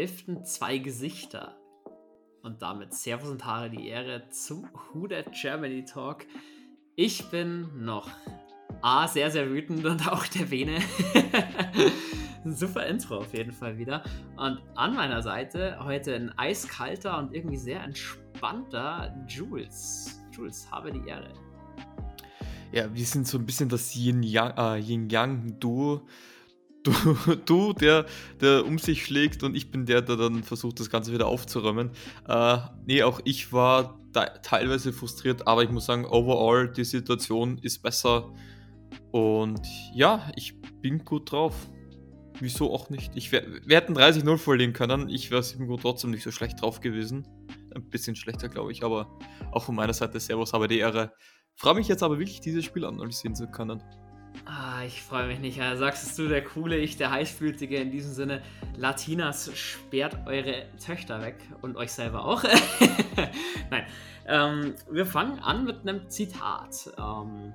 Zwei 0.00 0.06
Hälften, 0.06 0.44
zwei 0.46 0.78
Gesichter. 0.78 1.58
Und 2.42 2.62
damit 2.62 2.94
Servus 2.94 3.28
und 3.28 3.44
Haare 3.44 3.68
die 3.68 3.86
Ehre 3.86 4.26
zum 4.30 4.66
That 5.10 5.26
Germany 5.38 5.84
Talk. 5.84 6.24
Ich 6.96 7.28
bin 7.28 7.84
noch 7.84 8.08
A, 8.80 9.06
sehr, 9.06 9.30
sehr 9.30 9.50
wütend 9.50 9.84
und 9.84 10.08
auch 10.08 10.26
der 10.26 10.50
Vene. 10.50 10.78
Super 12.46 12.86
Intro 12.86 13.18
auf 13.18 13.34
jeden 13.34 13.52
Fall 13.52 13.76
wieder. 13.76 14.02
Und 14.38 14.62
an 14.74 14.94
meiner 14.94 15.20
Seite 15.20 15.78
heute 15.84 16.14
ein 16.14 16.32
eiskalter 16.38 17.18
und 17.18 17.34
irgendwie 17.34 17.58
sehr 17.58 17.82
entspannter 17.82 19.14
Jules. 19.28 20.18
Jules, 20.32 20.66
habe 20.70 20.92
die 20.92 21.06
Ehre. 21.06 21.34
Ja, 22.72 22.86
wir 22.94 23.04
sind 23.04 23.28
so 23.28 23.36
ein 23.36 23.44
bisschen 23.44 23.68
das 23.68 23.94
Yin-Yang-Duo. 23.94 25.96
Äh, 25.96 26.00
du, 26.82 26.92
du 27.46 27.72
der, 27.72 28.06
der 28.40 28.64
um 28.66 28.78
sich 28.78 29.04
schlägt 29.04 29.42
und 29.42 29.54
ich 29.54 29.70
bin 29.70 29.86
der, 29.86 30.02
der 30.02 30.16
dann 30.16 30.42
versucht, 30.42 30.80
das 30.80 30.90
Ganze 30.90 31.12
wieder 31.12 31.26
aufzuräumen. 31.26 31.90
Äh, 32.28 32.58
nee, 32.86 33.02
auch 33.02 33.20
ich 33.24 33.52
war 33.52 33.98
teilweise 34.42 34.92
frustriert, 34.92 35.46
aber 35.46 35.62
ich 35.62 35.70
muss 35.70 35.86
sagen, 35.86 36.04
overall, 36.04 36.68
die 36.68 36.84
Situation 36.84 37.58
ist 37.58 37.82
besser. 37.82 38.32
Und 39.12 39.66
ja, 39.94 40.30
ich 40.36 40.60
bin 40.80 41.04
gut 41.04 41.30
drauf. 41.30 41.54
Wieso 42.40 42.72
auch 42.72 42.90
nicht? 42.90 43.12
Ich 43.14 43.32
wär, 43.32 43.44
wir 43.66 43.76
hätten 43.76 43.96
30-0 43.96 44.38
verlieren 44.38 44.72
können. 44.72 45.08
Ich 45.08 45.30
wäre 45.30 45.42
7 45.42 45.76
trotzdem 45.78 46.10
nicht 46.10 46.22
so 46.22 46.30
schlecht 46.30 46.62
drauf 46.62 46.80
gewesen. 46.80 47.26
Ein 47.74 47.88
bisschen 47.90 48.16
schlechter, 48.16 48.48
glaube 48.48 48.72
ich, 48.72 48.82
aber 48.82 49.18
auch 49.52 49.64
von 49.64 49.74
meiner 49.74 49.92
Seite 49.92 50.18
Servus, 50.18 50.52
habe 50.52 50.66
die 50.66 50.78
Ehre. 50.78 51.12
Freue 51.54 51.74
mich 51.74 51.88
jetzt 51.88 52.02
aber 52.02 52.18
wirklich, 52.18 52.40
dieses 52.40 52.64
Spiel 52.64 52.84
analysieren 52.84 53.34
zu 53.34 53.46
können. 53.46 53.82
Ah, 54.44 54.82
ich 54.84 55.02
freue 55.02 55.26
mich 55.26 55.38
nicht. 55.38 55.60
Sagst 55.76 56.18
du 56.18 56.28
der 56.28 56.42
Coole, 56.42 56.78
ich 56.78 56.96
der 56.96 57.10
Heißblütige. 57.10 57.76
In 57.76 57.90
diesem 57.90 58.12
Sinne, 58.12 58.42
Latinas 58.76 59.50
sperrt 59.56 60.16
eure 60.26 60.66
Töchter 60.84 61.22
weg 61.22 61.36
und 61.62 61.76
euch 61.76 61.92
selber 61.92 62.24
auch. 62.24 62.42
Nein. 63.70 63.86
Ähm, 64.26 64.74
wir 64.90 65.06
fangen 65.06 65.38
an 65.40 65.64
mit 65.64 65.80
einem 65.82 66.08
Zitat. 66.08 66.90
Ähm, 66.98 67.52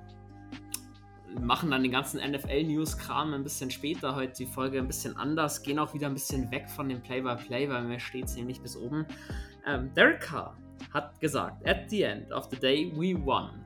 machen 1.40 1.70
dann 1.70 1.82
den 1.82 1.92
ganzen 1.92 2.18
NFL-News-Kram 2.18 3.34
ein 3.34 3.42
bisschen 3.42 3.70
später, 3.70 4.14
heute 4.14 4.32
die 4.32 4.46
Folge 4.46 4.78
ein 4.78 4.86
bisschen 4.86 5.16
anders, 5.16 5.62
gehen 5.62 5.78
auch 5.78 5.92
wieder 5.94 6.06
ein 6.06 6.14
bisschen 6.14 6.50
weg 6.50 6.68
von 6.68 6.88
dem 6.88 7.02
Play-by-Play, 7.02 7.66
-play, 7.66 7.70
weil 7.70 7.82
mir 7.82 8.00
steht 8.00 8.24
es 8.24 8.36
nämlich 8.36 8.60
bis 8.60 8.76
oben. 8.76 9.06
Ähm, 9.66 9.92
Derek 9.94 10.20
Carr 10.20 10.56
hat 10.92 11.18
gesagt, 11.20 11.66
at 11.66 11.90
the 11.90 12.02
end 12.02 12.32
of 12.32 12.48
the 12.50 12.56
day 12.56 12.92
we 12.94 13.14
won. 13.14 13.65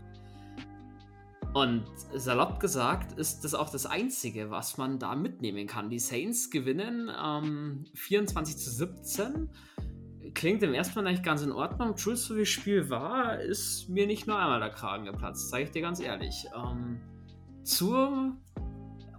Und 1.52 1.84
salopp 2.14 2.60
gesagt 2.60 3.18
ist 3.18 3.44
das 3.44 3.54
auch 3.54 3.70
das 3.70 3.84
Einzige, 3.84 4.50
was 4.50 4.78
man 4.78 4.98
da 5.00 5.16
mitnehmen 5.16 5.66
kann. 5.66 5.90
Die 5.90 5.98
Saints 5.98 6.50
gewinnen 6.50 7.10
ähm, 7.22 7.84
24 7.94 8.56
zu 8.56 8.70
17. 8.70 9.50
Klingt 10.34 10.62
im 10.62 10.74
ersten 10.74 10.94
Mal 10.94 11.08
eigentlich 11.08 11.24
ganz 11.24 11.42
in 11.42 11.50
Ordnung. 11.50 11.96
Jules, 11.96 12.24
so 12.24 12.36
wie 12.36 12.40
das 12.40 12.48
Spiel 12.48 12.88
war, 12.88 13.40
ist 13.40 13.88
mir 13.88 14.06
nicht 14.06 14.28
nur 14.28 14.38
einmal 14.38 14.60
der 14.60 14.70
Kragen 14.70 15.06
geplatzt, 15.06 15.50
sage 15.50 15.64
ich 15.64 15.70
dir 15.72 15.82
ganz 15.82 15.98
ehrlich. 15.98 16.46
Ähm, 16.54 17.00
zur 17.64 18.36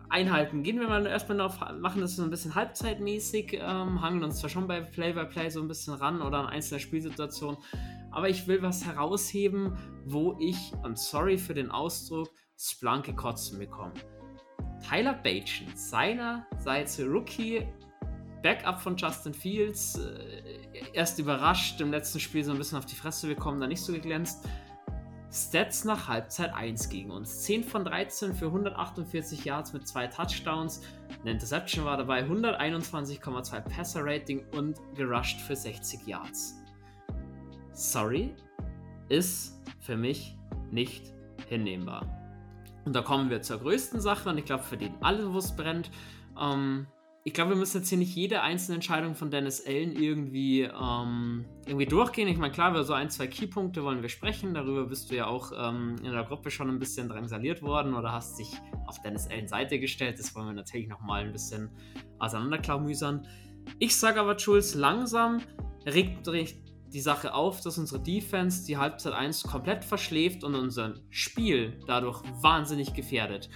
Einhalten 0.08 0.64
gehen 0.64 0.80
wir 0.80 0.88
mal 0.88 1.06
erstmal 1.06 1.38
noch, 1.38 1.60
machen 1.80 2.00
das 2.00 2.16
so 2.16 2.24
ein 2.24 2.30
bisschen 2.30 2.56
halbzeitmäßig, 2.56 3.60
ähm, 3.62 4.02
hangen 4.02 4.24
uns 4.24 4.40
zwar 4.40 4.50
schon 4.50 4.68
bei 4.68 4.80
Play-by-Play 4.80 5.48
-play 5.48 5.52
so 5.52 5.62
ein 5.62 5.68
bisschen 5.68 5.94
ran 5.94 6.22
oder 6.22 6.40
an 6.40 6.48
einzelne 6.48 6.80
Spielsituationen, 6.80 7.58
aber 8.12 8.30
ich 8.30 8.48
will 8.48 8.62
was 8.62 8.86
herausheben, 8.86 9.78
wo 10.06 10.38
ich, 10.40 10.74
und 10.84 10.98
sorry 10.98 11.38
für 11.38 11.54
den 11.54 11.72
Ausdruck, 11.72 12.30
Splunky 12.58 13.14
Kotzen 13.14 13.60
bekomme. 13.60 13.94
Tyler 14.88 15.14
Bajan, 15.14 15.76
seinerseits 15.76 17.00
Rookie, 17.00 17.68
Backup 18.44 18.82
von 18.82 18.98
Justin 18.98 19.34
Fields, 19.34 19.98
äh, 19.98 20.94
erst 20.94 21.20
überrascht, 21.20 21.80
im 21.82 21.92
letzten 21.92 22.20
Spiel 22.20 22.44
so 22.44 22.52
ein 22.52 22.58
bisschen 22.58 22.78
auf 22.78 22.86
die 22.86 22.96
Fresse 22.96 23.28
bekommen, 23.28 23.60
da 23.60 23.68
nicht 23.68 23.82
so 23.82 23.94
geglänzt. 23.94 24.48
Stats 25.34 25.86
nach 25.86 26.10
Halbzeit 26.10 26.54
1 26.54 26.90
gegen 26.90 27.10
uns. 27.10 27.44
10 27.44 27.64
von 27.64 27.86
13 27.86 28.34
für 28.34 28.48
148 28.48 29.46
Yards 29.46 29.72
mit 29.72 29.88
zwei 29.88 30.08
Touchdowns. 30.08 30.82
Eine 31.22 31.32
Interception 31.32 31.86
war 31.86 31.96
dabei, 31.96 32.24
121,2 32.24 33.62
Passer 33.62 34.02
Rating 34.04 34.46
und 34.50 34.78
gerusht 34.94 35.40
für 35.40 35.56
60 35.56 36.06
Yards 36.06 36.61
sorry, 37.74 38.34
ist 39.10 39.62
für 39.80 39.98
mich 39.98 40.38
nicht 40.72 41.14
hinnehmbar. 41.48 42.06
Und 42.86 42.96
da 42.96 43.02
kommen 43.02 43.30
wir 43.30 43.42
zur 43.42 43.60
größten 43.60 44.02
Sache 44.02 44.30
und 44.30 44.38
ich 44.38 44.46
glaube, 44.46 44.64
für 44.64 44.78
den 44.78 44.96
alle, 45.02 45.32
wo 45.32 45.38
es 45.38 45.56
brennt. 45.56 45.92
Ähm, 46.40 46.88
ich 47.24 47.34
glaube, 47.36 47.52
wir 47.52 47.58
müssen 47.58 47.78
jetzt 47.78 47.90
hier 47.90 48.00
nicht 48.00 48.16
jede 48.16 48.42
einzelne 48.42 48.76
Entscheidung 48.76 49.14
von 49.14 49.30
Dennis 49.30 49.64
Allen 49.64 49.96
irgendwie, 49.96 50.62
ähm, 50.64 51.46
irgendwie 51.68 51.86
durchgehen. 51.86 52.28
Ich 52.28 52.38
meine, 52.38 52.52
klar, 52.52 52.72
über 52.72 52.84
so 52.84 52.94
ein, 52.94 53.12
zwei 53.12 53.28
Keypunkte 53.28 53.84
wollen 53.84 54.02
wir 54.02 54.10
sprechen. 54.10 54.56
Darüber 54.56 54.86
bist 54.86 55.12
du 55.12 55.16
ja 55.16 55.28
auch 55.28 55.52
ähm, 55.56 55.98
in 56.04 56.12
der 56.12 56.24
Gruppe 56.24 56.50
schon 56.50 56.70
ein 56.70 56.80
bisschen 56.80 57.10
drangsaliert 57.10 57.62
worden 57.62 57.94
oder 57.94 58.12
hast 58.12 58.40
dich 58.40 58.52
auf 58.88 59.00
Dennis 59.04 59.28
Allen 59.30 59.48
Seite 59.48 59.80
gestellt. 59.80 60.18
Das 60.18 60.34
wollen 60.34 60.48
wir 60.48 60.54
natürlich 60.54 60.88
nochmal 60.88 61.24
ein 61.24 61.32
bisschen 61.32 61.70
auseinanderklaumüsern. 62.18 63.28
Ich 63.78 63.96
sage 63.96 64.20
aber, 64.20 64.36
Jules, 64.38 64.74
langsam 64.74 65.42
regt, 65.86 66.28
die 66.94 67.02
Sache 67.02 67.34
auf, 67.34 67.62
dass 67.62 67.78
unsere 67.78 68.02
Defense 68.02 68.66
die 68.66 68.78
Halbzeit 68.78 69.14
1 69.14 69.44
komplett 69.44 69.84
verschläft 69.84 70.44
und 70.44 70.56
unser 70.56 70.96
Spiel 71.10 71.80
dadurch 71.88 72.22
wahnsinnig 72.42 72.94
gefährdet. 72.94 73.50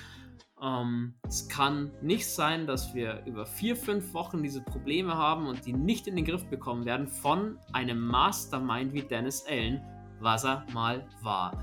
Ähm, 0.62 1.16
es 1.28 1.48
kann 1.50 1.92
nicht 2.02 2.28
sein, 2.28 2.66
dass 2.66 2.94
wir 2.96 3.24
über 3.26 3.46
vier, 3.46 3.76
fünf 3.76 4.14
Wochen 4.14 4.42
diese 4.42 4.62
Probleme 4.62 5.16
haben 5.16 5.48
und 5.48 5.66
die 5.66 5.74
nicht 5.74 6.08
in 6.08 6.16
den 6.16 6.26
Griff 6.26 6.46
bekommen 6.46 6.86
werden 6.86 7.08
von 7.08 7.60
einem 7.74 8.00
Mastermind 8.00 8.94
wie 8.94 9.02
Dennis 9.02 9.46
Allen, 9.48 9.82
was 10.20 10.46
er 10.46 10.66
mal 10.74 11.06
war. 11.22 11.62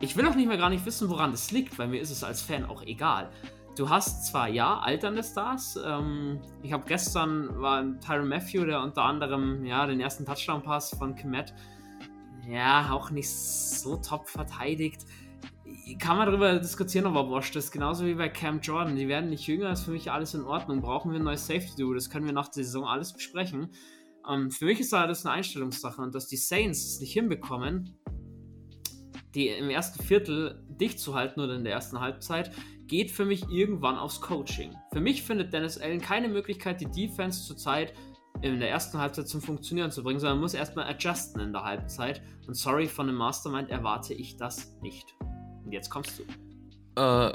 Ich 0.00 0.16
will 0.16 0.26
auch 0.26 0.34
nicht 0.34 0.48
mehr 0.48 0.58
gar 0.58 0.70
nicht 0.70 0.84
wissen, 0.86 1.08
woran 1.08 1.30
das 1.30 1.50
liegt, 1.50 1.78
weil 1.78 1.88
mir 1.88 2.00
ist 2.00 2.10
es 2.10 2.24
als 2.24 2.42
Fan 2.42 2.64
auch 2.64 2.82
egal 2.82 3.30
du 3.76 3.88
hast 3.88 4.26
zwar 4.26 4.48
ja 4.48 4.78
alternde 4.78 5.22
Stars. 5.22 5.78
Ähm, 5.84 6.40
ich 6.62 6.72
habe 6.72 6.84
gestern 6.86 7.60
war 7.60 7.84
Tyron 8.00 8.28
Matthew, 8.28 8.64
der 8.64 8.82
unter 8.82 9.04
anderem 9.04 9.64
ja 9.64 9.86
den 9.86 10.00
ersten 10.00 10.24
Touchdown-Pass 10.24 10.96
von 10.98 11.14
Kemet 11.14 11.54
ja 12.48 12.90
auch 12.92 13.10
nicht 13.10 13.30
so 13.30 13.96
top 13.96 14.28
verteidigt. 14.28 15.02
Kann 15.98 16.16
man 16.16 16.26
darüber 16.26 16.58
diskutieren, 16.58 17.06
ob 17.06 17.14
er 17.16 17.30
wascht 17.30 17.56
ist. 17.56 17.70
Genauso 17.70 18.06
wie 18.06 18.14
bei 18.14 18.28
Cam 18.28 18.60
Jordan. 18.60 18.96
Die 18.96 19.08
werden 19.08 19.30
nicht 19.30 19.46
jünger, 19.46 19.72
ist 19.72 19.84
für 19.84 19.90
mich 19.90 20.10
alles 20.10 20.34
in 20.34 20.44
Ordnung. 20.44 20.80
Brauchen 20.80 21.12
wir 21.12 21.18
ein 21.18 21.24
neues 21.24 21.46
Safety-Do? 21.46 21.94
Das 21.94 22.10
können 22.10 22.26
wir 22.26 22.32
nach 22.32 22.48
der 22.48 22.64
Saison 22.64 22.84
alles 22.84 23.12
besprechen. 23.12 23.70
Ähm, 24.28 24.50
für 24.50 24.64
mich 24.64 24.80
ist 24.80 24.92
das 24.92 25.24
eine 25.26 25.34
Einstellungssache 25.34 26.00
und 26.00 26.14
dass 26.14 26.28
die 26.28 26.36
Saints 26.36 26.84
es 26.84 27.00
nicht 27.00 27.12
hinbekommen, 27.12 27.96
die 29.34 29.48
im 29.48 29.70
ersten 29.70 30.02
Viertel 30.02 30.64
dicht 30.68 30.98
zu 30.98 31.14
halten 31.14 31.40
oder 31.40 31.54
in 31.54 31.64
der 31.64 31.74
ersten 31.74 32.00
Halbzeit, 32.00 32.50
geht 32.86 33.10
für 33.10 33.24
mich 33.24 33.48
irgendwann 33.50 33.96
aufs 33.96 34.20
Coaching. 34.20 34.74
Für 34.92 35.00
mich 35.00 35.22
findet 35.22 35.52
Dennis 35.52 35.78
Allen 35.78 36.00
keine 36.00 36.28
Möglichkeit, 36.28 36.80
die 36.80 36.90
Defense 36.90 37.44
zurzeit 37.44 37.92
in 38.42 38.60
der 38.60 38.70
ersten 38.70 38.98
Halbzeit 38.98 39.28
zum 39.28 39.40
Funktionieren 39.40 39.90
zu 39.90 40.02
bringen, 40.02 40.20
sondern 40.20 40.40
muss 40.40 40.54
erstmal 40.54 40.86
adjusten 40.86 41.40
in 41.40 41.52
der 41.52 41.64
Halbzeit. 41.64 42.22
Und 42.46 42.54
sorry, 42.54 42.86
von 42.86 43.08
einem 43.08 43.18
Mastermind 43.18 43.70
erwarte 43.70 44.14
ich 44.14 44.36
das 44.36 44.76
nicht. 44.82 45.14
Und 45.64 45.72
jetzt 45.72 45.90
kommst 45.90 46.18
du. 46.18 46.22
Äh, 47.00 47.32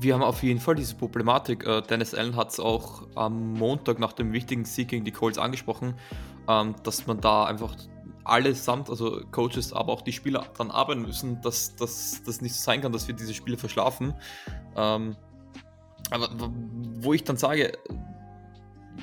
wir 0.00 0.14
haben 0.14 0.22
auf 0.22 0.42
jeden 0.42 0.60
Fall 0.60 0.74
diese 0.74 0.94
Problematik. 0.94 1.66
Äh, 1.66 1.82
Dennis 1.82 2.14
Allen 2.14 2.36
hat 2.36 2.50
es 2.50 2.60
auch 2.60 3.08
am 3.14 3.54
Montag 3.54 3.98
nach 3.98 4.12
dem 4.12 4.32
wichtigen 4.32 4.64
Sieg 4.64 4.88
gegen 4.88 5.04
die 5.04 5.12
Colts 5.12 5.38
angesprochen, 5.38 5.94
ähm, 6.48 6.74
dass 6.82 7.06
man 7.06 7.20
da 7.20 7.44
einfach 7.44 7.74
allesamt, 8.28 8.90
also 8.90 9.22
Coaches, 9.30 9.72
aber 9.72 9.92
auch 9.92 10.02
die 10.02 10.12
Spieler 10.12 10.46
dann 10.56 10.70
arbeiten 10.70 11.02
müssen, 11.02 11.40
dass 11.42 11.74
das 11.76 12.40
nicht 12.40 12.54
so 12.54 12.62
sein 12.62 12.80
kann, 12.80 12.92
dass 12.92 13.08
wir 13.08 13.14
diese 13.14 13.34
Spiele 13.34 13.56
verschlafen. 13.56 14.14
Ähm, 14.76 15.16
aber 16.10 16.28
wo 17.00 17.12
ich 17.12 17.24
dann 17.24 17.36
sage, 17.36 17.72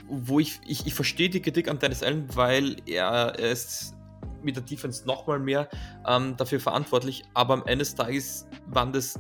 wo 0.07 0.39
ich, 0.39 0.59
ich, 0.65 0.85
ich 0.85 0.93
verstehe 0.93 1.29
die 1.29 1.41
Kritik 1.41 1.69
an 1.69 1.79
Dennis 1.79 2.03
Allen, 2.03 2.27
weil 2.35 2.77
er, 2.85 3.33
er 3.37 3.51
ist 3.51 3.95
mit 4.41 4.55
der 4.55 4.63
Defense 4.63 5.05
nochmal 5.05 5.39
mehr 5.39 5.69
ähm, 6.07 6.35
dafür 6.37 6.59
verantwortlich, 6.59 7.23
aber 7.33 7.55
am 7.55 7.63
Ende 7.65 7.79
des 7.79 7.95
Tages 7.95 8.47
waren 8.67 8.93
das 8.93 9.19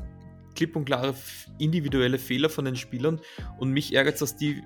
klipp 0.55 0.75
und 0.75 0.85
klare 0.85 1.13
individuelle 1.57 2.19
Fehler 2.19 2.49
von 2.49 2.65
den 2.65 2.75
Spielern 2.75 3.19
und 3.57 3.71
mich 3.71 3.93
ärgert 3.93 4.15
es, 4.15 4.19
dass 4.19 4.35
die, 4.35 4.63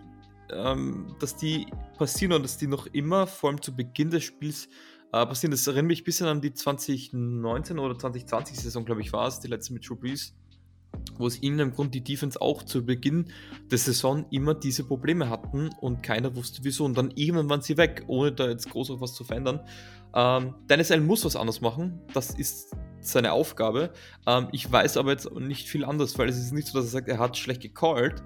ähm, 0.51 1.15
dass 1.19 1.35
die 1.35 1.67
passieren 1.97 2.33
und 2.33 2.43
dass 2.43 2.57
die 2.57 2.67
noch 2.67 2.87
immer, 2.87 3.25
vor 3.25 3.49
allem 3.49 3.61
zu 3.61 3.75
Beginn 3.75 4.09
des 4.09 4.23
Spiels, 4.23 4.69
äh, 5.11 5.25
passieren. 5.25 5.51
Das 5.51 5.65
erinnert 5.67 5.87
mich 5.87 6.01
ein 6.01 6.05
bisschen 6.05 6.27
an 6.27 6.41
die 6.41 6.53
2019 6.53 7.79
oder 7.79 7.97
2020 7.97 8.57
Saison, 8.57 8.85
glaube 8.85 9.01
ich, 9.01 9.13
war 9.13 9.27
es, 9.27 9.39
die 9.39 9.47
letzte 9.47 9.73
mit 9.73 9.87
Drew 9.87 9.95
Brees, 9.95 10.35
wo 11.17 11.27
es 11.27 11.41
ihnen 11.41 11.59
im 11.59 11.71
Grunde 11.71 11.91
die 11.91 12.03
Defense 12.03 12.41
auch 12.41 12.63
zu 12.63 12.85
Beginn 12.85 13.31
der 13.71 13.77
Saison 13.77 14.25
immer 14.31 14.53
diese 14.53 14.83
Probleme 14.83 15.29
hatten 15.29 15.69
und 15.79 16.03
keiner 16.03 16.35
wusste 16.35 16.63
wieso. 16.63 16.85
Und 16.85 16.97
dann 16.97 17.11
irgendwann 17.15 17.49
waren 17.49 17.61
sie 17.61 17.77
weg, 17.77 18.03
ohne 18.07 18.31
da 18.31 18.49
jetzt 18.49 18.69
groß 18.69 18.91
auf 18.91 19.01
was 19.01 19.13
zu 19.13 19.23
verändern. 19.23 19.61
Ähm, 20.13 20.55
Dennis 20.69 20.91
Allen 20.91 21.05
muss 21.05 21.25
was 21.25 21.35
anderes 21.35 21.61
machen. 21.61 22.01
Das 22.13 22.31
ist 22.31 22.75
seine 22.99 23.31
Aufgabe. 23.31 23.91
Ähm, 24.27 24.47
ich 24.51 24.71
weiß 24.71 24.97
aber 24.97 25.11
jetzt 25.11 25.31
nicht 25.31 25.67
viel 25.67 25.85
anders, 25.85 26.17
weil 26.17 26.29
es 26.29 26.37
ist 26.37 26.51
nicht 26.51 26.67
so, 26.67 26.77
dass 26.77 26.87
er 26.87 26.91
sagt, 26.91 27.07
er 27.07 27.19
hat 27.19 27.37
schlecht 27.37 27.61
gecallt, 27.61 28.23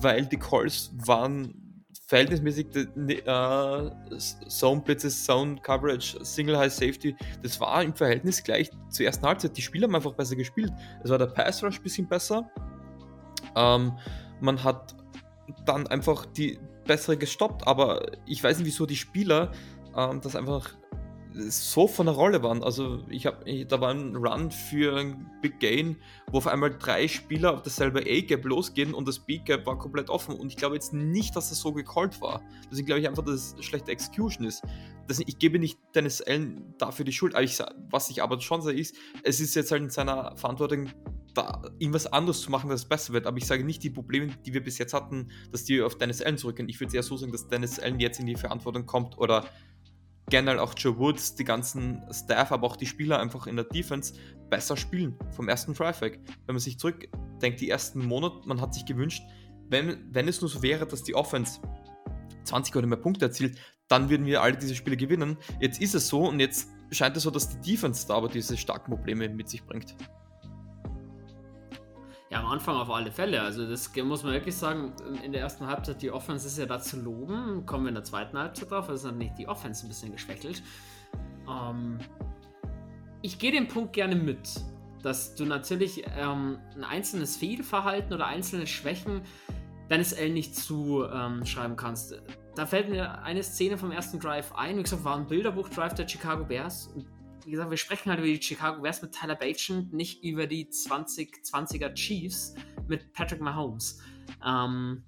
weil 0.00 0.26
die 0.26 0.38
Calls 0.38 0.92
waren 1.04 1.65
verhältnismäßig 2.06 2.68
äh, 2.74 3.90
Zone 4.48 4.80
Blitzes, 4.80 5.24
Zone 5.24 5.56
Coverage, 5.62 6.24
Single 6.24 6.56
High 6.56 6.72
Safety, 6.72 7.16
das 7.42 7.60
war 7.60 7.82
im 7.82 7.94
Verhältnis 7.94 8.42
gleich 8.42 8.70
zur 8.90 9.06
ersten 9.06 9.26
Halbzeit. 9.26 9.56
Die 9.56 9.62
Spieler 9.62 9.88
haben 9.88 9.96
einfach 9.96 10.14
besser 10.14 10.36
gespielt. 10.36 10.72
Es 11.02 11.10
war 11.10 11.18
der 11.18 11.26
Pass 11.26 11.62
Rush 11.62 11.78
ein 11.78 11.82
bisschen 11.82 12.08
besser. 12.08 12.48
Ähm, 13.56 13.92
man 14.40 14.62
hat 14.62 14.94
dann 15.64 15.86
einfach 15.88 16.26
die 16.26 16.58
bessere 16.84 17.16
gestoppt, 17.16 17.66
aber 17.66 18.06
ich 18.26 18.42
weiß 18.42 18.58
nicht, 18.58 18.66
wieso 18.66 18.86
die 18.86 18.96
Spieler 18.96 19.50
ähm, 19.96 20.20
das 20.20 20.36
einfach 20.36 20.74
so 21.36 21.86
von 21.86 22.06
der 22.06 22.14
Rolle 22.14 22.42
waren. 22.42 22.62
Also 22.62 23.04
ich 23.08 23.26
habe, 23.26 23.66
da 23.66 23.80
war 23.80 23.90
ein 23.90 24.16
Run 24.16 24.50
für 24.50 24.96
ein 24.96 25.30
Big 25.42 25.60
Gain, 25.60 25.96
wo 26.30 26.38
auf 26.38 26.46
einmal 26.46 26.76
drei 26.76 27.08
Spieler 27.08 27.54
auf 27.54 27.62
dasselbe 27.62 28.00
A-Gap 28.00 28.44
losgehen 28.44 28.94
und 28.94 29.06
das 29.06 29.18
B-Gap 29.18 29.66
war 29.66 29.78
komplett 29.78 30.08
offen. 30.08 30.34
Und 30.36 30.48
ich 30.48 30.56
glaube 30.56 30.74
jetzt 30.74 30.92
nicht, 30.92 31.36
dass 31.36 31.50
das 31.50 31.60
so 31.60 31.72
gecallt 31.72 32.20
war. 32.20 32.42
Deswegen 32.70 32.86
glaube 32.86 33.00
ich 33.00 33.08
einfach, 33.08 33.24
dass 33.24 33.54
es 33.58 33.64
schlechte 33.64 33.90
Execution 33.90 34.46
ist. 34.46 34.62
Das, 35.08 35.20
ich 35.20 35.38
gebe 35.38 35.58
nicht 35.58 35.78
Dennis 35.94 36.22
Allen 36.22 36.74
dafür 36.78 37.04
die 37.04 37.12
Schuld. 37.12 37.34
Ich, 37.38 37.58
was 37.90 38.10
ich 38.10 38.22
aber 38.22 38.40
schon 38.40 38.62
sage, 38.62 38.78
ist, 38.78 38.96
es 39.22 39.40
ist 39.40 39.54
jetzt 39.54 39.70
halt 39.70 39.82
in 39.82 39.90
seiner 39.90 40.36
Verantwortung, 40.36 40.90
da 41.34 41.62
irgendwas 41.78 42.06
anderes 42.06 42.40
zu 42.40 42.50
machen, 42.50 42.70
dass 42.70 42.80
es 42.80 42.88
besser 42.88 43.12
wird. 43.12 43.26
Aber 43.26 43.36
ich 43.36 43.46
sage 43.46 43.62
nicht, 43.62 43.82
die 43.82 43.90
Probleme, 43.90 44.28
die 44.46 44.54
wir 44.54 44.64
bis 44.64 44.78
jetzt 44.78 44.94
hatten, 44.94 45.28
dass 45.52 45.64
die 45.64 45.82
auf 45.82 45.98
Dennis 45.98 46.22
Allen 46.22 46.38
zurückgehen. 46.38 46.68
Ich 46.68 46.80
würde 46.80 46.96
eher 46.96 47.02
so 47.02 47.16
sagen, 47.16 47.30
dass 47.30 47.46
Dennis 47.46 47.78
Allen 47.78 48.00
jetzt 48.00 48.20
in 48.20 48.26
die 48.26 48.36
Verantwortung 48.36 48.86
kommt 48.86 49.18
oder 49.18 49.44
generell 50.28 50.58
auch 50.58 50.74
Joe 50.76 50.98
Woods, 50.98 51.34
die 51.34 51.44
ganzen 51.44 52.02
Staff, 52.12 52.52
aber 52.52 52.66
auch 52.66 52.76
die 52.76 52.86
Spieler 52.86 53.20
einfach 53.20 53.46
in 53.46 53.56
der 53.56 53.64
Defense 53.64 54.14
besser 54.50 54.76
spielen 54.76 55.16
vom 55.30 55.48
ersten 55.48 55.74
Drive 55.74 56.00
weg. 56.00 56.20
Wenn 56.46 56.54
man 56.54 56.60
sich 56.60 56.78
zurückdenkt, 56.78 57.60
die 57.60 57.70
ersten 57.70 58.04
Monate, 58.04 58.46
man 58.46 58.60
hat 58.60 58.74
sich 58.74 58.84
gewünscht, 58.84 59.22
wenn, 59.68 59.98
wenn 60.12 60.28
es 60.28 60.40
nur 60.40 60.50
so 60.50 60.62
wäre, 60.62 60.86
dass 60.86 61.02
die 61.02 61.14
Offense 61.14 61.60
20 62.44 62.76
oder 62.76 62.86
mehr 62.86 62.98
Punkte 62.98 63.26
erzielt, 63.26 63.58
dann 63.88 64.10
würden 64.10 64.26
wir 64.26 64.42
alle 64.42 64.56
diese 64.56 64.74
Spiele 64.74 64.96
gewinnen. 64.96 65.36
Jetzt 65.60 65.80
ist 65.80 65.94
es 65.94 66.08
so 66.08 66.28
und 66.28 66.40
jetzt 66.40 66.68
scheint 66.90 67.16
es 67.16 67.24
so, 67.24 67.30
dass 67.30 67.48
die 67.48 67.72
Defense 67.72 68.06
da 68.06 68.14
aber 68.14 68.28
diese 68.28 68.56
starken 68.56 68.90
Probleme 68.92 69.28
mit 69.28 69.48
sich 69.48 69.64
bringt. 69.64 69.96
Ja, 72.28 72.40
am 72.40 72.46
Anfang 72.46 72.76
auf 72.76 72.90
alle 72.90 73.12
Fälle. 73.12 73.40
Also 73.40 73.68
das 73.68 73.94
muss 73.96 74.24
man 74.24 74.32
wirklich 74.32 74.56
sagen, 74.56 74.92
in 75.22 75.30
der 75.30 75.42
ersten 75.42 75.66
Halbzeit, 75.66 76.02
die 76.02 76.10
Offense 76.10 76.46
ist 76.48 76.58
ja 76.58 76.66
da 76.66 76.80
zu 76.80 77.00
loben. 77.00 77.64
Kommen 77.66 77.84
wir 77.84 77.90
in 77.90 77.94
der 77.94 78.04
zweiten 78.04 78.36
Halbzeit 78.36 78.70
drauf, 78.70 78.88
also 78.88 79.08
ist 79.08 79.14
nicht 79.16 79.38
die 79.38 79.46
Offense 79.46 79.86
ein 79.86 79.88
bisschen 79.88 80.10
geschwächelt. 80.10 80.62
Ähm, 81.48 81.98
ich 83.22 83.38
gehe 83.38 83.52
den 83.52 83.68
Punkt 83.68 83.92
gerne 83.92 84.16
mit, 84.16 84.60
dass 85.02 85.36
du 85.36 85.44
natürlich 85.44 86.04
ähm, 86.16 86.58
ein 86.74 86.84
einzelnes 86.84 87.36
Fehlverhalten 87.36 88.12
oder 88.12 88.26
einzelne 88.26 88.66
Schwächen 88.66 89.22
deines 89.88 90.12
L 90.12 90.30
nicht 90.30 90.56
zuschreiben 90.56 91.72
ähm, 91.72 91.76
kannst. 91.76 92.20
Da 92.56 92.66
fällt 92.66 92.88
mir 92.88 93.22
eine 93.22 93.44
Szene 93.44 93.78
vom 93.78 93.92
ersten 93.92 94.18
Drive 94.18 94.52
ein. 94.52 94.78
Wie 94.78 94.82
gesagt, 94.82 95.04
war 95.04 95.16
ein 95.16 95.28
Bilderbuch-Drive 95.28 95.94
der 95.94 96.08
Chicago 96.08 96.44
Bears. 96.44 96.88
Und 96.88 97.06
wie 97.46 97.52
gesagt, 97.52 97.70
wir 97.70 97.76
sprechen 97.76 98.10
halt 98.10 98.18
über 98.18 98.28
die 98.28 98.42
Chicago 98.42 98.82
Bears 98.82 99.00
mit 99.02 99.12
Tyler 99.12 99.36
Bacon, 99.36 99.88
nicht 99.92 100.22
über 100.24 100.48
die 100.48 100.66
2020er 100.66 101.94
Chiefs 101.94 102.54
mit 102.88 103.12
Patrick 103.12 103.40
Mahomes. 103.40 104.00
Ähm, 104.44 105.04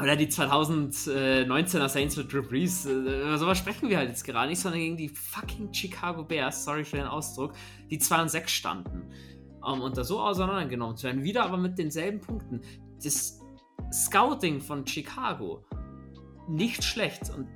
oder 0.00 0.16
die 0.16 0.26
2019er 0.26 1.88
Saints 1.88 2.16
mit 2.16 2.32
Drew 2.32 2.42
Brees. 2.42 2.86
Äh, 2.86 2.90
über 2.90 3.38
sowas 3.38 3.58
sprechen 3.58 3.88
wir 3.88 3.98
halt 3.98 4.08
jetzt 4.08 4.24
gerade 4.24 4.48
nicht, 4.48 4.58
sondern 4.58 4.80
gegen 4.80 4.96
die 4.96 5.10
fucking 5.10 5.72
Chicago 5.72 6.24
Bears, 6.24 6.64
sorry 6.64 6.84
für 6.84 6.96
den 6.96 7.06
Ausdruck, 7.06 7.52
die 7.88 7.98
2 7.98 8.22
und 8.22 8.28
6 8.30 8.50
standen. 8.50 9.12
Um, 9.62 9.82
und 9.82 9.96
da 9.96 10.04
so 10.04 10.20
auseinandergenommen 10.20 10.96
zu 10.96 11.04
werden. 11.04 11.22
Wieder 11.22 11.44
aber 11.44 11.58
mit 11.58 11.78
denselben 11.78 12.20
Punkten. 12.20 12.62
Das 13.04 13.38
Scouting 13.92 14.60
von 14.60 14.86
Chicago 14.86 15.64
nicht 16.48 16.82
schlecht. 16.82 17.30
Und 17.36 17.46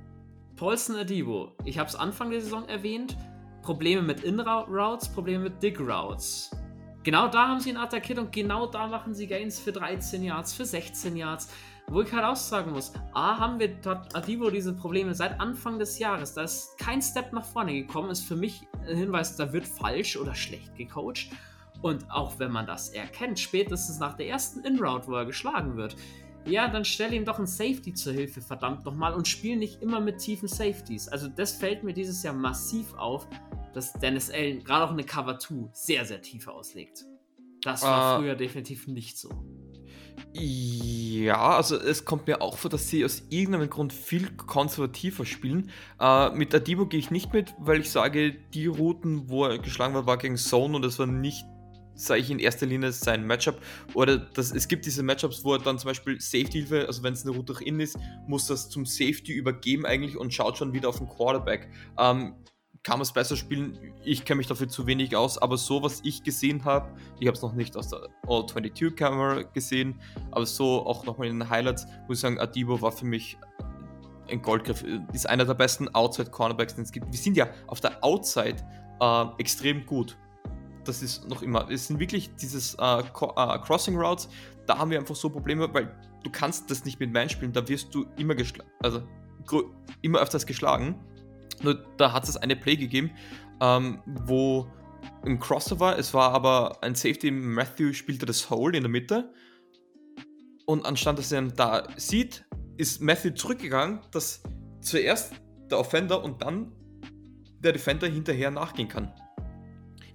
Paulson 0.55 0.95
Adibo, 0.95 1.51
ich 1.65 1.77
habe 1.77 1.89
es 1.89 1.95
Anfang 1.95 2.29
der 2.29 2.39
Saison 2.39 2.67
erwähnt, 2.69 3.17
Probleme 3.61 4.01
mit 4.01 4.23
In-Routes, 4.23 5.09
Probleme 5.09 5.43
mit 5.43 5.61
Dig-Routes. 5.61 6.49
Genau 7.03 7.27
da 7.27 7.49
haben 7.49 7.59
sie 7.59 7.71
ihn 7.71 7.77
attackiert 7.77 8.19
und 8.19 8.31
genau 8.31 8.65
da 8.65 8.87
machen 8.87 9.13
sie 9.13 9.27
Gains 9.27 9.59
für 9.59 9.73
13 9.73 10.23
Yards, 10.23 10.53
für 10.53 10.63
16 10.63 11.17
Yards. 11.17 11.49
Wo 11.87 12.01
ich 12.01 12.11
halt 12.13 12.23
auch 12.23 12.37
sagen 12.37 12.71
muss, 12.71 12.93
A, 13.13 13.37
haben 13.37 13.59
wir 13.59 13.67
dort 13.67 14.15
Adibo 14.15 14.49
diese 14.49 14.73
Probleme 14.73 15.13
seit 15.13 15.39
Anfang 15.41 15.77
des 15.77 15.99
Jahres. 15.99 16.33
Da 16.33 16.43
ist 16.43 16.77
kein 16.79 17.01
Step 17.01 17.33
nach 17.33 17.45
vorne 17.45 17.73
gekommen. 17.73 18.09
Ist 18.09 18.25
für 18.25 18.37
mich 18.37 18.65
ein 18.87 18.95
Hinweis, 18.95 19.35
da 19.35 19.51
wird 19.51 19.67
falsch 19.67 20.15
oder 20.15 20.33
schlecht 20.33 20.73
gecoacht. 20.77 21.29
Und 21.81 22.09
auch 22.09 22.39
wenn 22.39 22.51
man 22.51 22.65
das 22.65 22.89
erkennt, 22.89 23.39
spätestens 23.39 23.99
nach 23.99 24.15
der 24.15 24.29
ersten 24.29 24.61
In-Route, 24.61 25.07
wo 25.07 25.15
er 25.15 25.25
geschlagen 25.25 25.75
wird, 25.75 25.95
ja, 26.47 26.67
dann 26.67 26.85
stell 26.85 27.13
ihm 27.13 27.25
doch 27.25 27.39
ein 27.39 27.47
Safety 27.47 27.93
zur 27.93 28.13
Hilfe, 28.13 28.41
verdammt 28.41 28.85
nochmal, 28.85 29.13
und 29.13 29.27
spiel 29.27 29.57
nicht 29.57 29.81
immer 29.81 29.99
mit 29.99 30.19
tiefen 30.19 30.47
Safeties. 30.47 31.07
Also 31.07 31.27
das 31.27 31.53
fällt 31.53 31.83
mir 31.83 31.93
dieses 31.93 32.21
Jahr 32.23 32.33
massiv 32.33 32.93
auf, 32.95 33.27
dass 33.73 33.93
Dennis 33.93 34.29
Allen 34.29 34.63
gerade 34.63 34.85
auch 34.85 34.91
eine 34.91 35.03
Cover 35.03 35.39
2 35.39 35.69
sehr, 35.73 36.05
sehr 36.05 36.21
tief 36.21 36.47
auslegt. 36.47 37.05
Das 37.61 37.81
war 37.81 38.17
uh, 38.17 38.21
früher 38.21 38.35
definitiv 38.35 38.87
nicht 38.87 39.17
so. 39.17 39.29
Ja, 40.33 41.57
also 41.57 41.77
es 41.77 42.05
kommt 42.05 42.27
mir 42.27 42.41
auch 42.41 42.57
vor, 42.57 42.69
dass 42.69 42.89
sie 42.89 43.03
aus 43.03 43.23
irgendeinem 43.29 43.69
Grund 43.69 43.91
viel 43.91 44.29
konservativer 44.35 45.25
spielen. 45.25 45.71
Uh, 45.99 46.29
mit 46.33 46.53
Adibo 46.53 46.85
gehe 46.85 46.99
ich 46.99 47.11
nicht 47.11 47.33
mit, 47.33 47.53
weil 47.57 47.81
ich 47.81 47.89
sage, 47.89 48.33
die 48.53 48.67
Routen, 48.67 49.29
wo 49.29 49.45
er 49.45 49.57
geschlagen 49.57 49.93
war, 49.93 50.05
war 50.05 50.17
gegen 50.17 50.37
Zone 50.37 50.75
und 50.75 50.85
es 50.85 50.99
war 50.99 51.07
nicht 51.07 51.45
sage 51.95 52.21
ich 52.21 52.29
in 52.29 52.39
erster 52.39 52.65
Linie 52.65 52.91
sein 52.91 53.25
Matchup. 53.25 53.59
Oder 53.93 54.17
das, 54.17 54.51
es 54.51 54.67
gibt 54.67 54.85
diese 54.85 55.03
Matchups, 55.03 55.43
wo 55.43 55.53
er 55.53 55.59
dann 55.59 55.79
zum 55.79 55.89
Beispiel 55.89 56.19
Safety-Hilfe, 56.19 56.87
also 56.87 57.03
wenn 57.03 57.13
es 57.13 57.25
eine 57.25 57.35
Route 57.35 57.53
durch 57.53 57.61
in 57.61 57.79
ist, 57.79 57.97
muss 58.27 58.47
das 58.47 58.69
zum 58.69 58.85
Safety 58.85 59.33
übergeben 59.33 59.85
eigentlich 59.85 60.17
und 60.17 60.33
schaut 60.33 60.57
schon 60.57 60.73
wieder 60.73 60.89
auf 60.89 60.97
den 60.97 61.07
Quarterback. 61.07 61.69
Ähm, 61.97 62.35
kann 62.83 62.99
man 62.99 63.01
es 63.01 63.11
besser 63.11 63.35
spielen? 63.35 63.93
Ich 64.03 64.25
kenne 64.25 64.37
mich 64.37 64.47
dafür 64.47 64.67
zu 64.67 64.85
wenig 64.85 65.15
aus, 65.15 65.39
aber 65.39 65.57
so, 65.57 65.81
was 65.81 66.01
ich 66.03 66.21
gesehen 66.21 66.65
habe, 66.65 66.95
ich 67.19 67.25
habe 67.25 67.35
es 67.35 67.41
noch 67.41 67.53
nicht 67.53 67.75
aus 67.75 67.89
der 67.89 68.01
All-22-Kamera 68.27 69.41
gesehen, 69.41 69.99
aber 70.29 70.45
so 70.45 70.85
auch 70.85 71.03
nochmal 71.03 71.27
in 71.27 71.39
den 71.39 71.49
Highlights, 71.49 71.87
muss 72.07 72.17
ich 72.17 72.21
sagen, 72.21 72.39
Adibo 72.39 72.79
war 72.81 72.91
für 72.91 73.05
mich 73.05 73.39
ein 74.29 74.41
Goldgriff. 74.41 74.83
Ist 75.13 75.27
einer 75.27 75.45
der 75.45 75.55
besten 75.55 75.89
Outside-Cornerbacks, 75.89 76.75
den 76.75 76.83
es 76.83 76.91
gibt. 76.91 77.07
Wir 77.11 77.17
sind 77.17 77.37
ja 77.37 77.47
auf 77.65 77.79
der 77.79 78.03
Outside 78.03 78.57
äh, 78.99 79.25
extrem 79.39 79.85
gut 79.85 80.15
das 80.87 81.01
ist 81.01 81.27
noch 81.27 81.41
immer, 81.41 81.69
es 81.69 81.87
sind 81.87 81.99
wirklich 81.99 82.33
dieses 82.35 82.75
äh, 82.75 82.99
äh, 82.99 83.03
Crossing 83.11 83.97
Routes, 83.97 84.29
da 84.65 84.77
haben 84.77 84.91
wir 84.91 84.99
einfach 84.99 85.15
so 85.15 85.29
Probleme, 85.29 85.71
weil 85.73 85.95
du 86.23 86.31
kannst 86.31 86.71
das 86.71 86.85
nicht 86.85 86.99
mit 86.99 87.11
Man 87.13 87.29
spielen, 87.29 87.53
da 87.53 87.67
wirst 87.67 87.93
du 87.93 88.05
immer 88.17 88.35
also 88.81 89.03
immer 90.01 90.19
öfters 90.19 90.45
geschlagen. 90.45 90.99
Nur 91.61 91.75
da 91.97 92.11
hat 92.11 92.27
es 92.27 92.35
eine 92.35 92.55
Play 92.55 92.75
gegeben, 92.75 93.11
ähm, 93.61 94.01
wo 94.05 94.67
ein 95.23 95.39
Crossover, 95.39 95.97
es 95.97 96.13
war 96.13 96.31
aber 96.31 96.83
ein 96.83 96.95
Safety, 96.95 97.31
Matthew 97.31 97.93
spielte 97.93 98.25
das 98.25 98.49
Hole 98.49 98.75
in 98.75 98.83
der 98.83 98.91
Mitte 98.91 99.31
und 100.65 100.85
anstatt 100.85 101.19
dass 101.19 101.31
er 101.31 101.43
ihn 101.43 101.53
da 101.55 101.87
sieht, 101.95 102.45
ist 102.77 103.01
Matthew 103.01 103.31
zurückgegangen, 103.31 103.99
dass 104.11 104.41
zuerst 104.81 105.33
der 105.69 105.79
Offender 105.79 106.23
und 106.23 106.41
dann 106.41 106.71
der 107.59 107.71
Defender 107.71 108.07
hinterher 108.07 108.51
nachgehen 108.51 108.87
kann. 108.87 109.13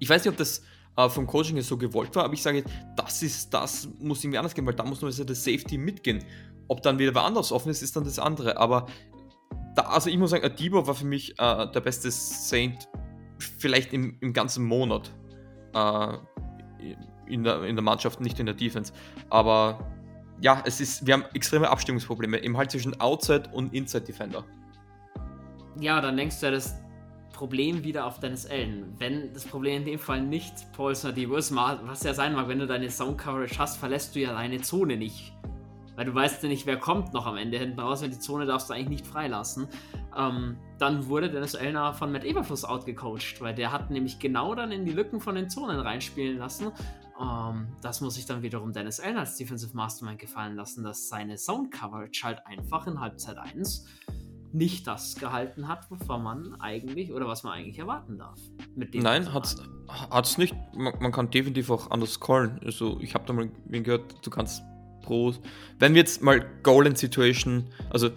Ich 0.00 0.08
weiß 0.08 0.24
nicht, 0.24 0.32
ob 0.32 0.36
das 0.36 0.62
äh, 0.96 1.08
vom 1.08 1.26
Coaching 1.26 1.60
so 1.62 1.76
gewollt 1.76 2.14
war, 2.16 2.24
aber 2.24 2.34
ich 2.34 2.42
sage, 2.42 2.64
das 2.96 3.22
ist, 3.22 3.54
das 3.54 3.88
muss 4.00 4.24
irgendwie 4.24 4.38
anders 4.38 4.54
gehen, 4.54 4.66
weil 4.66 4.74
da 4.74 4.84
muss 4.84 5.00
nur 5.00 5.10
das 5.10 5.44
Safety 5.44 5.78
mitgehen. 5.78 6.24
Ob 6.68 6.82
dann 6.82 6.98
wieder 6.98 7.22
anders 7.22 7.52
offen 7.52 7.70
ist, 7.70 7.82
ist 7.82 7.94
dann 7.96 8.04
das 8.04 8.18
andere. 8.18 8.56
Aber 8.56 8.86
da, 9.74 9.82
also 9.82 10.10
ich 10.10 10.18
muss 10.18 10.30
sagen, 10.30 10.44
Adibo 10.44 10.86
war 10.86 10.94
für 10.94 11.06
mich 11.06 11.32
äh, 11.38 11.70
der 11.70 11.80
beste 11.80 12.10
Saint 12.10 12.88
vielleicht 13.38 13.92
im, 13.92 14.16
im 14.20 14.32
ganzen 14.32 14.64
Monat 14.64 15.10
äh, 15.74 16.16
in, 17.26 17.44
der, 17.44 17.62
in 17.64 17.76
der 17.76 17.82
Mannschaft, 17.82 18.20
nicht 18.20 18.38
in 18.40 18.46
der 18.46 18.54
Defense. 18.54 18.92
Aber 19.30 19.92
ja, 20.40 20.62
es 20.64 20.80
ist, 20.80 21.06
wir 21.06 21.14
haben 21.14 21.24
extreme 21.34 21.68
Abstimmungsprobleme, 21.68 22.42
eben 22.42 22.56
halt 22.56 22.70
zwischen 22.70 22.98
Outside 23.00 23.50
und 23.52 23.72
Inside 23.74 24.04
Defender. 24.04 24.44
Ja, 25.78 26.00
dann 26.00 26.16
denkst 26.16 26.40
du 26.40 26.46
ja, 26.46 26.52
das 26.52 26.74
Problem 27.40 27.84
wieder 27.84 28.04
auf 28.04 28.20
Dennis 28.20 28.44
Allen. 28.44 28.94
Wenn 28.98 29.32
das 29.32 29.46
Problem 29.46 29.78
in 29.78 29.84
dem 29.86 29.98
Fall 29.98 30.20
nicht 30.20 30.70
Paulson 30.74 31.14
die 31.14 31.24
ist, 31.24 31.56
was 31.56 32.02
ja 32.02 32.12
sein 32.12 32.34
mag, 32.34 32.48
wenn 32.48 32.58
du 32.58 32.66
deine 32.66 32.88
Zone 32.88 33.16
Coverage 33.16 33.58
hast, 33.58 33.78
verlässt 33.78 34.14
du 34.14 34.20
ja 34.20 34.34
deine 34.34 34.60
Zone 34.60 34.98
nicht. 34.98 35.32
Weil 35.96 36.04
du 36.04 36.14
weißt 36.14 36.42
ja 36.42 36.50
nicht, 36.50 36.66
wer 36.66 36.76
kommt 36.76 37.14
noch 37.14 37.24
am 37.24 37.38
Ende 37.38 37.56
hinten 37.56 37.80
raus, 37.80 38.02
wenn 38.02 38.10
die 38.10 38.18
Zone 38.18 38.44
darfst 38.44 38.68
du 38.68 38.74
eigentlich 38.74 38.90
nicht 38.90 39.06
freilassen. 39.06 39.68
Ähm, 40.14 40.58
dann 40.78 41.06
wurde 41.06 41.30
Dennis 41.30 41.54
Elner 41.54 41.94
von 41.94 42.12
Matt 42.12 42.24
Eberfluss 42.24 42.66
outgecoacht, 42.66 43.40
weil 43.40 43.54
der 43.54 43.72
hat 43.72 43.90
nämlich 43.90 44.18
genau 44.18 44.54
dann 44.54 44.70
in 44.70 44.84
die 44.84 44.92
Lücken 44.92 45.18
von 45.18 45.34
den 45.34 45.48
Zonen 45.48 45.80
reinspielen 45.80 46.36
lassen. 46.36 46.72
Ähm, 47.18 47.68
das 47.80 48.02
muss 48.02 48.16
sich 48.16 48.26
dann 48.26 48.42
wiederum 48.42 48.74
Dennis 48.74 48.98
Elner 48.98 49.20
als 49.20 49.38
Defensive 49.38 49.74
Mastermind 49.74 50.18
gefallen 50.18 50.56
lassen, 50.56 50.84
dass 50.84 51.08
seine 51.08 51.36
Zone 51.36 51.70
Coverage 51.70 52.20
halt 52.22 52.46
einfach 52.46 52.86
in 52.86 53.00
Halbzeit 53.00 53.38
1 53.38 53.86
nicht 54.52 54.86
das 54.86 55.14
gehalten 55.16 55.68
hat, 55.68 55.90
wovon 55.90 56.22
man 56.22 56.60
eigentlich 56.60 57.12
oder 57.12 57.26
was 57.26 57.42
man 57.42 57.54
eigentlich 57.54 57.78
erwarten 57.78 58.18
darf. 58.18 58.38
Nein, 58.92 59.32
hat 59.32 60.24
es 60.24 60.38
nicht. 60.38 60.54
Man, 60.74 60.94
man, 61.00 61.12
kann 61.12 61.30
definitiv 61.30 61.70
auch 61.70 61.90
anders 61.90 62.20
callen. 62.20 62.60
Also 62.64 62.98
ich 63.00 63.14
habe 63.14 63.24
da 63.26 63.32
mal 63.32 63.50
gehört, 63.68 64.14
du 64.24 64.30
kannst 64.30 64.62
pro. 65.02 65.32
Wenn 65.78 65.94
wir 65.94 66.00
jetzt 66.00 66.22
mal 66.22 66.44
Goal-Situation, 66.62 67.70
also 67.90 68.10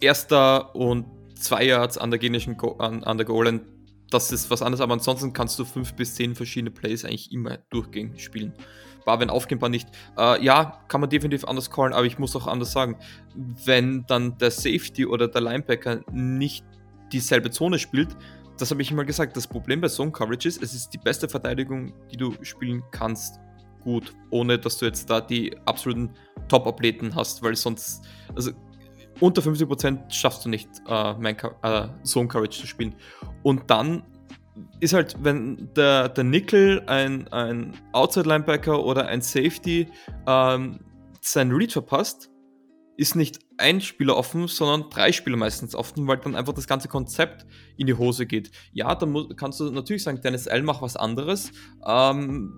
erster 0.00 0.74
und 0.74 1.06
zwei 1.38 1.64
Yards 1.64 1.98
an 1.98 2.10
der 2.10 2.18
genischen 2.18 2.56
Go 2.56 2.72
an, 2.78 3.04
an 3.04 3.16
der 3.16 3.26
Goal 3.26 3.60
das 4.10 4.30
ist 4.30 4.50
was 4.50 4.62
anderes, 4.62 4.80
aber 4.80 4.92
ansonsten 4.92 5.32
kannst 5.32 5.58
du 5.58 5.64
fünf 5.64 5.94
bis 5.94 6.14
zehn 6.14 6.34
verschiedene 6.36 6.70
Plays 6.70 7.04
eigentlich 7.04 7.32
immer 7.32 7.58
durchgehend 7.70 8.20
spielen. 8.20 8.52
War, 9.04 9.20
wenn 9.20 9.30
aufgehbar 9.30 9.68
nicht. 9.68 9.88
Äh, 10.18 10.42
ja, 10.42 10.80
kann 10.88 11.00
man 11.00 11.10
definitiv 11.10 11.46
anders 11.46 11.70
callen, 11.70 11.92
aber 11.92 12.06
ich 12.06 12.18
muss 12.18 12.34
auch 12.36 12.46
anders 12.46 12.72
sagen, 12.72 12.96
wenn 13.34 14.04
dann 14.06 14.38
der 14.38 14.50
Safety 14.50 15.06
oder 15.06 15.28
der 15.28 15.40
Linebacker 15.40 16.00
nicht 16.10 16.64
dieselbe 17.12 17.50
Zone 17.50 17.78
spielt, 17.78 18.16
das 18.58 18.70
habe 18.70 18.82
ich 18.82 18.90
immer 18.90 19.04
gesagt, 19.04 19.36
das 19.36 19.46
Problem 19.46 19.80
bei 19.80 19.88
Zone 19.88 20.12
Coverage 20.12 20.48
ist, 20.48 20.62
es 20.62 20.74
ist 20.74 20.90
die 20.90 20.98
beste 20.98 21.28
Verteidigung, 21.28 21.92
die 22.10 22.16
du 22.16 22.34
spielen 22.42 22.82
kannst. 22.90 23.40
Gut, 23.80 24.14
ohne 24.30 24.58
dass 24.58 24.78
du 24.78 24.86
jetzt 24.86 25.10
da 25.10 25.20
die 25.20 25.54
absoluten 25.66 26.10
Top-Athleten 26.48 27.14
hast, 27.14 27.42
weil 27.42 27.54
sonst, 27.56 28.02
also 28.34 28.52
unter 29.20 29.42
50% 29.42 30.10
schaffst 30.10 30.44
du 30.44 30.48
nicht, 30.48 30.68
äh, 30.88 31.32
äh, 31.62 31.88
Zone 32.02 32.28
Coverage 32.28 32.60
zu 32.60 32.66
spielen. 32.66 32.94
Und 33.42 33.70
dann 33.70 34.04
ist 34.80 34.94
halt, 34.94 35.16
wenn 35.22 35.70
der, 35.74 36.08
der 36.08 36.24
Nickel, 36.24 36.82
ein, 36.86 37.28
ein 37.28 37.72
Outside-Linebacker 37.92 38.84
oder 38.84 39.06
ein 39.06 39.20
Safety 39.20 39.88
ähm, 40.26 40.80
seinen 41.20 41.52
Read 41.52 41.72
verpasst, 41.72 42.30
ist 42.96 43.16
nicht 43.16 43.40
ein 43.58 43.80
Spieler 43.80 44.16
offen, 44.16 44.46
sondern 44.46 44.88
drei 44.90 45.10
Spieler 45.10 45.36
meistens 45.36 45.74
offen, 45.74 46.06
weil 46.06 46.18
dann 46.18 46.36
einfach 46.36 46.52
das 46.52 46.66
ganze 46.66 46.88
Konzept 46.88 47.44
in 47.76 47.86
die 47.86 47.94
Hose 47.94 48.26
geht. 48.26 48.50
Ja, 48.72 48.94
dann 48.94 49.10
muss, 49.10 49.28
kannst 49.36 49.58
du 49.58 49.70
natürlich 49.70 50.04
sagen, 50.04 50.20
Dennis 50.20 50.46
L 50.46 50.62
macht 50.62 50.82
was 50.82 50.96
anderes, 50.96 51.50
ähm, 51.86 52.52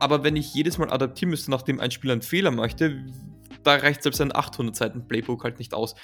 aber 0.00 0.24
wenn 0.24 0.36
ich 0.36 0.54
jedes 0.54 0.78
Mal 0.78 0.90
adaptieren 0.90 1.30
müsste, 1.30 1.50
nachdem 1.50 1.80
ein 1.80 1.90
Spieler 1.90 2.12
einen 2.12 2.22
Fehler 2.22 2.50
möchte, 2.50 3.06
da 3.62 3.76
reicht 3.76 4.02
selbst 4.02 4.20
ein 4.20 4.34
800 4.34 4.74
Seiten 4.74 5.06
Playbook 5.06 5.44
halt 5.44 5.58
nicht 5.58 5.72
aus. 5.72 5.94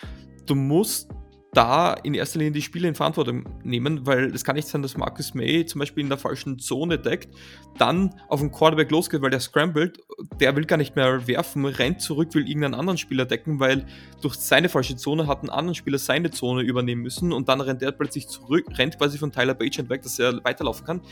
Du 0.47 0.55
musst 0.55 1.11
da 1.55 1.93
in 1.93 2.15
erster 2.15 2.39
Linie 2.39 2.53
die 2.53 2.63
Spieler 2.63 2.89
in 2.89 2.95
Verantwortung 2.95 3.45
nehmen, 3.63 4.07
weil 4.07 4.35
es 4.35 4.43
kann 4.43 4.57
nicht 4.57 4.69
sein, 4.69 4.81
dass 4.81 4.97
Marcus 4.97 5.35
May 5.35 5.67
zum 5.67 5.81
Beispiel 5.81 6.03
in 6.03 6.09
der 6.09 6.17
falschen 6.17 6.59
Zone 6.59 6.99
deckt, 6.99 7.29
dann 7.77 8.15
auf 8.29 8.41
den 8.41 8.51
Quarterback 8.51 8.91
losgeht, 8.91 9.21
weil 9.21 9.29
der 9.29 9.41
scrambled, 9.41 10.03
der 10.41 10.57
will 10.57 10.65
gar 10.65 10.79
nicht 10.79 10.97
mehr 10.97 11.27
werfen, 11.27 11.67
rennt 11.67 12.01
zurück, 12.01 12.35
will 12.35 12.49
irgendeinen 12.49 12.73
anderen 12.73 12.97
Spieler 12.97 13.27
decken, 13.27 13.61
weil 13.61 13.85
durch 14.23 14.37
seine 14.37 14.71
falsche 14.71 14.97
Zone 14.97 15.27
hat 15.27 15.43
ein 15.43 15.51
anderer 15.51 15.75
Spieler 15.75 15.99
seine 15.99 16.31
Zone 16.31 16.63
übernehmen 16.63 17.03
müssen 17.03 17.35
und 17.35 17.51
dann 17.51 17.61
rennt 17.61 17.83
er 17.83 17.93
plötzlich 17.93 18.29
zurück, 18.29 18.65
rennt 18.79 18.97
quasi 18.97 19.19
von 19.19 19.31
Tyler 19.31 19.53
Bagent 19.53 19.91
weg, 19.91 20.01
dass 20.01 20.19
er 20.19 20.43
weiterlaufen 20.45 20.87
kann. 20.87 21.03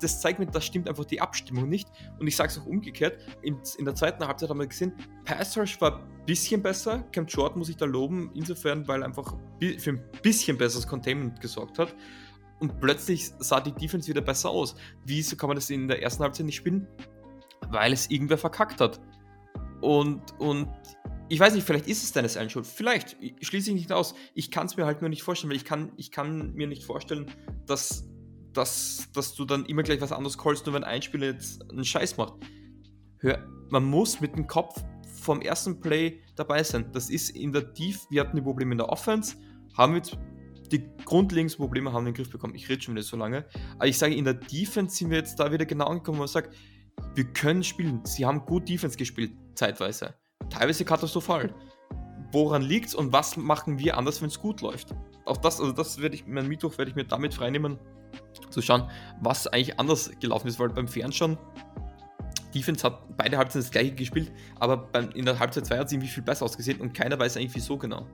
Das 0.00 0.20
zeigt 0.20 0.38
mir, 0.38 0.46
da 0.46 0.60
stimmt 0.60 0.88
einfach 0.88 1.04
die 1.04 1.20
Abstimmung 1.20 1.68
nicht. 1.68 1.88
Und 2.20 2.28
ich 2.28 2.36
sage 2.36 2.50
es 2.50 2.58
auch 2.60 2.66
umgekehrt, 2.66 3.18
in, 3.42 3.56
in 3.76 3.86
der 3.86 3.96
zweiten 3.96 4.24
Halbzeit 4.24 4.50
haben 4.50 4.60
wir 4.60 4.68
gesehen, 4.68 4.92
Pass 5.24 5.58
Rush 5.58 5.80
war 5.80 5.96
ein 5.96 6.26
bisschen 6.26 6.62
besser, 6.62 7.02
Cam 7.10 7.26
Jordan 7.26 7.58
muss 7.58 7.68
ich 7.68 7.76
da 7.76 7.86
loben, 7.86 8.30
insofern, 8.34 8.86
weil 8.86 9.02
einfach 9.02 9.34
für 9.78 9.90
ein 9.90 10.02
bisschen 10.22 10.56
besseres 10.56 10.86
Containment 10.86 11.40
gesorgt 11.40 11.78
hat. 11.78 11.94
Und 12.60 12.80
plötzlich 12.80 13.30
sah 13.38 13.60
die 13.60 13.72
Defense 13.72 14.08
wieder 14.08 14.20
besser 14.20 14.50
aus. 14.50 14.74
Wieso 15.04 15.36
kann 15.36 15.48
man 15.48 15.56
das 15.56 15.70
in 15.70 15.88
der 15.88 16.02
ersten 16.02 16.22
Halbzeit 16.22 16.46
nicht 16.46 16.56
spielen? 16.56 16.86
Weil 17.68 17.92
es 17.92 18.10
irgendwer 18.10 18.38
verkackt 18.38 18.80
hat. 18.80 19.00
Und, 19.80 20.38
und 20.38 20.68
ich 21.30 21.40
weiß 21.40 21.54
nicht, 21.54 21.66
vielleicht 21.66 21.86
ist 21.86 22.02
es 22.02 22.12
deines 22.12 22.36
Allen 22.36 22.50
Schuld. 22.50 22.66
Vielleicht, 22.66 23.16
schließe 23.40 23.70
ich 23.70 23.76
nicht 23.76 23.92
aus. 23.92 24.14
Ich 24.34 24.50
kann 24.50 24.66
es 24.66 24.76
mir 24.76 24.84
halt 24.84 25.00
nur 25.00 25.08
nicht 25.08 25.22
vorstellen, 25.22 25.50
weil 25.50 25.56
ich 25.56 25.64
kann, 25.64 25.92
ich 25.96 26.10
kann 26.10 26.52
mir 26.54 26.66
nicht 26.66 26.84
vorstellen, 26.84 27.26
dass, 27.66 28.04
dass, 28.52 29.08
dass 29.14 29.34
du 29.34 29.44
dann 29.44 29.64
immer 29.64 29.82
gleich 29.82 30.00
was 30.00 30.12
anderes 30.12 30.36
callst, 30.36 30.66
nur 30.66 30.74
wenn 30.74 30.84
ein 30.84 31.00
Spieler 31.00 31.28
jetzt 31.28 31.62
einen 31.70 31.84
Scheiß 31.84 32.16
macht. 32.16 32.34
Hör, 33.18 33.46
man 33.70 33.84
muss 33.84 34.20
mit 34.20 34.34
dem 34.34 34.46
Kopf 34.46 34.82
vom 35.20 35.40
ersten 35.40 35.80
Play 35.80 36.22
dabei 36.34 36.62
sein. 36.62 36.90
Das 36.92 37.08
ist 37.08 37.30
in 37.30 37.52
der 37.52 37.72
Tief, 37.74 38.06
wir 38.10 38.22
hatten 38.22 38.36
die 38.36 38.42
Probleme 38.42 38.72
in 38.72 38.78
der 38.78 38.88
Offense, 38.88 39.36
haben 39.76 39.94
jetzt 39.94 40.16
die 40.70 40.88
grundlegenden 41.04 41.56
Probleme 41.56 41.92
haben 41.92 42.06
in 42.06 42.12
den 42.12 42.14
Griff 42.14 42.30
bekommen. 42.30 42.54
Ich 42.54 42.68
rede 42.68 42.82
schon 42.82 42.94
wieder 42.94 43.02
so 43.02 43.16
lange. 43.16 43.44
Aber 43.76 43.86
ich 43.86 43.98
sage, 43.98 44.14
in 44.14 44.24
der 44.24 44.34
Defense 44.34 44.96
sind 44.96 45.10
wir 45.10 45.18
jetzt 45.18 45.38
da 45.40 45.50
wieder 45.52 45.66
genau 45.66 45.86
angekommen, 45.86 46.18
wo 46.18 46.22
man 46.22 46.28
sagt, 46.28 46.54
wir 47.14 47.24
können 47.24 47.64
spielen. 47.64 48.04
Sie 48.04 48.24
haben 48.24 48.44
gut 48.44 48.68
Defense 48.68 48.96
gespielt, 48.96 49.32
zeitweise. 49.54 50.14
Teilweise 50.48 50.84
katastrophal. 50.84 51.54
Woran 52.32 52.62
liegt's 52.62 52.94
und 52.94 53.12
was 53.12 53.36
machen 53.36 53.78
wir 53.78 53.96
anders, 53.96 54.22
wenn 54.22 54.28
es 54.28 54.38
gut 54.38 54.60
läuft? 54.60 54.94
Auch 55.24 55.38
das, 55.38 55.60
also 55.60 55.72
das 55.72 56.00
werde 56.00 56.14
ich, 56.14 56.26
mein 56.26 56.46
Mittwoch 56.46 56.78
werde 56.78 56.90
ich 56.90 56.96
mir 56.96 57.04
damit 57.04 57.34
freinehmen, 57.34 57.78
zu 58.50 58.62
schauen, 58.62 58.88
was 59.20 59.46
eigentlich 59.46 59.78
anders 59.78 60.10
gelaufen 60.20 60.48
ist, 60.48 60.58
weil 60.58 60.68
beim 60.68 60.88
Fernschauen 60.88 61.38
Defense 62.54 62.84
hat 62.84 63.16
beide 63.16 63.38
Halbzeiten 63.38 63.62
das 63.62 63.70
gleiche 63.70 63.92
gespielt, 63.92 64.32
aber 64.58 64.76
beim, 64.76 65.10
in 65.10 65.24
der 65.24 65.38
Halbzeit 65.38 65.66
2 65.66 65.78
hat 65.78 65.86
es 65.86 65.92
irgendwie 65.92 66.08
viel 66.08 66.22
besser 66.22 66.44
ausgesehen 66.44 66.80
und 66.80 66.92
keiner 66.92 67.18
weiß 67.18 67.36
eigentlich 67.36 67.54
wieso 67.54 67.78
genau. 67.78 68.06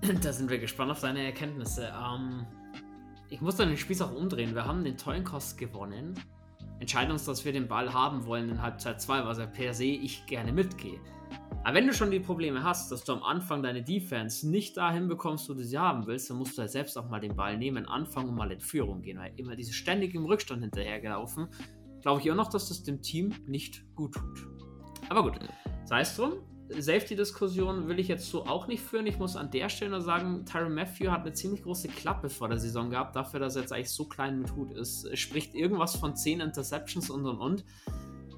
Da 0.22 0.32
sind 0.32 0.50
wir 0.50 0.58
gespannt 0.58 0.90
auf 0.90 1.00
deine 1.00 1.24
Erkenntnisse. 1.24 1.92
Ähm, 1.92 2.46
ich 3.30 3.40
muss 3.40 3.56
dann 3.56 3.68
den 3.68 3.76
Spieß 3.76 4.02
auch 4.02 4.14
umdrehen. 4.14 4.54
Wir 4.54 4.64
haben 4.64 4.84
den 4.84 4.96
tollen 4.96 5.24
Kost 5.24 5.58
gewonnen. 5.58 6.14
Entscheiden 6.80 7.10
uns, 7.10 7.24
dass 7.24 7.44
wir 7.44 7.52
den 7.52 7.68
Ball 7.68 7.92
haben 7.92 8.24
wollen 8.24 8.48
in 8.48 8.62
Halbzeit 8.62 9.00
2, 9.00 9.24
was 9.24 9.38
ja 9.38 9.46
per 9.46 9.74
se 9.74 9.84
ich 9.84 10.24
gerne 10.26 10.52
mitgehe. 10.52 11.00
Aber 11.64 11.74
wenn 11.74 11.86
du 11.86 11.92
schon 11.92 12.10
die 12.10 12.20
Probleme 12.20 12.62
hast, 12.62 12.92
dass 12.92 13.04
du 13.04 13.12
am 13.12 13.22
Anfang 13.22 13.62
deine 13.62 13.82
Defense 13.82 14.48
nicht 14.48 14.76
dahin 14.76 15.08
bekommst, 15.08 15.50
wo 15.50 15.54
du 15.54 15.64
sie 15.64 15.76
haben 15.76 16.06
willst, 16.06 16.30
dann 16.30 16.38
musst 16.38 16.56
du 16.56 16.62
halt 16.62 16.70
selbst 16.70 16.96
auch 16.96 17.08
mal 17.08 17.20
den 17.20 17.34
Ball 17.34 17.58
nehmen, 17.58 17.86
anfangen 17.86 18.28
und 18.28 18.36
mal 18.36 18.52
in 18.52 18.60
Führung 18.60 19.02
gehen, 19.02 19.18
weil 19.18 19.32
immer 19.36 19.56
diese 19.56 19.72
ständig 19.72 20.14
im 20.14 20.24
Rückstand 20.24 20.62
hinterhergelaufen, 20.62 21.48
glaube 22.00 22.20
ich 22.20 22.30
auch 22.30 22.36
noch, 22.36 22.48
dass 22.48 22.68
das 22.68 22.84
dem 22.84 23.02
Team 23.02 23.34
nicht 23.46 23.84
gut 23.96 24.14
tut. 24.14 24.48
Aber 25.08 25.22
gut, 25.22 25.38
sei 25.84 26.00
es 26.00 26.16
drum. 26.16 26.34
Safety-Diskussion 26.70 27.88
will 27.88 27.98
ich 27.98 28.08
jetzt 28.08 28.30
so 28.30 28.44
auch 28.46 28.66
nicht 28.66 28.82
führen. 28.82 29.06
Ich 29.06 29.18
muss 29.18 29.36
an 29.36 29.50
der 29.50 29.68
Stelle 29.68 29.92
nur 29.92 30.00
sagen, 30.00 30.44
Tyron 30.44 30.74
Matthew 30.74 31.10
hat 31.10 31.22
eine 31.22 31.32
ziemlich 31.32 31.62
große 31.62 31.88
Klappe 31.88 32.28
vor 32.28 32.48
der 32.48 32.58
Saison 32.58 32.90
gehabt, 32.90 33.16
dafür, 33.16 33.40
dass 33.40 33.56
er 33.56 33.62
jetzt 33.62 33.72
eigentlich 33.72 33.90
so 33.90 34.04
klein 34.04 34.40
mit 34.40 34.54
Hut 34.54 34.72
ist. 34.72 35.16
Spricht 35.16 35.54
irgendwas 35.54 35.96
von 35.96 36.14
10 36.14 36.40
Interceptions 36.40 37.10
und 37.10 37.26
und 37.26 37.38
und. 37.38 37.64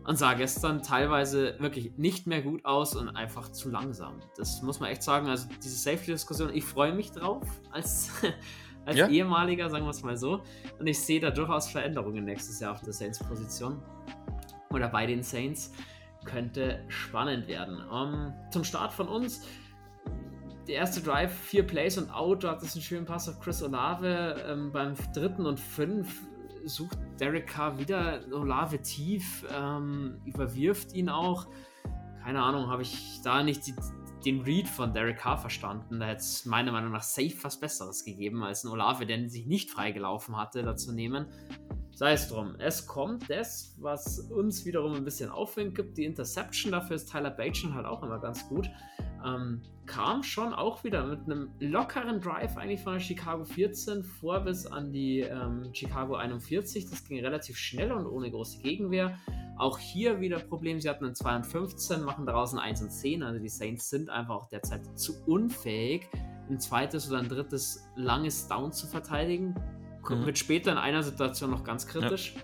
Und 0.04 0.16
sah 0.16 0.34
gestern 0.34 0.82
teilweise 0.82 1.56
wirklich 1.58 1.96
nicht 1.99 2.26
mehr 2.26 2.40
gut 2.40 2.64
aus 2.64 2.96
und 2.96 3.08
einfach 3.10 3.52
zu 3.52 3.68
langsam. 3.68 4.20
Das 4.37 4.62
muss 4.62 4.80
man 4.80 4.90
echt 4.90 5.02
sagen. 5.02 5.28
Also, 5.28 5.49
diese 5.62 5.76
Safety-Diskussion, 5.76 6.54
ich 6.54 6.64
freue 6.64 6.94
mich 6.94 7.12
drauf 7.12 7.46
als, 7.70 8.10
als 8.87 8.96
ja. 8.96 9.08
ehemaliger, 9.08 9.68
sagen 9.68 9.84
wir 9.84 9.90
es 9.90 10.02
mal 10.02 10.16
so. 10.16 10.42
Und 10.78 10.87
ich 10.87 10.99
sehe 10.99 11.20
da 11.20 11.30
durchaus 11.30 11.68
Veränderungen 11.68 12.25
nächstes 12.25 12.60
Jahr 12.60 12.72
auf 12.72 12.80
der 12.80 12.92
Saints-Position. 12.92 13.82
Oder 14.70 14.88
bei 14.88 15.04
den 15.04 15.22
Saints 15.22 15.72
könnte 16.25 16.85
spannend 16.89 17.49
werden. 17.49 17.81
Um, 17.89 18.15
ähm, 18.15 18.33
zum 18.50 18.65
Start 18.65 18.93
von 18.93 19.09
uns. 19.09 19.47
Der 20.69 20.77
erste 20.77 21.00
Drive, 21.00 21.33
vier 21.33 21.67
Plays 21.67 21.99
und 21.99 22.11
out, 22.12 22.45
hat 22.45 22.62
es 22.62 22.75
einen 22.75 22.83
schönen 22.83 23.07
Pass 23.07 23.29
auf 23.29 23.41
Chris 23.41 23.62
Olave. 23.62 24.45
Ähm, 24.47 24.71
beim 24.73 24.95
dritten 25.15 25.47
und 25.47 25.59
fünf 25.59 26.23
sucht 26.65 26.99
Derek 27.19 27.47
Carr 27.47 27.79
wieder 27.79 28.21
Olave 28.33 28.81
tief, 28.81 29.45
ähm, 29.55 30.21
überwirft 30.25 30.93
ihn 30.93 31.09
auch. 31.09 31.47
Keine 32.23 32.43
Ahnung, 32.43 32.69
habe 32.69 32.83
ich 32.83 33.21
da 33.25 33.43
nicht 33.43 33.67
die, 33.67 33.75
den 34.25 34.43
Read 34.43 34.69
von 34.69 34.93
Derek 34.93 35.19
Carr 35.19 35.39
verstanden. 35.39 36.00
Da 36.00 36.07
hätte 36.07 36.21
es 36.21 36.45
meiner 36.45 36.73
Meinung 36.73 36.93
nach 36.93 37.03
safe 37.03 37.37
was 37.43 37.59
Besseres 37.59 38.05
gegeben, 38.05 38.43
als 38.43 38.65
ein 38.65 38.69
Olave, 38.69 39.07
der 39.07 39.29
sich 39.29 39.47
nicht 39.47 39.71
freigelaufen 39.71 40.37
hatte, 40.37 40.62
dazu 40.62 40.93
nehmen. 40.93 41.27
Sei 42.00 42.14
es 42.14 42.28
drum. 42.28 42.54
Es 42.57 42.87
kommt 42.87 43.28
das, 43.28 43.76
was 43.78 44.21
uns 44.21 44.64
wiederum 44.64 44.95
ein 44.95 45.04
bisschen 45.04 45.28
Aufwind 45.28 45.75
gibt. 45.75 45.99
Die 45.99 46.07
Interception, 46.07 46.73
dafür 46.73 46.97
ist 46.97 47.12
Tyler 47.12 47.28
Bajan 47.28 47.75
halt 47.75 47.85
auch 47.85 48.02
immer 48.02 48.19
ganz 48.19 48.49
gut. 48.49 48.71
Ähm, 49.23 49.61
kam 49.85 50.23
schon 50.23 50.54
auch 50.54 50.83
wieder 50.83 51.04
mit 51.04 51.26
einem 51.26 51.50
lockeren 51.61 52.23
Drive 52.23 52.57
eigentlich 52.57 52.80
von 52.80 52.95
der 52.95 53.00
Chicago 53.00 53.45
14 53.45 54.02
vor 54.02 54.40
bis 54.40 54.64
an 54.64 54.90
die 54.95 55.21
ähm, 55.21 55.69
Chicago 55.75 56.14
41. 56.14 56.88
Das 56.88 57.04
ging 57.04 57.23
relativ 57.23 57.59
schnell 57.59 57.92
und 57.92 58.07
ohne 58.07 58.30
große 58.30 58.62
Gegenwehr. 58.62 59.19
Auch 59.59 59.78
hier 59.78 60.23
wieder 60.23 60.38
Problem, 60.38 60.80
sie 60.80 60.88
hatten 60.88 61.04
einen 61.04 61.14
2 61.14 61.37
und 61.37 61.47
15, 61.47 62.02
machen 62.02 62.25
daraus 62.25 62.54
ein 62.54 62.61
1 62.61 62.80
und 62.80 62.92
10. 62.92 63.23
Also 63.23 63.38
die 63.40 63.50
Saints 63.50 63.90
sind 63.90 64.09
einfach 64.09 64.37
auch 64.37 64.49
derzeit 64.49 64.99
zu 64.99 65.23
unfähig, 65.26 66.09
ein 66.49 66.59
zweites 66.59 67.11
oder 67.11 67.19
ein 67.19 67.28
drittes 67.28 67.85
langes 67.95 68.49
Down 68.49 68.73
zu 68.73 68.87
verteidigen 68.87 69.54
mhm. 70.19 70.26
wird 70.26 70.38
später 70.38 70.73
in 70.73 70.79
einer 70.79 71.02
Situation 71.02 71.50
noch 71.50 71.64
ganz 71.64 71.87
kritisch. 71.87 72.35
Ja. 72.37 72.43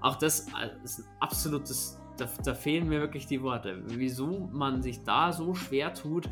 Auch 0.00 0.16
das 0.16 0.46
äh, 0.48 0.70
ist 0.82 1.00
ein 1.00 1.04
absolutes, 1.20 2.00
da, 2.16 2.28
da, 2.44 2.54
fehlen 2.54 2.88
mir 2.88 3.00
wirklich 3.00 3.26
die 3.26 3.42
Worte. 3.42 3.82
Wieso 3.86 4.48
man 4.52 4.82
sich 4.82 5.02
da 5.02 5.32
so 5.32 5.54
schwer 5.54 5.92
tut, 5.94 6.28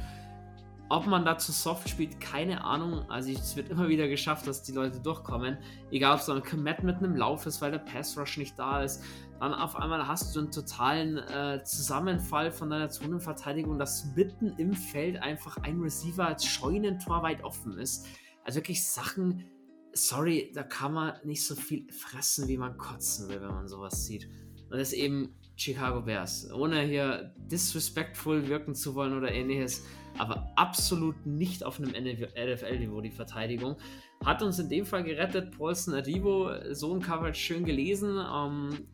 ob 0.91 1.07
man 1.07 1.25
da 1.25 1.37
zu 1.37 1.53
soft 1.53 1.89
spielt, 1.89 2.19
keine 2.21 2.65
Ahnung. 2.65 3.05
Also 3.11 3.31
es 3.31 3.57
wird 3.57 3.69
immer 3.69 3.89
wieder 3.89 4.09
geschafft, 4.09 4.47
dass 4.47 4.63
die 4.63 4.73
Leute 4.73 5.01
durchkommen. 5.01 5.59
Egal 5.91 6.15
ob 6.15 6.21
es 6.21 6.31
ein 6.31 6.43
Commit 6.43 6.83
mit 6.83 6.97
einem 6.97 7.15
Lauf 7.15 7.45
ist, 7.45 7.61
weil 7.61 7.71
der 7.71 7.79
Pass 7.79 8.17
Rush 8.17 8.39
nicht 8.39 8.59
da 8.59 8.83
ist. 8.83 9.03
Dann 9.39 9.53
auf 9.53 9.77
einmal 9.77 10.07
hast 10.09 10.35
du 10.35 10.41
einen 10.41 10.51
totalen 10.51 11.19
äh, 11.19 11.63
Zusammenfall 11.63 12.51
von 12.51 12.71
deiner 12.71 12.89
Zonenverteidigung, 12.89 13.79
dass 13.79 14.07
mitten 14.17 14.55
im 14.57 14.73
Feld 14.73 15.23
einfach 15.23 15.59
ein 15.59 15.79
Receiver 15.81 16.27
als 16.27 16.47
Scheunentor 16.47 17.23
weit 17.23 17.45
offen 17.45 17.79
ist. 17.79 18.07
Also 18.45 18.57
wirklich 18.57 18.87
Sachen, 18.87 19.45
sorry, 19.93 20.51
da 20.55 20.63
kann 20.63 20.93
man 20.93 21.15
nicht 21.25 21.45
so 21.45 21.55
viel 21.55 21.91
fressen, 21.93 22.49
wie 22.49 22.57
man 22.57 22.77
kotzen 22.77 23.29
will, 23.29 23.41
wenn 23.41 23.49
man 23.49 23.69
sowas 23.69 24.07
sieht. 24.07 24.29
Und 24.71 24.79
das 24.79 24.93
eben 24.93 25.35
Chicago 25.57 26.03
Bears. 26.03 26.51
Ohne 26.53 26.83
hier 26.83 27.35
disrespectful 27.37 28.49
wirken 28.49 28.75
zu 28.75 28.95
wollen 28.95 29.17
oder 29.17 29.33
ähnliches, 29.33 29.85
aber 30.17 30.53
absolut 30.57 31.27
nicht 31.27 31.65
auf 31.65 31.79
einem 31.79 31.91
NFL-Niveau 31.91 33.01
die 33.01 33.11
Verteidigung. 33.11 33.77
Hat 34.25 34.43
uns 34.43 34.59
in 34.59 34.69
dem 34.69 34.87
Fall 34.87 35.05
gerettet. 35.05 35.57
Paulson 35.57 35.95
Adivo, 35.95 36.51
so 36.73 36.95
ein 36.95 37.01
Coverage 37.01 37.41
schön 37.41 37.65
gelesen, 37.65 38.19
ähm, 38.19 38.87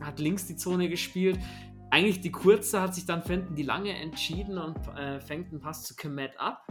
hat 0.00 0.18
links 0.18 0.46
die 0.46 0.56
Zone 0.56 0.88
gespielt. 0.88 1.38
Eigentlich 1.90 2.20
die 2.20 2.32
kurze 2.32 2.80
hat 2.80 2.94
sich 2.94 3.06
dann 3.06 3.22
Fenton 3.22 3.54
die 3.54 3.62
lange 3.62 3.92
entschieden 3.92 4.58
und 4.58 4.76
äh, 4.96 5.20
fängt 5.20 5.50
einen 5.50 5.60
Pass 5.60 5.84
zu 5.84 5.94
Komet 5.94 6.32
ab 6.38 6.66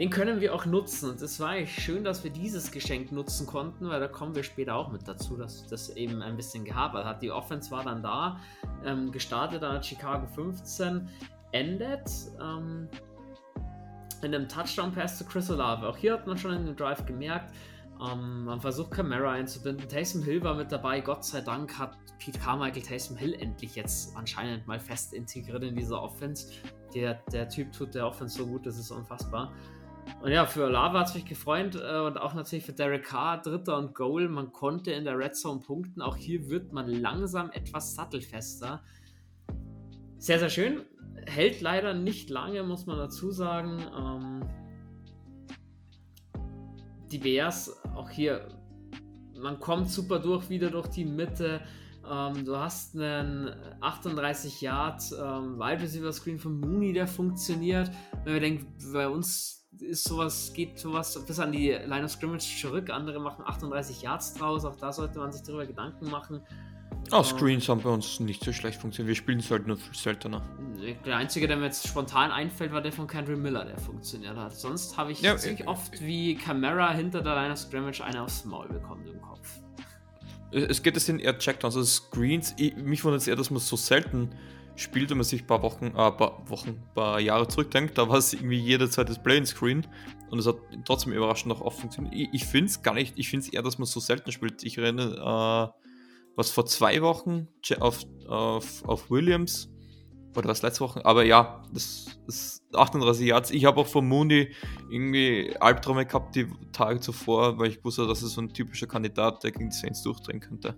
den 0.00 0.08
können 0.08 0.40
wir 0.40 0.54
auch 0.54 0.64
nutzen. 0.64 1.10
Und 1.10 1.20
es 1.20 1.38
war 1.40 1.54
schön, 1.66 2.04
dass 2.04 2.24
wir 2.24 2.30
dieses 2.30 2.72
Geschenk 2.72 3.12
nutzen 3.12 3.46
konnten, 3.46 3.86
weil 3.90 4.00
da 4.00 4.08
kommen 4.08 4.34
wir 4.34 4.42
später 4.42 4.74
auch 4.74 4.90
mit 4.90 5.06
dazu, 5.06 5.36
dass 5.36 5.66
das 5.66 5.90
eben 5.90 6.22
ein 6.22 6.38
bisschen 6.38 6.64
gehabert 6.64 7.04
hat. 7.04 7.20
Die 7.20 7.30
Offense 7.30 7.70
war 7.70 7.84
dann 7.84 8.02
da, 8.02 8.40
ähm, 8.82 9.12
gestartet 9.12 9.62
an 9.62 9.82
Chicago 9.82 10.26
15, 10.26 11.06
endet 11.52 12.08
ähm, 12.40 12.88
in 14.22 14.34
einem 14.34 14.48
Touchdown-Pass 14.48 15.18
zu 15.18 15.26
Chris 15.26 15.50
Olave. 15.50 15.86
Auch 15.86 15.98
hier 15.98 16.14
hat 16.14 16.26
man 16.26 16.38
schon 16.38 16.54
in 16.54 16.64
dem 16.64 16.76
Drive 16.76 17.04
gemerkt, 17.04 17.52
ähm, 18.00 18.46
man 18.46 18.58
versucht 18.58 18.92
Camara 18.92 19.32
einzubinden. 19.32 19.86
Taysom 19.86 20.22
Hill 20.22 20.42
war 20.42 20.54
mit 20.54 20.72
dabei. 20.72 21.00
Gott 21.00 21.26
sei 21.26 21.42
Dank 21.42 21.78
hat 21.78 21.98
Pete 22.18 22.38
Carmichael 22.38 22.80
Taysom 22.80 23.18
Hill 23.18 23.34
endlich 23.34 23.74
jetzt 23.74 24.16
anscheinend 24.16 24.66
mal 24.66 24.80
fest 24.80 25.12
integriert 25.12 25.62
in 25.62 25.76
dieser 25.76 26.00
Offense. 26.00 26.50
Der, 26.94 27.20
der 27.30 27.50
Typ 27.50 27.72
tut 27.72 27.94
der 27.94 28.06
Offense 28.06 28.38
so 28.38 28.46
gut, 28.46 28.64
das 28.64 28.78
ist 28.78 28.90
unfassbar. 28.90 29.52
Und 30.22 30.32
ja, 30.32 30.44
für 30.44 30.68
Lava 30.68 31.00
hat 31.00 31.08
es 31.08 31.14
mich 31.14 31.24
gefreut 31.24 31.76
äh, 31.76 32.00
und 32.00 32.18
auch 32.18 32.34
natürlich 32.34 32.64
für 32.64 32.72
Derek 32.72 33.04
Carr, 33.04 33.40
Dritter 33.40 33.78
und 33.78 33.94
Goal. 33.94 34.28
Man 34.28 34.52
konnte 34.52 34.92
in 34.92 35.04
der 35.04 35.18
Red 35.18 35.34
Zone 35.34 35.60
punkten. 35.60 36.02
Auch 36.02 36.16
hier 36.16 36.48
wird 36.50 36.72
man 36.72 36.88
langsam 36.88 37.50
etwas 37.52 37.94
sattelfester. 37.94 38.82
Sehr, 40.18 40.38
sehr 40.38 40.50
schön. 40.50 40.82
Hält 41.26 41.60
leider 41.62 41.94
nicht 41.94 42.28
lange, 42.28 42.62
muss 42.62 42.86
man 42.86 42.98
dazu 42.98 43.30
sagen. 43.30 43.82
Ähm, 43.96 44.44
die 47.10 47.18
Bears, 47.18 47.74
auch 47.94 48.10
hier, 48.10 48.48
man 49.38 49.58
kommt 49.58 49.90
super 49.90 50.18
durch, 50.18 50.50
wieder 50.50 50.70
durch 50.70 50.88
die 50.88 51.04
Mitte. 51.06 51.62
Ähm, 52.08 52.44
du 52.44 52.56
hast 52.56 52.94
einen 52.94 53.50
38 53.80 54.60
Yard 54.60 55.02
ähm, 55.18 55.58
von 56.38 56.60
Mooney, 56.60 56.92
der 56.92 57.06
funktioniert. 57.06 57.90
Wenn 58.24 58.34
wir 58.34 58.40
denken, 58.40 58.66
bei 58.92 59.08
uns 59.08 59.59
ist 59.78 60.04
sowas, 60.04 60.52
geht 60.52 60.78
sowas 60.78 61.22
bis 61.26 61.38
an 61.38 61.52
die 61.52 61.70
Line 61.70 62.04
of 62.04 62.10
Scrimmage 62.10 62.60
zurück. 62.60 62.90
Andere 62.90 63.20
machen 63.20 63.44
38 63.46 64.02
Yards 64.02 64.34
draus. 64.34 64.64
Auch 64.64 64.76
da 64.76 64.92
sollte 64.92 65.18
man 65.18 65.32
sich 65.32 65.42
darüber 65.42 65.66
Gedanken 65.66 66.10
machen. 66.10 66.42
Oh, 67.12 67.22
Screens 67.22 67.68
haben 67.68 67.80
bei 67.80 67.90
uns 67.90 68.20
nicht 68.20 68.44
so 68.44 68.52
schlecht 68.52 68.80
funktioniert. 68.80 69.08
Wir 69.08 69.14
spielen 69.16 69.38
es 69.38 69.50
halt 69.50 69.66
nur 69.66 69.76
viel 69.76 69.94
seltener. 69.94 70.42
Der 71.04 71.16
einzige, 71.16 71.48
der 71.48 71.56
mir 71.56 71.66
jetzt 71.66 71.86
spontan 71.86 72.30
einfällt, 72.30 72.72
war 72.72 72.82
der 72.82 72.92
von 72.92 73.06
Kendrick 73.06 73.38
Miller, 73.38 73.64
der 73.64 73.78
funktioniert 73.78 74.36
hat. 74.36 74.54
Sonst 74.54 74.96
habe 74.96 75.12
ich 75.12 75.20
ja, 75.20 75.36
ziemlich 75.36 75.62
äh, 75.62 75.66
oft 75.66 76.00
wie 76.00 76.36
Camera 76.36 76.92
hinter 76.92 77.22
der 77.22 77.34
Line 77.34 77.52
of 77.52 77.58
Scrimmage 77.58 78.00
eine 78.02 78.22
aufs 78.22 78.44
Maul 78.44 78.68
bekommen 78.68 79.06
im 79.06 79.20
Kopf. 79.20 79.60
Es 80.52 80.82
geht 80.82 80.96
es 80.96 81.08
in 81.08 81.18
eher 81.20 81.38
Checkdowns, 81.38 81.76
also 81.76 81.86
Screens. 81.86 82.54
Ich, 82.58 82.76
mich 82.76 83.04
wundert 83.04 83.22
es 83.22 83.28
eher, 83.28 83.36
dass 83.36 83.50
man 83.50 83.60
so 83.60 83.76
selten 83.76 84.30
spielt, 84.76 85.10
wenn 85.10 85.18
man 85.18 85.24
sich 85.24 85.42
ein 85.42 85.46
paar 85.46 85.62
Wochen, 85.62 85.86
äh, 85.86 85.92
paar 85.92 86.42
Wochen, 86.48 86.82
paar 86.94 87.20
Jahre 87.20 87.48
zurückdenkt, 87.48 87.98
da 87.98 88.08
war 88.08 88.18
es 88.18 88.32
irgendwie 88.32 88.58
jeder 88.58 88.90
zweites 88.90 89.18
Play-in-Screen 89.18 89.86
und 90.30 90.38
es 90.38 90.46
hat 90.46 90.56
trotzdem 90.84 91.12
überraschend 91.12 91.48
noch 91.48 91.60
oft 91.60 91.80
funktioniert. 91.80 92.14
Ich, 92.14 92.28
ich 92.32 92.44
finde 92.44 92.66
es 92.66 92.82
gar 92.82 92.94
nicht, 92.94 93.18
ich 93.18 93.28
finde 93.28 93.46
es 93.46 93.52
eher, 93.52 93.62
dass 93.62 93.78
man 93.78 93.86
so 93.86 94.00
selten 94.00 94.32
spielt. 94.32 94.62
Ich 94.62 94.78
renne, 94.78 95.16
äh, 95.16 95.80
was 96.36 96.50
vor 96.50 96.66
zwei 96.66 97.02
Wochen 97.02 97.48
auf, 97.80 98.04
auf, 98.28 98.84
auf 98.84 99.10
Williams 99.10 99.68
oder 100.36 100.48
was 100.48 100.62
letzte 100.62 100.84
Woche, 100.84 101.04
aber 101.04 101.24
ja, 101.24 101.62
das 101.72 102.06
ist 102.26 102.62
38 102.72 103.26
Yards. 103.26 103.50
Ich 103.50 103.64
habe 103.64 103.80
auch 103.80 103.86
von 103.86 104.06
Mooney 104.06 104.54
irgendwie 104.90 105.56
Albträume 105.58 106.06
gehabt 106.06 106.36
die 106.36 106.46
Tage 106.72 107.00
zuvor, 107.00 107.58
weil 107.58 107.68
ich 107.70 107.84
wusste, 107.84 108.06
dass 108.06 108.22
es 108.22 108.34
so 108.34 108.40
ein 108.40 108.48
typischer 108.52 108.86
Kandidat, 108.86 109.42
der 109.42 109.50
gegen 109.50 109.70
die 109.70 109.76
Saints 109.76 110.02
durchdrehen 110.02 110.40
könnte. 110.40 110.76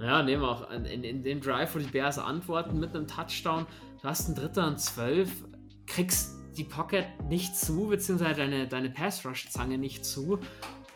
Ja, 0.00 0.22
nehmen 0.22 0.42
wir 0.42 0.48
auch 0.48 0.70
in, 0.70 0.84
in, 0.84 1.22
dem 1.22 1.40
Drive, 1.40 1.74
wo 1.74 1.78
die 1.78 1.86
Bears 1.86 2.18
antworten 2.18 2.78
mit 2.78 2.94
einem 2.94 3.06
Touchdown. 3.06 3.66
Du 4.00 4.08
hast 4.08 4.26
einen 4.26 4.36
Dritter 4.36 4.68
und 4.68 4.78
zwölf, 4.78 5.44
kriegst 5.86 6.36
die 6.56 6.64
Pocket 6.64 7.06
nicht 7.28 7.56
zu, 7.56 7.88
beziehungsweise 7.88 8.40
deine, 8.40 8.68
deine 8.68 8.90
Pass-Rush-Zange 8.90 9.78
nicht 9.78 10.04
zu. 10.04 10.38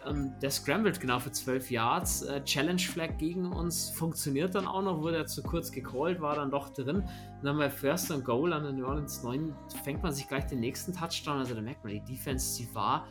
Ähm, 0.07 0.33
der 0.41 0.51
scrambled 0.51 1.01
genau 1.01 1.19
für 1.19 1.31
12 1.31 1.71
Yards. 1.71 2.23
Äh, 2.23 2.45
Challenge 2.45 2.81
Flag 2.81 3.19
gegen 3.19 3.53
uns 3.53 3.91
funktioniert 3.91 4.55
dann 4.55 4.67
auch 4.67 4.83
noch, 4.83 5.01
wurde 5.01 5.19
er 5.19 5.27
zu 5.27 5.43
kurz 5.43 5.71
gecallt, 5.71 6.21
war 6.21 6.37
dann 6.37 6.51
doch 6.51 6.71
drin. 6.71 6.97
Und 6.97 7.45
dann 7.45 7.59
bei 7.59 7.71
First 7.71 8.11
and 8.11 8.25
Goal 8.25 8.53
an 8.53 8.65
der 8.65 8.73
New 8.73 8.87
Orleans 8.87 9.23
9 9.23 9.55
fängt 9.85 10.03
man 10.03 10.12
sich 10.12 10.29
gleich 10.29 10.47
den 10.47 10.61
nächsten 10.61 10.93
Touchdown. 10.93 11.38
Also 11.38 11.55
da 11.55 11.61
merkt 11.61 11.85
man, 11.85 11.93
die 11.93 12.05
Defense, 12.05 12.59
die 12.61 12.73
war 12.75 13.07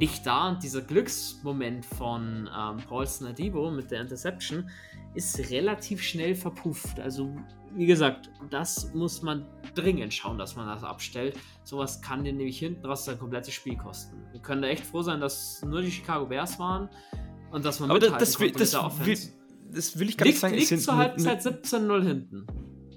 nicht 0.00 0.24
da 0.24 0.48
und 0.48 0.62
dieser 0.62 0.80
Glücksmoment 0.80 1.84
von 1.84 2.48
ähm, 2.58 2.78
Paulson 2.88 3.28
Adibo 3.28 3.70
mit 3.70 3.90
der 3.90 4.00
Interception 4.00 4.68
ist 5.14 5.50
relativ 5.50 6.02
schnell 6.02 6.34
verpufft. 6.34 6.98
Also, 6.98 7.36
wie 7.74 7.84
gesagt, 7.84 8.30
das 8.48 8.94
muss 8.94 9.20
man 9.20 9.46
dringend 9.74 10.14
schauen, 10.14 10.38
dass 10.38 10.56
man 10.56 10.66
das 10.66 10.82
abstellt. 10.82 11.38
Sowas 11.64 12.00
kann 12.00 12.24
dir 12.24 12.32
nämlich 12.32 12.58
hinten 12.58 12.84
raus 12.86 13.04
das 13.04 13.18
komplette 13.18 13.50
Spiel 13.50 13.76
kosten. 13.76 14.16
Wir 14.32 14.40
können 14.40 14.62
da 14.62 14.68
echt 14.68 14.86
froh 14.86 15.02
sein, 15.02 15.20
dass 15.20 15.62
nur 15.62 15.82
die 15.82 15.90
Chicago 15.90 16.24
Bears 16.26 16.58
waren 16.58 16.88
und 17.50 17.64
dass 17.64 17.78
man 17.78 17.90
Aber 17.90 17.98
das, 17.98 18.16
das, 18.18 18.40
will, 18.40 18.52
das, 18.52 18.72
will, 19.04 19.18
das 19.70 19.98
will 19.98 20.08
ich 20.08 20.16
gar 20.16 20.24
nicht 20.24 20.38
sagen. 20.38 20.54
Liegt 20.54 20.80
zur 20.80 20.96
Halbzeit 20.96 21.42
17-0 21.42 22.02
hinten. 22.02 22.46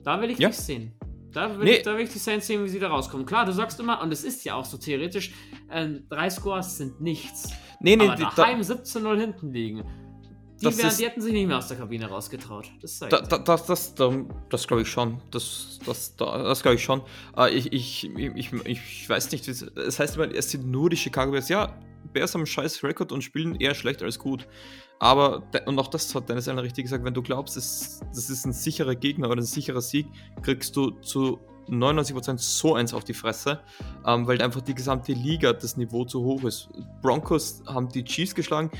Da 0.05 0.21
will 0.21 0.29
ich 0.29 0.39
ja? 0.39 0.47
nicht 0.47 0.59
sehen. 0.59 0.93
Da 1.33 1.57
will, 1.57 1.65
nee. 1.65 1.71
ich, 1.77 1.81
da 1.81 1.95
will 1.97 2.03
ich 2.03 2.11
die 2.11 2.19
Saints 2.19 2.47
sehen, 2.47 2.63
wie 2.63 2.69
sie 2.69 2.79
da 2.79 2.89
rauskommen. 2.89 3.25
Klar, 3.25 3.45
du 3.45 3.51
sagst 3.51 3.79
immer, 3.79 4.01
und 4.01 4.11
es 4.11 4.23
ist 4.23 4.43
ja 4.45 4.55
auch 4.55 4.65
so 4.65 4.77
theoretisch, 4.77 5.33
äh, 5.69 5.87
drei 6.07 6.29
Scores 6.29 6.77
sind 6.77 7.01
nichts. 7.01 7.49
Nee, 7.79 7.95
nee, 7.95 8.07
aber 8.07 8.31
daheim 8.35 8.61
17-0 8.61 9.19
hinten 9.19 9.51
liegen. 9.51 9.83
Die, 10.61 10.77
wären, 10.77 10.87
ist, 10.87 10.99
die 10.99 11.05
hätten 11.05 11.21
sich 11.21 11.33
nicht 11.33 11.47
mehr 11.47 11.57
aus 11.57 11.67
der 11.67 11.77
Kabine 11.77 12.07
rausgetraut. 12.07 12.71
Das 12.81 12.99
da, 12.99 13.07
da, 13.07 13.37
das, 13.37 13.65
das, 13.65 13.95
das, 13.95 14.13
das 14.49 14.67
glaube 14.67 14.83
ich 14.83 14.87
schon. 14.87 15.19
Das, 15.31 15.79
das, 15.85 16.15
das 16.15 16.61
glaube 16.61 16.75
ich 16.75 16.83
schon. 16.83 17.01
Äh, 17.35 17.49
ich, 17.51 17.73
ich, 17.73 18.09
ich, 18.15 18.53
ich 18.53 19.09
weiß 19.09 19.31
nicht, 19.31 19.47
es 19.47 19.99
heißt 19.99 20.15
immer, 20.15 20.33
es 20.33 20.51
sind 20.51 20.65
nur 20.65 20.89
die 20.89 20.97
Chicago 20.97 21.31
Bears. 21.31 21.49
Ja, 21.49 21.77
Bears 22.13 22.33
haben 22.33 22.41
einen 22.41 22.47
scheiß 22.47 22.83
Rekord 22.83 23.11
und 23.11 23.23
spielen 23.23 23.55
eher 23.55 23.75
schlecht 23.75 24.03
als 24.03 24.19
gut. 24.19 24.47
Aber, 25.03 25.43
und 25.65 25.77
auch 25.79 25.89
das 25.89 26.15
hat 26.15 26.29
Dennis 26.29 26.47
Allen 26.47 26.59
richtig 26.59 26.85
gesagt, 26.85 27.03
wenn 27.03 27.13
du 27.13 27.21
glaubst, 27.21 27.57
das, 27.57 27.99
das 28.15 28.29
ist 28.29 28.45
ein 28.45 28.53
sicherer 28.53 28.95
Gegner 28.95 29.29
oder 29.29 29.41
ein 29.41 29.45
sicherer 29.45 29.81
Sieg, 29.81 30.07
kriegst 30.41 30.77
du 30.77 30.91
zu 31.01 31.41
99% 31.69 32.37
so 32.37 32.75
eins 32.75 32.93
auf 32.93 33.03
die 33.03 33.13
Fresse, 33.13 33.59
ähm, 34.05 34.25
weil 34.27 34.41
einfach 34.41 34.61
die 34.61 34.73
gesamte 34.73 35.11
Liga 35.11 35.51
das 35.51 35.75
Niveau 35.75 36.05
zu 36.05 36.23
hoch 36.23 36.45
ist. 36.45 36.69
Broncos 37.01 37.61
haben 37.67 37.89
die 37.89 38.05
Chiefs 38.05 38.33
geschlagen, 38.33 38.71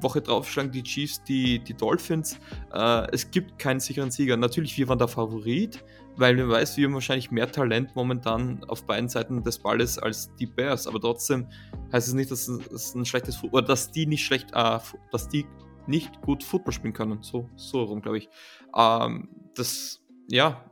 Woche 0.00 0.20
drauf 0.20 0.48
schlagen 0.48 0.70
die 0.70 0.84
Chiefs 0.84 1.24
die, 1.24 1.58
die 1.58 1.74
Dolphins. 1.74 2.38
Äh, 2.72 3.08
es 3.10 3.28
gibt 3.32 3.58
keinen 3.58 3.80
sicheren 3.80 4.12
Sieger. 4.12 4.36
Natürlich, 4.36 4.78
wir 4.78 4.86
waren 4.86 4.98
der 4.98 5.08
Favorit, 5.08 5.84
weil 6.14 6.36
wir 6.36 6.48
weiß, 6.48 6.76
wir 6.76 6.86
haben 6.86 6.94
wahrscheinlich 6.94 7.32
mehr 7.32 7.50
Talent 7.50 7.96
momentan 7.96 8.62
auf 8.68 8.84
beiden 8.84 9.08
Seiten 9.08 9.42
des 9.42 9.58
Balles 9.58 9.98
als 9.98 10.32
die 10.36 10.46
Bears. 10.46 10.86
Aber 10.86 11.00
trotzdem 11.00 11.48
heißt 11.92 12.06
es 12.06 12.14
nicht, 12.14 12.30
dass 12.30 12.46
es 12.46 12.94
ein 12.94 13.04
schlechtes 13.04 13.42
oder 13.42 13.62
dass 13.62 13.90
die 13.90 14.06
nicht 14.06 14.24
schlecht, 14.24 14.50
äh, 14.52 14.78
dass 15.10 15.28
die 15.28 15.44
nicht 15.86 16.20
gut 16.22 16.44
Football 16.44 16.72
spielen 16.72 16.92
können. 16.92 17.22
So, 17.22 17.48
so 17.56 17.84
rum, 17.84 18.02
glaube 18.02 18.18
ich. 18.18 18.28
Ähm, 18.76 19.28
das, 19.54 20.02
ja, 20.28 20.64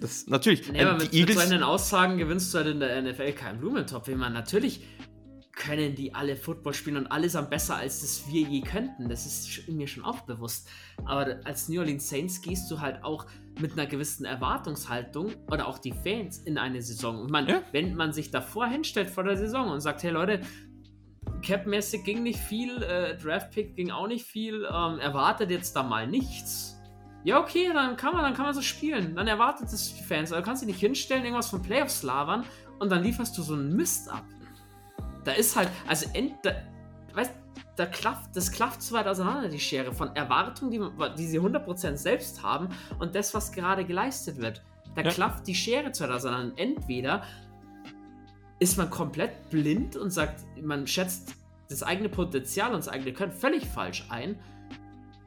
das 0.00 0.26
natürlich. 0.26 0.70
Nee, 0.70 0.82
aber 0.82 0.98
mit, 0.98 1.12
mit 1.12 1.32
solchen 1.32 1.62
Aussagen 1.62 2.18
gewinnst 2.18 2.52
du 2.52 2.58
halt 2.58 2.68
in 2.68 2.80
der 2.80 3.02
NFL 3.02 3.32
keinen 3.32 3.60
Blumentopf. 3.60 4.08
Wie 4.08 4.14
man 4.14 4.32
natürlich 4.32 4.82
können 5.60 5.94
die 5.94 6.14
alle 6.14 6.36
Football 6.36 6.72
spielen 6.72 6.96
und 6.96 7.06
allesamt 7.08 7.50
besser, 7.50 7.76
als 7.76 8.00
das 8.00 8.26
wir 8.32 8.48
je 8.48 8.62
könnten. 8.62 9.10
Das 9.10 9.26
ist 9.26 9.68
mir 9.68 9.86
schon 9.86 10.04
auch 10.04 10.20
bewusst. 10.20 10.68
Aber 11.04 11.38
als 11.44 11.68
New 11.68 11.80
Orleans 11.80 12.08
Saints 12.08 12.40
gehst 12.40 12.70
du 12.70 12.80
halt 12.80 13.04
auch 13.04 13.26
mit 13.60 13.72
einer 13.72 13.86
gewissen 13.86 14.24
Erwartungshaltung 14.24 15.32
oder 15.50 15.68
auch 15.68 15.78
die 15.78 15.92
Fans 15.92 16.38
in 16.38 16.56
eine 16.56 16.80
Saison. 16.80 17.20
Und 17.20 17.30
man, 17.30 17.46
ja. 17.46 17.62
wenn 17.72 17.94
man 17.94 18.14
sich 18.14 18.30
davor 18.30 18.68
hinstellt 18.68 19.10
vor 19.10 19.24
der 19.24 19.36
Saison 19.36 19.70
und 19.70 19.80
sagt, 19.80 20.02
hey 20.02 20.10
Leute, 20.10 20.40
Cap-mäßig 21.42 22.04
ging 22.04 22.22
nicht 22.22 22.38
viel, 22.38 22.82
äh, 22.82 23.16
Draft-Pick 23.16 23.76
ging 23.76 23.90
auch 23.90 24.06
nicht 24.06 24.26
viel, 24.26 24.64
ähm, 24.64 24.98
erwartet 24.98 25.50
jetzt 25.50 25.74
da 25.74 25.82
mal 25.82 26.06
nichts 26.06 26.80
ja, 27.22 27.38
okay, 27.38 27.70
dann 27.72 27.96
kann 27.96 28.14
man, 28.14 28.22
dann 28.22 28.34
kann 28.34 28.46
man 28.46 28.54
so 28.54 28.62
spielen. 28.62 29.14
Dann 29.14 29.26
erwartet 29.26 29.68
es 29.72 29.94
die 29.94 30.02
Fans. 30.02 30.32
Aber 30.32 30.40
du 30.40 30.46
kannst 30.46 30.62
dich 30.62 30.68
nicht 30.68 30.80
hinstellen, 30.80 31.24
irgendwas 31.24 31.50
von 31.50 31.62
Playoffs 31.62 32.02
labern 32.02 32.44
und 32.78 32.90
dann 32.90 33.02
lieferst 33.02 33.36
du 33.36 33.42
so 33.42 33.54
einen 33.54 33.76
Mist 33.76 34.10
ab. 34.10 34.24
Da 35.24 35.32
ist 35.32 35.54
halt, 35.54 35.68
also, 35.86 36.06
end, 36.14 36.34
da, 36.42 36.52
weißt 37.12 37.32
da 37.76 37.86
klafft, 37.86 38.34
das 38.34 38.50
klafft 38.50 38.82
zu 38.82 38.94
weit 38.94 39.06
auseinander, 39.06 39.48
die 39.48 39.60
Schere 39.60 39.92
von 39.92 40.14
Erwartungen, 40.16 40.70
die, 40.70 40.80
die 41.16 41.26
sie 41.26 41.40
100% 41.40 41.96
selbst 41.96 42.42
haben 42.42 42.68
und 42.98 43.14
das, 43.14 43.32
was 43.34 43.52
gerade 43.52 43.84
geleistet 43.84 44.38
wird. 44.38 44.62
Da 44.94 45.02
ja. 45.02 45.10
klafft 45.10 45.46
die 45.46 45.54
Schere 45.54 45.92
zu 45.92 46.04
weit 46.04 46.10
auseinander. 46.10 46.54
Entweder 46.58 47.22
ist 48.60 48.76
man 48.76 48.90
komplett 48.90 49.50
blind 49.50 49.96
und 49.96 50.10
sagt, 50.10 50.44
man 50.62 50.86
schätzt 50.86 51.34
das 51.68 51.82
eigene 51.82 52.08
Potenzial 52.08 52.72
und 52.72 52.78
das 52.78 52.88
eigene 52.88 53.12
Können 53.12 53.32
völlig 53.32 53.66
falsch 53.66 54.06
ein 54.10 54.38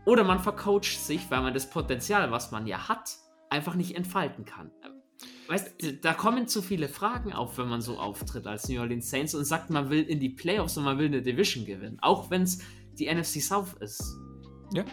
Oder 0.05 0.23
man 0.23 0.39
vercoacht 0.39 0.99
sich, 0.99 1.29
weil 1.31 1.41
man 1.41 1.53
das 1.53 1.69
Potenzial, 1.69 2.31
was 2.31 2.51
man 2.51 2.67
ja 2.67 2.87
hat, 2.87 3.17
einfach 3.49 3.75
nicht 3.75 3.95
entfalten 3.95 4.45
kann. 4.45 4.71
Weißt 5.47 5.81
du, 5.81 5.93
da 5.93 6.13
kommen 6.13 6.47
zu 6.47 6.61
viele 6.61 6.87
Fragen 6.87 7.33
auf, 7.33 7.57
wenn 7.57 7.67
man 7.67 7.81
so 7.81 7.97
auftritt 7.97 8.47
als 8.47 8.69
New 8.69 8.79
Orleans 8.79 9.09
Saints 9.09 9.33
und 9.35 9.45
sagt, 9.45 9.69
man 9.69 9.89
will 9.89 10.03
in 10.03 10.19
die 10.19 10.29
Playoffs 10.29 10.77
und 10.77 10.83
man 10.83 10.97
will 10.97 11.07
eine 11.07 11.21
Division 11.21 11.65
gewinnen. 11.65 11.97
Auch 12.01 12.29
wenn 12.29 12.43
es 12.43 12.59
die 12.99 13.13
NFC 13.13 13.41
South 13.41 13.73
ist. 13.79 14.17
Ja, 14.73 14.83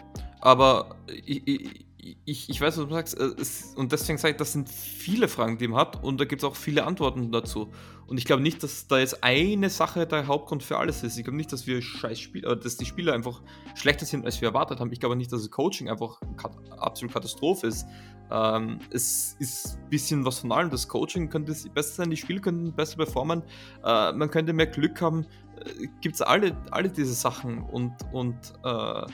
aber 0.41 0.95
ich, 1.07 1.47
ich, 1.47 1.85
ich, 2.25 2.49
ich 2.49 2.59
weiß, 2.61 2.77
was 2.77 2.87
du 2.87 2.93
sagst, 2.93 3.17
es, 3.17 3.73
und 3.75 3.91
deswegen 3.91 4.17
sage 4.17 4.33
ich, 4.33 4.37
das 4.37 4.53
sind 4.53 4.69
viele 4.69 5.27
Fragen, 5.27 5.57
die 5.57 5.67
man 5.67 5.79
hat, 5.79 6.03
und 6.03 6.19
da 6.19 6.25
gibt 6.25 6.41
es 6.41 6.47
auch 6.47 6.55
viele 6.55 6.85
Antworten 6.85 7.31
dazu. 7.31 7.71
Und 8.07 8.17
ich 8.17 8.25
glaube 8.25 8.41
nicht, 8.41 8.61
dass 8.63 8.87
da 8.87 8.99
jetzt 8.99 9.23
eine 9.23 9.69
Sache 9.69 10.05
der 10.05 10.27
Hauptgrund 10.27 10.63
für 10.63 10.77
alles 10.77 11.03
ist. 11.03 11.17
Ich 11.17 11.23
glaube 11.23 11.37
nicht, 11.37 11.53
dass 11.53 11.67
wir 11.67 11.81
scheiß 11.81 12.19
Spieler, 12.19 12.55
dass 12.55 12.75
die 12.77 12.85
Spieler 12.85 13.13
einfach 13.13 13.41
schlechter 13.75 14.05
sind, 14.05 14.25
als 14.25 14.41
wir 14.41 14.49
erwartet 14.49 14.79
haben. 14.79 14.91
Ich 14.91 14.99
glaube 14.99 15.15
nicht, 15.15 15.31
dass 15.31 15.41
das 15.41 15.51
Coaching 15.51 15.89
einfach 15.89 16.19
kat 16.35 16.51
absolut 16.77 17.13
Katastrophe 17.13 17.67
ist. 17.67 17.85
Ähm, 18.31 18.79
es 18.91 19.35
ist 19.39 19.77
ein 19.77 19.89
bisschen 19.89 20.25
was 20.25 20.39
von 20.39 20.51
allem. 20.51 20.69
Das 20.69 20.87
Coaching 20.87 21.29
könnte 21.29 21.55
besser 21.73 21.93
sein, 21.93 22.09
die 22.09 22.17
Spieler 22.17 22.41
könnten 22.41 22.73
besser 22.73 22.97
performen, 22.97 23.43
äh, 23.83 24.11
man 24.11 24.29
könnte 24.29 24.53
mehr 24.53 24.67
Glück 24.67 24.99
haben. 25.01 25.25
Äh, 25.57 25.87
gibt 26.01 26.15
es 26.15 26.21
alle, 26.21 26.57
alle 26.71 26.89
diese 26.89 27.13
Sachen 27.13 27.61
und, 27.61 27.93
und 28.11 28.35
äh, 28.63 29.05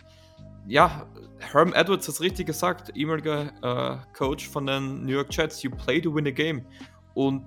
ja, 0.67 1.07
Herm 1.39 1.73
Edwards 1.73 2.07
hat 2.07 2.15
es 2.15 2.21
richtig 2.21 2.47
gesagt, 2.47 2.95
ehemaliger 2.95 3.51
äh, 3.61 3.97
Coach 4.13 4.47
von 4.47 4.65
den 4.65 5.05
New 5.05 5.13
York 5.13 5.33
Jets, 5.33 5.63
you 5.63 5.71
play 5.71 6.01
to 6.01 6.13
win 6.13 6.27
a 6.27 6.31
game. 6.31 6.65
Und 7.13 7.45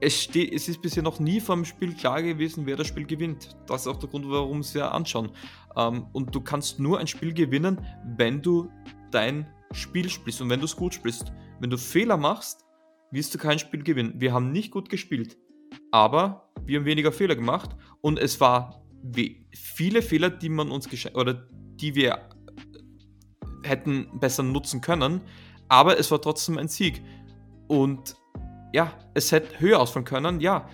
es, 0.00 0.22
steht, 0.22 0.52
es 0.52 0.68
ist 0.68 0.82
bisher 0.82 1.02
noch 1.02 1.20
nie 1.20 1.40
vom 1.40 1.64
Spiel 1.64 1.94
klar 1.94 2.22
gewesen, 2.22 2.66
wer 2.66 2.76
das 2.76 2.88
Spiel 2.88 3.06
gewinnt. 3.06 3.56
Das 3.66 3.82
ist 3.82 3.86
auch 3.86 3.96
der 3.96 4.08
Grund, 4.08 4.28
warum 4.28 4.62
sie 4.62 4.78
ja 4.78 4.90
anschauen. 4.90 5.30
Ähm, 5.76 6.06
und 6.12 6.34
du 6.34 6.40
kannst 6.40 6.78
nur 6.78 6.98
ein 6.98 7.06
Spiel 7.06 7.32
gewinnen, 7.32 7.80
wenn 8.16 8.42
du 8.42 8.70
dein 9.10 9.48
Spiel 9.72 10.08
spielst 10.10 10.40
und 10.40 10.50
wenn 10.50 10.60
du 10.60 10.66
es 10.66 10.76
gut 10.76 10.94
spielst. 10.94 11.32
Wenn 11.60 11.70
du 11.70 11.78
Fehler 11.78 12.16
machst, 12.16 12.64
wirst 13.10 13.34
du 13.34 13.38
kein 13.38 13.58
Spiel 13.58 13.82
gewinnen. 13.82 14.14
Wir 14.16 14.32
haben 14.32 14.52
nicht 14.52 14.70
gut 14.70 14.88
gespielt, 14.88 15.38
aber 15.90 16.50
wir 16.64 16.78
haben 16.78 16.84
weniger 16.84 17.12
Fehler 17.12 17.36
gemacht 17.36 17.70
und 18.00 18.18
es 18.18 18.40
war 18.40 18.84
viele 19.52 20.02
Fehler, 20.02 20.30
die 20.30 20.48
man 20.48 20.70
uns 20.70 20.88
oder 21.14 21.48
die 21.76 21.94
wir 21.94 22.28
hätten 23.64 24.08
besser 24.18 24.42
nutzen 24.42 24.80
können, 24.80 25.20
aber 25.68 25.98
es 25.98 26.10
war 26.10 26.20
trotzdem 26.20 26.58
ein 26.58 26.68
Sieg. 26.68 27.02
Und 27.68 28.16
ja, 28.72 28.92
es 29.14 29.32
hätte 29.32 29.60
höher 29.60 29.80
ausfallen 29.80 30.04
können, 30.04 30.40
ja. 30.40 30.68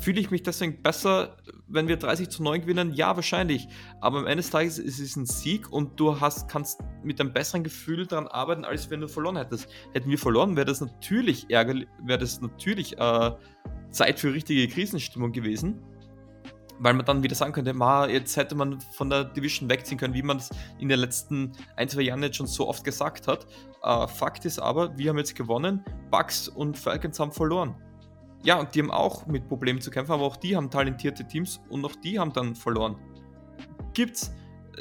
Fühle 0.00 0.20
ich 0.20 0.30
mich 0.30 0.42
deswegen 0.42 0.82
besser, 0.82 1.36
wenn 1.68 1.88
wir 1.88 1.96
30 1.96 2.30
zu 2.30 2.42
9 2.42 2.62
gewinnen? 2.62 2.94
Ja, 2.94 3.16
wahrscheinlich. 3.16 3.68
Aber 4.00 4.18
am 4.18 4.26
Ende 4.26 4.36
des 4.36 4.50
Tages 4.50 4.78
ist 4.78 4.98
es 4.98 5.16
ein 5.16 5.26
Sieg 5.26 5.70
und 5.70 5.98
du 6.00 6.20
hast, 6.20 6.48
kannst 6.48 6.80
mit 7.02 7.20
einem 7.20 7.32
besseren 7.32 7.64
Gefühl 7.64 8.06
daran 8.06 8.26
arbeiten, 8.28 8.64
als 8.64 8.88
wenn 8.90 9.00
du 9.00 9.08
verloren 9.08 9.36
hättest. 9.36 9.68
Hätten 9.92 10.08
wir 10.08 10.18
verloren, 10.18 10.56
wäre 10.56 10.66
das 10.66 10.80
natürlich 10.80 11.50
ärgerlich, 11.50 11.86
wäre 12.02 12.18
das 12.18 12.40
natürlich 12.40 12.96
äh, 12.98 13.32
Zeit 13.90 14.20
für 14.20 14.32
richtige 14.32 14.68
Krisenstimmung 14.68 15.32
gewesen 15.32 15.82
weil 16.80 16.94
man 16.94 17.04
dann 17.04 17.22
wieder 17.22 17.34
sagen 17.34 17.52
könnte, 17.52 17.74
ma, 17.74 18.06
jetzt 18.06 18.36
hätte 18.36 18.54
man 18.54 18.80
von 18.80 19.10
der 19.10 19.24
Division 19.24 19.68
wegziehen 19.68 19.98
können, 19.98 20.14
wie 20.14 20.22
man 20.22 20.38
es 20.38 20.50
in 20.78 20.88
den 20.88 20.98
letzten 20.98 21.52
ein, 21.76 21.88
zwei 21.88 22.02
Jahren 22.02 22.22
jetzt 22.22 22.36
schon 22.36 22.46
so 22.46 22.66
oft 22.66 22.82
gesagt 22.84 23.28
hat. 23.28 23.46
Äh, 23.82 24.08
Fakt 24.08 24.46
ist 24.46 24.58
aber, 24.58 24.96
wir 24.96 25.10
haben 25.10 25.18
jetzt 25.18 25.36
gewonnen, 25.36 25.84
Bucks 26.10 26.48
und 26.48 26.78
Falcons 26.78 27.20
haben 27.20 27.32
verloren. 27.32 27.74
Ja, 28.42 28.58
und 28.58 28.74
die 28.74 28.80
haben 28.80 28.90
auch 28.90 29.26
mit 29.26 29.46
Problemen 29.46 29.82
zu 29.82 29.90
kämpfen, 29.90 30.12
aber 30.12 30.24
auch 30.24 30.36
die 30.36 30.56
haben 30.56 30.70
talentierte 30.70 31.26
Teams 31.26 31.60
und 31.68 31.84
auch 31.84 31.94
die 31.96 32.18
haben 32.18 32.32
dann 32.32 32.54
verloren. 32.56 32.96
Gibt's. 33.92 34.32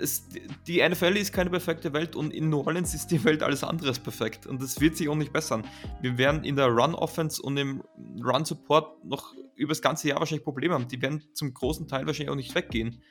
Es, 0.01 0.29
die 0.65 0.87
NFL 0.87 1.17
ist 1.17 1.33
keine 1.33 1.49
perfekte 1.49 1.91
Welt 1.91 2.15
und 2.15 2.31
in 2.31 2.49
New 2.49 2.59
Orleans 2.59 2.93
ist 2.93 3.07
die 3.07 3.21
Welt 3.25 3.43
alles 3.43 3.65
andere 3.65 3.91
perfekt 3.91 4.47
und 4.47 4.61
das 4.61 4.79
wird 4.79 4.95
sich 4.95 5.09
auch 5.09 5.15
nicht 5.15 5.33
bessern. 5.33 5.65
Wir 5.99 6.17
werden 6.17 6.45
in 6.45 6.55
der 6.55 6.67
Run-Offense 6.67 7.41
und 7.41 7.57
im 7.57 7.83
Run-Support 8.23 9.03
noch 9.03 9.33
über 9.59 9.71
das 9.71 9.81
ganze 9.81 10.07
Jahr 10.07 10.19
wahrscheinlich 10.19 10.45
Probleme 10.45 10.73
haben. 10.73 10.87
Die 10.87 11.01
werden 11.01 11.21
zum 11.33 11.53
großen 11.53 11.87
Teil 11.87 12.07
wahrscheinlich 12.07 12.31
auch 12.31 12.35
nicht 12.35 12.55
weggehen. 12.55 13.01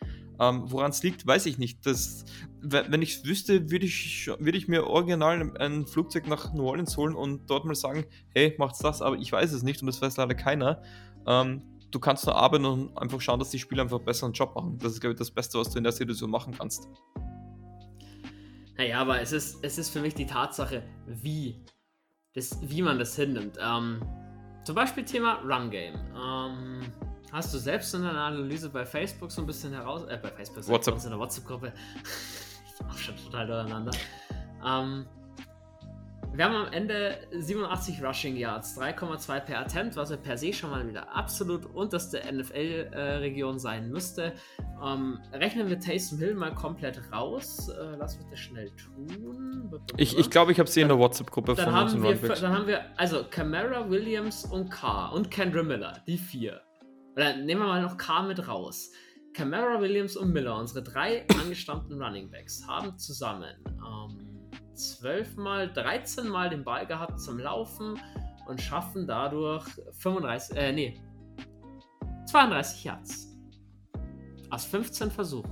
Ähm, 0.40 0.62
Woran 0.66 0.90
es 0.90 1.02
liegt, 1.02 1.26
weiß 1.26 1.46
ich 1.46 1.58
nicht. 1.58 1.84
Das, 1.84 2.24
wenn 2.62 3.02
ich 3.02 3.16
es 3.16 3.24
wüsste, 3.24 3.70
würde 3.70 3.84
ich, 3.86 4.30
würd 4.38 4.54
ich 4.54 4.66
mir 4.66 4.86
original 4.86 5.56
ein 5.58 5.86
Flugzeug 5.86 6.26
nach 6.26 6.54
New 6.54 6.64
Orleans 6.64 6.96
holen 6.96 7.14
und 7.14 7.50
dort 7.50 7.64
mal 7.66 7.74
sagen, 7.74 8.06
hey, 8.34 8.54
macht's 8.58 8.78
das, 8.78 9.02
aber 9.02 9.16
ich 9.16 9.30
weiß 9.30 9.52
es 9.52 9.62
nicht 9.62 9.82
und 9.82 9.86
das 9.88 10.00
weiß 10.00 10.16
leider 10.16 10.34
keiner. 10.34 10.82
Ähm, 11.26 11.62
du 11.90 11.98
kannst 11.98 12.24
nur 12.24 12.36
arbeiten 12.36 12.64
und 12.64 12.96
einfach 12.96 13.20
schauen, 13.20 13.38
dass 13.38 13.50
die 13.50 13.58
Spieler 13.58 13.82
einfach 13.82 13.98
einen 13.98 14.06
besseren 14.06 14.32
Job 14.32 14.54
machen. 14.54 14.78
Das 14.78 14.92
ist, 14.92 15.00
glaube 15.00 15.12
ich, 15.12 15.18
das 15.18 15.30
Beste, 15.30 15.58
was 15.58 15.70
du 15.70 15.78
in 15.78 15.84
der 15.84 15.92
Situation 15.92 16.30
machen 16.30 16.54
kannst. 16.56 16.88
Naja, 18.78 19.00
aber 19.00 19.20
es 19.20 19.32
ist, 19.32 19.58
es 19.62 19.76
ist 19.76 19.90
für 19.90 20.00
mich 20.00 20.14
die 20.14 20.26
Tatsache, 20.26 20.82
wie, 21.06 21.60
das, 22.34 22.58
wie 22.62 22.80
man 22.80 22.98
das 22.98 23.16
hinnimmt. 23.16 23.58
Ähm, 23.60 24.00
zum 24.68 24.74
Beispiel 24.74 25.02
Thema 25.02 25.40
Run 25.46 25.70
Game. 25.70 25.94
Ähm, 26.14 26.92
hast 27.32 27.54
du 27.54 27.58
selbst 27.58 27.94
in 27.94 28.02
deiner 28.02 28.24
Analyse 28.24 28.68
bei 28.68 28.84
Facebook 28.84 29.30
so 29.32 29.40
ein 29.40 29.46
bisschen 29.46 29.72
heraus, 29.72 30.04
äh, 30.04 30.18
bei 30.22 30.28
Facebook, 30.28 30.68
WhatsApp. 30.68 31.02
in 31.02 31.08
der 31.08 31.18
WhatsApp-Gruppe, 31.18 31.72
ich 32.04 32.86
auch 32.86 32.98
schon 32.98 33.16
total 33.16 33.46
durcheinander. 33.46 33.92
Ähm, 34.62 35.06
wir 36.32 36.44
haben 36.44 36.54
am 36.54 36.72
Ende 36.72 37.18
87 37.32 38.02
Rushing 38.02 38.36
Yards, 38.36 38.78
3,2 38.78 39.40
per 39.40 39.60
Attempt, 39.60 39.96
was 39.96 40.10
ja 40.10 40.16
per 40.16 40.36
se 40.36 40.52
schon 40.52 40.70
mal 40.70 40.86
wieder 40.86 41.14
absolut 41.14 41.66
unterste 41.66 42.20
NFL-Region 42.30 43.56
äh, 43.56 43.58
sein 43.58 43.90
müsste. 43.90 44.34
Ähm, 44.84 45.18
rechnen 45.32 45.68
wir 45.68 45.80
Taysom 45.80 46.18
Hill 46.18 46.34
mal 46.34 46.54
komplett 46.54 47.00
raus. 47.12 47.68
Äh, 47.68 47.96
lass 47.98 48.18
mich 48.18 48.26
das 48.30 48.38
schnell 48.38 48.70
tun. 48.70 49.70
Ich 49.96 50.10
glaube, 50.10 50.20
ich, 50.20 50.30
glaub, 50.30 50.50
ich 50.50 50.58
habe 50.58 50.68
sie 50.68 50.80
in 50.80 50.88
der 50.88 50.98
WhatsApp-Gruppe 50.98 51.56
von 51.56 51.72
haben 51.72 52.02
wir, 52.02 52.14
Dann 52.14 52.52
haben 52.52 52.66
wir 52.66 52.84
also 52.96 53.24
Camara, 53.28 53.88
Williams 53.90 54.44
und 54.44 54.70
Carr 54.70 55.12
und 55.12 55.30
Kendra 55.30 55.62
Miller, 55.62 56.02
die 56.06 56.18
vier. 56.18 56.60
Oder 57.16 57.36
nehmen 57.36 57.62
wir 57.62 57.66
mal 57.66 57.82
noch 57.82 57.96
Carr 57.96 58.22
mit 58.22 58.46
raus. 58.46 58.92
Camara, 59.34 59.80
Williams 59.80 60.16
und 60.16 60.32
Miller, 60.32 60.56
unsere 60.56 60.82
drei 60.82 61.26
angestammten 61.40 62.00
Running 62.00 62.30
Backs, 62.30 62.66
haben 62.66 62.96
zusammen 62.98 63.54
ähm, 63.66 64.27
12 64.78 65.36
mal, 65.36 65.72
13 65.72 66.28
mal 66.28 66.48
den 66.48 66.64
Ball 66.64 66.86
gehabt 66.86 67.20
zum 67.20 67.38
Laufen 67.38 67.98
und 68.46 68.60
schaffen 68.60 69.06
dadurch 69.06 69.66
35, 69.98 70.56
äh, 70.56 70.72
nee, 70.72 71.00
32 72.26 72.84
Yards. 72.84 73.36
Aus 74.50 74.64
15 74.64 75.10
Versuchen. 75.10 75.50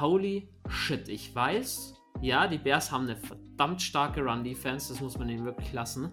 Holy 0.00 0.48
shit, 0.68 1.08
ich 1.08 1.34
weiß, 1.34 1.94
ja, 2.22 2.46
die 2.46 2.58
Bears 2.58 2.90
haben 2.92 3.04
eine 3.04 3.16
verdammt 3.16 3.82
starke 3.82 4.22
Run-Defense, 4.22 4.92
das 4.92 5.00
muss 5.00 5.18
man 5.18 5.28
ihnen 5.28 5.44
wirklich 5.44 5.72
lassen. 5.72 6.10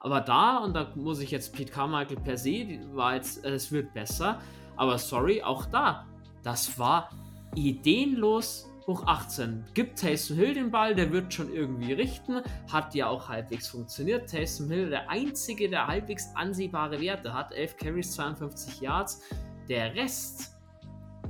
Aber 0.00 0.20
da, 0.20 0.58
und 0.58 0.74
da 0.74 0.92
muss 0.96 1.20
ich 1.20 1.30
jetzt 1.30 1.54
Pete 1.54 1.72
Carmichael 1.72 2.16
per 2.16 2.36
se, 2.36 2.80
war 2.92 3.14
jetzt, 3.14 3.44
es 3.44 3.70
wird 3.70 3.94
besser. 3.94 4.40
Aber 4.76 4.98
sorry, 4.98 5.42
auch 5.42 5.66
da, 5.66 6.06
das 6.42 6.78
war 6.78 7.10
ideenlos 7.54 8.71
hoch 8.86 9.06
18. 9.06 9.64
Gibt 9.74 9.98
Taysom 9.98 10.36
Hill 10.36 10.54
den 10.54 10.70
Ball, 10.70 10.94
der 10.94 11.12
wird 11.12 11.32
schon 11.32 11.52
irgendwie 11.52 11.92
richten. 11.92 12.42
Hat 12.70 12.94
ja 12.94 13.08
auch 13.08 13.28
halbwegs 13.28 13.68
funktioniert. 13.68 14.30
Taysom 14.30 14.70
Hill, 14.70 14.90
der 14.90 15.10
einzige, 15.10 15.68
der 15.68 15.86
halbwegs 15.86 16.28
ansehbare 16.34 17.00
Werte 17.00 17.32
hat. 17.32 17.52
11 17.52 17.76
Carries, 17.76 18.12
52 18.12 18.80
Yards. 18.80 19.22
Der 19.68 19.94
Rest, 19.94 20.56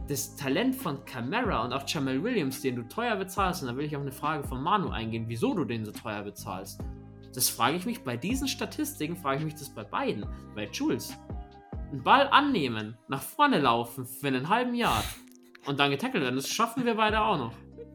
das 0.09 0.37
Talent 0.37 0.75
von 0.75 1.05
Camara 1.05 1.65
und 1.65 1.73
auch 1.73 1.85
Jamal 1.87 2.23
Williams, 2.23 2.61
den 2.61 2.77
du 2.77 2.83
teuer 2.83 3.17
bezahlst, 3.17 3.63
und 3.63 3.69
da 3.69 3.77
will 3.77 3.87
ich 3.87 3.97
auch 3.97 4.01
eine 4.01 4.13
Frage 4.13 4.45
von 4.45 4.63
Manu 4.63 4.91
eingehen, 4.91 5.25
wieso 5.29 5.55
du 5.55 5.65
den 5.65 5.85
so 5.85 5.93
teuer 5.93 6.23
bezahlst. 6.23 6.81
Das 7.35 7.49
frage 7.49 7.77
ich 7.77 7.87
mich 7.87 8.05
bei 8.05 8.17
diesen 8.17 8.49
Statistiken, 8.49 9.17
frage 9.17 9.39
ich 9.39 9.45
mich 9.45 9.55
das 9.55 9.71
bei 9.71 9.85
beiden. 9.85 10.27
Bei 10.55 10.69
Jules. 10.71 11.17
Einen 11.91 12.03
Ball 12.03 12.29
annehmen, 12.29 12.97
nach 13.09 13.23
vorne 13.23 13.59
laufen 13.59 14.07
für 14.07 14.27
einen 14.27 14.49
halben 14.49 14.75
Jahr 14.75 15.03
und 15.67 15.79
dann 15.81 15.91
getackelt 15.91 16.23
werden. 16.23 16.37
Das 16.37 16.49
schaffen 16.49 16.85
wir 16.85 16.95
beide 16.95 17.21
auch 17.21 17.39
noch. 17.39 17.53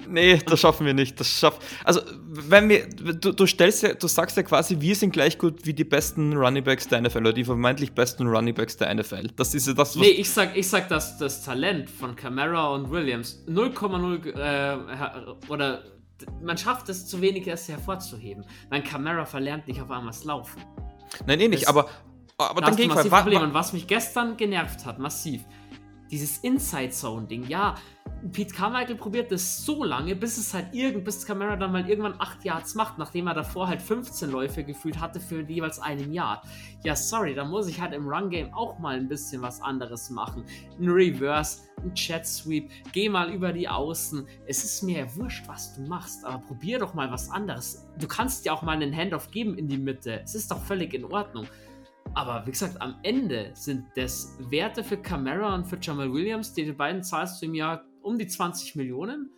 Nee, 0.07 0.39
das 0.45 0.59
schaffen 0.59 0.85
wir 0.85 0.93
nicht. 0.93 1.19
Das 1.19 1.27
schaff 1.27 1.59
also, 1.83 2.01
wenn 2.27 2.69
wir, 2.69 2.87
du, 2.87 3.31
du, 3.31 3.47
stellst 3.47 3.83
ja, 3.83 3.93
du 3.93 4.07
sagst 4.07 4.37
ja 4.37 4.43
quasi, 4.43 4.79
wir 4.79 4.95
sind 4.95 5.11
gleich 5.11 5.37
gut 5.37 5.65
wie 5.65 5.73
die 5.73 5.83
besten 5.83 6.33
Runningbacks 6.33 6.87
der 6.87 7.01
NFL 7.01 7.19
oder 7.19 7.33
die 7.33 7.43
vermeintlich 7.43 7.93
besten 7.93 8.27
Runningbacks 8.27 8.77
der 8.77 8.93
NFL. 8.93 9.27
Das 9.35 9.53
ist 9.53 9.67
ja 9.67 9.73
das, 9.73 9.95
was. 9.95 10.01
Nee, 10.01 10.09
ich 10.09 10.29
sag, 10.29 10.55
ich 10.55 10.67
sag, 10.67 10.87
dass 10.89 11.17
das 11.17 11.43
Talent 11.43 11.89
von 11.89 12.15
Camara 12.15 12.69
und 12.69 12.89
Williams 12.89 13.43
0,0 13.47 14.35
äh, 14.37 15.51
oder 15.51 15.83
man 16.41 16.57
schafft 16.57 16.89
es 16.89 17.05
zu 17.07 17.21
wenig 17.21 17.47
erst 17.47 17.69
hervorzuheben. 17.69 18.45
Mein 18.69 18.83
Camara 18.83 19.25
verlernt 19.25 19.67
nicht 19.67 19.81
auf 19.81 19.91
einmal 19.91 20.07
das 20.11 20.23
Laufen. 20.23 20.61
Nein, 21.25 21.39
eh 21.39 21.47
nicht, 21.47 21.63
das, 21.63 21.69
aber, 21.69 21.89
aber 22.37 22.61
dann 22.61 22.75
gehe 22.75 22.85
ich 22.85 22.93
mal. 22.93 23.43
Und 23.43 23.53
was 23.53 23.73
mich 23.73 23.87
gestern 23.87 24.37
genervt 24.37 24.85
hat, 24.85 24.99
massiv 24.99 25.43
Dieses 26.09 26.39
Inside-Zone-Ding, 26.39 27.47
ja, 27.47 27.75
Pete 28.31 28.53
Carmichael 28.53 28.95
probiert 28.95 29.31
das 29.31 29.63
so 29.63 29.83
lange, 29.83 30.15
bis 30.15 30.37
es 30.37 30.53
halt 30.53 30.73
irgend, 30.73 31.05
bis 31.05 31.25
Camara 31.25 31.55
dann 31.55 31.71
mal 31.71 31.87
irgendwann 31.87 32.15
8 32.17 32.43
Yards 32.45 32.75
macht, 32.75 32.97
nachdem 32.97 33.27
er 33.27 33.33
davor 33.33 33.67
halt 33.67 33.81
15 33.81 34.31
Läufe 34.31 34.63
gefühlt 34.63 34.99
hatte 34.99 35.19
für 35.19 35.41
jeweils 35.41 35.79
einen 35.79 36.11
Yard. 36.11 36.43
Ja, 36.83 36.95
sorry, 36.95 37.35
da 37.35 37.45
muss 37.45 37.67
ich 37.67 37.79
halt 37.79 37.93
im 37.93 38.07
Run-Game 38.07 38.53
auch 38.53 38.79
mal 38.79 38.95
ein 38.95 39.07
bisschen 39.07 39.41
was 39.41 39.61
anderes 39.61 40.09
machen. 40.09 40.45
Ein 40.79 40.89
Reverse, 40.89 41.61
ein 41.83 41.93
Chat-Sweep, 41.93 42.71
geh 42.91 43.09
mal 43.09 43.31
über 43.31 43.53
die 43.53 43.67
Außen. 43.67 44.25
Es 44.47 44.63
ist 44.63 44.81
mir 44.83 44.99
ja 44.99 45.15
wurscht, 45.15 45.47
was 45.47 45.75
du 45.75 45.81
machst, 45.81 46.25
aber 46.25 46.39
probier 46.39 46.79
doch 46.79 46.93
mal 46.93 47.11
was 47.11 47.29
anderes. 47.29 47.87
Du 47.99 48.07
kannst 48.07 48.45
dir 48.45 48.53
auch 48.53 48.63
mal 48.63 48.71
einen 48.71 48.95
Handoff 48.95 49.29
geben 49.29 49.57
in 49.57 49.67
die 49.67 49.77
Mitte. 49.77 50.21
Es 50.23 50.33
ist 50.33 50.49
doch 50.49 50.63
völlig 50.63 50.93
in 50.93 51.05
Ordnung. 51.05 51.45
Aber 52.17 52.47
wie 52.47 52.51
gesagt, 52.51 52.81
am 52.81 52.95
Ende 53.03 53.51
sind 53.53 53.85
das 53.95 54.35
Werte 54.49 54.83
für 54.83 54.97
Camara 54.97 55.53
und 55.53 55.65
für 55.65 55.77
Jamal 55.79 56.11
Williams, 56.11 56.51
die, 56.51 56.71
beiden 56.71 57.03
zahlst 57.03 57.39
du 57.39 57.45
im 57.45 57.53
Jahr 57.53 57.85
um 58.01 58.17
die 58.17 58.25
20 58.25 58.75
Millionen. 58.75 59.29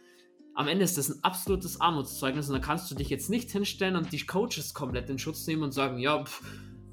Am 0.56 0.70
Ende 0.70 0.86
ist 0.86 0.98
das 0.98 1.10
ein 1.10 1.22
absolutes 1.22 1.82
Armutszeugnis 1.82 2.48
und 2.48 2.54
da 2.54 2.60
kannst 2.66 2.90
du 2.90 2.96
dich 2.96 3.10
jetzt 3.10 3.30
nicht 3.30 3.52
hinstellen 3.52 3.98
und 3.98 4.14
die 4.14 4.26
Coaches 4.26 4.74
komplett 4.74 5.10
in 5.10 5.20
Schutz 5.20 5.46
nehmen 5.46 5.64
und 5.64 5.74
sagen, 5.74 6.00
ja, 6.00 6.24
pff, 6.24 6.42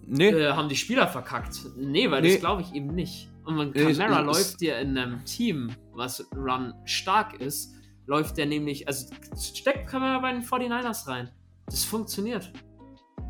nee. 0.05 0.31
äh, 0.31 0.55
haben 0.55 0.69
die 0.69 0.75
Spieler 0.75 1.07
verkackt. 1.07 1.61
Nee, 1.77 2.11
weil 2.11 2.23
nee. 2.23 2.33
das 2.33 2.41
glaube 2.41 2.63
ich 2.63 2.75
eben 2.75 2.89
nicht. 2.89 3.31
Und 3.45 3.57
wenn 3.57 3.73
Camara 3.73 4.23
nee, 4.23 4.27
läuft 4.27 4.61
dir 4.61 4.81
in 4.81 4.99
einem 4.99 5.25
Team, 5.25 5.71
was 5.93 6.27
Run 6.35 6.75
stark 6.85 7.41
ist, 7.41 7.73
läuft 8.07 8.39
der 8.39 8.47
nämlich, 8.47 8.89
also 8.89 9.07
steckt 9.41 9.89
Camara 9.89 10.19
bei 10.19 10.33
den 10.33 10.43
49ers 10.43 11.07
rein. 11.07 11.31
Das 11.67 11.85
funktioniert. 11.85 12.53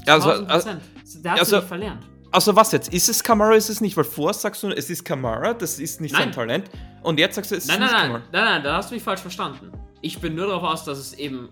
Ja, 0.07 0.15
also, 0.15 0.31
also, 0.31 0.71
der 1.23 1.33
hat 1.33 1.41
also, 1.41 1.57
nicht 1.57 1.69
verlernt. 1.69 2.16
Also 2.33 2.55
was 2.55 2.73
jetzt? 2.73 2.93
Ist 2.93 3.09
es 3.09 3.23
Kamara, 3.23 3.55
ist 3.55 3.69
es 3.69 3.81
nicht? 3.81 3.97
Weil 3.97 4.05
vorher 4.05 4.35
sagst 4.35 4.63
du, 4.63 4.69
es 4.69 4.91
ist 4.91 5.05
Kamara, 5.05 5.55
das 5.55 5.79
ist 5.79 6.01
nicht 6.01 6.13
nein. 6.13 6.25
sein 6.25 6.33
Talent. 6.33 6.71
Und 7.03 7.19
jetzt 7.19 7.37
sagst 7.37 7.51
du, 7.51 7.57
es 7.57 7.65
ist 7.65 7.69
nein, 7.69 7.81
nicht 7.81 7.93
nein, 7.93 8.07
Kamara. 8.07 8.19
Nein, 8.19 8.29
nein, 8.33 8.45
nein, 8.45 8.63
da 8.63 8.77
hast 8.77 8.91
du 8.91 8.95
mich 8.95 9.03
falsch 9.03 9.21
verstanden. 9.21 9.73
Ich 10.03 10.21
bin 10.21 10.35
nur 10.35 10.47
darauf 10.47 10.63
aus, 10.63 10.85
dass 10.85 10.99
es 10.99 11.15
eben 11.15 11.51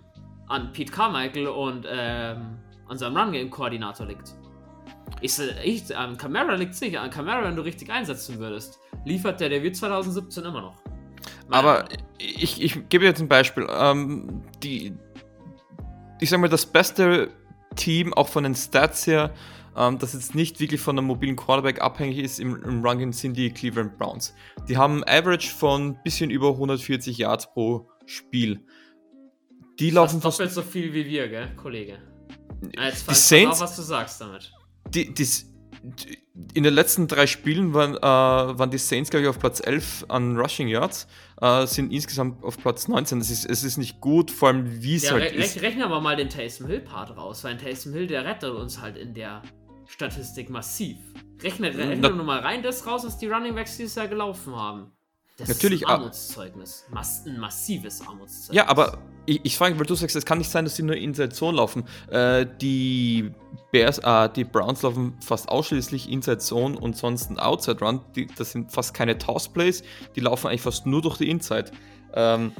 an 0.48 0.72
Pete 0.72 0.92
Carmichael 0.92 1.48
und 1.48 1.86
ähm, 1.88 2.58
an 2.88 2.98
seinem 2.98 3.16
Run-Game-Koordinator 3.16 4.06
liegt. 4.06 4.34
Ich, 5.20 5.38
ich, 5.62 5.96
an 5.96 6.18
Camara 6.18 6.54
liegt 6.54 6.74
es 6.74 6.80
nicht. 6.80 6.98
An 6.98 7.10
Camara, 7.10 7.44
wenn 7.44 7.56
du 7.56 7.62
richtig 7.62 7.90
einsetzen 7.90 8.38
würdest, 8.38 8.78
liefert 9.04 9.40
der, 9.40 9.48
der 9.48 9.62
wird 9.62 9.76
2017 9.76 10.44
immer 10.44 10.60
noch. 10.60 10.76
Aber 11.50 11.86
ich, 12.18 12.62
ich 12.62 12.88
gebe 12.88 13.04
jetzt 13.04 13.20
ein 13.20 13.28
Beispiel. 13.28 13.66
Ähm, 13.70 14.42
die, 14.62 14.94
ich 16.20 16.30
sag 16.30 16.40
mal, 16.40 16.48
das 16.48 16.66
beste 16.66 17.30
Team, 17.76 18.12
auch 18.14 18.28
von 18.28 18.44
den 18.44 18.54
Stats 18.54 19.06
her, 19.06 19.32
ähm, 19.76 19.98
das 19.98 20.12
jetzt 20.12 20.34
nicht 20.34 20.60
wirklich 20.60 20.80
von 20.80 20.98
einem 20.98 21.06
mobilen 21.06 21.36
Quarterback 21.36 21.80
abhängig 21.80 22.18
ist 22.18 22.38
im, 22.38 22.62
im 22.62 22.84
Running, 22.84 23.12
sind 23.12 23.36
die 23.36 23.50
Cleveland 23.50 23.98
Browns. 23.98 24.34
Die 24.68 24.76
haben 24.76 25.02
ein 25.02 25.22
Average 25.22 25.50
von 25.50 25.88
ein 25.88 26.02
bisschen 26.02 26.30
über 26.30 26.50
140 26.50 27.18
Yards 27.18 27.52
pro 27.52 27.88
Spiel. 28.06 28.64
Die 29.78 29.88
das 29.88 29.94
laufen 29.94 30.20
fast 30.20 30.38
doppelt 30.38 30.54
so 30.54 30.62
viel 30.62 30.92
wie 30.92 31.06
wir, 31.06 31.28
gell, 31.28 31.54
Kollege? 31.56 31.98
Jetzt 32.78 33.10
die 33.10 33.14
Saints, 33.14 33.60
auf, 33.60 33.68
was 33.68 33.76
du 33.76 33.82
sagst 33.82 34.20
damit. 34.20 34.52
Die, 34.88 35.12
die, 35.12 35.26
in 36.54 36.62
den 36.62 36.72
letzten 36.72 37.08
drei 37.08 37.26
Spielen 37.26 37.74
waren, 37.74 37.96
äh, 37.96 38.00
waren 38.00 38.70
die 38.70 38.78
Saints, 38.78 39.10
glaube 39.10 39.24
ich, 39.24 39.28
auf 39.28 39.38
Platz 39.38 39.60
11 39.64 40.06
an 40.08 40.36
Rushing 40.36 40.68
Yards, 40.68 41.06
äh, 41.40 41.66
sind 41.66 41.92
insgesamt 41.92 42.42
auf 42.42 42.58
Platz 42.58 42.88
19. 42.88 43.18
Das 43.18 43.30
ist, 43.30 43.44
es 43.44 43.64
ist 43.64 43.76
nicht 43.76 44.00
gut, 44.00 44.30
vor 44.30 44.48
allem 44.48 44.82
wie 44.82 44.96
es 44.96 45.04
ja, 45.04 45.12
halt 45.12 45.34
re 45.34 45.36
ist. 45.36 45.60
Rechnen 45.60 45.88
wir 45.90 46.00
mal 46.00 46.16
den 46.16 46.30
Taysom 46.30 46.68
Hill-Part 46.68 47.16
raus, 47.16 47.44
weil 47.44 47.56
Taysom 47.56 47.92
Hill, 47.92 48.06
der 48.06 48.24
rettet 48.24 48.52
uns 48.52 48.80
halt 48.80 48.96
in 48.96 49.14
der 49.14 49.42
Statistik 49.86 50.50
massiv. 50.50 50.96
Rechne, 51.42 51.68
rechne 51.68 51.96
Na, 51.96 52.08
nur 52.10 52.24
mal 52.24 52.40
rein 52.40 52.62
das 52.62 52.86
raus, 52.86 53.04
was 53.04 53.18
die 53.18 53.26
Running 53.26 53.54
Backs 53.54 53.76
dieses 53.76 53.94
Jahr 53.94 54.08
gelaufen 54.08 54.54
haben. 54.54 54.92
Das 55.36 55.48
Natürlich, 55.48 55.82
ist 55.82 55.88
ein 55.88 55.94
Armutszeugnis. 55.94 56.84
Mas 56.90 57.26
ein 57.26 57.40
massives 57.40 58.00
Armutszeugnis. 58.02 58.54
Ja, 58.54 58.68
aber 58.68 58.98
ich, 59.26 59.40
ich 59.42 59.56
frage, 59.56 59.76
weil 59.78 59.86
du 59.86 59.94
sagst, 59.96 60.14
es 60.14 60.24
kann 60.24 60.38
nicht 60.38 60.50
sein, 60.50 60.64
dass 60.64 60.76
sie 60.76 60.84
nur 60.84 60.96
Inside 60.96 61.30
Zone 61.30 61.56
laufen. 61.56 61.84
Äh, 62.08 62.46
die 62.60 63.32
Bears, 63.72 63.98
äh, 63.98 64.28
die 64.28 64.44
Browns 64.44 64.82
laufen 64.82 65.14
fast 65.20 65.48
ausschließlich 65.48 66.08
Inside 66.08 66.38
Zone 66.38 66.78
und 66.78 66.96
sonst 66.96 67.30
ein 67.30 67.40
Outside 67.40 67.80
Run. 67.80 68.00
Die, 68.14 68.28
das 68.28 68.52
sind 68.52 68.70
fast 68.70 68.94
keine 68.94 69.18
Toss 69.18 69.48
Plays. 69.48 69.82
Die 70.14 70.20
laufen 70.20 70.46
eigentlich 70.46 70.62
fast 70.62 70.86
nur 70.86 71.02
durch 71.02 71.16
die 71.16 71.28
Inside. 71.28 71.72
Ähm, 72.14 72.52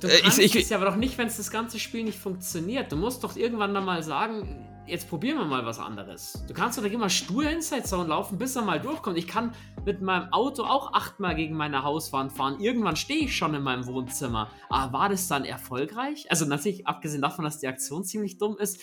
du 0.00 0.08
äh, 0.08 0.18
kannst 0.20 0.40
ich, 0.40 0.56
ich, 0.56 0.64
es 0.64 0.70
ja 0.70 0.78
aber 0.78 0.86
doch 0.86 0.96
nicht, 0.96 1.16
wenn 1.18 1.28
es 1.28 1.36
das 1.36 1.52
ganze 1.52 1.78
Spiel 1.78 2.02
nicht 2.02 2.18
funktioniert. 2.18 2.90
Du 2.90 2.96
musst 2.96 3.22
doch 3.22 3.36
irgendwann 3.36 3.72
dann 3.72 3.84
mal 3.84 4.02
sagen, 4.02 4.66
jetzt 4.86 5.08
probieren 5.08 5.38
wir 5.38 5.44
mal 5.44 5.64
was 5.66 5.78
anderes. 5.78 6.44
Du 6.46 6.54
kannst 6.54 6.78
doch 6.78 6.84
immer 6.84 7.08
stur 7.08 7.48
Inside 7.48 7.84
Zone 7.84 8.08
laufen, 8.08 8.38
bis 8.38 8.56
er 8.56 8.62
mal 8.62 8.80
durchkommt. 8.80 9.18
Ich 9.18 9.26
kann 9.26 9.52
mit 9.84 10.00
meinem 10.00 10.32
Auto 10.32 10.62
auch 10.62 10.92
achtmal 10.92 11.34
gegen 11.34 11.56
meine 11.56 11.82
Hauswand 11.82 12.32
fahren. 12.32 12.60
Irgendwann 12.60 12.96
stehe 12.96 13.24
ich 13.24 13.36
schon 13.36 13.54
in 13.54 13.62
meinem 13.62 13.86
Wohnzimmer. 13.86 14.50
Aber 14.68 14.92
war 14.92 15.08
das 15.08 15.28
dann 15.28 15.44
erfolgreich? 15.44 16.30
Also 16.30 16.44
natürlich, 16.46 16.86
abgesehen 16.86 17.22
davon, 17.22 17.44
dass 17.44 17.58
die 17.58 17.68
Aktion 17.68 18.04
ziemlich 18.04 18.38
dumm 18.38 18.56
ist, 18.58 18.80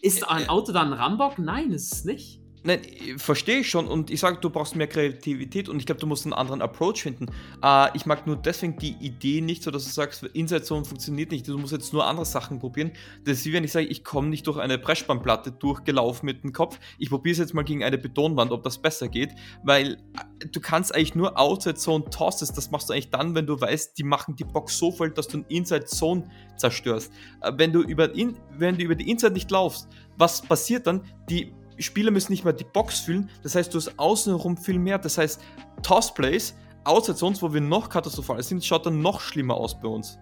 ist 0.00 0.28
ein 0.28 0.48
Auto 0.48 0.72
dann 0.72 0.92
ein 0.92 0.98
Rambock? 0.98 1.38
Nein, 1.38 1.70
ist 1.70 1.92
es 1.92 2.04
nicht. 2.04 2.41
Nein, 2.64 2.80
verstehe 3.16 3.60
ich 3.60 3.70
schon 3.70 3.88
und 3.88 4.10
ich 4.10 4.20
sage, 4.20 4.38
du 4.40 4.48
brauchst 4.48 4.76
mehr 4.76 4.86
Kreativität 4.86 5.68
und 5.68 5.80
ich 5.80 5.86
glaube, 5.86 6.00
du 6.00 6.06
musst 6.06 6.26
einen 6.26 6.32
anderen 6.32 6.62
Approach 6.62 7.02
finden. 7.02 7.26
Äh, 7.62 7.88
ich 7.94 8.06
mag 8.06 8.24
nur 8.26 8.36
deswegen 8.36 8.76
die 8.76 8.94
Idee 9.00 9.40
nicht, 9.40 9.64
so 9.64 9.72
dass 9.72 9.84
du 9.84 9.90
sagst, 9.90 10.22
Inside 10.22 10.62
Zone 10.62 10.84
funktioniert 10.84 11.32
nicht, 11.32 11.48
du 11.48 11.58
musst 11.58 11.72
jetzt 11.72 11.92
nur 11.92 12.06
andere 12.06 12.24
Sachen 12.24 12.60
probieren. 12.60 12.92
Das 13.24 13.38
ist 13.38 13.46
wie 13.46 13.52
wenn 13.52 13.64
ich 13.64 13.72
sage, 13.72 13.86
ich 13.86 14.04
komme 14.04 14.28
nicht 14.28 14.46
durch 14.46 14.58
eine 14.58 14.78
Pressspannplatte 14.78 15.50
durchgelaufen 15.50 16.24
mit 16.24 16.44
dem 16.44 16.52
Kopf, 16.52 16.78
ich 16.98 17.10
probiere 17.10 17.32
es 17.32 17.38
jetzt 17.38 17.52
mal 17.52 17.64
gegen 17.64 17.82
eine 17.82 17.98
Betonwand, 17.98 18.52
ob 18.52 18.62
das 18.62 18.78
besser 18.78 19.08
geht, 19.08 19.30
weil 19.64 19.94
äh, 19.94 20.46
du 20.46 20.60
kannst 20.60 20.94
eigentlich 20.94 21.16
nur 21.16 21.36
Outside 21.40 21.74
Zone 21.74 22.04
tosses, 22.10 22.52
das 22.52 22.70
machst 22.70 22.88
du 22.88 22.92
eigentlich 22.92 23.10
dann, 23.10 23.34
wenn 23.34 23.46
du 23.46 23.60
weißt, 23.60 23.98
die 23.98 24.04
machen 24.04 24.36
die 24.36 24.44
Box 24.44 24.78
so 24.78 24.92
voll, 24.92 25.10
dass 25.10 25.26
du 25.26 25.38
einen 25.38 25.46
Inside 25.48 25.86
Zone 25.86 26.30
zerstörst. 26.56 27.12
Äh, 27.40 27.52
wenn, 27.56 27.72
du 27.72 27.82
über 27.82 28.14
in, 28.14 28.36
wenn 28.56 28.78
du 28.78 28.84
über 28.84 28.94
die 28.94 29.10
Inside 29.10 29.32
nicht 29.32 29.50
laufst, 29.50 29.88
was 30.16 30.42
passiert 30.42 30.86
dann? 30.86 31.02
Die 31.28 31.52
Spieler 31.78 32.10
müssen 32.10 32.32
nicht 32.32 32.44
mehr 32.44 32.52
die 32.52 32.64
Box 32.64 33.00
füllen, 33.00 33.30
das 33.42 33.54
heißt, 33.54 33.72
du 33.72 33.78
hast 33.78 33.98
außenrum 33.98 34.56
viel 34.56 34.78
mehr. 34.78 34.98
Das 34.98 35.18
heißt, 35.18 35.40
Toss-Plays, 35.82 36.54
außer 36.84 37.14
sonst, 37.14 37.42
wo 37.42 37.52
wir 37.52 37.60
noch 37.60 37.88
katastrophal 37.88 38.42
sind, 38.42 38.64
schaut 38.64 38.86
dann 38.86 39.00
noch 39.00 39.20
schlimmer 39.20 39.54
aus 39.54 39.78
bei 39.78 39.88
uns. 39.88 40.18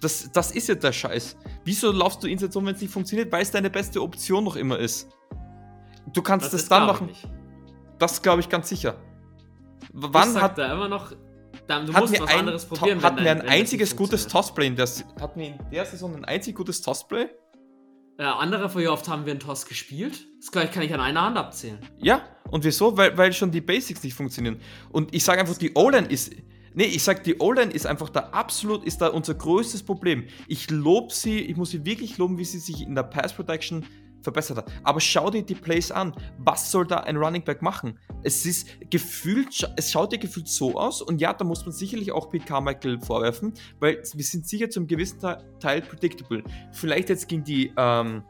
Das, 0.00 0.30
das 0.32 0.50
ist 0.50 0.68
ja 0.68 0.74
der 0.74 0.92
Scheiß. 0.92 1.36
Wieso 1.64 1.90
laufst 1.90 2.22
du 2.22 2.26
Inside 2.26 2.50
Zone, 2.50 2.66
wenn 2.66 2.74
es 2.74 2.80
nicht 2.82 2.92
funktioniert? 2.92 3.32
Weil 3.32 3.42
es 3.42 3.50
deine 3.50 3.70
beste 3.70 4.02
Option 4.02 4.44
noch 4.44 4.56
immer 4.56 4.78
ist. 4.78 5.08
Du 6.12 6.20
kannst 6.20 6.46
das, 6.46 6.52
das 6.52 6.68
dann 6.68 6.86
machen. 6.86 7.08
Das 7.98 8.20
glaube 8.20 8.40
ich 8.40 8.48
ganz 8.48 8.68
sicher. 8.68 8.96
Wann 9.92 10.40
hat 10.40 10.58
er 10.58 10.72
immer 10.74 10.88
noch. 10.88 11.12
Du 11.66 11.92
musst 11.92 12.20
was 12.20 12.28
ein, 12.28 12.40
anderes 12.40 12.66
probieren. 12.66 13.02
Hatten 13.02 13.24
wir 13.24 13.30
ein 13.30 13.42
einziges 13.42 13.96
gutes 13.96 14.26
Tossplay 14.26 14.66
in 14.66 14.76
der 14.76 14.86
Hatten 15.20 15.40
wir 15.40 15.46
in 15.46 15.58
der 15.72 15.86
Saison 15.86 16.14
ein 16.14 16.24
einzig 16.24 16.54
gutes 16.54 16.82
Tossplay? 16.82 17.28
Äh, 18.16 18.22
andere 18.22 18.72
wie 18.76 18.86
oft 18.86 19.08
haben 19.08 19.26
wir 19.26 19.32
einen 19.32 19.40
Toss 19.40 19.66
gespielt? 19.66 20.26
Das 20.38 20.52
gleich 20.52 20.70
kann 20.70 20.84
ich 20.84 20.94
an 20.94 21.00
einer 21.00 21.22
Hand 21.22 21.36
abzählen. 21.36 21.78
Ja, 21.98 22.22
und 22.50 22.64
wieso? 22.64 22.96
Weil, 22.96 23.16
weil 23.18 23.32
schon 23.32 23.50
die 23.50 23.60
Basics 23.60 24.04
nicht 24.04 24.14
funktionieren. 24.14 24.60
Und 24.90 25.12
ich 25.12 25.24
sage 25.24 25.40
einfach, 25.40 25.58
die 25.58 25.72
O-Line 25.74 26.06
ist. 26.06 26.32
Nee, 26.74 26.84
ich 26.84 27.02
sag, 27.02 27.24
die 27.24 27.38
O-Line 27.38 27.72
ist 27.72 27.86
einfach 27.86 28.10
da 28.10 28.20
absolut, 28.32 28.84
ist 28.84 28.98
da 28.98 29.08
unser 29.08 29.34
größtes 29.34 29.82
Problem. 29.82 30.26
Ich 30.48 30.70
lobe 30.70 31.12
sie, 31.12 31.40
ich 31.40 31.56
muss 31.56 31.70
sie 31.70 31.84
wirklich 31.84 32.18
loben, 32.18 32.38
wie 32.38 32.44
sie 32.44 32.58
sich 32.58 32.82
in 32.82 32.94
der 32.94 33.04
Pass 33.04 33.32
Protection 33.32 33.84
verbessert 34.24 34.56
hat. 34.56 34.72
Aber 34.82 35.00
schau 35.00 35.30
dir 35.30 35.42
die 35.42 35.54
Plays 35.54 35.92
an. 35.92 36.12
Was 36.38 36.70
soll 36.70 36.86
da 36.86 36.98
ein 37.00 37.16
Running 37.16 37.44
Back 37.44 37.62
machen? 37.62 37.98
Es 38.22 38.44
ist 38.44 38.68
gefühlt, 38.90 39.70
es 39.76 39.92
schaut 39.92 40.12
dir 40.12 40.18
gefühlt 40.18 40.48
so 40.48 40.74
aus 40.78 41.02
und 41.02 41.20
ja, 41.20 41.32
da 41.32 41.44
muss 41.44 41.64
man 41.64 41.72
sicherlich 41.72 42.10
auch 42.10 42.30
Pete 42.30 42.46
Carmichael 42.46 43.00
vorwerfen, 43.00 43.52
weil 43.78 44.02
wir 44.14 44.24
sind 44.24 44.48
sicher 44.48 44.70
zum 44.70 44.86
gewissen 44.86 45.20
Teil 45.60 45.82
predictable. 45.82 46.42
Vielleicht 46.72 47.10
jetzt 47.10 47.28
gegen 47.28 47.44
die, 47.44 47.72
ähm, 47.76 48.24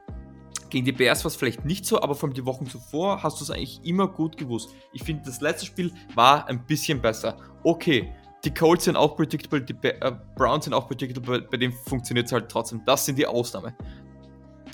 gegen 0.68 0.84
die 0.84 0.92
Bears 0.92 1.24
war 1.24 1.28
es 1.28 1.36
vielleicht 1.36 1.64
nicht 1.64 1.86
so, 1.86 2.02
aber 2.02 2.14
von 2.14 2.32
den 2.32 2.44
Wochen 2.46 2.66
zuvor 2.66 3.22
hast 3.22 3.40
du 3.40 3.44
es 3.44 3.50
eigentlich 3.50 3.80
immer 3.84 4.08
gut 4.08 4.36
gewusst. 4.36 4.70
Ich 4.92 5.04
finde, 5.04 5.22
das 5.24 5.40
letzte 5.40 5.66
Spiel 5.66 5.92
war 6.14 6.48
ein 6.48 6.66
bisschen 6.66 7.00
besser. 7.00 7.36
Okay, 7.62 8.12
die 8.44 8.52
Colts 8.52 8.84
sind 8.84 8.96
auch 8.96 9.16
predictable, 9.16 9.62
die 9.62 9.74
äh, 9.82 10.12
Browns 10.36 10.64
sind 10.64 10.74
auch 10.74 10.86
predictable, 10.86 11.42
bei 11.42 11.56
denen 11.56 11.72
funktioniert 11.72 12.26
es 12.26 12.32
halt 12.32 12.50
trotzdem. 12.50 12.82
Das 12.84 13.06
sind 13.06 13.18
die 13.18 13.26
Ausnahmen 13.26 13.74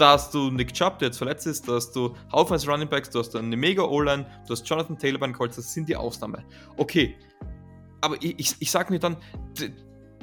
da 0.00 0.12
hast 0.12 0.32
du 0.32 0.50
Nick 0.50 0.72
Chubb, 0.72 0.98
der 0.98 1.08
jetzt 1.08 1.18
verletzt 1.18 1.46
ist, 1.46 1.68
da 1.68 1.74
hast 1.74 1.94
du 1.94 2.14
Haufen 2.32 2.54
als 2.54 2.66
Running 2.66 2.88
Backs, 2.88 3.10
du 3.10 3.18
hast 3.18 3.36
eine 3.36 3.56
mega 3.56 3.82
O-Line, 3.82 4.26
du 4.46 4.52
hast 4.52 4.68
Jonathan 4.68 4.98
Taylor 4.98 5.18
bei 5.18 5.26
den 5.26 5.34
Colts, 5.34 5.56
das 5.56 5.72
sind 5.72 5.88
die 5.88 5.96
Ausnahme. 5.96 6.44
Okay, 6.76 7.16
aber 8.00 8.16
ich, 8.22 8.38
ich, 8.38 8.56
ich 8.58 8.70
sag 8.70 8.90
mir 8.90 8.98
dann, 8.98 9.16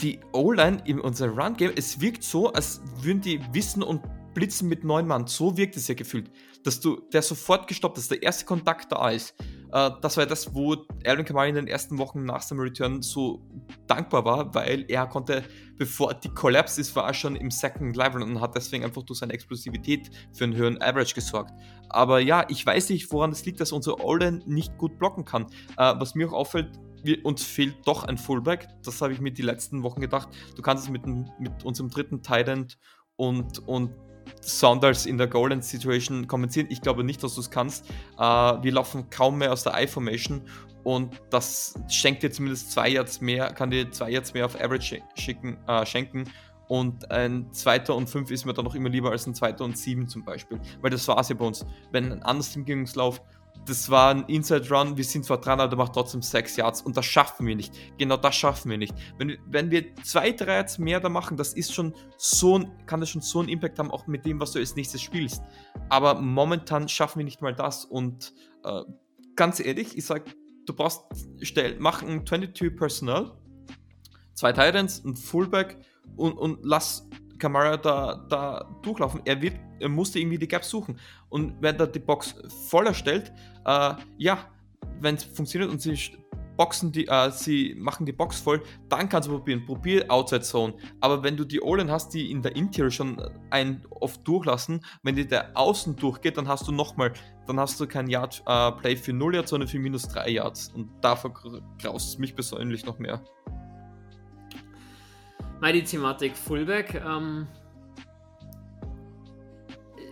die 0.01 0.19
O-Line 0.33 0.81
in 0.85 0.99
unserem 0.99 1.37
Run-Game, 1.37 1.71
es 1.75 1.99
wirkt 2.01 2.23
so, 2.23 2.51
als 2.51 2.81
würden 3.01 3.21
die 3.21 3.39
wissen 3.53 3.83
und 3.83 4.01
blitzen 4.33 4.69
mit 4.69 4.83
neun 4.83 5.07
Mann. 5.07 5.25
So 5.25 5.57
wirkt 5.57 5.75
es 5.77 5.87
ja 5.87 5.95
gefühlt. 5.95 6.29
Dass 6.67 6.81
du, 6.81 6.99
der 7.13 7.21
sofort 7.21 7.65
gestoppt 7.69 7.97
ist, 7.97 8.11
der 8.11 8.21
erste 8.21 8.43
Kontakt 8.43 8.91
da 8.91 9.09
ist. 9.09 9.33
Äh, 9.71 9.91
das 10.01 10.17
war 10.17 10.25
das, 10.25 10.53
wo 10.53 10.75
Alvin 11.05 11.23
Kamara 11.23 11.45
in 11.45 11.55
den 11.55 11.67
ersten 11.67 11.97
Wochen 11.97 12.25
nach 12.25 12.41
seinem 12.41 12.59
Return 12.59 13.01
so 13.01 13.41
dankbar 13.87 14.25
war, 14.25 14.53
weil 14.53 14.83
er 14.89 15.07
konnte, 15.07 15.43
bevor 15.77 16.13
die 16.13 16.27
Collapse 16.27 16.81
ist, 16.81 16.93
war 16.93 17.07
er 17.07 17.13
schon 17.13 17.37
im 17.37 17.51
Second 17.51 17.95
Level 17.95 18.21
und 18.21 18.41
hat 18.41 18.53
deswegen 18.53 18.83
einfach 18.83 19.03
durch 19.03 19.19
seine 19.19 19.31
Explosivität 19.31 20.11
für 20.33 20.43
einen 20.43 20.57
höheren 20.57 20.81
Average 20.81 21.15
gesorgt. 21.15 21.53
Aber 21.87 22.19
ja, 22.19 22.45
ich 22.49 22.65
weiß 22.65 22.89
nicht, 22.89 23.09
woran 23.13 23.31
es 23.31 23.39
das 23.39 23.45
liegt, 23.45 23.61
dass 23.61 23.71
unser 23.71 23.95
All-In 24.03 24.43
nicht 24.45 24.77
gut 24.77 24.99
blocken 24.99 25.23
kann. 25.23 25.43
Äh, 25.77 25.93
was 25.97 26.15
mir 26.15 26.27
auch 26.27 26.33
auffällt, 26.33 26.77
wir, 27.01 27.25
uns 27.25 27.45
fehlt 27.45 27.75
doch 27.85 28.03
ein 28.03 28.17
Fullback. 28.17 28.67
Das 28.83 29.01
habe 29.01 29.13
ich 29.13 29.21
mir 29.21 29.31
die 29.31 29.41
letzten 29.41 29.83
Wochen 29.83 30.01
gedacht. 30.01 30.27
Du 30.57 30.61
kannst 30.61 30.83
es 30.83 30.89
mit, 30.89 31.05
mit 31.05 31.63
unserem 31.63 31.89
dritten 31.89 32.21
Tight 32.21 32.77
und, 33.15 33.67
und 33.67 33.91
Saunders 34.41 35.05
in 35.05 35.17
der 35.17 35.27
Golden 35.27 35.61
Situation 35.61 36.27
kompensieren. 36.27 36.67
Ich 36.69 36.81
glaube 36.81 37.03
nicht, 37.03 37.23
dass 37.23 37.35
du 37.35 37.41
es 37.41 37.49
kannst. 37.49 37.89
Äh, 38.17 38.21
wir 38.21 38.71
laufen 38.71 39.09
kaum 39.09 39.37
mehr 39.37 39.53
aus 39.53 39.63
der 39.63 39.73
I-Formation 39.81 40.41
und 40.83 41.21
das 41.29 41.73
schenkt 41.89 42.23
dir 42.23 42.31
zumindest 42.31 42.71
zwei 42.71 42.87
Yards 42.87 43.19
mehr, 43.19 43.51
kann 43.51 43.71
dir 43.71 43.91
zwei 43.91 44.09
Yards 44.09 44.33
mehr 44.33 44.45
auf 44.45 44.55
Average 44.55 45.01
schicken, 45.15 45.57
äh, 45.67 45.85
schenken. 45.85 46.25
Und 46.69 47.11
ein 47.11 47.51
zweiter 47.53 47.95
und 47.95 48.09
fünf 48.09 48.31
ist 48.31 48.45
mir 48.45 48.53
dann 48.53 48.65
noch 48.65 48.75
immer 48.75 48.89
lieber 48.89 49.11
als 49.11 49.25
ein 49.25 49.35
zweiter 49.35 49.63
und 49.63 49.77
sieben 49.77 50.07
zum 50.07 50.23
Beispiel. 50.23 50.59
Weil 50.81 50.91
das 50.91 51.07
war 51.07 51.19
es 51.19 51.29
ja 51.29 51.35
bei 51.35 51.45
uns. 51.45 51.65
Wenn 51.91 52.11
ein 52.11 52.23
anderes 52.23 52.51
Team 52.51 52.65
gegen 52.65 52.81
uns 52.81 52.95
läuft, 52.95 53.21
das 53.67 53.89
war 53.89 54.11
ein 54.11 54.23
Inside 54.27 54.69
Run, 54.69 54.97
wir 54.97 55.03
sind 55.03 55.25
zwar 55.25 55.39
dran, 55.39 55.59
aber 55.59 55.69
der 55.69 55.77
macht 55.77 55.93
trotzdem 55.93 56.21
6 56.21 56.55
Yards 56.55 56.81
und 56.81 56.95
das 56.95 57.05
schaffen 57.05 57.45
wir 57.45 57.55
nicht. 57.55 57.73
Genau 57.97 58.17
das 58.17 58.35
schaffen 58.35 58.71
wir 58.71 58.77
nicht. 58.77 58.93
Wenn, 59.17 59.37
wenn 59.45 59.69
wir 59.71 59.93
zwei, 60.03 60.31
drei 60.31 60.55
Yards 60.55 60.77
mehr 60.77 60.99
da 60.99 61.09
machen, 61.09 61.37
das 61.37 61.53
ist 61.53 61.73
schon 61.73 61.93
so 62.17 62.59
ein, 62.59 62.71
kann 62.85 62.99
das 62.99 63.09
schon 63.09 63.21
so 63.21 63.39
einen 63.39 63.49
Impact 63.49 63.77
haben, 63.79 63.91
auch 63.91 64.07
mit 64.07 64.25
dem, 64.25 64.39
was 64.39 64.53
du 64.53 64.59
als 64.59 64.75
nächstes 64.75 65.01
spielst. 65.01 65.41
Aber 65.89 66.15
momentan 66.15 66.87
schaffen 66.87 67.19
wir 67.19 67.25
nicht 67.25 67.41
mal 67.41 67.53
das 67.53 67.85
und 67.85 68.33
äh, 68.63 68.83
ganz 69.35 69.59
ehrlich, 69.59 69.97
ich 69.97 70.05
sag, 70.05 70.23
du 70.65 70.73
brauchst, 70.73 71.01
stell, 71.41 71.75
mach 71.79 72.01
ein 72.03 72.25
22 72.25 72.75
Personal, 72.75 73.37
zwei 74.33 74.53
Titans, 74.53 75.03
ein 75.03 75.15
Fullback 75.15 75.77
und, 76.15 76.33
und 76.33 76.59
lass 76.63 77.06
Kamara 77.37 77.77
da, 77.77 78.25
da 78.29 78.65
durchlaufen. 78.81 79.21
Er, 79.25 79.41
wird, 79.41 79.55
er 79.79 79.89
musste 79.89 80.19
irgendwie 80.19 80.37
die 80.37 80.47
Gaps 80.47 80.69
suchen. 80.69 80.99
Und 81.29 81.53
wenn 81.61 81.79
er 81.79 81.87
die 81.87 81.99
Box 81.99 82.35
voller 82.67 82.93
stellt, 82.93 83.31
äh, 83.65 83.93
ja, 84.17 84.39
wenn 84.99 85.15
es 85.15 85.23
funktioniert 85.23 85.69
und 85.69 85.81
sie 85.81 85.97
boxen 86.57 86.91
die, 86.91 87.07
äh, 87.07 87.31
sie 87.31 87.75
machen 87.77 88.05
die 88.05 88.11
Box 88.11 88.39
voll, 88.41 88.61
dann 88.89 89.07
kannst 89.07 89.29
du 89.29 89.33
probieren. 89.33 89.65
Probier 89.65 90.11
Outside 90.11 90.41
Zone. 90.41 90.73
Aber 90.99 91.23
wenn 91.23 91.37
du 91.37 91.45
die 91.45 91.61
Olin 91.61 91.89
hast, 91.89 92.13
die 92.13 92.31
in 92.31 92.41
der 92.41 92.55
Interior 92.55 92.91
schon 92.91 93.21
ein 93.51 93.85
oft 93.91 94.27
durchlassen, 94.27 94.83
wenn 95.03 95.15
die 95.15 95.27
der 95.27 95.51
außen 95.55 95.95
durchgeht, 95.95 96.37
dann 96.37 96.47
hast 96.47 96.67
du 96.67 96.71
nochmal, 96.71 97.13
dann 97.45 97.59
hast 97.59 97.79
du 97.79 97.87
kein 97.87 98.07
Yard 98.07 98.43
äh, 98.45 98.71
Play 98.73 98.97
für 98.97 99.13
0 99.13 99.35
Yards, 99.35 99.51
sondern 99.51 99.69
für 99.69 99.79
minus 99.79 100.07
3 100.09 100.29
Yards. 100.29 100.69
Und 100.73 100.89
davor 101.01 101.33
graust 101.79 102.09
es 102.09 102.17
mich 102.17 102.35
persönlich 102.35 102.85
noch 102.85 102.99
mehr. 102.99 103.23
Mal 105.59 105.73
die 105.73 105.83
Thematik 105.83 106.37
Fullback. 106.37 107.01
Ähm, 107.05 107.47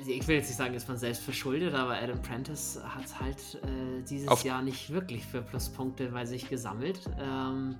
ich 0.07 0.27
will 0.27 0.35
jetzt 0.35 0.47
nicht 0.47 0.57
sagen, 0.57 0.73
ist 0.73 0.87
man 0.87 0.97
selbst 0.97 1.23
verschuldet, 1.23 1.73
aber 1.73 1.95
Adam 1.95 2.21
Prentice 2.21 2.79
hat 2.83 3.19
halt 3.19 3.37
äh, 3.63 4.03
dieses 4.07 4.27
Auf 4.27 4.43
Jahr 4.43 4.61
nicht 4.61 4.91
wirklich 4.91 5.25
für 5.25 5.41
Pluspunkte 5.41 6.07
bei 6.07 6.25
sich 6.25 6.49
gesammelt. 6.49 6.99
Ähm, 7.19 7.75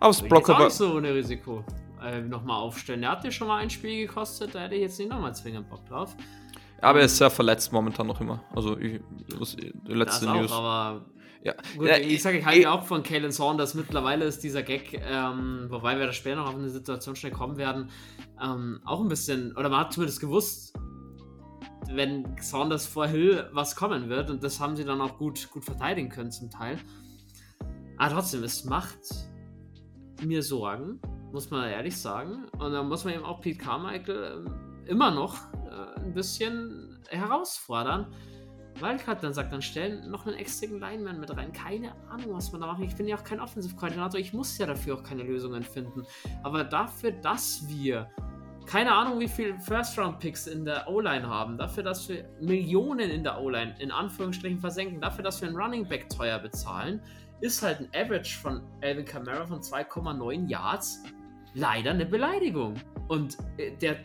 Aufs 0.00 0.22
Block 0.22 0.48
aber. 0.50 0.64
nicht 0.64 0.74
so 0.74 0.94
ohne 0.94 1.14
Risiko 1.14 1.64
äh, 2.02 2.20
nochmal 2.20 2.60
aufstellen. 2.60 3.00
Der 3.00 3.10
hat 3.10 3.24
dir 3.24 3.32
schon 3.32 3.48
mal 3.48 3.58
ein 3.58 3.70
Spiel 3.70 4.06
gekostet, 4.06 4.54
da 4.54 4.60
hätte 4.60 4.74
ich 4.74 4.82
jetzt 4.82 4.98
nicht 4.98 5.10
nochmal 5.10 5.34
zwingend 5.34 5.68
Bock 5.68 5.84
drauf. 5.86 6.16
Aber 6.80 6.98
er 6.98 7.06
ist 7.06 7.16
sehr 7.16 7.30
verletzt 7.30 7.72
momentan 7.72 8.06
noch 8.06 8.20
immer. 8.20 8.42
Also, 8.54 8.76
ich, 8.78 9.00
das, 9.38 9.56
die 9.56 9.72
letzte 9.86 10.26
das 10.26 10.34
News. 10.34 10.52
Auch, 10.52 10.58
aber 10.58 11.06
ja. 11.44 11.54
Gut, 11.76 11.86
ja, 11.86 11.98
ich 11.98 12.22
sage, 12.22 12.38
ich 12.38 12.46
halte 12.46 12.72
auch 12.72 12.84
von 12.84 13.02
Kalen 13.02 13.30
Saunders. 13.30 13.74
Mittlerweile 13.74 14.24
ist 14.24 14.42
dieser 14.42 14.62
Gag, 14.62 15.00
ähm, 15.06 15.66
wobei 15.68 15.98
wir 15.98 16.06
da 16.06 16.12
später 16.12 16.36
noch 16.36 16.48
auf 16.48 16.54
eine 16.54 16.70
Situation 16.70 17.14
schnell 17.14 17.32
kommen 17.32 17.58
werden, 17.58 17.90
ähm, 18.42 18.80
auch 18.84 19.00
ein 19.00 19.08
bisschen, 19.08 19.54
oder 19.56 19.68
man 19.68 19.80
hat 19.80 19.92
zumindest 19.92 20.20
gewusst, 20.20 20.74
wenn 21.88 22.34
Saunders 22.40 22.86
vor 22.86 23.06
Hill 23.06 23.48
was 23.52 23.76
kommen 23.76 24.08
wird 24.08 24.30
und 24.30 24.42
das 24.42 24.58
haben 24.58 24.74
sie 24.74 24.84
dann 24.84 25.02
auch 25.02 25.18
gut, 25.18 25.50
gut 25.50 25.64
verteidigen 25.66 26.08
können 26.08 26.32
zum 26.32 26.50
Teil. 26.50 26.78
Aber 27.98 28.14
trotzdem, 28.14 28.42
es 28.42 28.64
macht 28.64 28.98
mir 30.24 30.42
Sorgen, 30.42 30.98
muss 31.30 31.50
man 31.50 31.68
ehrlich 31.68 31.96
sagen. 31.96 32.46
Und 32.58 32.72
da 32.72 32.82
muss 32.82 33.04
man 33.04 33.14
eben 33.14 33.24
auch 33.24 33.40
Pete 33.40 33.58
Carmichael 33.58 34.46
äh, 34.86 34.90
immer 34.90 35.10
noch 35.10 35.36
äh, 35.70 36.00
ein 36.00 36.14
bisschen 36.14 36.98
herausfordern 37.10 38.06
Wildcard 38.80 39.22
dann 39.22 39.32
sagt, 39.32 39.52
dann 39.52 39.62
stellen 39.62 40.10
noch 40.10 40.26
einen 40.26 40.36
extrigen 40.36 40.80
Lineman 40.80 41.20
mit 41.20 41.34
rein. 41.36 41.52
Keine 41.52 41.92
Ahnung, 42.08 42.34
was 42.34 42.50
man 42.52 42.60
da 42.60 42.66
macht. 42.66 42.82
Ich 42.82 42.96
bin 42.96 43.06
ja 43.06 43.16
auch 43.16 43.24
kein 43.24 43.40
Offensive-Koordinator. 43.40 44.18
Ich 44.18 44.32
muss 44.32 44.58
ja 44.58 44.66
dafür 44.66 44.96
auch 44.96 45.02
keine 45.02 45.22
Lösungen 45.22 45.62
finden. 45.62 46.04
Aber 46.42 46.64
dafür, 46.64 47.12
dass 47.12 47.68
wir 47.68 48.08
keine 48.66 48.92
Ahnung, 48.92 49.20
wie 49.20 49.28
viele 49.28 49.58
First-Round-Picks 49.60 50.46
in 50.46 50.64
der 50.64 50.88
O-Line 50.88 51.28
haben, 51.28 51.58
dafür, 51.58 51.82
dass 51.82 52.08
wir 52.08 52.24
Millionen 52.40 53.10
in 53.10 53.22
der 53.22 53.40
O-Line 53.40 53.74
in 53.78 53.90
Anführungsstrichen 53.90 54.58
versenken, 54.58 55.00
dafür, 55.00 55.22
dass 55.22 55.40
wir 55.42 55.48
einen 55.48 55.56
Running 55.56 55.86
Back 55.86 56.08
teuer 56.08 56.38
bezahlen, 56.38 57.00
ist 57.40 57.62
halt 57.62 57.80
ein 57.80 57.88
Average 57.94 58.38
von 58.38 58.62
Alvin 58.82 59.04
Kamara 59.04 59.46
von 59.46 59.60
2,9 59.60 60.48
Yards 60.48 61.02
leider 61.52 61.90
eine 61.90 62.06
Beleidigung. 62.06 62.74
Und 63.08 63.36
äh, 63.58 63.76
der 63.76 63.96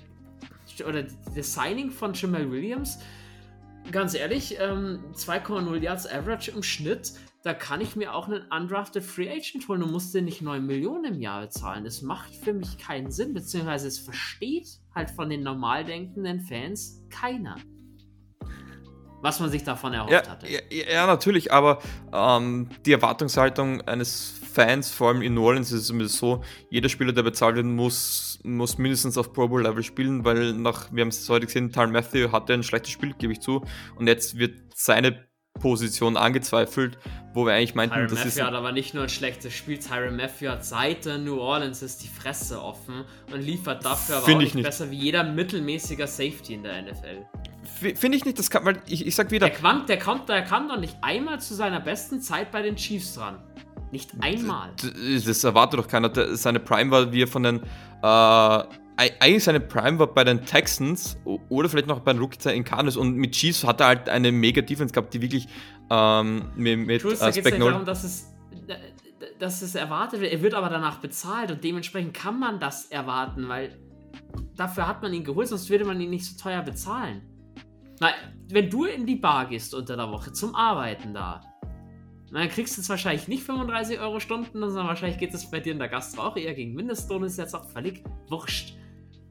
oder 0.87 1.03
das 1.03 1.53
Signing 1.53 1.89
von 1.89 2.13
Jamal 2.13 2.49
Williams 2.51 2.99
ganz 3.91 4.13
ehrlich, 4.13 4.57
ähm, 4.59 5.03
2,0 5.13 5.77
Yards 5.81 6.07
Average 6.07 6.51
im 6.51 6.63
Schnitt, 6.63 7.13
da 7.43 7.53
kann 7.53 7.79
ich 7.79 7.95
mir 7.95 8.13
auch 8.13 8.27
einen 8.27 8.43
undrafted 8.51 9.03
Free 9.03 9.29
Agent 9.29 9.67
holen 9.67 9.81
und 9.83 9.91
muss 9.91 10.11
den 10.11 10.25
nicht 10.25 10.41
9 10.41 10.65
Millionen 10.65 11.13
im 11.13 11.21
Jahr 11.21 11.41
bezahlen. 11.41 11.85
Das 11.85 12.01
macht 12.01 12.35
für 12.35 12.53
mich 12.53 12.77
keinen 12.77 13.11
Sinn, 13.11 13.33
beziehungsweise 13.33 13.87
es 13.87 13.97
versteht 13.97 14.67
halt 14.93 15.09
von 15.09 15.29
den 15.29 15.43
normal 15.43 15.85
denkenden 15.85 16.41
Fans 16.41 17.01
keiner. 17.09 17.55
Was 19.21 19.39
man 19.39 19.49
sich 19.49 19.63
davon 19.63 19.93
erhofft 19.93 20.11
ja, 20.11 20.31
hatte. 20.31 20.47
Ja, 20.49 20.59
ja, 20.69 21.05
natürlich, 21.05 21.51
aber 21.51 21.79
ähm, 22.13 22.69
die 22.85 22.93
Erwartungshaltung 22.93 23.81
eines 23.81 24.38
Fans, 24.59 24.91
vor 24.91 25.07
allem 25.07 25.21
in 25.21 25.35
New 25.35 25.45
Orleans, 25.45 25.71
ist 25.71 25.89
es 25.89 26.17
so, 26.17 26.43
jeder 26.69 26.89
Spieler, 26.89 27.13
der 27.13 27.23
bezahlt 27.23 27.55
wird, 27.55 27.65
muss, 27.65 28.41
muss 28.43 28.77
mindestens 28.77 29.17
auf 29.17 29.31
Pro 29.31 29.47
Bowl 29.47 29.63
Level 29.63 29.83
spielen, 29.83 30.25
weil 30.25 30.51
nach, 30.51 30.91
wir 30.91 30.99
haben 30.99 31.07
es 31.07 31.29
heute 31.29 31.45
gesehen, 31.45 31.71
Tal 31.71 31.87
Matthew 31.87 32.33
hatte 32.33 32.53
ein 32.53 32.63
schlechtes 32.63 32.91
Spiel, 32.91 33.13
gebe 33.17 33.31
ich 33.31 33.39
zu, 33.39 33.63
und 33.95 34.07
jetzt 34.07 34.37
wird 34.37 34.55
seine 34.75 35.29
Position 35.61 36.17
angezweifelt, 36.17 36.97
wo 37.33 37.45
wir 37.45 37.53
eigentlich 37.53 37.73
meinten, 37.73 37.95
Tyron 37.95 38.09
das 38.09 38.19
Matthew 38.19 38.27
ist. 38.27 38.41
hat 38.41 38.53
aber 38.53 38.73
nicht 38.73 38.93
nur 38.93 39.03
ein 39.03 39.09
schlechtes 39.09 39.53
Spiel, 39.53 39.79
Tyron 39.79 40.17
Matthew 40.17 40.49
hat 40.49 40.65
seit 40.65 41.05
der 41.05 41.19
New 41.19 41.39
Orleans 41.39 41.81
ist 41.81 42.03
die 42.03 42.09
Fresse 42.09 42.61
offen 42.61 43.05
und 43.31 43.41
liefert 43.41 43.85
dafür 43.85 44.17
aber 44.17 44.25
auch 44.25 44.37
nicht, 44.39 44.55
nicht 44.55 44.63
besser 44.63 44.91
wie 44.91 44.97
jeder 44.97 45.23
mittelmäßiger 45.23 46.07
Safety 46.07 46.55
in 46.55 46.63
der 46.63 46.81
NFL. 46.81 47.25
Finde 47.95 48.17
ich 48.17 48.25
nicht, 48.25 48.37
das 48.37 48.49
kann, 48.49 48.65
weil 48.65 48.81
ich, 48.87 49.05
ich 49.05 49.15
sag 49.15 49.31
wieder. 49.31 49.47
Der, 49.47 49.55
Quant, 49.55 49.87
der, 49.87 49.99
kommt, 49.99 50.27
der 50.27 50.41
kam 50.41 50.67
doch 50.67 50.79
nicht 50.79 50.97
einmal 51.01 51.39
zu 51.39 51.55
seiner 51.55 51.79
besten 51.79 52.19
Zeit 52.19 52.51
bei 52.51 52.61
den 52.61 52.75
Chiefs 52.75 53.15
dran. 53.15 53.41
Nicht 53.91 54.11
einmal. 54.19 54.71
Das 55.25 55.43
erwartet 55.43 55.79
doch 55.79 55.87
keiner. 55.87 56.11
Seine 56.35 56.59
Prime 56.59 56.91
war, 56.91 57.11
wie 57.11 57.23
er 57.23 57.27
von 57.27 57.43
den. 57.43 57.61
Äh, 58.03 58.63
eigentlich 58.97 59.45
seine 59.45 59.61
Prime 59.61 59.97
war 59.97 60.07
bei 60.07 60.25
den 60.25 60.45
Texans 60.45 61.17
oder 61.23 61.69
vielleicht 61.69 61.87
noch 61.87 62.01
bei 62.01 62.11
den 62.11 62.21
Rookies 62.21 62.45
in 62.47 62.65
Cardinals 62.65 62.97
und 62.97 63.15
mit 63.15 63.31
Chiefs 63.31 63.63
hat 63.63 63.79
er 63.79 63.87
halt 63.87 64.09
eine 64.09 64.31
mega 64.31 64.61
Defense 64.61 64.93
gehabt, 64.93 65.13
die 65.13 65.21
wirklich 65.21 65.47
ähm, 65.89 66.49
mit, 66.55 66.79
mit 66.79 67.01
Schulz, 67.01 67.19
da 67.19 67.31
geht 67.31 67.45
es 67.45 67.57
darum, 67.57 67.85
dass 67.85 68.03
es, 68.03 68.33
dass 69.39 69.61
es 69.61 69.75
erwartet 69.75 70.19
wird. 70.19 70.33
Er 70.33 70.41
wird 70.41 70.53
aber 70.53 70.69
danach 70.69 70.97
bezahlt 70.97 71.49
und 71.49 71.63
dementsprechend 71.63 72.13
kann 72.13 72.39
man 72.39 72.59
das 72.59 72.87
erwarten, 72.87 73.47
weil 73.47 73.79
dafür 74.57 74.85
hat 74.85 75.01
man 75.01 75.13
ihn 75.13 75.23
geholt, 75.23 75.47
sonst 75.47 75.69
würde 75.69 75.85
man 75.85 75.99
ihn 76.01 76.09
nicht 76.09 76.25
so 76.25 76.37
teuer 76.37 76.61
bezahlen. 76.61 77.21
Na, 78.01 78.09
wenn 78.49 78.69
du 78.69 78.83
in 78.83 79.05
die 79.05 79.15
Bar 79.15 79.47
gehst 79.47 79.73
unter 79.73 79.95
der 79.95 80.09
Woche 80.11 80.33
zum 80.33 80.55
Arbeiten 80.55 81.13
da, 81.13 81.41
dann 82.33 82.49
kriegst 82.49 82.77
du 82.77 82.81
jetzt 82.81 82.89
wahrscheinlich 82.89 83.27
nicht 83.27 83.43
35 83.43 83.99
Euro 83.99 84.19
Stunden, 84.19 84.59
sondern 84.59 84.87
wahrscheinlich 84.87 85.17
geht 85.17 85.33
es 85.33 85.49
bei 85.49 85.59
dir 85.59 85.73
in 85.73 85.79
der 85.79 85.87
Gastro 85.89 86.21
auch 86.21 86.37
eher 86.37 86.53
gegen 86.53 86.73
Mindestlohn, 86.73 87.23
ist 87.23 87.37
jetzt 87.37 87.55
auch 87.55 87.65
völlig 87.65 88.03
wurscht. 88.27 88.75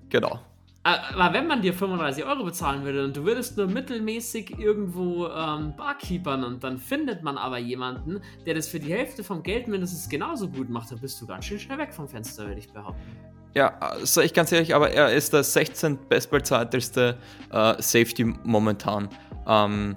Genau. 0.09 0.41
Aber 0.85 1.35
wenn 1.35 1.47
man 1.47 1.61
dir 1.61 1.75
35 1.75 2.25
Euro 2.25 2.45
bezahlen 2.45 2.83
würde 2.83 3.05
und 3.05 3.15
du 3.15 3.25
würdest 3.25 3.59
nur 3.59 3.67
mittelmäßig 3.67 4.59
irgendwo 4.59 5.27
ähm, 5.27 5.75
Barkeepern 5.77 6.45
und 6.45 6.65
dann 6.65 6.79
findet 6.79 7.23
man 7.23 7.37
aber 7.37 7.59
jemanden, 7.59 8.23
der 8.47 8.55
das 8.55 8.69
für 8.69 8.81
die 8.81 8.93
Hälfte 8.93 9.23
vom 9.23 9.43
Geld 9.43 9.69
mindestens 9.69 10.09
genauso 10.09 10.49
gut 10.49 10.71
macht, 10.71 10.91
dann 10.91 10.99
bist 10.99 11.21
du 11.21 11.27
ganz 11.27 11.45
schön 11.45 11.59
schnell 11.59 11.77
weg 11.77 11.93
vom 11.93 12.09
Fenster, 12.09 12.47
würde 12.47 12.61
ich 12.61 12.73
behaupten. 12.73 13.17
Ja, 13.55 13.77
sage 14.03 14.27
ich 14.27 14.35
ganz 14.35 14.53
ehrlich, 14.53 14.75
aber 14.75 14.91
er 14.91 15.13
ist 15.13 15.33
der 15.33 15.43
16. 15.43 15.99
bestbezahlteste 16.09 17.19
äh, 17.51 17.83
Safety 17.83 18.25
momentan. 18.45 19.09
Ähm, 19.47 19.97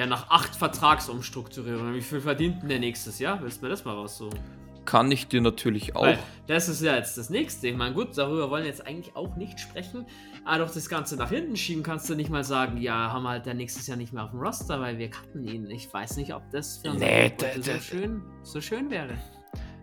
ja, 0.00 0.06
nach 0.06 0.30
acht 0.30 0.56
Vertragsumstrukturierungen. 0.56 1.94
Wie 1.94 2.00
viel 2.00 2.22
verdient 2.22 2.62
denn 2.62 2.70
der 2.70 2.78
nächstes 2.78 3.18
Jahr? 3.18 3.42
Willst 3.42 3.60
du 3.60 3.66
mir 3.66 3.70
das 3.70 3.84
mal 3.84 3.92
raussuchen? 3.92 4.38
Kann 4.86 5.12
ich 5.12 5.28
dir 5.28 5.42
natürlich 5.42 5.94
auch. 5.94 6.04
Weil 6.04 6.18
das 6.46 6.70
ist 6.70 6.80
ja 6.80 6.96
jetzt 6.96 7.18
das 7.18 7.28
nächste. 7.28 7.68
Ich 7.68 7.76
meine, 7.76 7.94
gut, 7.94 8.16
darüber 8.16 8.48
wollen 8.48 8.62
wir 8.62 8.70
jetzt 8.70 8.86
eigentlich 8.86 9.14
auch 9.14 9.36
nicht 9.36 9.60
sprechen. 9.60 10.06
Aber 10.46 10.64
doch 10.64 10.72
das 10.72 10.88
Ganze 10.88 11.16
nach 11.16 11.28
hinten 11.28 11.54
schieben 11.54 11.82
kannst 11.82 12.08
du 12.08 12.14
nicht 12.14 12.30
mal 12.30 12.44
sagen, 12.44 12.80
ja, 12.80 13.12
haben 13.12 13.24
wir 13.24 13.28
halt 13.28 13.44
der 13.44 13.52
nächstes 13.52 13.86
Jahr 13.88 13.98
nicht 13.98 14.14
mehr 14.14 14.24
auf 14.24 14.30
dem 14.30 14.40
Roster, 14.40 14.80
weil 14.80 14.96
wir 14.96 15.10
cutten 15.10 15.46
ihn. 15.46 15.70
Ich 15.70 15.92
weiß 15.92 16.16
nicht, 16.16 16.32
ob 16.34 16.50
das 16.50 16.78
für 16.78 16.92
uns 16.92 17.00
nee, 17.00 17.34
so, 17.60 17.72
schön, 17.78 18.22
so 18.42 18.62
schön 18.62 18.90
wäre. 18.90 19.18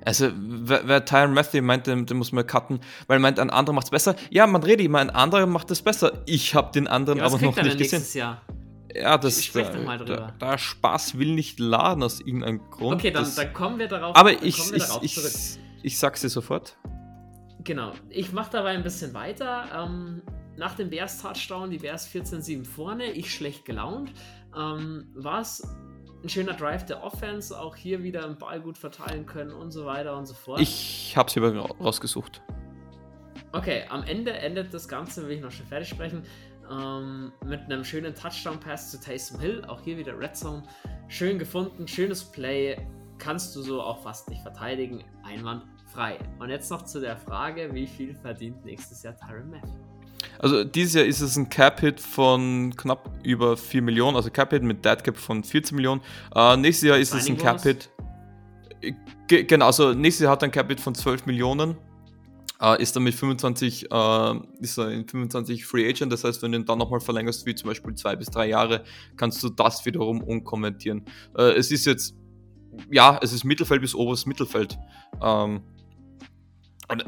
Also, 0.04 0.32
wer, 0.34 0.88
wer 0.88 1.06
Tyron 1.06 1.36
Matthew 1.36 1.62
meint, 1.62 1.86
den, 1.86 2.08
den, 2.08 2.18
muss 2.18 2.32
man 2.32 2.48
cutten, 2.48 2.80
weil 3.06 3.18
er 3.18 3.20
meint, 3.20 3.40
ein 3.40 3.52
anderer 3.52 3.76
macht 3.76 3.86
es 3.86 3.92
besser. 3.92 4.16
Ja, 4.32 4.48
man 4.48 4.64
redet 4.64 4.88
immer, 4.88 4.98
ein 4.98 5.12
anderer 5.12 5.46
macht 5.46 5.70
es 5.70 5.84
besser. 5.84 6.24
Ich 6.26 6.56
habe 6.56 6.72
den 6.72 6.88
anderen 6.88 7.20
ja, 7.20 7.26
aber 7.26 7.38
noch 7.38 7.56
nicht 7.56 7.78
gesehen. 7.78 8.04
Jahr? 8.14 8.42
Ja, 9.00 9.18
das 9.18 9.44
Sprech 9.44 9.68
doch 9.68 9.84
mal 9.84 9.98
drüber. 9.98 10.34
Der, 10.40 10.50
der, 10.50 10.58
Spaß 10.58 11.18
will 11.20 11.36
nicht 11.36 11.60
laden 11.60 12.04
aus 12.04 12.20
irgendeinem 12.20 12.70
Grund. 12.70 12.96
Okay, 12.96 13.12
dann, 13.12 13.28
dann 13.36 13.54
kommen 13.54 13.80
wir 13.80 13.88
darauf, 13.88 14.16
aber 14.16 14.32
ich, 14.32 14.74
ich, 14.74 14.74
ich, 14.74 15.18
ich, 15.18 15.60
ich 15.84 16.00
sag's 16.00 16.22
dir 16.22 16.30
sofort. 16.30 16.78
Genau. 17.64 17.92
Ich 18.10 18.32
mache 18.32 18.52
dabei 18.52 18.72
ein 18.72 18.84
bisschen 18.84 19.14
weiter. 19.14 19.66
Ähm, 19.76 20.22
nach 20.56 20.76
dem 20.76 20.90
Bears-Touchdown, 20.90 21.70
die 21.70 21.78
Bears 21.78 22.10
14-7 22.10 22.66
vorne, 22.66 23.12
ich 23.12 23.34
schlecht 23.34 23.66
gelaunt. 23.66 24.12
Ähm, 24.56 25.10
War 25.14 25.42
es 25.42 25.62
ein 26.24 26.30
schöner 26.30 26.54
Drive 26.54 26.86
der 26.86 27.04
Offense, 27.04 27.58
auch 27.60 27.76
hier 27.76 28.02
wieder 28.04 28.26
einen 28.26 28.38
Ball 28.38 28.60
gut 28.60 28.78
verteilen 28.78 29.26
können 29.26 29.52
und 29.52 29.72
so 29.72 29.86
weiter 29.86 30.18
und 30.18 30.26
so 30.26 30.34
fort. 30.34 30.60
Ich 30.60 31.14
habe 31.16 31.30
es 31.30 31.38
aber 31.38 31.54
rausgesucht. 31.80 32.42
Okay, 33.52 33.86
am 33.90 34.04
Ende 34.04 34.34
endet 34.34 34.74
das 34.74 34.88
Ganze, 34.88 35.28
will 35.28 35.38
ich 35.38 35.42
noch 35.42 35.52
schnell 35.52 35.68
fertig 35.68 35.90
sprechen, 35.90 36.24
ähm, 36.72 37.32
mit 37.46 37.62
einem 37.62 37.84
schönen 37.84 38.14
Touchdown-Pass 38.14 38.92
zu 38.92 39.00
Taysom 39.00 39.40
Hill. 39.40 39.64
Auch 39.68 39.82
hier 39.82 39.98
wieder 39.98 40.18
Red 40.18 40.36
Zone. 40.36 40.64
Schön 41.08 41.40
gefunden, 41.40 41.88
schönes 41.88 42.24
Play. 42.24 42.78
Kannst 43.18 43.56
du 43.56 43.62
so 43.62 43.82
auch 43.82 44.04
fast 44.04 44.30
nicht 44.30 44.42
verteidigen. 44.42 45.04
Einwandfrei. 45.24 46.18
Und 46.40 46.50
jetzt 46.50 46.70
noch 46.70 46.84
zu 46.84 47.00
der 47.00 47.18
Frage, 47.18 47.74
wie 47.74 47.88
viel 47.88 48.14
verdient 48.14 48.64
nächstes 48.66 49.04
Jahr 49.04 49.16
Tyron 49.18 49.50
Matthew? 49.50 49.74
Also 50.40 50.64
dieses 50.64 50.94
Jahr 50.94 51.06
ist 51.06 51.22
es 51.22 51.36
ein 51.36 51.50
Cap-Hit 51.50 52.00
von 52.00 52.74
knapp 52.76 53.10
über 53.24 53.58
4 53.58 53.82
Millionen, 53.82 54.16
also 54.16 54.30
Cap-Hit 54.30 54.64
mit 54.64 54.86
Dead 54.86 55.04
Cap 55.04 55.18
von 55.18 55.44
14 55.44 55.76
Millionen. 55.76 56.02
Äh, 56.36 56.58
nächstes 56.58 56.88
Jahr 56.88 56.98
ist 56.98 57.14
es 57.14 57.28
ein 57.28 57.38
Cap-Hit. 57.38 57.90
Genau, 59.28 59.66
also 59.66 59.94
nächstes 59.94 60.24
Jahr 60.24 60.34
hat 60.34 60.44
er 60.44 60.50
ein 60.50 60.52
Cap-Hit 60.52 60.80
von 60.80 60.94
12 60.94 61.26
Millionen. 61.26 61.78
Uh, 62.62 62.74
ist 62.74 62.96
dann 62.96 63.04
mit 63.04 63.14
25, 63.14 63.92
uh, 63.92 63.96
äh, 63.96 64.40
ist 64.62 64.80
er 64.80 64.90
in 64.90 65.08
25 65.08 65.64
Free 65.64 65.88
Agent, 65.88 66.12
das 66.12 66.24
heißt, 66.24 66.42
wenn 66.42 66.52
du 66.52 66.58
ihn 66.58 66.66
dann 66.66 66.80
nochmal 66.80 67.00
verlängerst, 67.00 67.46
wie 67.46 67.54
zum 67.54 67.70
Beispiel 67.70 67.94
zwei 67.94 68.16
bis 68.16 68.30
drei 68.30 68.48
Jahre, 68.48 68.84
kannst 69.16 69.44
du 69.44 69.50
das 69.50 69.86
wiederum 69.86 70.24
umkommentieren. 70.24 71.06
Uh, 71.38 71.44
es 71.44 71.70
ist 71.70 71.86
jetzt, 71.86 72.16
ja, 72.90 73.20
es 73.22 73.32
ist 73.32 73.44
Mittelfeld 73.44 73.82
bis 73.82 73.94
oberes 73.94 74.26
Mittelfeld. 74.26 74.76
Ähm, 75.22 75.62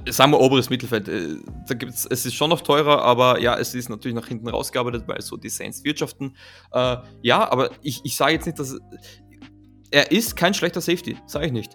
sagen 0.09 0.31
wir 0.33 0.39
oberes 0.39 0.69
Mittelfeld. 0.69 1.07
Äh, 1.07 1.37
da 1.67 1.73
gibt's, 1.73 2.05
es 2.05 2.27
ist 2.27 2.35
schon 2.35 2.51
noch 2.51 2.61
teurer, 2.61 3.01
aber 3.01 3.39
ja, 3.39 3.57
es 3.57 3.73
ist 3.73 3.89
natürlich 3.89 4.15
nach 4.15 4.27
hinten 4.27 4.49
rausgearbeitet, 4.49 5.07
weil 5.07 5.19
so 5.21 5.35
die 5.35 5.49
Saints 5.49 5.83
wirtschaften. 5.83 6.35
ja, 7.23 7.51
aber 7.51 7.71
ich, 7.81 8.01
ich 8.03 8.15
sage 8.15 8.33
jetzt 8.33 8.45
nicht, 8.45 8.59
dass 8.59 8.77
er 9.89 10.11
ist 10.11 10.35
kein 10.35 10.53
schlechter 10.53 10.81
Safety, 10.81 11.17
sage 11.25 11.47
ich 11.47 11.51
nicht 11.51 11.73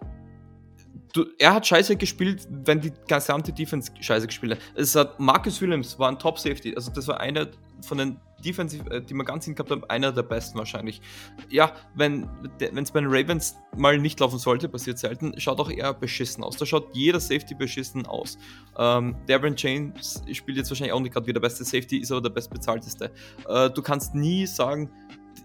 du, 1.14 1.24
er 1.38 1.54
hat 1.54 1.66
scheiße 1.66 1.96
gespielt, 1.96 2.46
wenn 2.50 2.80
die 2.80 2.92
gesamte 3.08 3.52
Defense 3.52 3.90
scheiße 3.98 4.26
gespielt 4.26 4.52
hat. 4.52 4.58
Es 4.74 4.94
hat 4.94 5.18
Marcus 5.18 5.60
Williams 5.60 5.98
war 5.98 6.10
ein 6.10 6.18
Top 6.18 6.38
Safety, 6.38 6.74
also 6.74 6.90
das 6.90 7.08
war 7.08 7.20
einer 7.20 7.48
von 7.82 7.98
den 7.98 8.20
Defensive, 8.44 8.90
äh, 8.90 9.00
die 9.00 9.14
man 9.14 9.24
ganz 9.24 9.44
hingehabt 9.44 9.70
haben, 9.70 9.84
einer 9.84 10.12
der 10.12 10.22
besten 10.22 10.58
wahrscheinlich. 10.58 11.00
Ja, 11.48 11.72
wenn 11.94 12.28
es 12.60 12.90
bei 12.90 13.00
den 13.00 13.08
Ravens 13.10 13.56
mal 13.76 13.98
nicht 13.98 14.20
laufen 14.20 14.38
sollte, 14.38 14.68
passiert 14.68 14.98
selten, 14.98 15.38
schaut 15.40 15.60
auch 15.60 15.70
eher 15.70 15.94
beschissen 15.94 16.42
aus. 16.42 16.56
Da 16.56 16.66
schaut 16.66 16.94
jeder 16.94 17.20
Safety 17.20 17.54
beschissen 17.54 18.06
aus. 18.06 18.36
Ähm, 18.76 19.16
Devin 19.28 19.54
James 19.56 20.22
spielt 20.32 20.58
jetzt 20.58 20.70
wahrscheinlich 20.70 20.92
auch 20.92 21.00
nicht 21.00 21.12
gerade 21.12 21.26
wie 21.26 21.32
der 21.32 21.40
beste 21.40 21.64
Safety, 21.64 21.98
ist 21.98 22.10
aber 22.10 22.22
der 22.22 22.30
bestbezahlteste. 22.30 23.10
Äh, 23.48 23.70
du 23.70 23.82
kannst 23.82 24.14
nie 24.14 24.46
sagen, 24.46 24.90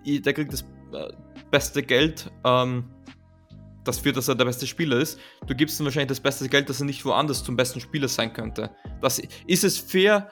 der 0.06 0.34
kriegt 0.34 0.52
das 0.52 0.62
äh, 0.94 1.12
beste 1.52 1.84
Geld. 1.84 2.32
Ähm, 2.44 2.86
dafür, 3.84 4.14
dass 4.14 4.28
er 4.28 4.36
der 4.36 4.46
beste 4.46 4.68
Spieler 4.68 4.98
ist. 4.98 5.20
Du 5.48 5.56
gibst 5.56 5.80
ihm 5.80 5.86
wahrscheinlich 5.86 6.10
das 6.10 6.20
beste 6.20 6.48
Geld, 6.50 6.70
dass 6.70 6.80
er 6.80 6.86
nicht 6.86 7.06
woanders 7.06 7.44
zum 7.44 7.56
besten 7.56 7.80
Spieler 7.80 8.08
sein 8.08 8.34
könnte. 8.34 8.72
Das, 9.02 9.22
ist 9.48 9.64
es 9.64 9.78
fair? 9.78 10.30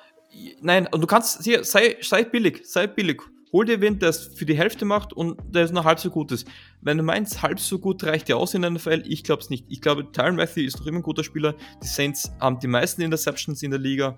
Nein, 0.61 0.87
und 0.91 1.01
du 1.01 1.07
kannst, 1.07 1.43
hier, 1.43 1.63
sei, 1.63 1.97
sei 2.01 2.23
billig, 2.23 2.61
sei 2.63 2.87
billig. 2.87 3.21
Hol 3.53 3.65
dir 3.65 3.79
wen, 3.79 3.97
der 3.97 4.09
es 4.09 4.27
für 4.35 4.45
die 4.45 4.57
Hälfte 4.57 4.83
macht 4.83 5.13
und 5.13 5.39
der 5.47 5.63
ist 5.63 5.73
noch 5.73 5.85
halb 5.85 5.99
so 5.99 6.09
gut 6.09 6.31
ist. 6.33 6.47
Wenn 6.81 6.97
du 6.97 7.03
meinst, 7.03 7.41
halb 7.41 7.59
so 7.59 7.79
gut 7.79 8.03
reicht 8.03 8.27
dir 8.27 8.37
aus 8.37 8.53
in 8.53 8.61
der 8.61 8.71
NFL, 8.71 9.03
ich 9.05 9.23
glaube 9.23 9.41
es 9.41 9.49
nicht. 9.49 9.65
Ich 9.69 9.81
glaube, 9.81 10.11
Tyron 10.11 10.35
Matthew 10.35 10.61
ist 10.61 10.79
noch 10.79 10.85
immer 10.85 10.99
ein 10.99 11.03
guter 11.03 11.23
Spieler. 11.23 11.55
Die 11.81 11.87
Saints 11.87 12.29
haben 12.41 12.59
die 12.59 12.67
meisten 12.67 13.01
Interceptions 13.01 13.63
in 13.63 13.71
der 13.71 13.79
Liga. 13.79 14.15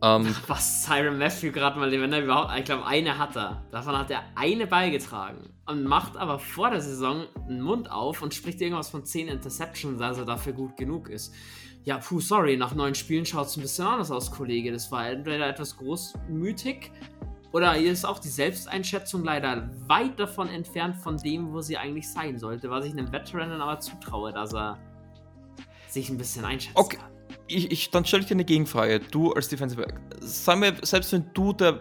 Ähm, 0.00 0.34
Was 0.46 0.86
Tyron 0.86 1.18
Matthew 1.18 1.50
gerade 1.50 1.78
mal, 1.78 1.90
wenn 1.90 2.12
er 2.12 2.22
überhaupt, 2.22 2.56
ich 2.56 2.64
glaube, 2.64 2.86
eine 2.86 3.18
hat 3.18 3.36
er. 3.36 3.66
Davon 3.72 3.98
hat 3.98 4.10
er 4.12 4.22
eine 4.36 4.68
beigetragen 4.68 5.50
und 5.70 5.84
macht 5.84 6.16
aber 6.16 6.38
vor 6.38 6.70
der 6.70 6.80
Saison 6.80 7.26
einen 7.48 7.62
Mund 7.62 7.90
auf 7.90 8.22
und 8.22 8.34
spricht 8.34 8.60
irgendwas 8.60 8.90
von 8.90 9.04
10 9.04 9.28
Interceptions, 9.28 10.00
als 10.00 10.18
er 10.18 10.24
dafür 10.24 10.52
gut 10.52 10.76
genug 10.76 11.08
ist. 11.08 11.34
Ja, 11.84 11.98
puh, 11.98 12.20
sorry, 12.20 12.56
nach 12.56 12.74
neun 12.74 12.94
Spielen 12.94 13.24
schaut 13.24 13.46
es 13.46 13.56
ein 13.56 13.62
bisschen 13.62 13.86
anders 13.86 14.10
aus, 14.10 14.30
Kollege. 14.30 14.70
Das 14.70 14.92
war 14.92 15.08
entweder 15.08 15.48
etwas 15.48 15.76
großmütig 15.76 16.90
oder 17.52 17.72
hier 17.72 17.92
ist 17.92 18.04
auch 18.04 18.18
die 18.18 18.28
Selbsteinschätzung 18.28 19.24
leider 19.24 19.70
weit 19.86 20.20
davon 20.20 20.48
entfernt 20.48 20.96
von 20.96 21.16
dem, 21.16 21.52
wo 21.52 21.60
sie 21.60 21.76
eigentlich 21.76 22.08
sein 22.08 22.38
sollte, 22.38 22.70
was 22.70 22.84
ich 22.84 22.92
einem 22.92 23.10
Veteran 23.10 23.50
aber 23.60 23.80
zutraue, 23.80 24.32
dass 24.32 24.54
er 24.54 24.78
sich 25.88 26.10
ein 26.10 26.18
bisschen 26.18 26.44
einschätzen 26.44 26.78
okay. 26.78 26.98
kann 26.98 27.10
ich, 27.50 27.70
ich, 27.70 27.90
dann 27.90 28.04
stelle 28.04 28.22
ich 28.22 28.28
dir 28.28 28.34
eine 28.34 28.44
Gegenfrage. 28.44 29.00
Du 29.00 29.32
als 29.32 29.48
Defensive 29.48 29.82
Back, 29.82 30.00
sag 30.20 30.58
mir, 30.58 30.74
selbst 30.82 31.12
wenn 31.12 31.24
du 31.34 31.52
der, 31.52 31.80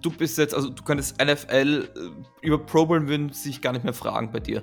du 0.00 0.10
bist 0.10 0.38
jetzt, 0.38 0.54
also 0.54 0.70
du 0.70 0.82
könntest 0.82 1.22
NFL 1.22 1.88
äh, 1.94 2.46
über 2.46 2.58
Pro 2.58 2.86
Bowl 2.86 3.06
würden 3.08 3.32
sich 3.32 3.60
gar 3.60 3.72
nicht 3.72 3.84
mehr 3.84 3.94
fragen 3.94 4.32
bei 4.32 4.40
dir. 4.40 4.62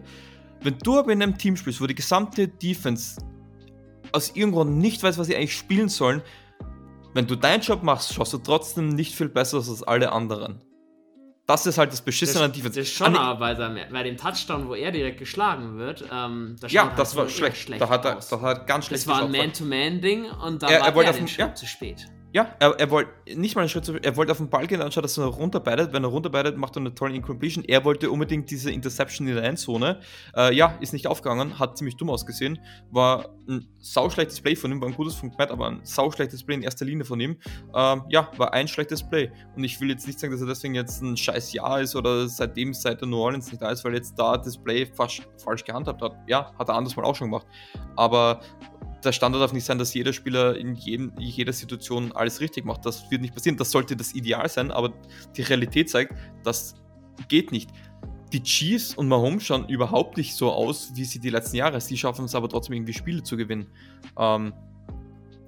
Wenn 0.61 0.77
du 0.79 0.97
aber 0.97 1.11
in 1.11 1.21
einem 1.21 1.37
Team 1.37 1.57
spielst, 1.57 1.81
wo 1.81 1.87
die 1.87 1.95
gesamte 1.95 2.47
Defense 2.47 3.21
aus 4.11 4.29
irgendeinem 4.29 4.53
Grund 4.53 4.77
nicht 4.77 5.03
weiß, 5.03 5.17
was 5.17 5.27
sie 5.27 5.35
eigentlich 5.35 5.57
spielen 5.57 5.89
sollen, 5.89 6.21
wenn 7.13 7.27
du 7.27 7.35
deinen 7.35 7.61
Job 7.61 7.83
machst, 7.83 8.13
schaust 8.13 8.33
du 8.33 8.37
trotzdem 8.39 8.89
nicht 8.89 9.15
viel 9.15 9.29
besser 9.29 9.57
aus 9.57 9.69
als 9.69 9.83
alle 9.83 10.11
anderen. 10.11 10.63
Das 11.45 11.65
ist 11.65 11.77
halt 11.77 11.91
das 11.91 12.01
Beschissene 12.01 12.45
an 12.45 12.53
Defense. 12.53 12.79
Das 12.79 12.87
ist 12.87 12.95
schon 12.95 13.17
aber 13.17 13.37
bei, 13.37 13.55
seinem, 13.55 13.91
bei 13.91 14.03
dem 14.03 14.15
Touchdown, 14.15 14.69
wo 14.69 14.75
er 14.75 14.91
direkt 14.91 15.19
geschlagen 15.19 15.77
wird, 15.77 16.05
ähm, 16.11 16.55
das 16.59 16.71
Ja, 16.71 16.93
das 16.95 17.09
halt 17.09 17.17
war 17.17 17.29
schlecht. 17.29 17.57
schlecht. 17.57 17.81
Da 17.81 17.89
hat 17.89 18.05
er, 18.05 18.15
das 18.15 18.31
hat 18.31 18.65
ganz 18.65 18.85
schlecht 18.85 19.05
Das 19.05 19.07
war 19.07 19.25
ein 19.25 19.31
Man-to-Man-Ding 19.31 20.25
und 20.31 20.63
da 20.63 20.69
er, 20.69 20.95
war 20.95 21.03
er, 21.03 21.13
er 21.13 21.27
Schritt 21.27 21.57
zu 21.57 21.67
spät. 21.67 22.07
Ja, 22.33 22.55
er, 22.57 22.71
er 22.79 22.89
wollte 22.89 23.11
nicht 23.35 23.53
mal 23.53 23.61
einen 23.61 23.69
Schritt 23.69 23.85
zu, 23.85 23.93
er 23.93 24.17
wollte 24.17 24.31
auf 24.31 24.39
den 24.39 24.49
Ball 24.49 24.65
gehen, 24.65 24.81
anstatt 24.81 25.03
dass 25.03 25.19
er 25.19 25.25
runterbeitet. 25.25 25.93
Wenn 25.93 26.03
er 26.03 26.09
runterbeitet, 26.09 26.57
macht 26.57 26.75
er 26.75 26.79
eine 26.79 26.95
tolle 26.95 27.13
Incompletion. 27.13 27.63
Er 27.63 27.85
wollte 27.85 28.09
unbedingt 28.09 28.49
diese 28.49 28.71
Interception 28.71 29.27
in 29.27 29.35
der 29.35 29.43
Endzone. 29.43 29.99
Äh, 30.35 30.55
ja, 30.55 30.75
ist 30.81 30.93
nicht 30.93 31.05
aufgegangen, 31.05 31.59
hat 31.59 31.77
ziemlich 31.77 31.95
dumm 31.95 32.09
ausgesehen. 32.09 32.57
War 32.89 33.29
ein 33.47 33.67
sauschlechtes 33.77 34.41
Play 34.41 34.55
von 34.55 34.71
ihm, 34.71 34.81
war 34.81 34.87
ein 34.87 34.95
gutes 34.95 35.21
Matt, 35.21 35.51
aber 35.51 35.67
ein 35.67 35.81
sauschlechtes 35.83 36.43
Play 36.43 36.55
in 36.55 36.63
erster 36.63 36.85
Linie 36.85 37.05
von 37.05 37.19
ihm. 37.19 37.37
Ähm, 37.75 38.01
ja, 38.09 38.31
war 38.37 38.51
ein 38.51 38.67
schlechtes 38.67 39.07
Play. 39.07 39.31
Und 39.55 39.63
ich 39.63 39.79
will 39.79 39.89
jetzt 39.89 40.07
nicht 40.07 40.19
sagen, 40.19 40.33
dass 40.33 40.41
er 40.41 40.47
deswegen 40.47 40.73
jetzt 40.73 41.03
ein 41.03 41.15
scheiß 41.15 41.53
Jahr 41.53 41.81
ist 41.81 41.95
oder 41.95 42.27
seitdem 42.27 42.73
seit 42.73 42.99
der 42.99 43.07
New 43.07 43.17
Orleans 43.17 43.51
nicht 43.51 43.61
da 43.61 43.69
ist, 43.69 43.85
weil 43.85 43.93
jetzt 43.93 44.17
da 44.17 44.37
das 44.37 44.57
Play 44.57 44.87
fast 44.87 45.21
falsch 45.37 45.63
gehandhabt 45.63 46.01
hat. 46.01 46.13
Ja, 46.25 46.51
hat 46.57 46.67
er 46.67 46.73
anders 46.73 46.95
mal 46.95 47.05
auch 47.05 47.15
schon 47.15 47.27
gemacht. 47.27 47.45
Aber 47.95 48.39
der 49.05 49.11
Standard 49.11 49.41
darf 49.41 49.53
nicht 49.53 49.65
sein, 49.65 49.77
dass 49.77 49.93
jeder 49.93 50.13
Spieler 50.13 50.55
in, 50.55 50.75
jedem, 50.75 51.13
jeder 51.17 51.53
Situation 51.53 52.11
alles 52.11 52.39
richtig 52.39 52.65
macht. 52.65 52.85
Das 52.85 53.09
wird 53.11 53.21
nicht 53.21 53.33
passieren. 53.33 53.57
Das 53.57 53.71
sollte 53.71 53.95
das 53.95 54.13
Ideal 54.13 54.49
sein, 54.49 54.71
aber 54.71 54.93
die 55.35 55.41
Realität 55.41 55.89
zeigt, 55.89 56.13
das 56.43 56.75
geht 57.27 57.51
nicht. 57.51 57.69
Die 58.31 58.41
Chiefs 58.41 58.95
und 58.95 59.07
Mahomes 59.07 59.43
schauen 59.43 59.69
überhaupt 59.69 60.17
nicht 60.17 60.35
so 60.35 60.51
aus, 60.51 60.91
wie 60.95 61.05
sie 61.05 61.19
die 61.19 61.29
letzten 61.29 61.57
Jahre. 61.57 61.79
Sie 61.79 61.97
schaffen 61.97 62.25
es 62.25 62.33
aber 62.33 62.49
trotzdem 62.49 62.73
irgendwie 62.73 62.93
Spiele 62.93 63.21
zu 63.21 63.37
gewinnen. 63.37 63.67
Ähm, 64.17 64.53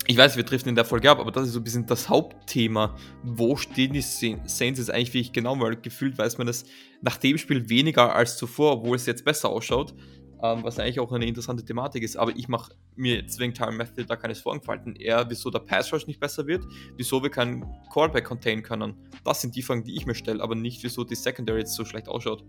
ich 0.08 0.18
weiß, 0.18 0.36
wir 0.36 0.44
driften 0.44 0.70
in 0.70 0.76
der 0.76 0.86
Folge 0.86 1.10
ab, 1.10 1.20
aber 1.20 1.32
das 1.32 1.48
ist 1.48 1.54
so 1.54 1.60
ein 1.60 1.64
bisschen 1.64 1.88
das 1.88 2.10
Hauptthema. 2.10 2.96
Wo 3.24 3.56
stehen 3.56 3.94
die 3.94 4.02
Saints 4.02 4.60
jetzt 4.60 4.92
eigentlich 4.92 5.16
wirklich 5.16 5.34
genau? 5.34 5.60
Weil 5.60 5.78
gefühlt 5.78 6.18
weiß 6.18 6.38
man 6.38 6.46
das 6.46 6.66
nach 7.02 7.18
dem 7.18 7.40
Spiel 7.40 7.70
weniger 7.70 8.14
als 8.14 8.38
zuvor, 8.38 8.74
obwohl 8.74 8.98
es 8.98 9.08
jetzt 9.08 9.26
besser 9.26 9.50
ausschaut 9.50 9.96
ähm, 10.42 10.64
was 10.64 10.80
eigentlich 10.80 11.00
auch 11.00 11.12
eine 11.12 11.26
interessante 11.26 11.64
Thematik 11.64 12.04
ist. 12.04 12.16
Aber 12.18 12.36
ich 12.36 12.48
mache 12.48 12.74
mir 12.96 13.16
jetzt 13.16 13.40
wegen 13.40 13.54
Tyron 13.54 13.78
Matthew 13.78 14.04
da 14.04 14.16
keines 14.16 14.42
Vorgefalten. 14.42 14.96
Eher, 14.96 15.30
wieso 15.30 15.50
der 15.50 15.60
Pass 15.60 15.92
Rush 15.94 16.08
nicht 16.08 16.20
besser 16.20 16.48
wird, 16.48 16.66
wieso 16.98 17.22
wir 17.24 17.30
keinen 17.30 17.66
Callback 17.94 18.26
contain 18.26 18.64
können. 18.64 18.96
Das 19.24 19.42
sind 19.42 19.56
die 19.56 19.62
Fragen, 19.62 19.84
die 19.84 19.96
ich 19.96 20.06
mir 20.06 20.16
stelle, 20.16 20.42
aber 20.42 20.56
nicht, 20.56 20.84
wieso 20.84 21.04
die 21.04 21.16
Secondary 21.16 21.60
jetzt 21.60 21.76
so 21.76 21.86
schlecht 21.86 22.08
ausschaut. 22.08 22.44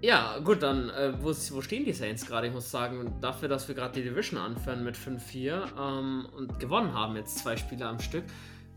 Ja, 0.00 0.38
gut, 0.38 0.62
dann, 0.62 0.90
äh, 0.90 1.12
wo, 1.20 1.30
wo, 1.30 1.60
stehen 1.60 1.84
die 1.84 1.92
Saints 1.92 2.24
gerade? 2.24 2.46
Ich 2.46 2.52
muss 2.52 2.70
sagen, 2.70 3.16
dafür, 3.20 3.48
dass 3.48 3.66
wir 3.66 3.74
gerade 3.74 4.00
die 4.00 4.08
Division 4.08 4.38
anführen 4.38 4.84
mit 4.84 4.96
5-4 4.96 5.64
ähm, 5.76 6.28
und 6.36 6.60
gewonnen 6.60 6.94
haben 6.94 7.16
jetzt 7.16 7.38
zwei 7.38 7.56
Spiele 7.56 7.84
am 7.84 7.98
Stück, 7.98 8.22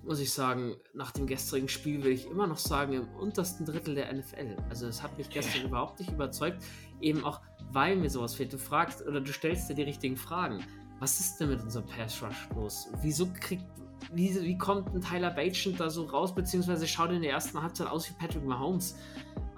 muss 0.04 0.20
ich 0.20 0.32
sagen, 0.34 0.76
nach 0.94 1.12
dem 1.12 1.28
gestrigen 1.28 1.68
Spiel 1.68 2.04
will 2.04 2.12
ich 2.12 2.28
immer 2.28 2.48
noch 2.48 2.58
sagen, 2.58 2.94
im 2.94 3.08
untersten 3.16 3.66
Drittel 3.66 3.96
der 3.96 4.12
NFL. 4.12 4.58
Also 4.70 4.88
es 4.88 5.04
hat 5.04 5.18
mich 5.18 5.30
gestern 5.30 5.64
überhaupt 5.66 6.00
nicht 6.00 6.12
überzeugt. 6.12 6.64
Eben 7.02 7.24
auch, 7.24 7.42
weil 7.72 7.96
mir 7.96 8.10
sowas 8.10 8.36
fehlt. 8.36 8.52
Du 8.52 8.58
fragst 8.58 9.06
oder 9.06 9.22
du 9.22 9.32
stellst 9.32 9.70
dir 9.70 9.76
die 9.76 9.84
richtigen 9.84 10.18
Fragen. 10.18 10.64
Was 11.00 11.20
ist 11.20 11.38
denn 11.40 11.50
mit 11.50 11.62
unserem 11.62 11.86
Pass 11.86 12.22
Rush 12.22 12.50
los? 12.56 12.88
Wieso 13.02 13.28
kriegt, 13.40 13.66
wie, 14.14 14.42
wie 14.42 14.58
kommt 14.58 14.94
ein 14.94 15.02
Tyler 15.02 15.32
Bagent 15.32 15.80
da 15.80 15.90
so 15.90 16.06
raus, 16.06 16.34
beziehungsweise 16.34 16.88
schaut 16.88 17.12
in 17.12 17.22
der 17.22 17.32
ersten 17.32 17.62
Halbzeit 17.62 17.88
aus 17.88 18.10
wie 18.10 18.14
Patrick 18.14 18.44
Mahomes? 18.44 18.96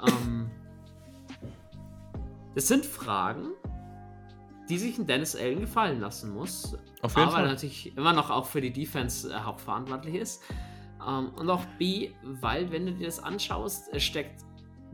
ähm, 0.08 0.50
das 2.56 2.68
sind 2.68 2.86
Fragen, 2.86 3.50
die 4.70 4.78
sich 4.78 4.98
ein 4.98 5.06
Dennis 5.06 5.36
Allen 5.36 5.62
gefallen 5.62 6.00
lassen 6.00 6.34
muss. 6.34 6.78
Auf 7.02 7.16
jeden 7.16 7.28
aber 7.28 7.38
Fall. 7.38 7.48
natürlich 7.48 7.96
immer 7.98 8.14
noch 8.14 8.30
auch 8.30 8.46
für 8.46 8.62
die 8.62 8.72
Defense 8.72 9.32
äh, 9.32 9.36
hauptverantwortlich 9.36 10.16
ist. 10.16 10.44
Ähm, 11.06 11.30
und 11.36 11.50
auch 11.50 11.66
B, 11.78 12.12
weil, 12.24 12.72
wenn 12.72 12.86
du 12.86 12.94
dir 12.94 13.06
das 13.06 13.22
anschaust, 13.22 13.90
es 13.92 14.04
steckt 14.04 14.44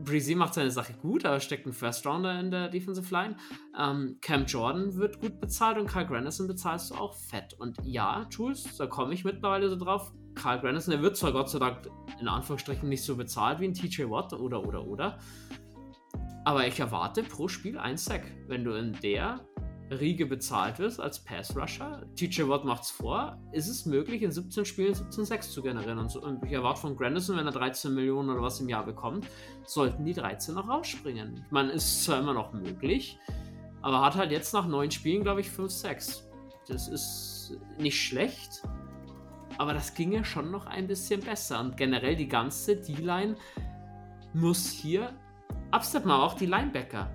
Breezy 0.02 0.34
macht 0.34 0.54
seine 0.54 0.70
Sache 0.70 0.94
gut, 0.94 1.24
aber 1.24 1.40
steckt 1.40 1.66
ein 1.66 1.72
First 1.72 2.06
Rounder 2.06 2.38
in 2.40 2.50
der 2.50 2.68
Defensive 2.68 3.12
Line. 3.12 3.36
Ähm, 3.78 4.16
Cam 4.20 4.46
Jordan 4.46 4.94
wird 4.96 5.20
gut 5.20 5.40
bezahlt 5.40 5.78
und 5.78 5.88
Kyle 5.88 6.06
Granison 6.06 6.46
bezahlst 6.46 6.90
du 6.90 6.94
auch 6.94 7.14
fett. 7.14 7.54
Und 7.58 7.76
ja, 7.84 8.26
Jules, 8.30 8.76
da 8.76 8.86
komme 8.86 9.14
ich 9.14 9.24
mittlerweile 9.24 9.68
so 9.68 9.76
drauf. 9.76 10.12
Kyle 10.34 10.60
Granison, 10.60 10.92
der 10.92 11.02
wird 11.02 11.16
zwar 11.16 11.32
Gott 11.32 11.50
sei 11.50 11.58
Dank 11.58 11.90
in 12.18 12.28
Anführungsstrichen 12.28 12.88
nicht 12.88 13.02
so 13.02 13.16
bezahlt 13.16 13.60
wie 13.60 13.66
ein 13.66 13.74
TJ 13.74 14.08
Watt 14.08 14.32
oder 14.32 14.66
oder 14.66 14.86
oder. 14.86 15.18
Aber 16.44 16.66
ich 16.66 16.80
erwarte 16.80 17.22
pro 17.22 17.48
Spiel 17.48 17.78
ein 17.78 17.98
Sack. 17.98 18.22
Wenn 18.46 18.64
du 18.64 18.72
in 18.72 18.92
der 19.02 19.40
Riege 19.90 20.26
bezahlt 20.26 20.78
wirst 20.78 21.00
als 21.00 21.18
Pass-Rusher, 21.24 22.02
TJ 22.14 22.48
Watt 22.48 22.64
macht's 22.64 22.90
vor, 22.90 23.38
ist 23.52 23.68
es 23.68 23.86
möglich, 23.86 24.22
in 24.22 24.30
17 24.30 24.64
Spielen 24.64 24.94
17 24.94 25.24
Sacks 25.24 25.50
zu 25.50 25.62
generieren. 25.62 25.98
Und, 25.98 26.10
so, 26.10 26.22
und 26.22 26.44
ich 26.44 26.52
erwarte 26.52 26.80
von 26.80 26.96
Grandison, 26.96 27.36
wenn 27.36 27.46
er 27.46 27.52
13 27.52 27.92
Millionen 27.94 28.30
oder 28.30 28.42
was 28.42 28.60
im 28.60 28.68
Jahr 28.68 28.84
bekommt, 28.84 29.26
sollten 29.64 30.04
die 30.04 30.14
13 30.14 30.54
noch 30.54 30.68
rausspringen. 30.68 31.42
Ich 31.46 31.50
meine, 31.50 31.72
ist 31.72 32.04
zwar 32.04 32.20
immer 32.20 32.34
noch 32.34 32.52
möglich, 32.52 33.18
aber 33.82 34.02
hat 34.02 34.14
halt 34.16 34.30
jetzt 34.30 34.52
nach 34.54 34.66
9 34.66 34.90
Spielen, 34.90 35.22
glaube 35.22 35.40
ich, 35.40 35.50
5 35.50 35.70
Sacks. 35.72 36.28
Das 36.68 36.86
ist 36.86 37.58
nicht 37.78 38.00
schlecht, 38.00 38.62
aber 39.58 39.74
das 39.74 39.94
ginge 39.94 40.24
schon 40.24 40.50
noch 40.50 40.66
ein 40.66 40.86
bisschen 40.86 41.20
besser. 41.20 41.58
Und 41.60 41.76
generell 41.76 42.14
die 42.14 42.28
ganze 42.28 42.76
D-Line 42.76 43.34
muss 44.34 44.70
hier 44.70 45.12
absteppen, 45.72 46.10
aber 46.10 46.22
auch 46.22 46.34
die 46.34 46.46
Linebacker 46.46 47.10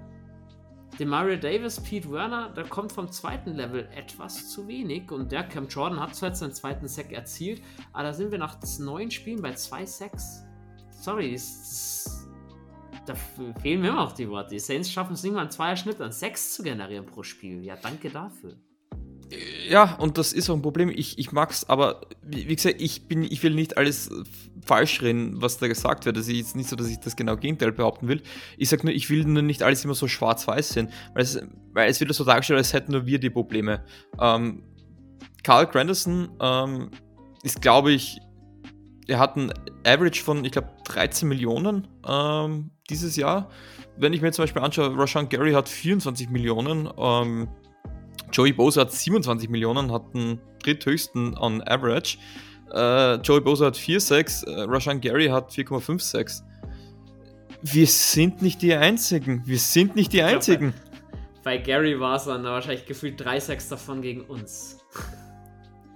Demario 0.99 1.36
Davis, 1.36 1.79
Pete 1.81 2.09
Werner, 2.09 2.49
da 2.55 2.63
kommt 2.63 2.93
vom 2.93 3.11
zweiten 3.11 3.53
Level 3.53 3.89
etwas 3.93 4.49
zu 4.49 4.67
wenig. 4.67 5.11
Und 5.11 5.31
der 5.31 5.43
Cam 5.43 5.67
Jordan 5.67 5.99
hat 5.99 6.15
zwar 6.15 6.29
jetzt 6.29 6.39
seinen 6.39 6.53
zweiten 6.53 6.88
Sack 6.88 7.11
erzielt, 7.11 7.61
aber 7.91 8.03
da 8.03 8.13
sind 8.13 8.31
wir 8.31 8.38
nach 8.38 8.57
neun 8.79 9.11
Spielen 9.11 9.41
bei 9.41 9.53
zwei 9.53 9.86
Sacks. 9.86 10.45
Sorry, 10.91 11.33
das, 11.33 12.27
da 13.05 13.13
fehlen 13.13 13.81
mir 13.81 13.89
immer 13.89 14.03
noch 14.03 14.13
die 14.13 14.29
Worte. 14.29 14.51
Die 14.51 14.59
Saints 14.59 14.89
schaffen 14.89 15.13
es 15.13 15.23
nicht 15.23 15.33
mal 15.33 15.41
einen 15.41 15.51
Zweierschnitt 15.51 15.99
an 15.99 16.13
Sacks 16.13 16.53
zu 16.53 16.63
generieren 16.63 17.05
pro 17.05 17.23
Spiel. 17.23 17.63
Ja, 17.63 17.75
danke 17.75 18.09
dafür. 18.09 18.55
Ja, 19.69 19.95
und 19.95 20.17
das 20.17 20.34
ist 20.34 20.49
auch 20.49 20.55
ein 20.55 20.61
Problem. 20.61 20.89
Ich, 20.89 21.17
ich 21.17 21.30
es, 21.34 21.67
aber 21.69 22.01
wie, 22.21 22.47
wie, 22.47 22.55
gesagt, 22.55 22.76
ich, 22.80 23.07
bin, 23.07 23.23
ich 23.23 23.41
will 23.43 23.53
nicht 23.53 23.78
alles 23.78 24.09
falsch 24.63 25.01
reden, 25.01 25.41
was 25.41 25.57
da 25.57 25.67
gesagt 25.67 26.05
wird. 26.05 26.17
Also 26.17 26.32
ist 26.32 26.55
nicht 26.55 26.69
so, 26.69 26.76
dass 26.76 26.88
ich 26.88 26.99
das 26.99 27.15
genau 27.15 27.36
Gegenteil 27.36 27.71
behaupten 27.71 28.07
will. 28.07 28.21
Ich 28.57 28.69
sage 28.69 28.86
nur, 28.86 28.93
ich 28.93 29.09
will 29.09 29.26
nur 29.26 29.41
nicht 29.41 29.63
alles 29.63 29.84
immer 29.84 29.95
so 29.95 30.07
schwarz-weiß 30.07 30.69
sehen, 30.69 30.89
weil 31.13 31.23
es, 31.23 31.41
weil 31.73 31.89
es 31.89 31.99
wird 31.99 32.13
so 32.13 32.23
dargestellt, 32.23 32.57
als 32.57 32.73
hätten 32.73 32.91
nur 32.91 33.05
wir 33.05 33.19
die 33.19 33.30
Probleme. 33.30 33.84
Ähm, 34.19 34.63
Carl 35.43 35.67
Grandison 35.67 36.30
ähm, 36.39 36.91
ist, 37.43 37.61
glaube 37.61 37.91
ich, 37.91 38.19
er 39.07 39.19
hat 39.19 39.36
ein 39.38 39.51
Average 39.86 40.23
von, 40.23 40.43
ich 40.45 40.51
glaube, 40.51 40.69
13 40.86 41.28
Millionen 41.28 41.88
ähm, 42.07 42.71
dieses 42.89 43.15
Jahr. 43.15 43.49
Wenn 43.97 44.13
ich 44.13 44.21
mir 44.21 44.32
zum 44.32 44.43
Beispiel 44.43 44.61
anschaue, 44.61 44.97
Rashan 44.97 45.30
Gary 45.30 45.53
hat 45.53 45.69
24 45.69 46.30
Millionen. 46.30 46.89
Ähm, 46.97 47.47
Joey 48.36 48.51
Bosa 48.51 48.81
hat 48.81 48.91
27 48.91 49.47
Millionen, 49.47 49.93
hat 49.93 50.13
den 50.13 50.41
dritthöchsten 50.61 51.38
on 51.38 51.65
average. 51.65 52.17
Äh, 52.73 53.15
Joey 53.21 53.39
Bosa 53.39 53.67
hat 53.67 53.77
4,6, 53.77 54.45
äh, 54.45 54.61
Rashan 54.63 54.99
Gary 54.99 55.27
hat 55.27 55.51
4,56. 55.51 56.41
Wir 57.61 57.88
sind 57.88 58.41
nicht 58.41 58.61
die 58.61 58.73
Einzigen. 58.73 59.41
Wir 59.45 59.57
sind 59.57 59.95
nicht 59.95 60.11
die 60.11 60.21
Einzigen. 60.21 60.73
Glaub, 60.73 61.43
bei, 61.45 61.57
bei, 61.57 61.63
Gary 61.63 61.97
war 61.97 62.17
es 62.17 62.25
dann 62.25 62.43
wahrscheinlich 62.43 62.86
gefühlt 62.86 63.21
3,6 63.21 63.69
davon 63.69 64.01
gegen 64.01 64.21
uns. 64.25 64.79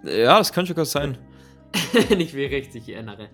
Ja, 0.05 0.37
das 0.37 0.53
kann 0.53 0.65
schon 0.65 0.77
gar 0.77 0.85
sein. 0.85 1.17
Wenn 2.07 2.21
ich 2.21 2.33
mich 2.33 2.49
richtig 2.49 2.87
erinnere. 2.87 3.27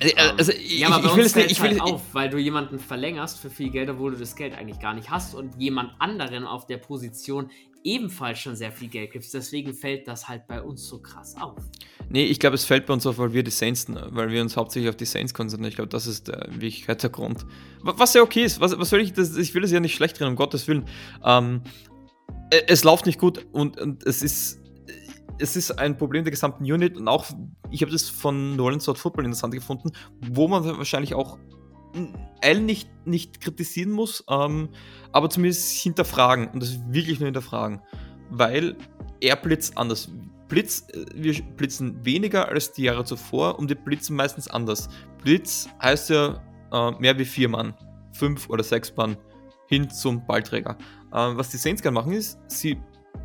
Also, 0.00 0.16
ähm, 0.16 0.34
also 0.38 0.52
ich, 0.52 0.78
ja, 0.78 0.88
aber 0.90 1.08
ich, 1.08 1.16
will 1.16 1.24
es 1.24 1.34
nicht. 1.34 1.50
Ich 1.50 1.60
will 1.60 1.70
halt 1.70 1.80
auf, 1.80 2.02
weil 2.12 2.30
du 2.30 2.38
jemanden 2.38 2.78
verlängerst 2.78 3.40
für 3.40 3.50
viel 3.50 3.70
Geld, 3.70 3.90
obwohl 3.90 4.12
du 4.12 4.18
das 4.18 4.36
Geld 4.36 4.56
eigentlich 4.56 4.78
gar 4.78 4.94
nicht 4.94 5.10
hast 5.10 5.34
und 5.34 5.56
jemand 5.60 5.90
anderen 5.98 6.46
auf 6.46 6.66
der 6.66 6.76
Position 6.78 7.50
ebenfalls 7.84 8.38
schon 8.38 8.56
sehr 8.56 8.72
viel 8.72 8.88
Geld 8.88 9.12
gibst. 9.12 9.34
Deswegen 9.34 9.74
fällt 9.74 10.08
das 10.08 10.28
halt 10.28 10.46
bei 10.46 10.62
uns 10.62 10.86
so 10.86 11.00
krass 11.00 11.34
auf. 11.40 11.58
Nee, 12.08 12.24
ich 12.24 12.38
glaube, 12.40 12.54
es 12.54 12.64
fällt 12.64 12.86
bei 12.86 12.92
uns 12.92 13.06
auf, 13.06 13.18
weil 13.18 13.32
wir 13.32 13.42
die 13.42 13.50
Saints, 13.50 13.86
weil 13.88 14.30
wir 14.30 14.42
uns 14.42 14.56
hauptsächlich 14.56 14.88
auf 14.88 14.96
die 14.96 15.04
Saints 15.04 15.34
konzentrieren. 15.34 15.70
Ich 15.70 15.76
glaube, 15.76 15.88
das 15.88 16.06
ist 16.06 16.28
der 16.28 16.46
Wirklichkeit 16.50 17.02
der 17.02 17.10
Grund. 17.10 17.46
Was 17.82 18.14
ja 18.14 18.22
okay 18.22 18.44
ist, 18.44 18.60
was, 18.60 18.78
was 18.78 18.90
soll 18.90 19.00
ich, 19.00 19.12
das, 19.12 19.36
ich 19.36 19.54
will 19.54 19.64
es 19.64 19.70
ja 19.70 19.80
nicht 19.80 19.94
schlecht 19.94 20.20
reden, 20.20 20.30
um 20.30 20.36
Gottes 20.36 20.68
Willen. 20.68 20.84
Ähm, 21.24 21.62
e, 22.52 22.62
es 22.66 22.84
läuft 22.84 23.06
nicht 23.06 23.18
gut 23.18 23.46
und, 23.52 23.80
und 23.80 24.04
es 24.06 24.22
ist 24.22 24.60
es 25.38 25.56
ist 25.56 25.72
ein 25.72 25.96
Problem 25.96 26.24
der 26.24 26.30
gesamten 26.30 26.62
Unit 26.64 26.96
und 26.96 27.08
auch, 27.08 27.26
ich 27.70 27.82
habe 27.82 27.90
das 27.90 28.08
von 28.08 28.54
Nolan 28.54 28.78
Sword 28.78 28.98
Football 28.98 29.24
interessant 29.24 29.52
gefunden, 29.52 29.90
wo 30.20 30.46
man 30.46 30.64
wahrscheinlich 30.64 31.14
auch 31.14 31.38
L 32.40 32.60
nicht, 32.60 32.88
nicht 33.06 33.40
kritisieren 33.40 33.90
muss, 33.90 34.24
ähm, 34.28 34.68
aber 35.12 35.30
zumindest 35.30 35.82
hinterfragen 35.82 36.48
und 36.48 36.62
das 36.62 36.78
wirklich 36.88 37.20
nur 37.20 37.26
hinterfragen, 37.26 37.80
weil 38.30 38.76
er 39.20 39.36
blitzt 39.36 39.76
anders. 39.76 40.10
Blitz, 40.48 40.86
äh, 40.92 41.04
wir 41.14 41.40
blitzen 41.56 42.04
weniger 42.04 42.48
als 42.48 42.72
die 42.72 42.82
Jahre 42.82 43.04
zuvor 43.04 43.58
und 43.58 43.68
wir 43.68 43.76
blitzen 43.76 44.16
meistens 44.16 44.48
anders. 44.48 44.88
Blitz 45.22 45.68
heißt 45.80 46.10
ja 46.10 46.42
äh, 46.72 46.90
mehr 47.00 47.18
wie 47.18 47.24
vier 47.24 47.48
Mann, 47.48 47.74
fünf 48.12 48.48
oder 48.50 48.64
sechs 48.64 48.94
Mann 48.96 49.16
hin 49.68 49.88
zum 49.88 50.26
Ballträger. 50.26 50.76
Äh, 51.12 51.36
was 51.36 51.50
die 51.50 51.56
Saints 51.56 51.82
gerne 51.82 51.94
machen 51.94 52.12
ist, 52.12 52.38
sie 52.48 52.78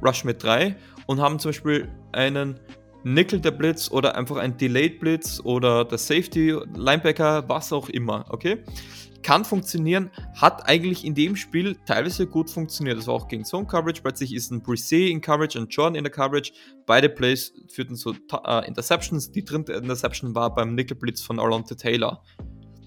rushen 0.06 0.28
mit 0.28 0.44
drei 0.44 0.78
und 1.08 1.20
haben 1.20 1.40
zum 1.40 1.50
Beispiel 1.50 1.90
einen 2.12 2.60
Nickel 3.04 3.40
der 3.40 3.52
Blitz 3.52 3.90
oder 3.92 4.16
einfach 4.16 4.38
ein 4.38 4.58
Delayed 4.58 5.00
Blitz 5.00 5.40
oder 5.44 5.86
der 5.86 5.98
Safety, 5.98 6.58
Linebacker, 6.76 7.48
was 7.48 7.72
auch 7.72 7.90
immer, 7.90 8.26
okay? 8.30 8.64
Kann 9.24 9.44
funktionieren, 9.44 10.12
hat 10.36 10.68
eigentlich 10.70 11.04
in 11.04 11.16
dem 11.16 11.36
Spiel 11.36 11.76
teilweise 11.86 12.28
gut 12.28 12.50
funktioniert. 12.50 12.98
Das 12.98 13.08
war 13.08 13.16
auch 13.16 13.28
gegen 13.28 13.44
Zone 13.44 13.66
Coverage. 13.66 14.02
Plötzlich 14.02 14.34
ist 14.34 14.52
ein 14.52 14.62
Brisset 14.62 15.10
in 15.10 15.22
Coverage 15.22 15.60
und 15.60 15.74
Jordan 15.74 15.96
in 15.96 16.04
der 16.04 16.12
Coverage. 16.12 16.54
Beide 16.86 17.10
Plays 17.10 17.54
führten 17.68 17.96
zu 17.96 18.14
äh, 18.46 18.68
Interceptions. 18.68 19.32
Die 19.32 19.44
dritte 19.44 19.74
Interception 19.74 20.34
war 20.36 20.54
beim 20.54 20.76
Nickel 20.76 20.96
Blitz 20.96 21.22
von 21.22 21.40
Alonte 21.40 21.76
Taylor. 21.76 22.24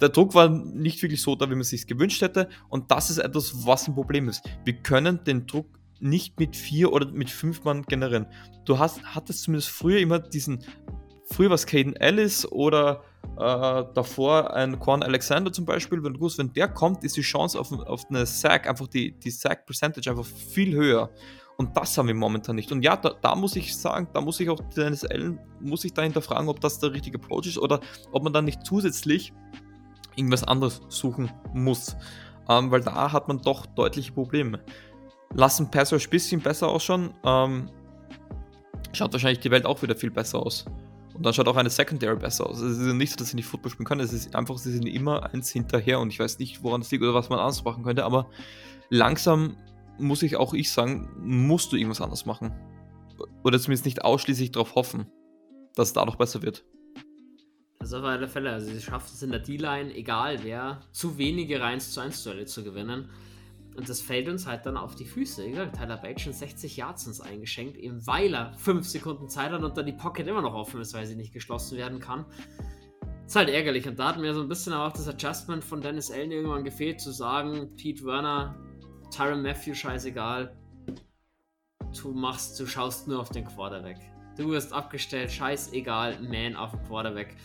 Der 0.00 0.08
Druck 0.08 0.34
war 0.34 0.48
nicht 0.48 1.02
wirklich 1.02 1.20
so 1.20 1.34
da, 1.36 1.46
wie 1.46 1.54
man 1.54 1.61
es 1.61 1.68
sich 1.68 1.86
gewünscht 1.86 2.22
hätte. 2.22 2.48
Und 2.68 2.90
das 2.90 3.11
ist 3.11 3.18
etwas, 3.18 3.66
was 3.66 3.86
ein 3.86 3.94
Problem 3.94 4.28
ist. 4.28 4.42
Wir 4.64 4.74
können 4.74 5.22
den 5.24 5.46
Druck 5.46 5.80
nicht 6.01 6.38
mit 6.38 6.57
vier 6.57 6.92
oder 6.92 7.07
mit 7.07 7.30
fünf 7.30 7.64
Mann 7.64 7.82
generieren. 7.82 8.26
Du 8.64 8.78
hast, 8.78 9.03
hattest 9.05 9.42
zumindest 9.42 9.70
früher 9.70 9.98
immer 9.98 10.18
diesen, 10.18 10.64
früher 11.26 11.51
war 11.51 11.55
es 11.55 11.66
Caden 11.66 11.96
Ellis 11.96 12.51
oder 12.51 13.03
äh, 13.36 13.84
davor 13.94 14.55
ein 14.55 14.78
Quan 14.78 15.03
Alexander 15.03 15.53
zum 15.53 15.64
Beispiel, 15.64 16.03
wenn 16.03 16.14
du 16.14 16.20
wusst, 16.20 16.38
wenn 16.38 16.53
der 16.53 16.68
kommt, 16.68 17.05
ist 17.05 17.16
die 17.16 17.22
Chance 17.22 17.59
auf, 17.59 17.72
auf 17.72 18.05
eine 18.09 18.26
Sack, 18.26 18.68
einfach 18.68 18.86
die, 18.86 19.12
die 19.12 19.30
Sack-Percentage 19.30 20.11
einfach 20.11 20.26
viel 20.26 20.74
höher. 20.74 21.11
Und 21.57 21.76
das 21.76 21.96
haben 21.98 22.09
wir 22.09 22.14
momentan 22.14 22.57
nicht. 22.57 22.72
Und 22.72 22.82
ja, 22.82 22.96
da, 22.96 23.14
da, 23.20 23.34
muss 23.34 23.55
ich 23.55 23.76
sagen, 23.76 24.09
da 24.14 24.22
muss 24.22 24.40
ich 24.40 24.48
auch 24.48 24.61
Dennis 24.74 25.05
Allen, 25.05 25.38
muss 25.61 25.84
ich 25.84 25.92
da 25.92 26.03
hinterfragen, 26.03 26.48
ob 26.48 26.61
das 26.61 26.78
der 26.78 26.92
richtige 26.92 27.18
Approach 27.18 27.46
ist 27.46 27.59
oder 27.59 27.80
ob 28.12 28.22
man 28.22 28.32
dann 28.32 28.46
nicht 28.46 28.64
zusätzlich 28.64 29.34
irgendwas 30.16 30.42
anderes 30.44 30.80
suchen 30.88 31.30
muss. 31.53 31.96
Ähm, 32.48 32.70
weil 32.70 32.80
da 32.80 33.12
hat 33.12 33.28
man 33.28 33.42
doch 33.42 33.66
deutliche 33.66 34.12
Probleme 34.12 34.61
lassen 35.35 35.70
Pass 35.70 35.93
Rush 35.93 36.07
ein 36.07 36.11
bisschen 36.11 36.41
besser 36.41 36.68
ausschauen. 36.68 37.14
Ähm, 37.24 37.70
schaut 38.93 39.12
wahrscheinlich 39.12 39.41
die 39.41 39.51
Welt 39.51 39.66
auch 39.66 39.83
wieder 39.83 39.95
viel 39.95 40.11
besser 40.11 40.41
aus. 40.41 40.64
Und 41.14 41.26
dann 41.26 41.35
schaut 41.35 41.49
auch 41.49 41.57
eine 41.57 41.70
Secondary 41.70 42.16
besser 42.16 42.49
aus. 42.49 42.61
Es 42.61 42.78
ist 42.78 42.95
nicht 42.95 43.11
so, 43.11 43.16
dass 43.16 43.28
sie 43.28 43.37
nicht 43.37 43.47
Football 43.47 43.70
spielen 43.72 43.87
können. 43.87 44.01
Es 44.01 44.12
ist 44.12 44.35
einfach, 44.35 44.57
sie 44.59 44.72
sind 44.72 44.87
immer 44.87 45.33
eins 45.33 45.51
hinterher 45.51 46.01
und 46.01 46.09
ich 46.09 46.18
weiß 46.18 46.39
nicht, 46.39 46.62
woran 46.62 46.81
es 46.81 46.91
liegt 46.91 47.03
oder 47.03 47.14
was 47.14 47.28
man 47.28 47.39
anders 47.39 47.62
machen 47.62 47.85
könnte, 47.85 48.05
aber 48.05 48.31
langsam 48.89 49.57
muss 49.99 50.22
ich 50.22 50.37
auch 50.37 50.55
ich 50.55 50.72
sagen, 50.72 51.11
musst 51.18 51.72
du 51.72 51.76
irgendwas 51.76 52.01
anders 52.01 52.24
machen. 52.24 52.53
Oder 53.45 53.61
zumindest 53.61 53.85
nicht 53.85 54.03
ausschließlich 54.03 54.53
darauf 54.53 54.74
hoffen, 54.74 55.07
dass 55.74 55.89
es 55.89 55.93
dadurch 55.93 56.16
besser 56.16 56.43
wird. 56.43 56.64
Ist 57.83 57.95
auf 57.95 58.05
alle 58.05 58.28
Fälle. 58.28 58.51
Also 58.53 58.72
sie 58.72 58.81
schaffen 58.81 59.11
es 59.12 59.22
in 59.22 59.31
der 59.31 59.41
D-Line, 59.41 59.95
egal 59.95 60.43
wer, 60.43 60.81
zu 60.93 61.18
wenige 61.18 61.62
1 61.62 61.93
zu 61.93 62.01
1 62.01 62.24
Duelle 62.24 62.47
zu 62.47 62.64
gewinnen. 62.64 63.11
Und 63.76 63.88
das 63.88 64.00
fällt 64.00 64.28
uns 64.28 64.46
halt 64.46 64.66
dann 64.66 64.76
auf 64.76 64.94
die 64.94 65.04
Füße. 65.04 65.46
Wie 65.46 65.50
gesagt, 65.50 65.76
Tyler 65.76 65.96
Bate 65.96 66.20
schon 66.20 66.32
60 66.32 66.76
Yards 66.76 67.06
uns 67.06 67.20
eingeschenkt, 67.20 67.76
eben 67.76 68.06
weil 68.06 68.34
er 68.34 68.52
5 68.54 68.86
Sekunden 68.86 69.28
Zeit 69.28 69.52
hat 69.52 69.62
und 69.62 69.76
dann 69.76 69.86
die 69.86 69.92
Pocket 69.92 70.26
immer 70.26 70.42
noch 70.42 70.54
offen 70.54 70.80
ist, 70.80 70.92
weil 70.94 71.06
sie 71.06 71.16
nicht 71.16 71.32
geschlossen 71.32 71.78
werden 71.78 72.00
kann. 72.00 72.26
Ist 73.26 73.36
halt 73.36 73.48
ärgerlich. 73.48 73.86
Und 73.86 73.98
da 73.98 74.08
hat 74.08 74.18
mir 74.18 74.34
so 74.34 74.40
ein 74.40 74.48
bisschen 74.48 74.72
auch 74.72 74.92
das 74.92 75.06
Adjustment 75.06 75.62
von 75.62 75.80
Dennis 75.80 76.10
Allen 76.10 76.32
irgendwann 76.32 76.64
gefehlt, 76.64 77.00
zu 77.00 77.12
sagen, 77.12 77.76
Pete 77.76 78.04
Werner, 78.04 78.56
Tyron 79.10 79.42
Matthew, 79.42 79.74
scheißegal. 79.74 80.56
Du 82.02 82.12
machst, 82.12 82.58
du 82.58 82.66
schaust 82.66 83.06
nur 83.06 83.20
auf 83.20 83.30
den 83.30 83.44
Quarterback. 83.44 83.98
Du 84.36 84.50
wirst 84.50 84.72
abgestellt, 84.72 85.30
scheißegal, 85.30 86.20
Man 86.22 86.56
auf 86.56 86.72
den 86.72 86.82
Quarterback. 86.84 87.36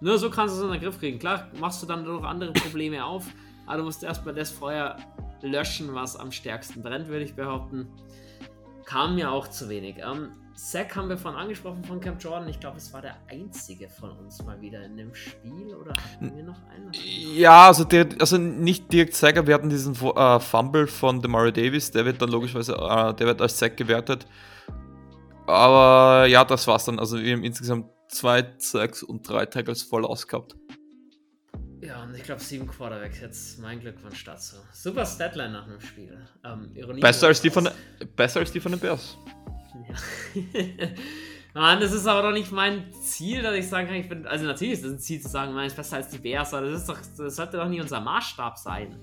Nur 0.00 0.18
so 0.18 0.28
kannst 0.28 0.54
du 0.54 0.60
es 0.60 0.64
in 0.66 0.72
den 0.72 0.80
Griff 0.80 0.98
kriegen. 0.98 1.18
Klar, 1.18 1.50
machst 1.58 1.82
du 1.82 1.86
dann 1.86 2.04
noch 2.04 2.24
andere 2.24 2.52
Probleme 2.52 3.04
auf, 3.04 3.26
aber 3.66 3.78
du 3.78 3.84
musst 3.84 4.02
erstmal 4.02 4.34
das 4.34 4.50
Feuer 4.50 4.96
löschen, 5.42 5.94
was 5.94 6.16
am 6.16 6.32
stärksten 6.32 6.82
brennt, 6.82 7.08
würde 7.08 7.24
ich 7.24 7.34
behaupten. 7.34 7.88
kam 8.84 9.14
mir 9.14 9.30
auch 9.30 9.48
zu 9.48 9.68
wenig. 9.68 9.96
Ähm, 9.98 10.30
Zack 10.54 10.96
haben 10.96 11.08
wir 11.08 11.16
vorhin 11.16 11.40
angesprochen 11.40 11.82
von 11.82 12.00
Camp 12.00 12.22
Jordan. 12.22 12.48
Ich 12.48 12.60
glaube, 12.60 12.76
es 12.76 12.92
war 12.92 13.00
der 13.00 13.16
einzige 13.30 13.88
von 13.88 14.10
uns 14.10 14.42
mal 14.44 14.60
wieder 14.60 14.84
in 14.84 14.96
dem 14.96 15.14
Spiel. 15.14 15.74
Oder 15.74 15.92
hatten 15.92 16.36
wir 16.36 16.44
noch 16.44 16.58
einen? 16.68 16.92
Ja, 17.34 17.68
also, 17.68 17.84
direkt, 17.84 18.20
also 18.20 18.36
nicht 18.36 18.92
direkt 18.92 19.22
aber 19.24 19.46
wir 19.46 19.54
hatten 19.54 19.70
diesen 19.70 19.94
äh, 19.94 20.40
Fumble 20.40 20.86
von 20.86 21.22
Demario 21.22 21.50
Davis. 21.50 21.90
Der 21.90 22.04
wird 22.04 22.20
dann 22.20 22.28
logischerweise 22.28 22.74
äh, 22.74 23.14
der 23.14 23.26
wird 23.26 23.40
als 23.40 23.56
Zack 23.56 23.76
gewertet. 23.76 24.26
Aber 25.46 26.26
ja, 26.26 26.44
das 26.44 26.66
war's 26.66 26.84
dann. 26.84 26.98
Also 26.98 27.18
wir 27.20 27.32
haben 27.32 27.44
insgesamt 27.44 27.86
zwei 28.08 28.46
Sacks 28.58 29.02
und 29.02 29.26
drei 29.28 29.46
Tackles 29.46 29.82
voll 29.82 30.04
ausgehabt. 30.04 30.54
Ja, 31.82 32.04
und 32.04 32.14
ich 32.14 32.22
glaube 32.22 32.40
sieben 32.40 32.68
Quarterbacks 32.68 33.20
jetzt. 33.20 33.58
Mein 33.58 33.80
Glückwunsch 33.80 34.24
dazu. 34.24 34.56
Super 34.72 35.04
Statline 35.04 35.50
nach 35.52 35.66
dem 35.66 35.80
Spiel. 35.80 36.16
Ähm, 36.44 36.72
besser, 37.00 37.26
als 37.26 37.40
die 37.40 37.50
von, 37.50 37.68
besser 38.14 38.38
als 38.38 38.52
die 38.52 38.60
von 38.60 38.70
den 38.70 38.80
Bears. 38.80 39.18
Ja. 39.74 40.88
Mann, 41.60 41.80
das 41.80 41.92
ist 41.92 42.06
aber 42.06 42.22
doch 42.22 42.32
nicht 42.32 42.52
mein 42.52 42.92
Ziel, 43.02 43.42
dass 43.42 43.56
ich 43.56 43.68
sagen 43.68 43.88
kann, 43.88 43.96
ich 43.96 44.08
bin. 44.08 44.26
Also 44.28 44.44
natürlich 44.44 44.74
ist 44.74 44.84
es 44.84 44.92
ein 44.92 44.98
Ziel 45.00 45.20
zu 45.20 45.28
sagen, 45.28 45.52
man 45.54 45.66
ist 45.66 45.74
besser 45.74 45.96
als 45.96 46.08
die 46.08 46.18
Bears, 46.18 46.54
aber 46.54 46.70
das 46.70 46.82
ist 46.82 46.88
doch, 46.88 46.98
das 47.18 47.34
sollte 47.34 47.56
doch 47.56 47.68
nicht 47.68 47.80
unser 47.80 48.00
Maßstab 48.00 48.58
sein. 48.58 48.96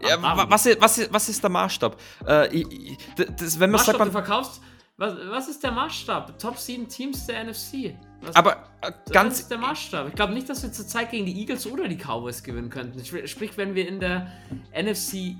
ja, 0.00 0.16
was, 0.48 0.64
ist, 0.64 0.80
was, 0.80 0.96
ist, 0.96 1.12
was 1.12 1.28
ist 1.28 1.42
der 1.42 1.50
Maßstab? 1.50 2.00
Äh, 2.26 2.56
ich, 2.56 2.96
das, 3.16 3.60
wenn 3.60 3.70
man 3.70 3.72
Maßstab, 3.72 3.86
sagt, 3.86 3.98
man, 3.98 4.08
du 4.08 4.12
verkaufst 4.12 4.62
was, 5.02 5.14
was 5.28 5.48
ist 5.48 5.62
der 5.64 5.72
Maßstab? 5.72 6.38
Top 6.38 6.56
7 6.56 6.88
Teams 6.88 7.26
der 7.26 7.44
NFC. 7.44 7.94
Was, 8.20 8.36
aber 8.36 8.68
äh, 8.82 8.92
ganz. 9.10 9.34
Was 9.34 9.40
ist 9.40 9.50
der 9.50 9.58
Maßstab? 9.58 10.08
Ich 10.08 10.14
glaube 10.14 10.32
nicht, 10.32 10.48
dass 10.48 10.62
wir 10.62 10.70
zurzeit 10.70 11.10
gegen 11.10 11.26
die 11.26 11.40
Eagles 11.40 11.66
oder 11.66 11.88
die 11.88 11.96
Cowboys 11.96 12.42
gewinnen 12.42 12.70
könnten. 12.70 13.04
Sprich, 13.04 13.56
wenn 13.56 13.74
wir 13.74 13.88
in 13.88 13.98
der 13.98 14.28
NFC 14.72 15.34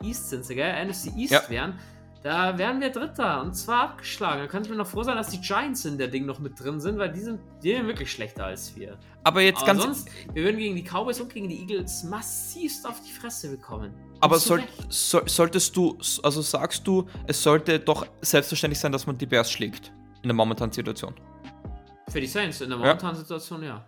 East 0.00 0.30
sind, 0.30 0.46
gell? 0.46 0.86
NFC 0.86 1.16
East 1.16 1.32
ja. 1.32 1.42
wären, 1.48 1.78
da 2.22 2.58
wären 2.58 2.80
wir 2.80 2.90
Dritter 2.90 3.40
und 3.40 3.54
zwar 3.54 3.84
abgeschlagen. 3.84 4.40
Da 4.40 4.46
könnten 4.46 4.68
wir 4.68 4.76
noch 4.76 4.86
froh 4.86 5.02
sein, 5.02 5.16
dass 5.16 5.28
die 5.28 5.40
Giants 5.40 5.84
in 5.86 5.96
der 5.96 6.08
Ding 6.08 6.26
noch 6.26 6.38
mit 6.38 6.58
drin 6.60 6.78
sind, 6.78 6.98
weil 6.98 7.10
die 7.10 7.20
sind, 7.20 7.40
die 7.62 7.72
sind 7.72 7.86
wirklich 7.86 8.12
schlechter 8.12 8.44
als 8.44 8.76
wir. 8.76 8.98
Aber 9.24 9.40
jetzt 9.40 9.58
Aber 9.58 9.66
ganz. 9.66 9.82
Sonst, 9.82 10.08
wir 10.34 10.44
würden 10.44 10.58
gegen 10.58 10.76
die 10.76 10.82
Cowboys 10.82 11.20
und 11.20 11.32
gegen 11.32 11.48
die 11.48 11.60
Eagles 11.60 12.04
massivst 12.04 12.86
auf 12.86 13.00
die 13.06 13.12
Fresse 13.12 13.50
bekommen. 13.50 13.94
Aber 14.20 14.38
soll, 14.38 14.62
so, 14.90 15.22
solltest 15.24 15.74
du, 15.74 15.96
also 16.22 16.42
sagst 16.42 16.86
du, 16.86 17.06
es 17.26 17.42
sollte 17.42 17.80
doch 17.80 18.06
selbstverständlich 18.20 18.78
sein, 18.78 18.92
dass 18.92 19.06
man 19.06 19.16
die 19.16 19.26
Bears 19.26 19.50
schlägt 19.50 19.90
in 20.22 20.28
der 20.28 20.34
momentanen 20.34 20.72
Situation? 20.72 21.14
Für 22.10 22.20
die 22.20 22.26
Saints 22.26 22.60
in 22.60 22.68
der 22.68 22.78
momentanen 22.78 23.16
ja. 23.16 23.20
Situation, 23.20 23.62
ja. 23.62 23.86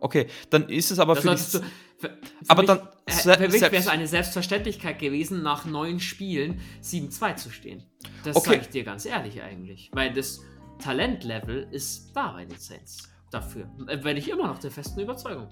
Okay, 0.00 0.26
dann 0.48 0.68
ist 0.68 0.90
es 0.90 0.98
aber 0.98 1.14
das 1.14 1.52
für 1.52 1.58
die. 1.58 1.64
Du, 1.64 1.70
für, 1.98 2.18
aber 2.48 2.62
mich, 2.62 2.68
dann. 2.68 2.88
Für 3.06 3.48
mich 3.48 3.60
wäre 3.60 3.76
es 3.76 3.88
eine 3.88 4.06
Selbstverständlichkeit 4.06 4.98
gewesen, 4.98 5.42
nach 5.42 5.64
neun 5.64 6.00
Spielen 6.00 6.60
7-2 6.82 7.36
zu 7.36 7.50
stehen. 7.50 7.82
Das 8.24 8.36
okay. 8.36 8.50
sage 8.50 8.60
ich 8.62 8.68
dir 8.68 8.84
ganz 8.84 9.04
ehrlich 9.04 9.42
eigentlich. 9.42 9.90
Weil 9.92 10.12
das 10.12 10.40
Talentlevel 10.78 11.68
ist 11.70 12.12
da 12.14 12.32
bei 12.32 12.44
den 12.44 12.58
Saints. 12.58 13.10
Dafür. 13.30 13.68
Äh, 13.88 13.98
Wenn 14.02 14.16
ich 14.16 14.30
immer 14.30 14.46
noch 14.46 14.58
der 14.58 14.70
festen 14.70 15.00
Überzeugung. 15.00 15.48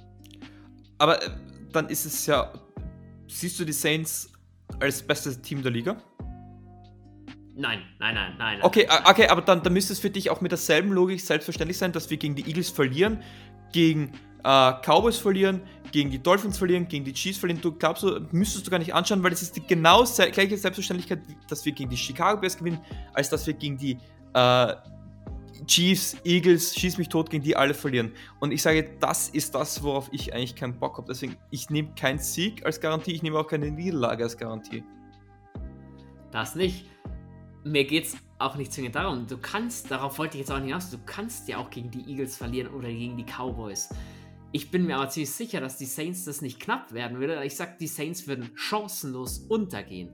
Aber 0.99 1.22
äh, 1.22 1.30
dann 1.72 1.88
ist 1.88 2.05
es 2.05 2.26
ja. 2.26 2.53
Siehst 3.28 3.59
du 3.59 3.64
die 3.64 3.72
Saints 3.72 4.30
als 4.80 5.03
bestes 5.03 5.40
Team 5.40 5.62
der 5.62 5.72
Liga? 5.72 5.97
Nein, 7.55 7.82
nein, 7.99 8.14
nein, 8.14 8.34
nein. 8.38 8.59
Okay, 8.62 8.86
nein. 8.88 9.03
okay, 9.05 9.28
aber 9.28 9.43
dann, 9.43 9.62
dann 9.62 9.72
müsste 9.72 9.93
es 9.93 9.99
für 9.99 10.11
dich 10.11 10.30
auch 10.30 10.40
mit 10.40 10.53
derselben 10.53 10.90
Logik 10.90 11.20
selbstverständlich 11.20 11.76
sein, 11.76 11.93
dass 11.93 12.09
wir 12.09 12.16
gegen 12.16 12.34
die 12.34 12.47
Eagles 12.47 12.70
verlieren, 12.70 13.22
gegen 13.72 14.12
äh, 14.45 14.72
Cowboys 14.82 15.18
verlieren, 15.18 15.62
gegen 15.93 16.11
die 16.11 16.18
Dolphins 16.18 16.59
verlieren, 16.59 16.88
gegen 16.88 17.05
die 17.05 17.12
Chiefs 17.12 17.38
verlieren. 17.38 17.61
Du 17.61 17.72
glaubst, 17.72 18.03
du 18.03 18.26
müsstest 18.32 18.66
du 18.66 18.70
gar 18.70 18.78
nicht 18.78 18.95
anschauen, 18.95 19.22
weil 19.22 19.32
es 19.32 19.43
ist 19.43 19.57
die 19.57 19.66
genau 19.66 20.05
gleiche 20.05 20.57
Selbstverständlichkeit, 20.57 21.20
dass 21.49 21.64
wir 21.64 21.72
gegen 21.72 21.90
die 21.90 21.97
Chicago 21.97 22.40
Bears 22.40 22.57
gewinnen, 22.57 22.80
als 23.12 23.28
dass 23.28 23.47
wir 23.47 23.55
gegen 23.55 23.76
die 23.76 23.99
äh, 24.34 24.74
Chiefs, 25.66 26.16
Eagles, 26.24 26.74
schieß 26.74 26.99
mich 26.99 27.09
tot, 27.09 27.30
gegen 27.30 27.45
die 27.45 27.57
alle 27.57 27.74
verlieren. 27.74 28.12
Und 28.40 28.53
ich 28.53 28.62
sage, 28.62 28.97
das 29.01 29.28
ist 29.28 29.55
das, 29.55 29.82
worauf 29.82 30.09
ich 30.12 30.34
eigentlich 30.34 30.57
keinen 30.57 30.78
Bock 30.78 30.97
habe. 30.97 31.07
Deswegen, 31.09 31.36
ich 31.51 31.70
nehme 31.70 31.90
keinen 31.95 32.18
Sieg 32.18 32.64
als 32.66 32.80
Garantie, 32.80 33.12
ich 33.12 33.22
nehme 33.22 33.38
auch 33.38 33.47
keine 33.47 33.70
Niederlage 33.70 34.24
als 34.24 34.36
Garantie. 34.36 34.82
Das 36.30 36.55
nicht. 36.55 36.86
Mir 37.64 37.84
geht 37.84 38.07
es 38.07 38.16
auch 38.38 38.57
nicht 38.57 38.72
zwingend 38.72 38.97
darum. 38.97 39.26
Du 39.28 39.38
kannst, 39.38 39.90
darauf 39.90 40.18
wollte 40.18 40.36
ich 40.36 40.40
jetzt 40.40 40.51
auch 40.51 40.59
nicht 40.59 40.66
hinaus, 40.66 40.90
du 40.90 40.99
kannst 41.07 41.47
ja 41.49 41.59
auch 41.59 41.70
gegen 41.70 41.90
die 41.90 42.11
Eagles 42.11 42.36
verlieren 42.36 42.74
oder 42.74 42.88
gegen 42.88 43.16
die 43.16 43.24
Cowboys. 43.24 43.88
Ich 44.55 44.70
bin 44.70 44.84
mir 44.84 44.96
aber 44.96 45.09
ziemlich 45.09 45.30
sicher, 45.30 45.62
dass 45.62 45.78
die 45.78 45.86
Saints 45.86 46.26
das 46.26 46.42
nicht 46.42 46.61
knapp 46.61 46.92
werden 46.92 47.18
würde. 47.18 47.42
Ich 47.44 47.57
sag, 47.57 47.78
die 47.78 47.86
Saints 47.86 48.26
würden 48.26 48.50
chancenlos 48.55 49.38
untergehen. 49.38 50.11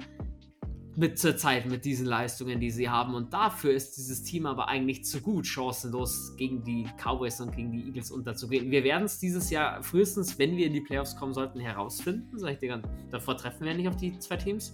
Mit 0.95 1.19
zur 1.19 1.37
Zeit 1.37 1.67
mit 1.67 1.85
diesen 1.85 2.07
Leistungen, 2.07 2.61
die 2.61 2.71
sie 2.71 2.89
haben. 2.89 3.15
Und 3.15 3.33
dafür 3.33 3.73
ist 3.73 3.97
dieses 3.97 4.23
Team 4.23 4.47
aber 4.47 4.69
eigentlich 4.69 5.05
zu 5.05 5.21
gut, 5.21 5.47
chancenlos 5.47 6.37
gegen 6.37 6.63
die 6.63 6.87
Cowboys 6.97 7.41
und 7.41 7.55
gegen 7.55 7.73
die 7.73 7.85
Eagles 7.87 8.13
unterzugehen. 8.13 8.71
Wir 8.71 8.85
werden 8.85 9.05
es 9.05 9.19
dieses 9.19 9.51
Jahr 9.51 9.83
frühestens, 9.83 10.39
wenn 10.39 10.57
wir 10.57 10.67
in 10.67 10.73
die 10.73 10.81
Playoffs 10.81 11.17
kommen 11.17 11.35
sollten, 11.35 11.59
herausfinden. 11.59 12.39
Sag 12.39 12.53
ich 12.53 12.59
dir, 12.59 12.81
davor 13.11 13.37
treffen 13.37 13.65
wir 13.65 13.75
nicht 13.75 13.89
auf 13.89 13.97
die 13.97 14.17
zwei 14.21 14.37
Teams. 14.37 14.73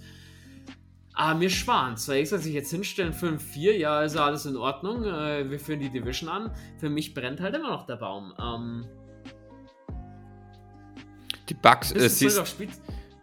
Aber 1.14 1.38
mir 1.38 1.48
schwant. 1.48 2.06
Weil 2.08 2.22
ich 2.22 2.28
soll 2.28 2.40
sich 2.40 2.52
jetzt 2.52 2.70
hinstellen, 2.70 3.14
5-4, 3.14 3.72
ja, 3.72 4.02
ist 4.02 4.16
alles 4.16 4.44
in 4.44 4.56
Ordnung. 4.56 5.04
Äh, 5.04 5.48
wir 5.48 5.58
führen 5.58 5.80
die 5.80 5.90
Division 5.90 6.28
an. 6.28 6.50
Für 6.78 6.90
mich 6.90 7.14
brennt 7.14 7.40
halt 7.40 7.54
immer 7.54 7.70
noch 7.70 7.86
der 7.86 7.96
Baum. 7.96 8.34
Ähm, 8.38 8.86
die 11.48 11.54
Bugs, 11.54 11.92
äh, 11.92 12.08
siehst, 12.08 12.40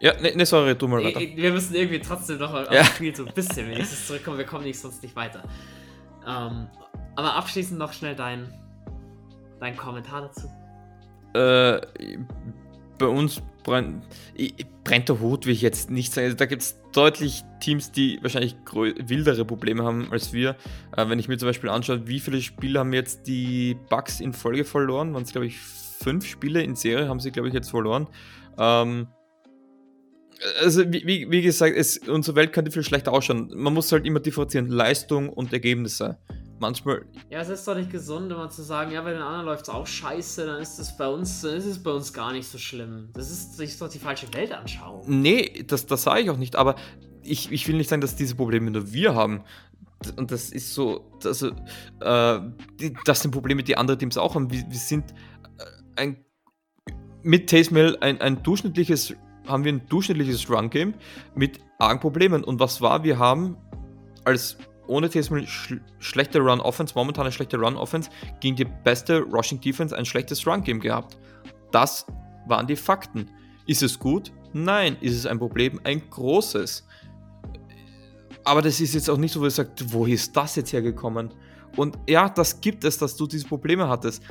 ja, 0.02 0.20
ne, 0.20 0.36
ne, 0.36 0.46
sorry, 0.48 0.76
du 0.76 0.88
mal 0.88 1.04
weiter. 1.04 1.20
Wir 1.20 1.52
müssen 1.52 1.76
irgendwie 1.76 2.00
trotzdem 2.00 2.40
noch 2.40 2.72
ja. 2.72 2.84
Spiel 2.84 3.16
so 3.16 3.24
ein 3.24 3.34
bisschen 3.34 3.70
wenigstens 3.70 4.08
zurückkommen. 4.08 4.40
Wir 4.40 4.46
kommen 4.46 4.64
nicht 4.64 4.80
sonst 4.80 5.04
nicht 5.04 5.16
weiter. 5.16 5.44
Ähm, 6.28 6.68
aber 7.16 7.36
abschließend 7.36 7.78
noch 7.78 7.94
schnell 7.94 8.16
dein, 8.16 8.52
dein 9.60 9.78
Kommentar 9.78 10.22
dazu. 10.22 10.48
Äh, 11.34 12.18
bei 12.98 13.06
uns 13.06 13.44
brennt, 13.64 14.04
brennt 14.84 15.10
der 15.10 15.20
Hut, 15.20 15.46
will 15.46 15.54
ich 15.54 15.62
jetzt 15.62 15.92
nicht 15.92 16.14
sagen. 16.14 16.26
Also, 16.26 16.38
da 16.38 16.48
gibt 16.48 16.64
es 16.64 16.80
deutlich 16.94 17.44
Teams, 17.60 17.92
die 17.92 18.18
wahrscheinlich 18.24 18.56
wildere 18.74 19.46
Probleme 19.46 19.84
haben 19.84 20.12
als 20.12 20.34
wir. 20.34 20.56
Äh, 20.98 21.10
wenn 21.10 21.20
ich 21.20 21.28
mir 21.28 21.38
zum 21.38 21.48
Beispiel 21.48 21.70
anschaue, 21.70 22.08
wie 22.08 22.20
viele 22.20 22.42
Spiele 22.42 22.80
haben 22.80 22.94
jetzt 22.94 23.28
die 23.28 23.78
Bugs 23.90 24.20
in 24.20 24.34
Folge 24.34 24.66
verloren, 24.66 25.14
waren 25.14 25.24
es, 25.24 25.32
glaube 25.32 25.46
ich, 25.46 25.60
fünf 26.02 26.26
Spiele 26.26 26.62
in 26.64 26.76
Serie 26.76 27.08
haben 27.08 27.20
sie, 27.20 27.32
glaube 27.32 27.48
ich, 27.48 27.54
jetzt 27.54 27.70
verloren. 27.70 28.08
Ähm, 28.58 29.08
also, 30.60 30.84
wie, 30.92 31.30
wie 31.30 31.42
gesagt, 31.42 31.76
es, 31.76 32.00
unsere 32.00 32.36
Welt 32.36 32.52
könnte 32.54 32.72
viel 32.72 32.84
schlechter 32.84 33.14
ausschauen. 33.14 33.52
Man 33.56 33.74
muss 33.74 33.92
halt 33.92 34.06
immer 34.06 34.20
differenzieren, 34.20 34.68
Leistung 34.68 35.30
und 35.30 35.54
Ergebnisse. 35.54 36.18
Manchmal. 36.60 37.06
Ja, 37.30 37.42
es 37.42 37.50
ist 37.50 37.68
doch 37.68 37.76
nicht 37.76 37.92
gesund, 37.92 38.32
immer 38.32 38.50
zu 38.50 38.62
sagen, 38.62 38.92
ja, 38.92 39.02
bei 39.02 39.14
den 39.14 39.22
anderen 39.22 39.46
läuft 39.46 39.64
es 39.64 39.70
auch 39.70 39.88
scheiße, 39.88 40.46
dann 40.46 40.62
ist 40.62 40.78
es 40.78 40.96
bei 40.96 41.08
uns, 41.08 41.42
dann 41.42 41.56
ist 41.56 41.66
es 41.66 41.82
bei 41.82 41.92
uns 41.92 42.14
gar 42.14 42.34
nicht 42.34 42.48
so 42.48 42.60
schlimm. 42.60 43.10
Das 43.14 43.32
ist, 43.32 43.54
das 43.54 43.70
ist 43.70 43.82
doch 43.82 43.90
die 43.90 43.98
falsche 43.98 44.32
Weltanschauung. 44.32 45.04
Nee, 45.08 45.64
das, 45.66 45.88
das 45.88 46.04
sage 46.04 46.22
ich 46.22 46.30
auch 46.30 46.38
nicht, 46.38 46.56
aber 46.56 46.76
ich, 47.24 47.52
ich 47.52 47.68
will 47.68 47.78
nicht 47.78 47.90
sagen, 47.90 48.02
dass 48.02 48.16
diese 48.16 48.36
Probleme 48.36 48.70
nur 48.70 48.94
wir 48.94 49.16
haben 49.16 49.44
und 50.18 50.32
das 50.32 50.50
ist 50.50 50.74
so, 50.74 51.12
also, 51.24 51.50
äh, 52.00 52.40
das 53.06 53.22
sind 53.22 53.32
Probleme, 53.32 53.64
die 53.64 53.78
andere 53.78 53.98
Teams 53.98 54.18
auch 54.18 54.36
haben. 54.36 54.52
Wir, 54.52 54.64
wir 54.68 54.78
sind 54.78 55.14
ein, 55.96 56.24
mit 57.24 57.50
Tazemail 57.50 57.98
ein, 58.02 58.20
ein 58.22 58.44
durchschnittliches, 58.44 59.16
haben 59.48 59.64
wir 59.64 59.74
ein 59.74 59.88
durchschnittliches 59.88 60.50
Run-Game 60.50 60.94
mit 61.36 61.60
argen 61.80 62.00
Problemen. 62.00 62.44
Und 62.44 62.60
was 62.60 62.82
war? 62.82 63.04
Wir 63.04 63.20
haben 63.20 63.58
als 64.26 64.58
ohne 64.88 65.10
Tazemail 65.10 65.48
sch 65.48 65.76
schlechte 66.00 66.40
Run-Offense, 66.40 66.94
momentan 66.96 67.26
eine 67.26 67.32
schlechte 67.32 67.58
Run-Offense, 67.58 68.10
gegen 68.40 68.56
die 68.56 68.66
beste 68.66 69.22
Rushing-Defense 69.22 69.96
ein 69.98 70.06
schlechtes 70.06 70.46
Run-Game 70.46 70.80
gehabt. 70.80 71.18
Das 71.72 72.06
waren 72.48 72.68
die 72.68 72.76
Fakten. 72.76 73.30
Ist 73.68 73.84
es 73.84 73.98
gut? 73.98 74.32
Nein. 74.54 74.98
Ist 75.02 75.16
es 75.16 75.26
ein 75.26 75.40
Problem? 75.40 75.80
Ein 75.84 76.10
großes. 76.10 76.86
Aber 78.44 78.62
das 78.62 78.80
ist 78.80 78.94
jetzt 78.96 79.10
auch 79.10 79.18
nicht 79.18 79.32
so, 79.32 79.40
wo 79.40 79.46
ihr 79.46 79.52
sagt, 79.52 79.94
wo 79.94 80.06
ist 80.06 80.36
das 80.36 80.56
jetzt 80.56 80.74
hergekommen? 80.74 81.30
Und 81.78 81.98
ja, 82.08 82.28
das 82.28 82.60
gibt 82.60 82.84
es, 82.84 82.98
dass 82.98 83.16
du 83.16 83.28
diese 83.28 83.48
Probleme 83.48 83.88
hattest. 83.88 84.24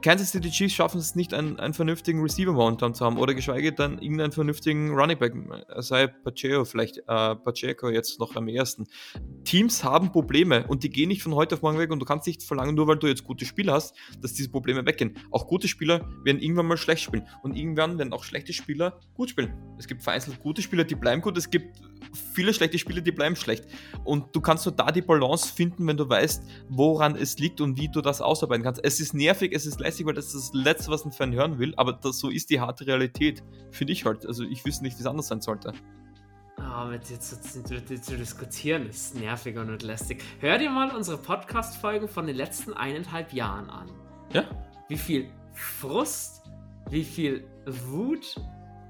Kansas 0.00 0.32
City 0.32 0.50
Chiefs 0.50 0.74
schaffen 0.74 0.98
es 0.98 1.14
nicht, 1.14 1.34
einen, 1.34 1.58
einen 1.60 1.74
vernünftigen 1.74 2.22
Receiver 2.22 2.52
momentan 2.52 2.94
zu 2.94 3.04
haben 3.04 3.18
oder 3.18 3.34
geschweige 3.34 3.72
denn 3.72 3.98
irgendeinen 3.98 4.32
vernünftigen 4.32 4.94
Running 4.94 5.18
Back, 5.18 5.34
sei 5.78 6.06
Pacheco 6.06 6.64
vielleicht, 6.64 6.98
äh, 6.98 7.02
Pacheco 7.36 7.90
jetzt 7.90 8.18
noch 8.18 8.36
am 8.36 8.48
ersten. 8.48 8.86
Teams 9.44 9.84
haben 9.84 10.12
Probleme 10.12 10.66
und 10.66 10.82
die 10.82 10.90
gehen 10.90 11.08
nicht 11.08 11.22
von 11.22 11.34
heute 11.34 11.56
auf 11.56 11.62
morgen 11.62 11.78
weg 11.78 11.90
und 11.90 12.00
du 12.00 12.06
kannst 12.06 12.26
nicht 12.26 12.42
verlangen, 12.42 12.74
nur 12.74 12.86
weil 12.86 12.96
du 12.96 13.06
jetzt 13.06 13.24
gute 13.24 13.44
Spieler 13.44 13.74
hast, 13.74 13.94
dass 14.20 14.32
diese 14.32 14.50
Probleme 14.50 14.84
weggehen. 14.86 15.18
Auch 15.30 15.46
gute 15.46 15.68
Spieler 15.68 16.08
werden 16.24 16.40
irgendwann 16.40 16.66
mal 16.66 16.76
schlecht 16.76 17.02
spielen 17.02 17.26
und 17.42 17.56
irgendwann 17.56 17.98
werden 17.98 18.12
auch 18.12 18.24
schlechte 18.24 18.52
Spieler 18.52 19.00
gut 19.14 19.30
spielen. 19.30 19.52
Es 19.78 19.86
gibt 19.86 20.02
vereinzelt 20.02 20.40
gute 20.40 20.62
Spieler, 20.62 20.84
die 20.84 20.94
bleiben 20.94 21.20
gut, 21.20 21.36
es 21.36 21.50
gibt 21.50 21.76
viele 22.34 22.54
schlechte 22.54 22.78
Spieler, 22.78 23.00
die 23.00 23.12
bleiben 23.12 23.36
schlecht. 23.36 23.64
Und 24.04 24.34
du 24.34 24.40
kannst 24.40 24.66
nur 24.66 24.74
da 24.74 24.90
die 24.90 25.02
Balance 25.02 25.52
finden, 25.52 25.86
wenn 25.86 25.96
du 25.96 26.08
weißt, 26.08 26.42
woran 26.68 27.16
es 27.16 27.38
liegt 27.38 27.60
und 27.60 27.78
wie 27.78 27.88
du 27.88 28.00
das 28.00 28.20
ausarbeiten 28.20 28.64
kannst. 28.64 28.84
Es 28.84 29.00
ist 29.00 29.14
nervig, 29.14 29.52
es 29.54 29.66
ist 29.66 29.80
lästig, 29.80 30.06
weil 30.06 30.14
das 30.14 30.26
ist 30.26 30.34
das 30.34 30.50
Letzte, 30.52 30.90
was 30.90 31.04
ein 31.04 31.12
Fan 31.12 31.32
hören 31.32 31.58
will, 31.58 31.74
aber 31.76 31.92
das, 31.92 32.18
so 32.18 32.28
ist 32.28 32.50
die 32.50 32.60
harte 32.60 32.86
Realität. 32.86 33.42
Finde 33.70 33.92
ich 33.92 34.04
halt. 34.04 34.26
Also 34.26 34.44
ich 34.44 34.64
wüsste 34.64 34.84
nicht, 34.84 34.96
wie 34.98 35.00
es 35.00 35.06
anders 35.06 35.28
sein 35.28 35.40
sollte. 35.40 35.72
Oh, 35.72 35.98
Oh, 36.80 36.84
mit 36.86 37.08
dir 37.08 37.18
zu, 37.20 37.36
mit 37.70 37.88
dir 37.88 38.02
zu 38.02 38.16
diskutieren 38.16 38.88
ist 38.88 39.14
nervig 39.14 39.56
und 39.56 39.82
lästig. 39.82 40.22
Hör 40.40 40.58
dir 40.58 40.70
mal 40.70 40.94
unsere 40.94 41.18
Podcast-Folgen 41.18 42.08
von 42.08 42.26
den 42.26 42.36
letzten 42.36 42.72
eineinhalb 42.72 43.32
Jahren 43.32 43.70
an. 43.70 43.90
Ja? 44.32 44.44
Wie 44.88 44.96
viel 44.96 45.30
Frust, 45.54 46.42
wie 46.90 47.04
viel 47.04 47.44
Wut, 47.66 48.36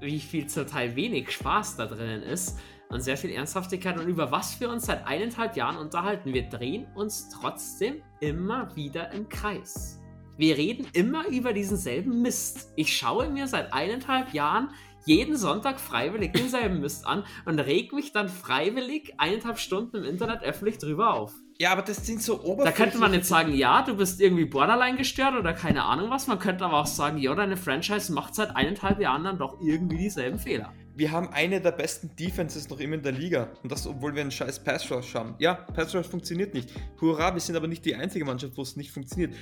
wie 0.01 0.19
viel 0.19 0.47
zum 0.47 0.67
Teil 0.67 0.95
wenig 0.95 1.31
Spaß 1.31 1.77
da 1.77 1.85
drinnen 1.85 2.23
ist 2.23 2.59
und 2.89 3.01
sehr 3.01 3.17
viel 3.17 3.31
Ernsthaftigkeit 3.31 3.97
und 3.99 4.07
über 4.07 4.31
was 4.31 4.59
wir 4.59 4.69
uns 4.69 4.85
seit 4.87 5.07
eineinhalb 5.07 5.55
Jahren 5.55 5.77
unterhalten. 5.77 6.33
Wir 6.33 6.49
drehen 6.49 6.87
uns 6.95 7.29
trotzdem 7.29 8.01
immer 8.19 8.75
wieder 8.75 9.11
im 9.11 9.29
Kreis. 9.29 9.99
Wir 10.37 10.57
reden 10.57 10.87
immer 10.93 11.27
über 11.27 11.53
diesen 11.53 11.77
selben 11.77 12.21
Mist. 12.21 12.71
Ich 12.75 12.95
schaue 12.95 13.29
mir 13.29 13.47
seit 13.47 13.73
eineinhalb 13.73 14.33
Jahren 14.33 14.69
jeden 15.05 15.37
Sonntag 15.37 15.79
freiwillig 15.79 16.33
denselben 16.33 16.81
Mist 16.81 17.05
an 17.05 17.23
und 17.45 17.59
reg 17.59 17.93
mich 17.93 18.11
dann 18.11 18.29
freiwillig 18.29 19.13
eineinhalb 19.17 19.59
Stunden 19.59 19.97
im 19.97 20.03
Internet 20.03 20.43
öffentlich 20.43 20.77
drüber 20.77 21.13
auf. 21.13 21.33
Ja, 21.57 21.71
aber 21.71 21.81
das 21.81 22.05
sind 22.05 22.21
so 22.21 22.35
oberflächliche... 22.35 22.63
Da 22.63 22.71
könnte 22.71 22.97
man 22.99 23.13
jetzt 23.13 23.27
sagen, 23.27 23.53
ja, 23.53 23.81
du 23.81 23.95
bist 23.95 24.21
irgendwie 24.21 24.45
borderline 24.45 24.97
gestört 24.97 25.35
oder 25.35 25.53
keine 25.53 25.83
Ahnung 25.83 26.09
was. 26.09 26.27
Man 26.27 26.39
könnte 26.39 26.65
aber 26.65 26.79
auch 26.79 26.87
sagen, 26.87 27.17
ja, 27.17 27.35
deine 27.35 27.57
Franchise 27.57 28.13
macht 28.13 28.33
seit 28.33 28.55
eineinhalb 28.55 28.99
Jahren 28.99 29.25
dann 29.25 29.37
doch 29.37 29.59
irgendwie 29.61 29.97
dieselben 29.97 30.39
Fehler. 30.39 30.73
Wir 30.99 31.13
haben 31.13 31.29
eine 31.29 31.61
der 31.61 31.71
besten 31.71 32.13
Defenses 32.17 32.69
noch 32.69 32.81
immer 32.81 32.95
in 32.95 33.01
der 33.01 33.13
Liga. 33.13 33.47
Und 33.63 33.71
das, 33.71 33.87
obwohl 33.87 34.13
wir 34.15 34.21
einen 34.21 34.31
scheiß 34.31 34.61
Pass 34.65 34.91
Rush 34.91 35.15
haben. 35.15 35.33
Ja, 35.39 35.53
Pass 35.53 35.95
Rush 35.95 36.07
funktioniert 36.07 36.53
nicht. 36.53 36.73
Hurra, 36.99 37.33
wir 37.33 37.39
sind 37.39 37.55
aber 37.55 37.69
nicht 37.69 37.85
die 37.85 37.95
einzige 37.95 38.25
Mannschaft, 38.25 38.57
wo 38.57 38.63
es 38.63 38.75
nicht 38.75 38.91
funktioniert. 38.91 39.33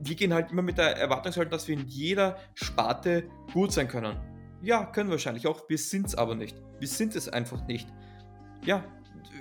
Wir 0.00 0.16
gehen 0.16 0.34
halt 0.34 0.50
immer 0.50 0.62
mit 0.62 0.78
der 0.78 0.96
Erwartungshaltung, 0.96 1.52
dass 1.52 1.68
wir 1.68 1.78
in 1.78 1.86
jeder 1.86 2.38
Sparte 2.54 3.30
gut 3.52 3.70
sein 3.70 3.86
können. 3.86 4.16
Ja, 4.62 4.84
können 4.84 5.08
wir 5.08 5.12
wahrscheinlich 5.12 5.46
auch. 5.46 5.68
Wir 5.68 5.78
sind 5.78 6.06
es 6.06 6.16
aber 6.16 6.34
nicht. 6.34 6.56
Wir 6.80 6.88
sind 6.88 7.14
es 7.14 7.28
einfach 7.28 7.64
nicht. 7.68 7.86
Ja, 8.64 8.82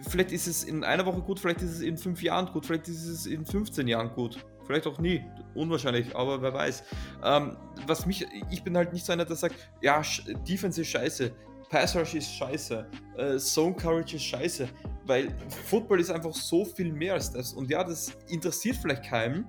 vielleicht 0.08 0.34
ist 0.34 0.46
es 0.46 0.66
in 0.66 0.84
einer 0.84 1.08
Woche 1.08 1.22
gut, 1.22 1.40
vielleicht 1.40 1.64
ist 1.64 1.72
es 1.72 1.82
in 1.82 1.98
fünf 1.98 2.22
Jahren 2.22 2.46
gut, 2.54 2.68
vielleicht 2.68 2.88
ist 2.90 3.08
es 3.08 3.26
in 3.26 3.44
15 3.44 3.88
Jahren 3.88 4.14
gut. 4.14 4.38
Vielleicht 4.68 4.86
auch 4.86 5.00
nie. 5.00 5.24
Unwahrscheinlich, 5.56 6.16
aber 6.16 6.44
wer 6.44 6.54
weiß. 6.54 6.84
Ähm, 7.24 7.58
was 7.88 8.06
mich, 8.06 8.28
ich 8.52 8.64
bin 8.64 8.78
halt 8.78 8.94
nicht 8.94 9.06
so 9.06 9.14
einer, 9.14 9.26
der 9.26 9.36
sagt, 9.36 9.56
ja, 9.82 10.04
Defense 10.48 10.82
ist 10.82 10.90
scheiße, 10.90 11.32
Pass 11.76 11.94
Rush 11.94 12.14
ist 12.14 12.34
scheiße, 12.34 12.88
äh, 13.18 13.38
Zone 13.38 13.76
Courage 13.76 14.16
ist 14.16 14.24
scheiße, 14.24 14.70
weil 15.04 15.36
Football 15.66 16.00
ist 16.00 16.10
einfach 16.10 16.34
so 16.34 16.64
viel 16.64 16.94
mehr 16.94 17.16
als 17.16 17.34
das. 17.34 17.52
Und 17.52 17.70
ja, 17.70 17.84
das 17.84 18.14
interessiert 18.30 18.78
vielleicht 18.78 19.04
keinem. 19.04 19.46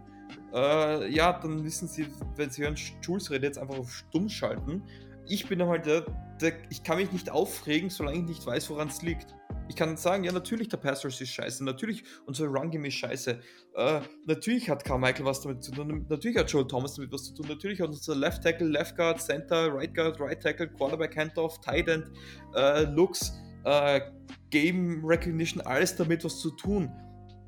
Äh, 0.52 1.08
ja, 1.14 1.34
dann 1.34 1.62
müssen 1.62 1.86
sie, 1.86 2.08
wenn 2.34 2.50
sie 2.50 2.64
hören, 2.64 2.74
Jules 3.00 3.30
redet 3.30 3.44
jetzt 3.44 3.58
einfach 3.58 3.78
auf 3.78 3.92
stumm 3.92 4.28
schalten. 4.28 4.82
Ich 5.28 5.48
bin 5.48 5.64
halt 5.64 5.86
der, 5.86 6.04
der, 6.40 6.54
ich 6.68 6.82
kann 6.82 6.96
mich 6.96 7.12
nicht 7.12 7.30
aufregen, 7.30 7.90
solange 7.90 8.18
ich 8.18 8.24
nicht 8.24 8.44
weiß, 8.44 8.70
woran 8.70 8.88
es 8.88 9.02
liegt. 9.02 9.36
Ich 9.68 9.76
kann 9.76 9.96
sagen, 9.96 10.24
ja, 10.24 10.32
natürlich 10.32 10.68
der 10.68 10.76
Pass 10.76 11.04
Rush 11.04 11.20
ist 11.20 11.30
scheiße, 11.30 11.64
natürlich 11.64 12.04
unser 12.26 12.46
Run 12.46 12.70
Game 12.70 12.84
ist 12.84 12.94
scheiße, 12.94 13.40
äh, 13.74 14.00
natürlich 14.26 14.70
hat 14.70 14.84
Carmichael 14.84 15.24
was 15.24 15.40
damit 15.40 15.62
zu 15.62 15.72
tun, 15.72 16.06
natürlich 16.08 16.36
hat 16.36 16.50
Joel 16.50 16.66
Thomas 16.66 16.94
damit 16.94 17.12
was 17.12 17.24
zu 17.24 17.34
tun, 17.34 17.46
natürlich 17.48 17.80
hat 17.80 17.88
unser 17.88 18.14
Left 18.14 18.42
Tackle, 18.42 18.68
Left 18.68 18.96
Guard, 18.96 19.20
Center, 19.20 19.72
Right 19.74 19.94
Guard, 19.94 20.20
Right 20.20 20.40
Tackle, 20.40 20.68
Quarterback 20.68 21.16
Handoff, 21.16 21.60
Tight 21.60 21.88
End, 21.88 22.10
äh, 22.54 22.82
Looks, 22.84 23.32
äh, 23.64 24.00
Game 24.50 25.04
Recognition, 25.04 25.60
alles 25.62 25.96
damit 25.96 26.24
was 26.24 26.40
zu 26.40 26.50
tun 26.52 26.90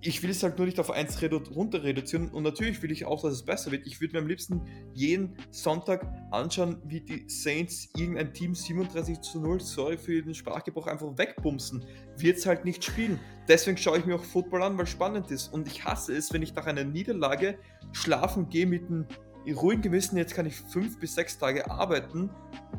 ich 0.00 0.22
will 0.22 0.30
es 0.30 0.42
halt 0.42 0.58
nur 0.58 0.66
nicht 0.66 0.78
auf 0.78 0.90
1 0.90 1.22
redu 1.22 1.38
runter 1.38 1.82
reduzieren 1.82 2.28
und 2.28 2.44
natürlich 2.44 2.82
will 2.82 2.92
ich 2.92 3.04
auch, 3.04 3.22
dass 3.22 3.32
es 3.32 3.44
besser 3.44 3.72
wird. 3.72 3.86
Ich 3.86 4.00
würde 4.00 4.14
mir 4.14 4.20
am 4.20 4.28
liebsten 4.28 4.62
jeden 4.94 5.36
Sonntag 5.50 6.06
anschauen, 6.30 6.80
wie 6.84 7.00
die 7.00 7.24
Saints 7.28 7.88
irgendein 7.96 8.32
Team 8.32 8.54
37 8.54 9.20
zu 9.20 9.40
0, 9.40 9.60
sorry 9.60 9.98
für 9.98 10.22
den 10.22 10.34
Sprachgebrauch, 10.34 10.86
einfach 10.86 11.18
wegbumsen. 11.18 11.84
Wird 12.16 12.38
es 12.38 12.46
halt 12.46 12.64
nicht 12.64 12.84
spielen. 12.84 13.18
Deswegen 13.48 13.76
schaue 13.76 13.98
ich 13.98 14.06
mir 14.06 14.14
auch 14.14 14.24
Football 14.24 14.62
an, 14.62 14.76
weil 14.76 14.84
es 14.84 14.90
spannend 14.90 15.30
ist. 15.30 15.48
Und 15.52 15.66
ich 15.66 15.84
hasse 15.84 16.14
es, 16.14 16.32
wenn 16.32 16.42
ich 16.42 16.54
nach 16.54 16.66
einer 16.66 16.84
Niederlage 16.84 17.58
schlafen 17.92 18.48
gehe 18.48 18.66
mit 18.66 18.86
einem 18.86 19.06
ruhigen 19.52 19.82
Gewissen, 19.82 20.16
jetzt 20.16 20.34
kann 20.34 20.46
ich 20.46 20.56
fünf 20.56 20.98
bis 20.98 21.14
sechs 21.14 21.38
Tage 21.38 21.70
arbeiten. 21.70 22.30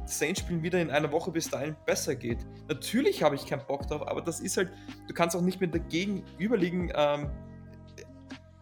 Saints 0.06 0.42
spielen 0.42 0.64
wieder 0.64 0.82
in 0.82 0.90
einer 0.90 1.12
Woche, 1.12 1.32
bis 1.32 1.50
dahin 1.50 1.76
besser 1.86 2.16
geht. 2.16 2.46
Natürlich 2.68 3.24
habe 3.24 3.36
ich 3.36 3.46
keinen 3.46 3.66
Bock 3.66 3.88
drauf, 3.88 4.08
aber 4.08 4.22
das 4.22 4.40
ist 4.40 4.58
halt, 4.58 4.72
du 5.08 5.14
kannst 5.14 5.36
auch 5.36 5.42
nicht 5.42 5.60
mit 5.62 5.74
der 5.74 5.82
gegenüberliegenden 5.82 6.92
ähm, 6.96 7.30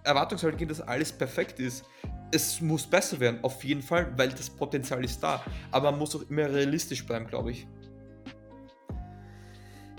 Erwartungshaltung 0.03 0.57
gehen, 0.57 0.69
dass 0.69 0.81
alles 0.81 1.11
perfekt 1.11 1.59
ist. 1.59 1.85
Es 2.31 2.59
muss 2.61 2.85
besser 2.85 3.19
werden, 3.19 3.43
auf 3.43 3.63
jeden 3.63 3.81
Fall, 3.81 4.11
weil 4.17 4.29
das 4.29 4.49
Potenzial 4.49 5.03
ist 5.03 5.21
da. 5.21 5.43
Aber 5.71 5.91
man 5.91 5.99
muss 5.99 6.15
auch 6.15 6.29
immer 6.29 6.49
realistisch 6.49 7.05
bleiben, 7.05 7.27
glaube 7.27 7.51
ich. 7.51 7.67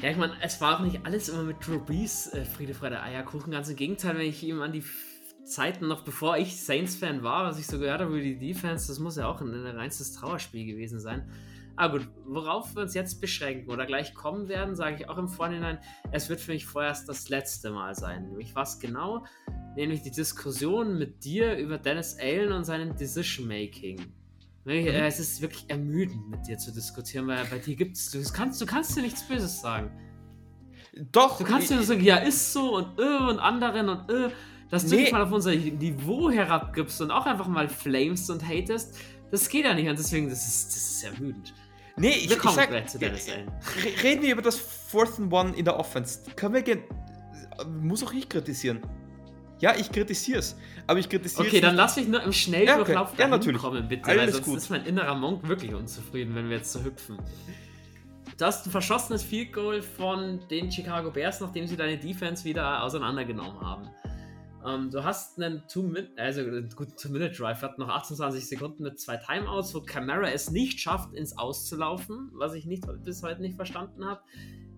Ja, 0.01 0.11
ich 0.11 0.17
meine, 0.17 0.35
es 0.43 0.61
war 0.61 0.79
auch 0.79 0.85
nicht 0.85 1.05
alles 1.05 1.29
immer 1.29 1.43
mit 1.43 1.57
Drew 1.67 1.81
Brees 1.81 2.33
äh, 2.33 2.45
Friede, 2.45 2.73
Freude, 2.73 3.03
Eierkuchen. 3.03 3.51
Ganz 3.51 3.69
im 3.69 3.77
Gegenteil, 3.77 4.17
wenn 4.17 4.27
ich 4.27 4.43
ihm 4.45 4.63
an 4.63 4.73
die 4.73 4.85
Zeiten 5.49 5.89
noch 5.89 6.03
bevor 6.03 6.37
ich 6.37 6.63
Saints-Fan 6.63 7.23
war, 7.23 7.45
was 7.45 7.59
ich 7.59 7.67
so 7.67 7.79
gehört 7.79 8.01
habe 8.01 8.13
über 8.13 8.23
die 8.23 8.39
Defense, 8.39 8.89
das 8.89 8.99
muss 8.99 9.17
ja 9.17 9.27
auch 9.29 9.41
ein, 9.41 9.53
ein 9.53 9.77
reinstes 9.77 10.13
Trauerspiel 10.13 10.67
gewesen 10.67 11.01
sein. 11.01 11.29
Aber 11.77 11.99
gut, 11.99 12.09
worauf 12.25 12.75
wir 12.75 12.83
uns 12.83 12.95
jetzt 12.95 13.21
beschränken 13.21 13.71
oder 13.71 13.87
gleich 13.87 14.13
kommen 14.13 14.49
werden, 14.49 14.75
sage 14.75 14.97
ich 14.97 15.09
auch 15.09 15.17
im 15.17 15.29
Vorhinein, 15.29 15.79
es 16.11 16.29
wird 16.29 16.41
für 16.41 16.53
mich 16.53 16.67
vorerst 16.67 17.09
das 17.09 17.29
letzte 17.29 17.71
Mal 17.71 17.95
sein. 17.95 18.29
Nämlich 18.31 18.57
was 18.57 18.81
genau? 18.81 19.25
Nämlich 19.77 20.03
die 20.03 20.11
Diskussion 20.11 20.99
mit 20.99 21.25
dir 21.25 21.57
über 21.57 21.79
Dennis 21.79 22.17
Allen 22.21 22.53
und 22.53 22.65
seinen 22.65 22.97
Decision-Making. 22.97 24.01
Mhm. 24.65 24.87
Es 24.89 25.21
ist 25.21 25.41
wirklich 25.41 25.67
ermüdend, 25.69 26.29
mit 26.29 26.49
dir 26.49 26.59
zu 26.59 26.73
diskutieren, 26.73 27.29
weil 27.29 27.45
bei 27.45 27.59
dir 27.59 27.77
gibt 27.77 27.97
es, 27.97 28.11
du 28.11 28.21
kannst, 28.33 28.61
du 28.61 28.67
kannst 28.67 28.97
dir 28.97 29.03
nichts 29.03 29.23
Böses 29.23 29.61
sagen. 29.61 29.93
Doch. 31.13 31.39
Du 31.39 31.45
kannst 31.45 31.71
dir 31.71 31.77
nur 31.77 31.85
sagen, 31.85 32.03
ja, 32.03 32.17
ist 32.17 32.53
so 32.53 32.77
und 32.77 32.99
äh, 32.99 33.31
und 33.31 33.39
anderen 33.39 33.89
und 33.89 34.11
äh 34.11 34.31
dass 34.71 34.87
du 34.87 34.95
nee. 34.95 35.05
dich 35.05 35.13
mal 35.13 35.23
auf 35.23 35.33
unser 35.33 35.55
Niveau 35.55 36.31
herabgibst 36.31 37.01
und 37.01 37.11
auch 37.11 37.27
einfach 37.27 37.49
mal 37.49 37.69
flamest 37.69 38.31
und 38.31 38.47
hatest, 38.47 38.97
das 39.31 39.49
geht 39.49 39.65
ja 39.65 39.75
nicht 39.75 39.89
und 39.89 39.99
deswegen, 39.99 40.29
das 40.29 40.47
ist, 40.47 40.69
das 40.69 40.91
ist 40.91 41.05
ermüdend. 41.05 41.55
Nee, 41.97 42.11
ich, 42.11 42.31
ich 42.31 42.43
sag, 42.43 42.89
zu 42.89 42.99
Allen. 42.99 43.51
Reden 44.03 44.23
wir 44.23 44.33
über 44.33 44.43
das 44.43 44.57
Fourth 44.57 45.19
and 45.19 45.33
One 45.33 45.57
in 45.57 45.65
der 45.65 45.79
Offense. 45.79 46.21
Können 46.37 46.55
wir 46.55 46.63
gehen. 46.63 46.83
Muss 47.83 48.05
auch 48.05 48.13
ich 48.13 48.29
kritisieren. 48.29 48.81
Ja, 49.59 49.75
ich 49.77 49.91
kritisiere 49.91 50.39
es. 50.39 50.57
Aber 50.87 51.01
ich 51.01 51.09
kritisiere 51.09 51.49
Okay, 51.49 51.61
dann 51.61 51.75
lass 51.75 51.97
mich 51.97 52.07
nur 52.07 52.23
im 52.23 52.33
Schnelldurchlauf 52.33 53.19
ja, 53.19 53.27
okay. 53.27 53.51
ja, 53.51 53.59
kommen, 53.59 53.89
bitte. 53.89 54.07
Alles 54.07 54.21
weil 54.21 54.33
sonst 54.33 54.45
gut. 54.45 54.57
ist 54.59 54.71
mein 54.71 54.85
innerer 54.85 55.17
Monk 55.17 55.47
wirklich 55.49 55.75
unzufrieden, 55.75 56.37
wenn 56.37 56.49
wir 56.49 56.59
jetzt 56.59 56.73
so 56.73 56.85
hüpfen. 56.85 57.19
Du 58.39 58.45
hast 58.45 58.67
ein 58.67 58.71
verschossenes 58.71 59.25
Field 59.25 59.53
Goal 59.53 59.83
von 59.83 60.39
den 60.49 60.71
Chicago 60.71 61.11
Bears, 61.11 61.41
nachdem 61.41 61.67
sie 61.67 61.77
deine 61.77 61.99
Defense 61.99 62.45
wieder 62.45 62.85
auseinandergenommen 62.85 63.61
haben. 63.61 63.89
Ähm, 64.67 64.91
du 64.91 65.05
hast 65.05 65.41
einen 65.41 65.63
Two-Minute, 65.69 66.11
also 66.17 66.41
einen 66.41 66.69
guten 66.75 66.97
Two-Minute-Drive, 66.97 67.63
hat 67.63 67.79
noch 67.79 67.89
28 67.89 68.49
Sekunden 68.49 68.83
mit 68.83 68.99
zwei 68.99 69.17
Timeouts, 69.17 69.75
wo 69.75 69.81
Camara 69.81 70.31
es 70.31 70.51
nicht 70.51 70.81
schafft, 70.81 71.15
ins 71.15 71.37
Auszulaufen, 71.39 72.31
was 72.35 72.55
ich 72.55 72.67
nicht, 72.67 72.85
bis 73.05 73.23
heute 73.23 73.41
nicht 73.41 73.57
verstanden 73.57 74.05
habe. 74.05 74.21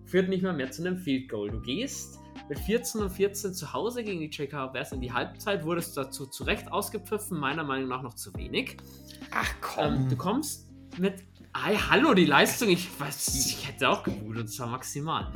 Führt 0.05 0.29
nicht 0.29 0.43
mehr 0.43 0.53
mehr 0.53 0.71
zu 0.71 0.85
einem 0.85 0.97
Field 0.97 1.29
Goal. 1.29 1.49
Du 1.49 1.61
gehst 1.61 2.19
mit 2.49 2.59
14 2.59 3.01
und 3.01 3.09
14 3.09 3.53
zu 3.53 3.73
Hause 3.73 4.03
gegen 4.03 4.19
die 4.19 4.31
Chicago 4.31 4.71
Bears 4.71 4.91
in 4.91 5.01
die 5.01 5.11
Halbzeit, 5.11 5.63
wurdest 5.63 5.95
dazu 5.97 6.25
zu 6.25 6.43
Recht 6.43 6.71
ausgepfiffen, 6.71 7.39
meiner 7.39 7.63
Meinung 7.63 7.89
nach 7.89 8.01
noch 8.01 8.15
zu 8.15 8.33
wenig. 8.35 8.77
Ach 9.31 9.49
komm. 9.61 9.95
Ähm, 9.95 10.09
du 10.09 10.15
kommst 10.15 10.69
mit. 10.97 11.23
Ay, 11.53 11.75
hallo, 11.75 12.13
die 12.13 12.25
Leistung, 12.25 12.69
ich 12.69 12.87
weiß, 12.97 13.27
ich 13.35 13.67
hätte 13.67 13.89
auch 13.89 14.03
gebucht, 14.03 14.37
und 14.37 14.47
zwar 14.47 14.67
maximal. 14.67 15.33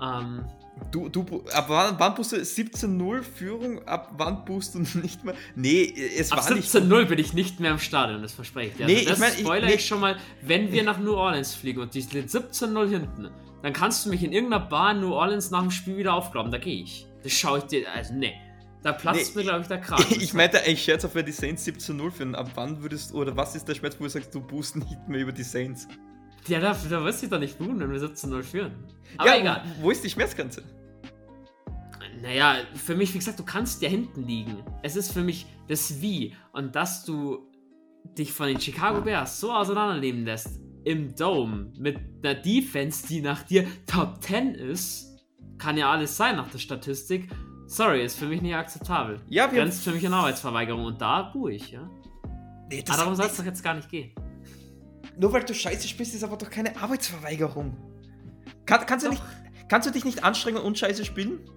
Ähm, 0.00 0.44
Du, 0.90 1.08
du, 1.08 1.44
ab 1.52 1.66
wann, 1.68 1.94
wann 1.98 2.14
boost 2.14 2.32
du 2.32 2.36
17-0 2.36 3.22
Führung? 3.22 3.86
Ab 3.86 4.12
wann 4.16 4.44
boost 4.44 4.74
du 4.74 4.78
nicht 4.98 5.24
mehr? 5.24 5.34
Nee, 5.54 5.92
es 6.18 6.32
ab 6.32 6.38
war 6.38 6.54
nicht. 6.54 6.74
Ab 6.74 6.82
17-0 6.82 7.04
bin 7.06 7.18
ich 7.18 7.34
nicht 7.34 7.60
mehr 7.60 7.72
im 7.72 7.78
Stadion, 7.78 8.22
das 8.22 8.32
verspreche 8.32 8.70
ich 8.70 8.76
dir. 8.76 8.84
Also 8.84 8.96
nee, 8.96 9.04
das 9.04 9.14
ich 9.14 9.20
mein, 9.20 9.32
spoilere 9.32 9.66
ich, 9.66 9.70
nee. 9.70 9.74
ich 9.76 9.86
schon 9.86 10.00
mal, 10.00 10.16
wenn 10.42 10.72
wir 10.72 10.82
nach 10.82 10.98
New 10.98 11.14
Orleans 11.14 11.54
fliegen 11.54 11.80
und 11.80 11.94
die 11.94 12.00
sind 12.00 12.28
17-0 12.28 12.88
hinten, 12.88 13.30
dann 13.62 13.72
kannst 13.72 14.04
du 14.04 14.10
mich 14.10 14.22
in 14.22 14.32
irgendeiner 14.32 14.64
Bar 14.64 14.92
in 14.92 15.00
New 15.00 15.12
Orleans 15.12 15.50
nach 15.50 15.60
dem 15.60 15.70
Spiel 15.70 15.96
wieder 15.96 16.14
aufglauben, 16.14 16.50
da 16.50 16.58
gehe 16.58 16.82
ich. 16.82 17.06
Das 17.22 17.32
schaue 17.32 17.58
ich 17.58 17.64
dir, 17.64 17.90
also 17.92 18.14
nee. 18.14 18.34
Da 18.82 18.92
platzt 18.92 19.36
nee, 19.36 19.42
mir, 19.42 19.48
glaube 19.48 19.62
ich, 19.62 19.68
der 19.68 19.80
Kragen. 19.80 20.04
Ich 20.20 20.34
meinte 20.34 20.58
eigentlich 20.58 20.82
Scherz 20.82 21.04
auf, 21.04 21.14
wer 21.14 21.22
die 21.22 21.32
Saints 21.32 21.64
17-0 21.66 22.10
führen. 22.10 22.34
Ab 22.34 22.50
wann 22.56 22.82
würdest 22.82 23.12
du, 23.12 23.20
oder 23.20 23.36
was 23.36 23.54
ist 23.54 23.68
der 23.68 23.76
Schmerz, 23.76 23.94
wo 23.98 24.04
du 24.04 24.10
sagst, 24.10 24.34
du 24.34 24.40
boost 24.40 24.76
nicht 24.76 25.08
mehr 25.08 25.20
über 25.20 25.32
die 25.32 25.44
Saints? 25.44 25.86
Ja, 26.48 26.60
da, 26.60 26.76
da 26.90 27.04
wirst 27.04 27.22
du 27.22 27.28
doch 27.28 27.38
nicht 27.38 27.58
buhen, 27.58 27.78
wenn 27.78 27.90
wir 27.90 28.00
17-0 28.00 28.42
führen. 28.42 28.72
Aber 29.16 29.30
ja, 29.30 29.40
egal. 29.40 29.64
Wo 29.80 29.90
ist 29.90 30.02
die 30.02 30.10
Schmerzgrenze? 30.10 30.62
Naja, 32.20 32.56
für 32.74 32.94
mich, 32.94 33.14
wie 33.14 33.18
gesagt, 33.18 33.38
du 33.38 33.44
kannst 33.44 33.82
ja 33.82 33.88
hinten 33.88 34.22
liegen. 34.26 34.62
Es 34.82 34.96
ist 34.96 35.12
für 35.12 35.22
mich 35.22 35.46
das 35.68 36.00
Wie. 36.00 36.34
Und 36.52 36.74
dass 36.74 37.04
du 37.04 37.50
dich 38.16 38.32
von 38.32 38.46
den 38.48 38.60
Chicago 38.60 39.00
Bears 39.00 39.40
so 39.40 39.52
auseinandernehmen 39.52 40.24
lässt 40.24 40.60
im 40.84 41.14
Dome 41.14 41.72
mit 41.78 41.98
einer 42.22 42.34
Defense, 42.34 43.06
die 43.06 43.20
nach 43.20 43.42
dir 43.42 43.66
Top 43.86 44.22
10 44.22 44.54
ist, 44.54 45.08
kann 45.58 45.76
ja 45.76 45.90
alles 45.90 46.16
sein 46.16 46.36
nach 46.36 46.48
der 46.48 46.58
Statistik. 46.58 47.30
Sorry, 47.66 48.04
ist 48.04 48.18
für 48.18 48.26
mich 48.26 48.42
nicht 48.42 48.54
akzeptabel. 48.54 49.20
Ja, 49.28 49.50
wir 49.50 49.60
Grenzt 49.60 49.84
für 49.84 49.92
mich 49.92 50.04
in 50.04 50.12
Arbeitsverweigerung 50.12 50.84
und 50.84 51.00
da 51.00 51.32
ich, 51.50 51.70
ja. 51.70 51.88
Nee, 52.68 52.84
aber 52.86 52.98
darum 52.98 53.14
soll 53.14 53.26
es 53.26 53.36
doch 53.36 53.44
jetzt 53.44 53.62
gar 53.62 53.74
nicht 53.74 53.88
gehen. 53.88 54.12
Nur 55.22 55.32
weil 55.32 55.44
du 55.44 55.54
scheiße 55.54 55.86
spielst, 55.86 56.16
ist 56.16 56.24
aber 56.24 56.36
doch 56.36 56.50
keine 56.50 56.76
Arbeitsverweigerung. 56.76 57.76
Kann, 58.66 58.84
kannst, 58.86 59.06
du 59.06 59.10
nicht, 59.10 59.22
kannst 59.68 59.86
du 59.86 59.92
dich 59.92 60.04
nicht 60.04 60.24
anstrengen 60.24 60.60
und 60.60 60.76
scheiße 60.76 61.04
spielen? 61.04 61.48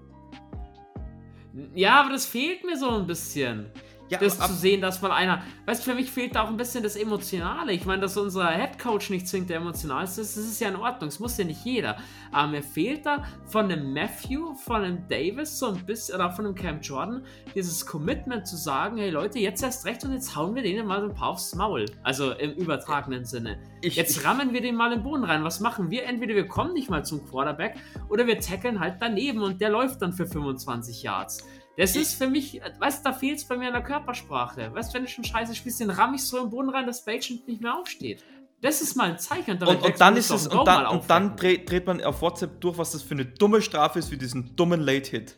Ja, 1.73 2.01
aber 2.01 2.11
das 2.11 2.27
fehlt 2.27 2.63
mir 2.63 2.77
so 2.77 2.91
ein 2.91 3.07
bisschen. 3.07 3.71
Ja, 4.09 4.19
das 4.19 4.39
zu 4.39 4.53
sehen, 4.53 4.81
dass 4.81 5.01
mal 5.01 5.11
einer. 5.11 5.41
Weißt 5.65 5.85
du, 5.85 5.91
für 5.91 5.95
mich 5.95 6.11
fehlt 6.11 6.35
da 6.35 6.43
auch 6.43 6.49
ein 6.49 6.57
bisschen 6.57 6.83
das 6.83 6.95
Emotionale. 6.95 7.73
Ich 7.73 7.85
meine, 7.85 8.01
dass 8.01 8.15
unser 8.17 8.47
Headcoach 8.47 9.09
nicht 9.09 9.27
zwingend 9.27 9.49
der 9.49 9.57
emotionalste 9.57 10.21
ist, 10.21 10.37
das 10.37 10.45
ist 10.45 10.61
ja 10.61 10.69
in 10.69 10.75
Ordnung. 10.75 11.09
Das 11.09 11.19
muss 11.19 11.37
ja 11.37 11.45
nicht 11.45 11.65
jeder. 11.65 11.97
Aber 12.31 12.51
mir 12.51 12.61
fehlt 12.61 13.05
da 13.05 13.23
von 13.45 13.67
dem 13.67 13.93
Matthew, 13.93 14.53
von 14.55 14.83
dem 14.83 15.07
Davis 15.07 15.57
so 15.57 15.67
ein 15.67 15.85
bisschen, 15.85 16.15
oder 16.15 16.29
von 16.29 16.45
dem 16.45 16.55
Cam 16.55 16.81
Jordan, 16.81 17.25
dieses 17.55 17.85
Commitment 17.85 18.47
zu 18.47 18.57
sagen: 18.57 18.97
hey 18.97 19.09
Leute, 19.09 19.39
jetzt 19.39 19.63
erst 19.63 19.85
recht 19.85 20.03
und 20.03 20.13
jetzt 20.13 20.35
hauen 20.35 20.53
wir 20.53 20.61
denen 20.61 20.85
mal 20.85 21.01
so 21.01 21.07
ein 21.07 21.15
paar 21.15 21.29
aufs 21.29 21.55
Maul. 21.55 21.85
Also 22.03 22.31
im 22.33 22.51
übertragenen 22.51 23.25
Sinne. 23.25 23.57
Ich, 23.81 23.95
Jetzt 23.95 24.17
ich, 24.17 24.25
rammen 24.25 24.53
wir 24.53 24.61
den 24.61 24.75
mal 24.75 24.93
im 24.93 25.03
Boden 25.03 25.23
rein. 25.23 25.43
Was 25.43 25.59
machen 25.59 25.89
wir? 25.89 26.05
Entweder 26.05 26.35
wir 26.35 26.47
kommen 26.47 26.73
nicht 26.73 26.89
mal 26.89 27.03
zum 27.03 27.25
Quarterback 27.25 27.75
oder 28.09 28.27
wir 28.27 28.39
tackeln 28.39 28.79
halt 28.79 28.97
daneben 28.99 29.41
und 29.41 29.61
der 29.61 29.69
läuft 29.69 30.01
dann 30.01 30.13
für 30.13 30.27
25 30.27 31.01
Yards. 31.03 31.43
Das 31.77 31.95
ist 31.95 32.15
für 32.15 32.27
mich, 32.27 32.61
weißt 32.79 33.05
du, 33.05 33.09
da 33.09 33.13
fehlt 33.13 33.37
es 33.37 33.45
bei 33.45 33.57
mir 33.57 33.67
an 33.67 33.73
der 33.73 33.83
Körpersprache. 33.83 34.73
Weißt 34.73 34.91
du, 34.91 34.97
wenn 34.97 35.03
du 35.03 35.09
schon 35.09 35.23
scheiße 35.23 35.55
spielst, 35.55 35.81
den 35.81 35.89
ramm 35.89 36.13
ich 36.13 36.23
so 36.23 36.41
im 36.41 36.49
Boden 36.49 36.69
rein, 36.69 36.85
dass 36.85 37.03
Bällchen 37.03 37.41
nicht 37.47 37.61
mehr 37.61 37.75
aufsteht. 37.75 38.23
Das 38.61 38.81
ist 38.81 38.95
mal 38.95 39.11
ein 39.11 39.19
Zeichen. 39.19 39.51
und, 39.51 39.61
damit 39.61 39.83
und 39.83 40.01
dann 40.01 40.17
ist 40.17 40.31
es, 40.31 40.47
und 40.47 40.65
dann, 40.65 40.87
und 40.87 41.09
dann 41.09 41.35
dreht, 41.35 41.69
dreht 41.69 41.85
man 41.85 42.01
auf 42.03 42.21
WhatsApp 42.21 42.61
durch, 42.61 42.77
was 42.77 42.93
das 42.93 43.01
für 43.01 43.13
eine 43.13 43.25
dumme 43.25 43.61
Strafe 43.61 43.99
ist 43.99 44.09
für 44.09 44.17
diesen 44.17 44.55
dummen 44.55 44.81
Late-Hit. 44.81 45.37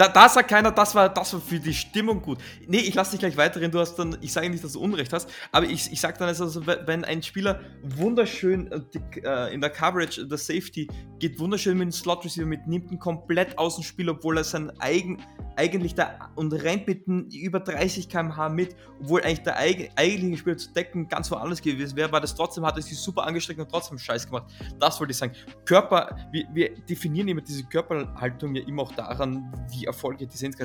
Da, 0.00 0.08
da 0.08 0.30
sagt 0.30 0.48
keiner, 0.48 0.70
das 0.70 0.94
war, 0.94 1.10
das 1.10 1.34
war 1.34 1.40
für 1.42 1.60
die 1.60 1.74
Stimmung 1.74 2.22
gut. 2.22 2.38
Nee, 2.66 2.78
ich 2.78 2.94
lasse 2.94 3.10
dich 3.10 3.20
gleich 3.20 3.36
weiterreden, 3.36 3.70
du 3.70 3.80
hast 3.80 3.96
dann, 3.96 4.16
ich 4.22 4.32
sage 4.32 4.48
nicht, 4.48 4.64
dass 4.64 4.72
du 4.72 4.80
Unrecht 4.80 5.12
hast, 5.12 5.28
aber 5.52 5.66
ich, 5.66 5.92
ich 5.92 6.00
sage 6.00 6.16
dann, 6.18 6.28
also, 6.28 6.66
wenn 6.66 7.04
ein 7.04 7.22
Spieler 7.22 7.60
wunderschön 7.82 8.72
äh, 8.72 8.80
äh, 9.22 9.52
in 9.52 9.60
der 9.60 9.68
Coverage, 9.68 10.26
der 10.26 10.38
Safety, 10.38 10.88
geht 11.18 11.38
wunderschön 11.38 11.76
mit 11.76 11.88
dem 11.88 11.92
Slot 11.92 12.24
Receiver 12.24 12.46
mit, 12.46 12.66
nimmt 12.66 12.90
ihn 12.90 12.98
komplett 12.98 13.58
aus 13.58 13.74
dem 13.74 13.84
Spiel, 13.84 14.08
obwohl 14.08 14.38
er 14.38 14.44
sein 14.44 14.72
eigen, 14.80 15.18
eigentlich 15.60 15.94
da 15.94 16.30
und 16.36 16.52
rennt 16.54 16.86
mit 16.86 17.06
über 17.34 17.60
30 17.60 18.08
km/h 18.08 18.48
mit, 18.48 18.74
obwohl 19.00 19.22
eigentlich 19.22 19.42
der 19.42 19.58
eig, 19.58 19.90
eigentliche 19.96 20.38
Spieler 20.38 20.56
zu 20.56 20.72
decken 20.72 21.08
ganz 21.08 21.30
woanders 21.30 21.60
gewesen 21.60 21.96
wäre, 21.96 22.10
war 22.10 22.20
das 22.20 22.34
trotzdem, 22.34 22.64
hat 22.64 22.76
er 22.76 22.82
sich 22.82 22.96
super 22.96 23.26
angestrengt 23.26 23.60
und 23.60 23.70
trotzdem 23.70 23.98
Scheiß 23.98 24.26
gemacht. 24.26 24.50
Das 24.78 24.98
wollte 24.98 25.10
ich 25.10 25.18
sagen. 25.18 25.34
Körper, 25.66 26.16
wir, 26.32 26.46
wir 26.52 26.74
definieren 26.88 27.28
immer 27.28 27.42
diese 27.42 27.64
Körperhaltung 27.64 28.54
ja 28.54 28.66
immer 28.66 28.82
auch 28.82 28.92
daran, 28.92 29.52
wie 29.70 29.86
Erfolge 29.90 30.26
die 30.26 30.36
sind. 30.36 30.56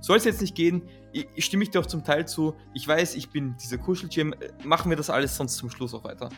Soll 0.00 0.16
es 0.16 0.24
jetzt 0.24 0.40
nicht 0.40 0.54
gehen, 0.54 0.82
ich, 1.12 1.44
stimme 1.44 1.62
ich 1.64 1.70
dir 1.70 1.80
auch 1.80 1.86
zum 1.86 2.04
Teil 2.04 2.26
zu. 2.26 2.54
Ich 2.74 2.86
weiß, 2.86 3.14
ich 3.14 3.30
bin 3.30 3.56
dieser 3.62 3.78
Kuschelgym. 3.78 4.34
Machen 4.64 4.90
wir 4.90 4.96
das 4.96 5.10
alles 5.10 5.36
sonst 5.36 5.56
zum 5.56 5.70
Schluss 5.70 5.94
auch 5.94 6.04
weiter. 6.04 6.30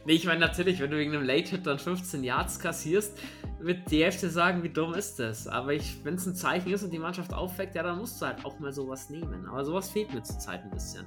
Nee, 0.05 0.15
ich 0.15 0.27
meine 0.27 0.41
natürlich, 0.41 0.81
wenn 0.81 0.91
du 0.91 0.99
wegen 0.99 1.15
einem 1.15 1.25
Late-Hit 1.25 1.65
dann 1.65 1.79
15 1.79 2.25
Yards 2.25 2.59
kassierst, 2.59 3.17
wird 3.61 3.89
die 3.91 4.03
Hälfte 4.03 4.31
sagen, 4.31 4.65
wie 4.65 4.69
dumm 4.69 4.95
ist 4.95 5.21
das. 5.21 5.47
Aber 5.47 5.69
wenn 5.69 6.15
es 6.15 6.27
ein 6.27 6.35
Zeichen 6.35 6.73
ist 6.73 6.83
und 6.83 6.93
die 6.93 6.99
Mannschaft 6.99 7.33
aufweckt, 7.33 7.77
ja, 7.77 7.85
dann 7.85 7.99
musst 7.99 8.21
du 8.21 8.27
halt 8.27 8.45
auch 8.45 8.59
mal 8.59 8.73
sowas 8.73 9.11
nehmen. 9.11 9.47
Aber 9.47 9.65
sowas 9.65 9.91
fehlt 9.91 10.13
mir 10.13 10.23
zurzeit 10.23 10.65
ein 10.65 10.71
bisschen. 10.71 11.07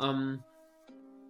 Ähm, 0.00 0.42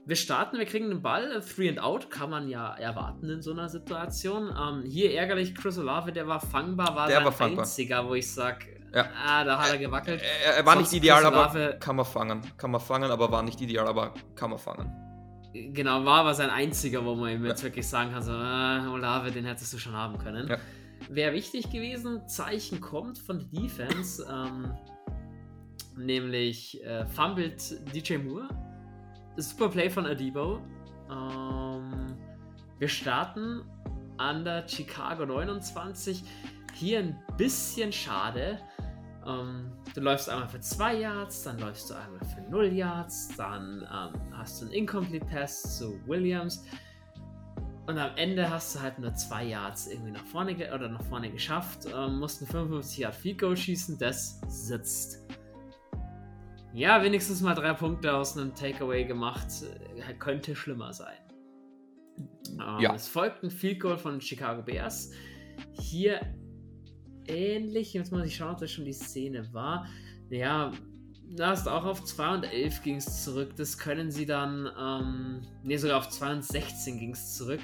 wir 0.06 0.16
starten, 0.16 0.58
wir 0.58 0.66
kriegen 0.66 0.88
den 0.90 1.00
Ball, 1.02 1.40
Three 1.40 1.68
and 1.68 1.78
Out, 1.80 2.10
kann 2.10 2.30
man 2.30 2.48
ja 2.48 2.74
erwarten 2.74 3.28
in 3.30 3.40
so 3.42 3.52
einer 3.52 3.68
Situation. 3.68 4.48
Ähm, 4.56 4.82
hier 4.84 5.14
ärgerlich, 5.14 5.54
Chris 5.54 5.78
Olave, 5.78 6.12
der 6.12 6.26
war 6.28 6.40
fangbar, 6.40 6.94
war 6.94 7.06
Der 7.06 7.16
sein 7.16 7.24
war 7.24 7.32
fangbar. 7.32 7.64
einziger, 7.64 8.06
wo 8.08 8.14
ich 8.14 8.30
sag, 8.30 8.66
Ja. 8.94 9.06
ah, 9.26 9.44
da 9.44 9.58
hat 9.62 9.72
er 9.72 9.78
gewackelt. 9.78 10.20
Er, 10.46 10.56
er 10.56 10.66
war 10.66 10.74
Sonst 10.74 10.92
nicht 10.92 11.02
ideal, 11.02 11.22
Chris 11.22 11.26
aber 11.32 11.36
Olave- 11.50 11.76
kann 11.80 11.96
man 11.96 12.04
fangen. 12.04 12.40
Kann 12.58 12.70
man 12.70 12.80
fangen, 12.80 13.10
aber 13.10 13.30
war 13.32 13.42
nicht 13.42 13.60
ideal, 13.60 13.86
aber 13.86 14.12
kann 14.34 14.50
man 14.50 14.58
fangen. 14.58 14.92
Genau, 15.54 16.04
war 16.04 16.20
aber 16.20 16.34
sein 16.34 16.50
einziger, 16.50 17.04
wo 17.04 17.14
man 17.14 17.30
ihm 17.32 17.46
jetzt 17.46 17.62
wirklich 17.62 17.86
sagen 17.88 18.10
kann, 18.12 18.22
so, 18.22 18.32
äh, 18.32 18.88
Olave, 18.92 19.30
den 19.30 19.44
hättest 19.44 19.72
du 19.72 19.78
schon 19.78 19.94
haben 19.94 20.18
können. 20.18 20.48
Ja. 20.48 20.58
Wäre 21.08 21.32
wichtig 21.32 21.70
gewesen, 21.70 22.26
Zeichen 22.28 22.80
kommt 22.80 23.18
von 23.18 23.38
der 23.38 23.62
Defense, 23.62 24.26
ähm, 24.28 24.72
nämlich 25.96 26.82
äh, 26.84 27.06
fummelt 27.06 27.62
DJ 27.94 28.16
Moore, 28.18 28.48
super 29.36 29.68
Play 29.68 29.90
von 29.90 30.06
Adibo. 30.06 30.60
Ähm, 31.10 32.16
wir 32.78 32.88
starten 32.88 33.62
an 34.18 34.44
der 34.44 34.66
Chicago 34.68 35.26
29, 35.26 36.22
hier 36.74 37.00
ein 37.00 37.18
bisschen 37.36 37.92
schade. 37.92 38.58
Ähm, 39.26 39.72
du 39.94 40.00
läufst 40.00 40.28
einmal 40.28 40.48
für 40.48 40.60
2 40.60 40.94
Yards, 40.96 41.44
dann 41.44 41.58
läufst 41.58 41.90
du 41.90 41.94
einmal 41.94 42.20
für 42.34 42.42
0 42.50 42.72
Yards, 42.72 43.28
dann 43.36 43.82
ähm, 43.82 44.20
hast 44.32 44.60
du 44.60 44.66
einen 44.66 44.74
Incomplete 44.74 45.24
Pass 45.26 45.78
zu 45.78 45.98
Williams. 46.06 46.64
Und 47.86 47.98
am 47.98 48.16
Ende 48.16 48.48
hast 48.48 48.74
du 48.74 48.80
halt 48.80 48.98
nur 48.98 49.14
2 49.14 49.44
Yards 49.44 49.88
irgendwie 49.88 50.12
nach 50.12 50.24
vorne 50.24 50.54
oder 50.74 50.88
nach 50.88 51.02
vorne 51.04 51.30
geschafft, 51.30 51.86
ähm, 51.94 52.18
musst 52.18 52.40
ein 52.40 52.46
55 52.46 52.98
Yard 52.98 53.14
Field 53.14 53.38
Goal 53.38 53.56
schießen, 53.56 53.98
das 53.98 54.40
sitzt. 54.48 55.20
Ja, 56.74 57.02
wenigstens 57.04 57.40
mal 57.40 57.54
drei 57.54 57.72
Punkte 57.72 58.12
aus 58.12 58.36
einem 58.36 58.52
Takeaway 58.54 59.04
gemacht, 59.04 59.46
äh, 59.96 60.12
könnte 60.14 60.56
schlimmer 60.56 60.92
sein. 60.92 61.16
Ähm, 62.48 62.80
Ja. 62.80 62.94
Es 62.94 63.06
folgt 63.06 63.44
ein 63.44 63.50
Field 63.50 63.78
Goal 63.80 63.96
von 63.96 64.20
Chicago 64.20 64.60
Bears. 64.60 65.12
Hier 65.72 66.20
ähnlich. 67.26 67.94
Jetzt 67.94 68.10
muss 68.10 68.26
ich 68.26 68.34
schauen, 68.34 68.54
ob 68.54 68.58
das 68.58 68.72
schon 68.72 68.84
die 68.84 68.92
Szene 68.92 69.48
war. 69.52 69.86
Ja, 70.30 70.72
da 71.36 71.52
ist 71.52 71.68
auch 71.68 71.84
auf 71.84 72.04
2 72.04 72.34
und 72.34 72.42
11 72.44 72.82
ging 72.82 72.96
es 72.96 73.22
zurück. 73.24 73.54
Das 73.56 73.78
können 73.78 74.10
sie 74.10 74.26
dann, 74.26 74.68
ähm, 74.78 75.42
ne, 75.62 75.78
sogar 75.78 75.98
auf 75.98 76.08
2 76.08 76.32
und 76.32 76.44
16 76.44 76.98
ging 76.98 77.12
es 77.12 77.34
zurück. 77.36 77.60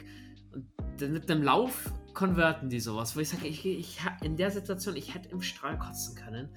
Und 0.53 1.13
mit 1.13 1.31
einem 1.31 1.43
Lauf 1.43 1.93
konverten 2.15 2.69
die 2.69 2.81
sowas, 2.81 3.17
wo 3.17 3.21
ich 3.21 3.29
sage, 3.29 3.47
ich, 3.47 3.65
ich, 3.65 3.99
in 4.23 4.37
der 4.37 4.51
Situation, 4.51 4.97
ich 4.97 5.15
hätte 5.15 5.29
im 5.31 5.41
Strahl 5.41 5.79
kotzen 5.79 6.15
können. 6.17 6.49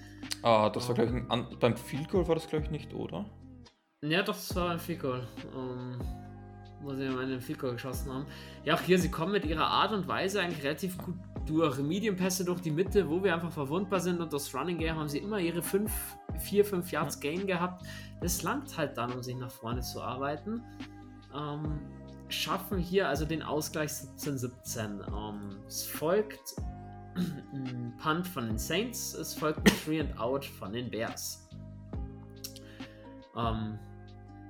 Ah, 0.42 0.70
das 0.70 0.88
war, 0.88 0.96
glaube 0.96 1.18
ich, 1.18 1.32
ein, 1.32 1.48
beim 1.60 1.78
Field 1.78 2.10
Goal 2.10 2.28
war 2.28 2.36
das, 2.36 2.48
glaube 2.48 2.66
ich, 2.66 2.72
nicht, 2.72 2.94
oder? 2.94 3.26
Ja, 4.02 4.22
doch, 4.24 4.36
das 4.36 4.56
war 4.56 4.72
ein 4.72 4.80
Field 4.80 5.02
Goal. 5.02 5.28
Ähm, 5.56 6.00
wo 6.84 6.94
sie 6.94 7.08
einen 7.08 7.42
Field 7.42 7.60
Goal 7.60 7.74
geschossen 7.74 8.12
haben. 8.12 8.26
Ja, 8.66 8.76
auch 8.76 8.82
hier, 8.82 9.00
sie 9.00 9.10
kommen 9.10 9.32
mit 9.32 9.46
ihrer 9.46 9.66
Art 9.66 9.94
und 9.94 10.08
Weise 10.08 10.42
eigentlich 10.42 10.64
relativ 10.64 10.98
gut 10.98 11.16
durch 11.46 11.78
Medium-Pässe 11.78 12.46
durch 12.46 12.62
die 12.62 12.72
Mitte, 12.72 13.10
wo 13.10 13.24
wir 13.24 13.34
einfach 13.34 13.52
verwundbar 13.52 14.00
sind 14.00 14.22
und 14.22 14.32
das 14.32 14.54
Running 14.54 14.78
Game 14.78 14.96
haben 14.96 15.10
sie 15.10 15.20
immer 15.20 15.40
ihre 15.40 15.62
5, 15.62 15.92
4, 16.40 16.66
5 16.66 16.92
Yards 16.92 17.20
Gain 17.20 17.48
gehabt. 17.48 17.86
Das 18.22 18.44
langt 18.44 18.78
halt 18.78 18.98
dann, 18.98 19.12
um 19.12 19.22
sich 19.22 19.36
nach 19.36 19.52
vorne 19.52 19.82
zu 19.82 20.02
arbeiten. 20.02 20.64
Ähm, 21.36 21.80
schaffen 22.30 22.78
hier 22.78 23.08
also 23.08 23.26
den 23.26 23.44
Ausgleich 23.44 23.92
17-17. 23.92 25.08
Ähm, 25.08 25.58
es 25.68 25.86
folgt 25.86 26.56
ein 27.16 27.94
Punt 28.02 28.28
von 28.28 28.48
den 28.48 28.58
Saints, 28.58 29.14
es 29.14 29.34
folgt 29.34 29.60
ein 29.60 29.76
Three 29.86 30.00
and 30.00 30.20
Out 30.20 30.46
von 30.46 30.74
den 30.74 30.90
Bears. 30.90 31.48
Ähm, 33.36 33.78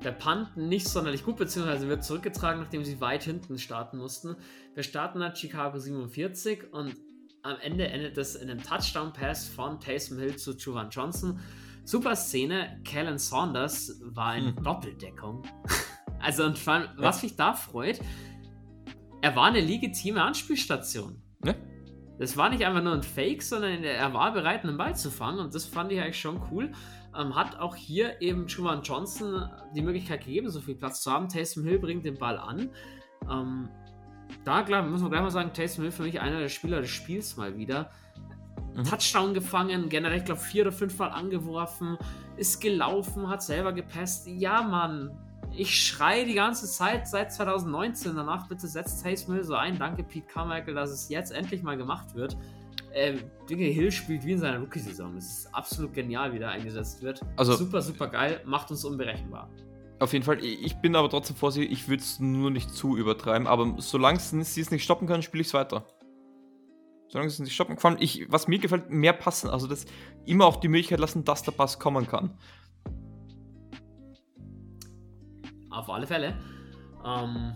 der 0.04 0.12
Punt 0.12 0.58
nicht 0.58 0.88
sonderlich 0.88 1.24
gut, 1.24 1.38
beziehungsweise 1.38 1.88
wird 1.88 2.04
zurückgetragen, 2.04 2.62
nachdem 2.62 2.84
sie 2.84 3.00
weit 3.00 3.24
hinten 3.24 3.58
starten 3.58 3.98
mussten. 3.98 4.36
Wir 4.74 4.84
starten 4.84 5.22
at 5.22 5.38
Chicago 5.38 5.80
47 5.80 6.74
und 6.74 6.96
am 7.42 7.58
Ende 7.62 7.88
endet 7.88 8.18
es 8.18 8.36
in 8.36 8.50
einem 8.50 8.62
Touchdown-Pass 8.62 9.48
von 9.48 9.80
Taysom 9.80 10.18
Hill 10.18 10.36
zu 10.38 10.54
Juwan 10.54 10.90
Johnson. 10.90 11.40
Super 11.86 12.16
Szene, 12.16 12.80
Kellen 12.86 13.18
Saunders 13.18 14.00
war 14.02 14.36
in 14.38 14.46
Mhm. 14.56 14.64
Doppeldeckung. 14.64 15.44
also, 16.24 16.46
und 16.46 16.58
vor 16.58 16.74
allem, 16.74 16.88
was 16.98 17.22
mich 17.22 17.36
da 17.36 17.54
freut, 17.54 18.00
er 19.22 19.36
war 19.36 19.46
eine 19.46 19.62
legitime 19.62 20.22
Anspielstation. 20.22 21.22
Ne? 21.44 21.56
Das 22.20 22.38
war 22.38 22.50
nicht 22.50 22.66
einfach 22.66 22.84
nur 22.84 22.94
ein 22.94 23.04
Fake, 23.04 23.42
sondern 23.42 23.84
er 23.84 24.14
war 24.14 24.34
bereit, 24.34 24.64
einen 24.64 24.78
Ball 24.78 24.96
zu 24.96 25.10
fangen 25.10 25.40
und 25.40 25.54
das 25.54 25.66
fand 25.66 25.92
ich 25.92 26.00
eigentlich 26.00 26.20
schon 26.20 26.42
cool. 26.52 26.72
Ähm, 27.18 27.36
hat 27.36 27.60
auch 27.60 27.76
hier 27.76 28.22
eben 28.22 28.48
Juwan 28.48 28.82
Johnson 28.82 29.50
die 29.76 29.82
Möglichkeit 29.82 30.26
gegeben, 30.26 30.50
so 30.50 30.62
viel 30.62 30.76
Platz 30.76 31.02
zu 31.02 31.12
haben. 31.12 31.30
Taysom 31.30 31.64
Hill 31.64 31.80
bringt 31.80 32.06
den 32.06 32.18
Ball 32.18 32.38
an. 32.38 32.70
Ähm, 33.30 33.70
da 34.46 34.64
klar, 34.64 34.84
muss 34.84 35.02
man 35.02 35.12
gleich 35.12 35.22
mal 35.22 35.30
sagen, 35.30 35.54
Taysom 35.54 35.84
Hill 35.84 35.92
für 35.92 36.04
mich 36.04 36.20
einer 36.20 36.40
der 36.40 36.50
Spieler 36.50 36.82
des 36.82 36.90
Spiels 36.90 37.38
mal 37.38 37.58
wieder. 37.58 37.92
Mhm. 38.76 38.84
Touchdown 38.84 39.34
gefangen, 39.34 39.90
generell, 39.90 40.18
ich 40.18 40.26
glaube, 40.26 40.42
vier 40.42 40.64
oder 40.64 40.72
fünf 40.72 40.98
Mal 40.98 41.10
angeworfen, 41.10 41.98
ist 42.38 42.62
gelaufen, 42.62 43.30
hat 43.30 43.44
selber 43.44 43.74
gepasst. 43.74 44.28
Ja, 44.28 44.64
Mann, 44.64 45.12
ich 45.56 45.86
schreie 45.86 46.26
die 46.26 46.34
ganze 46.34 46.68
Zeit 46.68 47.08
seit 47.08 47.34
2019 47.34 48.16
danach, 48.16 48.48
bitte 48.48 48.68
setzt 48.68 49.04
Taysom 49.04 49.36
Hill 49.36 49.44
so 49.44 49.56
ein. 49.56 49.78
Danke, 49.78 50.04
Pete 50.04 50.28
Carmichael, 50.28 50.74
dass 50.74 50.90
es 50.90 51.10
jetzt 51.10 51.32
endlich 51.32 51.64
mal 51.64 51.78
gemacht 51.78 52.16
wird. 52.16 52.38
Ähm, 52.94 53.20
Dinge 53.50 53.66
Hill 53.66 53.92
spielt 53.92 54.24
wie 54.26 54.34
in 54.34 54.40
seiner 54.40 54.60
Rookie-Saison. 54.60 55.16
Es 55.18 55.40
ist 55.40 55.56
absolut 55.56 55.94
genial, 55.94 56.34
wie 56.34 56.40
der 56.40 56.50
eingesetzt 56.50 57.02
wird. 57.02 57.22
Also- 57.36 57.54
super, 57.54 57.82
super 57.82 58.08
geil, 58.08 58.42
macht 58.46 58.72
uns 58.72 58.84
unberechenbar. 58.86 59.50
Auf 60.00 60.12
jeden 60.12 60.26
Fall, 60.26 60.44
ich 60.44 60.64
ich 60.64 60.76
bin 60.78 60.96
aber 60.96 61.10
trotzdem 61.10 61.36
vorsichtig, 61.36 61.72
ich 61.72 61.88
würde 61.88 62.02
es 62.02 62.20
nur 62.20 62.52
nicht 62.52 62.70
zu 62.72 62.98
übertreiben, 62.98 63.48
aber 63.48 63.76
solange 63.78 64.20
sie 64.20 64.62
es 64.62 64.72
nicht 64.72 64.84
stoppen 64.84 65.08
können, 65.08 65.24
spiele 65.24 65.42
ich 65.42 65.48
es 65.48 65.54
weiter. 65.54 65.86
Solange 67.08 67.30
sie 67.30 67.36
es 67.36 67.40
nicht 67.40 67.54
stoppen 67.54 67.76
können, 67.78 67.98
ich, 68.00 68.30
was 68.32 68.48
mir 68.48 68.60
gefällt, 68.60 68.90
mehr 68.90 69.14
passen, 69.14 69.50
also 69.50 69.68
das 69.68 69.86
immer 70.26 70.46
auch 70.46 70.58
die 70.58 70.68
Möglichkeit 70.68 71.00
lassen, 71.00 71.24
dass 71.24 71.44
der 71.44 71.52
Pass 71.52 71.80
kommen 71.80 72.08
kann. 72.08 72.38
Auf 75.74 75.90
alle 75.90 76.08
Fälle. 76.08 76.34
Ähm, 77.06 77.54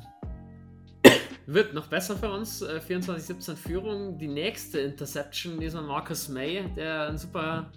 Wird 1.48 1.74
noch 1.74 1.88
besser 1.88 2.18
für 2.18 2.30
uns. 2.30 2.62
Äh, 2.62 2.82
24-17 2.86 3.56
Führung. 3.56 4.18
Die 4.18 4.28
nächste 4.28 4.80
Interception, 4.82 5.60
diesmal 5.60 5.84
Marcus 5.84 6.28
May, 6.28 6.66
der 6.76 7.08
ein 7.08 7.18
super, 7.18 7.72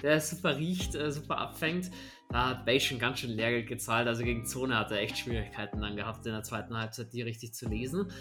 der 0.00 0.20
super 0.20 0.56
riecht, 0.56 0.94
äh, 0.94 1.10
super 1.10 1.38
abfängt. 1.38 1.90
Da 2.30 2.50
hat 2.50 2.64
Bay 2.64 2.78
schon 2.78 3.00
ganz 3.00 3.18
schön 3.18 3.30
Lehrgeld 3.30 3.66
gezahlt. 3.66 4.06
Also 4.06 4.22
gegen 4.22 4.46
Zone 4.46 4.78
hat 4.78 4.92
er 4.92 4.98
echt 4.98 5.18
Schwierigkeiten 5.18 5.80
dann 5.80 5.96
gehabt, 5.96 6.24
in 6.24 6.32
der 6.32 6.44
zweiten 6.44 6.76
Halbzeit 6.76 7.12
die 7.12 7.22
richtig 7.22 7.52
zu 7.52 7.68
lesen. 7.68 8.12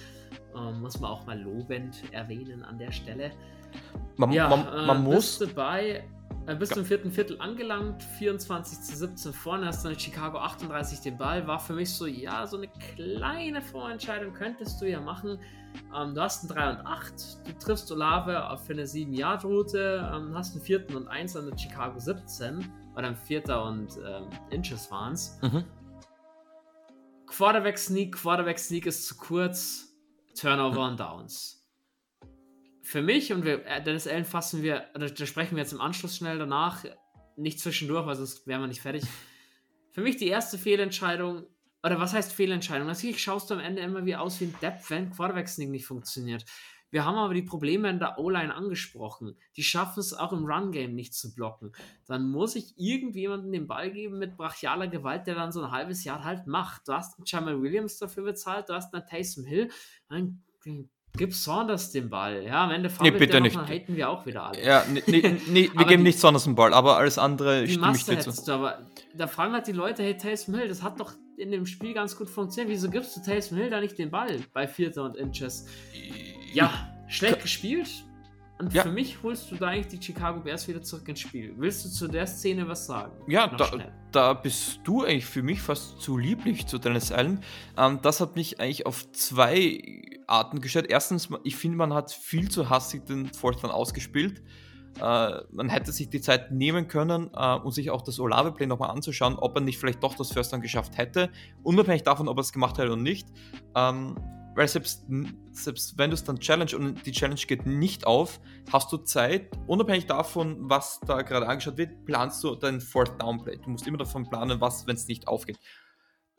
Ähm, 0.56 0.82
muss 0.82 1.00
man 1.00 1.12
auch 1.12 1.26
mal 1.28 1.40
lobend 1.40 2.02
erwähnen 2.12 2.64
an 2.64 2.80
der 2.80 2.92
Stelle. 2.92 3.32
Man, 4.18 4.32
ja, 4.32 4.50
man, 4.50 4.88
man 4.88 4.98
äh, 4.98 5.02
muss. 5.02 5.38
Dabei, 5.38 6.04
äh, 6.48 6.56
bis 6.56 6.70
zum 6.70 6.86
vierten 6.86 7.12
Viertel 7.12 7.40
angelangt, 7.42 8.04
24 8.18 8.82
zu 8.82 8.96
17 8.96 9.34
vorne, 9.34 9.68
hast 9.68 9.84
dann 9.84 9.94
in 9.94 10.00
Chicago 10.00 10.38
38 10.38 11.00
den 11.02 11.18
Ball. 11.18 11.48
War 11.48 11.60
für 11.60 11.74
mich 11.74 11.92
so, 11.94 12.06
ja, 12.06 12.46
so 12.46 12.58
eine 12.58 12.68
kleine 12.68 13.62
Vorentscheidung 13.62 14.34
könntest 14.34 14.82
du 14.82 14.90
ja 14.90 15.00
machen. 15.00 15.40
Ähm, 15.96 16.14
du 16.14 16.22
hast 16.22 16.44
einen 16.44 16.50
3 16.50 16.70
und 16.80 16.88
8, 16.88 17.48
du 17.48 17.66
triffst 17.66 17.92
Olave 17.92 18.58
für 18.66 18.74
eine 18.74 18.84
7-Yard-Route, 18.84 20.12
ähm, 20.14 20.36
hast 20.36 20.56
einen 20.56 20.64
vierten 20.64 20.96
und 20.96 21.08
1 21.08 21.36
an 21.36 21.48
der 21.50 21.58
Chicago 21.58 22.00
17, 22.00 22.72
oder 22.96 23.08
ein 23.08 23.16
vierter 23.16 23.64
und 23.66 23.98
ähm, 24.06 24.30
Inches 24.52 24.90
waren 24.90 25.14
es. 25.14 25.38
Mhm. 25.42 25.66
Quarterback 27.28 27.78
Sneak, 27.78 28.16
Quarterback 28.16 28.60
Sneak 28.60 28.86
ist 28.86 29.08
zu 29.08 29.18
kurz, 29.18 29.94
Turnover 30.40 30.88
und 30.88 31.00
Downs. 31.00 31.65
Für 32.86 33.02
mich 33.02 33.34
und 33.34 33.46
wir, 33.46 33.66
äh, 33.66 33.84
Dennis 33.84 34.08
Allen 34.08 34.26
fassen 34.26 34.62
wir, 34.62 34.86
da, 34.94 35.08
da 35.08 35.26
sprechen 35.26 35.56
wir 35.56 35.64
jetzt 35.64 35.74
im 35.74 35.82
Anschluss 35.82 36.18
schnell 36.18 36.38
danach, 36.38 36.86
nicht 37.36 37.60
zwischendurch, 37.60 38.06
weil 38.06 38.16
sonst 38.16 38.46
wären 38.46 38.62
wir 38.62 38.68
nicht 38.68 38.82
fertig. 38.82 39.04
Für 39.92 40.02
mich 40.02 40.18
die 40.18 40.28
erste 40.28 40.60
Fehlentscheidung, 40.60 41.48
oder 41.84 42.00
was 42.00 42.14
heißt 42.14 42.32
Fehlentscheidung? 42.32 42.88
Natürlich 42.88 43.22
schaust 43.22 43.50
du 43.50 43.56
am 43.56 43.60
Ende 43.60 43.82
immer 43.82 44.06
wie 44.06 44.16
aus 44.16 44.40
wie 44.40 44.46
ein 44.46 44.56
Depp, 44.62 44.88
wenn 44.90 45.10
Quarterback 45.10 45.50
Sneak 45.50 45.72
nicht 45.72 45.88
funktioniert. 45.88 46.46
Wir 46.92 47.06
haben 47.06 47.18
aber 47.18 47.34
die 47.34 47.42
Probleme 47.42 47.90
in 47.90 47.98
der 47.98 48.20
O-Line 48.20 48.54
angesprochen. 48.54 49.36
Die 49.58 49.64
schaffen 49.64 50.00
es 50.00 50.14
auch 50.14 50.32
im 50.32 50.46
Run-Game 50.46 50.94
nicht 50.94 51.16
zu 51.16 51.34
blocken. 51.34 51.72
Dann 52.06 52.30
muss 52.30 52.56
ich 52.56 52.78
irgendjemanden 52.78 53.52
den 53.52 53.66
Ball 53.66 53.92
geben 53.92 54.20
mit 54.20 54.38
brachialer 54.38 54.88
Gewalt, 54.88 55.26
der 55.26 55.34
dann 55.34 55.52
so 55.52 55.64
ein 55.64 55.72
halbes 55.72 56.04
Jahr 56.04 56.24
halt 56.24 56.46
macht. 56.46 56.88
Du 56.88 56.94
hast 56.94 57.18
einen 57.18 57.26
Jamal 57.26 57.62
Williams 57.64 57.98
dafür 57.98 58.24
bezahlt, 58.24 58.70
du 58.70 58.74
hast 58.74 58.94
einen 58.94 59.08
Taysom 59.08 59.44
Hill, 59.44 59.72
dann 60.08 60.44
gib 61.18 61.34
Saunders 61.34 61.92
den 61.92 62.10
Ball. 62.10 62.44
Ja, 62.44 62.64
am 62.66 62.72
Ende 62.72 62.92
Nee, 63.02 63.12
bitte 63.12 63.42
nicht. 63.42 63.56
dann 63.56 63.68
haten 63.68 63.96
wir 63.96 64.10
auch 64.10 64.26
wieder 64.26 64.46
alle. 64.48 64.64
Ja, 64.64 64.84
nee, 64.92 65.02
nee, 65.08 65.22
nee, 65.48 65.70
wir 65.74 65.86
geben 65.86 66.04
die- 66.04 66.10
nicht 66.10 66.20
Saunders 66.20 66.44
den 66.46 66.56
Ball, 66.56 66.74
aber 66.74 66.98
alles 66.98 67.18
andere 67.18 67.62
Die 67.66 67.72
stimme 67.74 67.88
ich 67.96 68.08
Master 68.08 68.16
dir 68.16 68.22
zu. 68.32 68.46
du, 68.46 68.52
aber 68.54 68.80
da 69.14 69.28
fragen 69.28 69.54
halt 69.54 69.68
die 69.68 69.72
Leute, 69.74 70.04
hey, 70.04 70.16
Taysom 70.18 70.56
Hill, 70.56 70.68
das 70.68 70.82
hat 70.84 71.00
doch 71.00 71.14
in 71.38 71.52
dem 71.52 71.66
Spiel 71.66 71.94
ganz 71.94 72.18
gut 72.18 72.30
funktioniert. 72.30 72.72
Wieso 72.74 72.90
gibst 72.90 73.16
du 73.18 73.22
Taysom 73.22 73.58
Hill 73.58 73.70
da 73.70 73.80
nicht 73.82 73.98
den 73.98 74.10
Ball 74.12 74.40
bei 74.54 74.68
Vierter 74.68 75.04
und 75.04 75.18
Inches? 75.18 75.66
Ja, 76.54 76.72
schlecht 77.08 77.42
gespielt. 77.42 77.90
Und 78.58 78.74
Ja. 78.74 78.84
für 78.84 78.92
mich 78.92 79.22
holst 79.22 79.52
du 79.52 79.56
da 79.56 79.68
eigentlich 79.68 80.00
die 80.00 80.02
Chicago 80.02 80.40
Bears 80.40 80.68
wieder 80.68 80.82
zurück 80.82 81.08
ins 81.10 81.20
Spiel. 81.20 81.54
Willst 81.58 81.84
du 81.84 81.90
zu 81.90 82.08
der 82.08 82.26
Szene 82.26 82.66
was 82.68 82.86
sagen? 82.86 83.12
Ja, 83.28 83.48
da, 83.48 83.70
da 84.12 84.34
bist 84.34 84.80
du 84.86 85.04
eigentlich 85.04 85.26
für 85.26 85.44
mich 85.44 85.62
fast 85.62 86.00
zu 86.00 86.18
lieblich 86.18 86.66
zu 86.66 86.78
Dennis 86.78 87.12
Allen. 87.12 87.42
Ähm, 87.78 88.00
das 88.02 88.22
hat 88.22 88.36
mich 88.38 88.60
eigentlich 88.62 88.86
auf 88.86 89.12
zwei 89.12 90.02
Arten 90.28 90.62
gestört. 90.62 90.86
Erstens, 90.90 91.28
ich 91.44 91.58
finde, 91.58 91.78
man 91.78 91.94
hat 91.94 92.12
viel 92.12 92.50
zu 92.50 92.70
hassig 92.70 93.06
den 93.06 93.26
Fourth 93.34 93.62
Down 93.62 93.72
ausgespielt. 93.72 94.42
Äh, 95.02 95.32
man 95.52 95.68
hätte 95.68 95.92
sich 95.92 96.10
die 96.10 96.22
Zeit 96.22 96.52
nehmen 96.52 96.88
können, 96.88 97.30
äh, 97.36 97.56
um 97.56 97.72
sich 97.72 97.92
auch 97.92 98.02
das 98.04 98.18
Olave-Play 98.22 98.68
nochmal 98.68 98.92
anzuschauen, 98.92 99.36
ob 99.36 99.56
er 99.56 99.62
nicht 99.62 99.78
vielleicht 99.78 100.02
doch 100.02 100.16
das 100.16 100.32
First 100.32 100.54
Down 100.54 100.62
geschafft 100.62 100.98
hätte, 100.98 101.30
unabhängig 101.64 102.04
davon, 102.04 102.30
ob 102.30 102.38
er 102.38 102.42
es 102.42 102.54
gemacht 102.54 102.78
hätte 102.78 102.94
oder 102.94 103.02
nicht. 103.02 103.28
Ähm, 103.76 104.16
weil 104.56 104.68
selbst, 104.70 105.06
selbst 105.52 105.98
wenn 105.98 106.10
du 106.10 106.14
es 106.14 106.24
dann 106.24 106.40
challenge 106.40 106.76
und 106.78 107.06
die 107.06 107.12
Challenge 107.12 107.40
geht 107.46 107.66
nicht 107.66 108.08
auf, 108.08 108.40
hast 108.72 108.92
du 108.92 108.98
Zeit, 108.98 109.50
unabhängig 109.68 110.08
davon, 110.08 110.58
was 110.70 111.02
da 111.06 111.22
gerade 111.22 111.48
angeschaut 111.48 111.78
wird, 111.78 112.06
planst 112.06 112.44
du 112.44 112.56
dein 112.56 112.80
Fourth 112.80 113.22
Down 113.22 113.44
Play. 113.44 113.58
Du 113.58 113.70
musst 113.70 113.86
immer 113.86 113.98
davon 113.98 114.30
planen, 114.30 114.62
was, 114.62 114.88
wenn 114.88 114.96
es 114.96 115.08
nicht 115.08 115.28
aufgeht. 115.28 115.60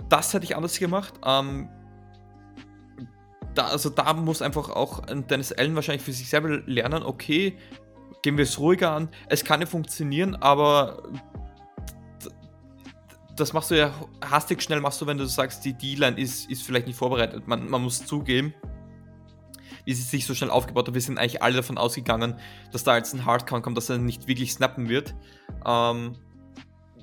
Das 0.09 0.33
hätte 0.33 0.45
ich 0.45 0.57
anders 0.57 0.79
gemacht. 0.79 1.15
Ähm, 1.25 1.69
da, 3.55 3.67
also 3.67 3.91
da 3.91 4.13
muss 4.15 4.41
einfach 4.41 4.71
auch 4.71 5.05
Dennis 5.07 5.53
Allen 5.53 5.75
wahrscheinlich 5.75 6.03
für 6.03 6.13
sich 6.13 6.29
selber 6.29 6.63
lernen, 6.67 7.03
okay, 7.03 7.59
gehen 8.23 8.39
wir 8.39 8.45
es 8.45 8.59
ruhiger 8.59 8.93
an. 8.93 9.11
Es 9.29 9.45
kann 9.45 9.61
ja 9.61 9.67
funktionieren, 9.67 10.37
aber 10.37 11.03
das 13.37 13.53
machst 13.53 13.71
du 13.71 13.79
ja 13.79 13.93
hastig 14.25 14.63
schnell, 14.63 14.81
machst 14.81 15.01
du, 15.01 15.07
wenn 15.07 15.19
du 15.19 15.27
sagst, 15.27 15.65
die 15.65 15.75
D-Line 15.75 16.19
ist, 16.19 16.51
ist 16.51 16.63
vielleicht 16.63 16.87
nicht 16.87 16.97
vorbereitet. 16.97 17.47
Man, 17.47 17.69
man 17.69 17.83
muss 17.83 18.05
zugeben, 18.05 18.55
wie 19.85 19.95
sie 19.95 20.03
sich 20.03 20.27
so 20.27 20.35
schnell 20.35 20.51
aufgebaut 20.51 20.89
hat. 20.89 20.95
Wir 20.95 21.01
sind 21.01 21.19
eigentlich 21.19 21.43
alle 21.43 21.57
davon 21.57 21.79
ausgegangen, 21.79 22.39
dass 22.73 22.85
da 22.85 22.97
jetzt 22.97 23.15
ein 23.15 23.25
Hardcount 23.25 23.63
kommt, 23.63 23.77
dass 23.77 23.91
er 23.91 23.99
nicht 23.99 24.27
wirklich 24.27 24.53
snappen 24.53 24.89
wird. 24.89 25.15
Ähm, 25.65 26.17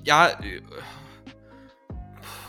ja, 0.02 0.28
äh, 0.28 0.60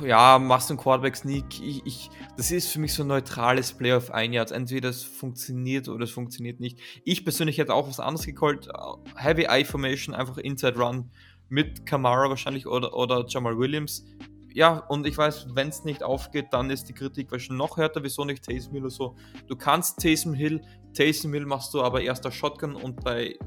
ja, 0.04 0.40
machst 0.40 0.70
du 0.70 0.74
einen 0.74 0.82
Quarterback 0.82 1.16
Sneak. 1.16 1.46
Ich, 1.62 1.86
ich, 1.86 2.10
das 2.36 2.52
ist 2.52 2.68
für 2.68 2.80
mich 2.80 2.94
so 2.94 3.04
ein 3.04 3.08
neutrales 3.08 3.72
Play 3.72 3.94
auf 3.94 4.12
ein. 4.12 4.38
Also 4.38 4.56
entweder 4.56 4.90
es 4.90 5.04
funktioniert 5.04 5.88
oder 5.88 6.04
es 6.04 6.12
funktioniert 6.12 6.60
nicht. 6.60 6.80
Ich 7.06 7.24
persönlich 7.24 7.58
hätte 7.58 7.74
auch 7.74 7.88
was 7.88 8.00
anderes 8.00 8.26
gecallt. 8.26 8.68
Heavy 9.16 9.44
Eye 9.44 9.64
Formation, 9.64 10.14
einfach 10.14 10.38
Inside 10.38 10.78
Run 10.78 11.12
mit 11.50 11.86
Kamara 11.86 12.30
wahrscheinlich 12.30 12.68
oder, 12.68 12.94
oder 12.94 13.26
Jamal 13.28 13.58
Williams. 13.58 14.06
Ja, 14.54 14.78
und 14.78 15.06
ich 15.06 15.18
weiß, 15.18 15.48
wenn 15.54 15.68
es 15.68 15.84
nicht 15.84 16.02
aufgeht, 16.02 16.48
dann 16.52 16.70
ist 16.70 16.88
die 16.88 16.94
Kritik 16.94 17.30
wahrscheinlich 17.32 17.60
noch 17.60 17.78
härter. 17.78 18.04
Wieso 18.04 18.24
nicht 18.24 18.44
Taysom 18.44 18.74
Hill 18.74 18.84
oder 18.84 18.90
so? 18.90 19.16
Du 19.48 19.56
kannst 19.58 20.00
Taysom 20.00 20.34
Hill, 20.34 20.62
Taysom 20.94 21.34
Hill 21.34 21.46
machst 21.46 21.74
du 21.74 21.82
aber 21.82 22.02
erst 22.02 22.24
der 22.24 22.32
Shotgun 22.32 22.76
und 22.76 23.04
bei 23.04 23.38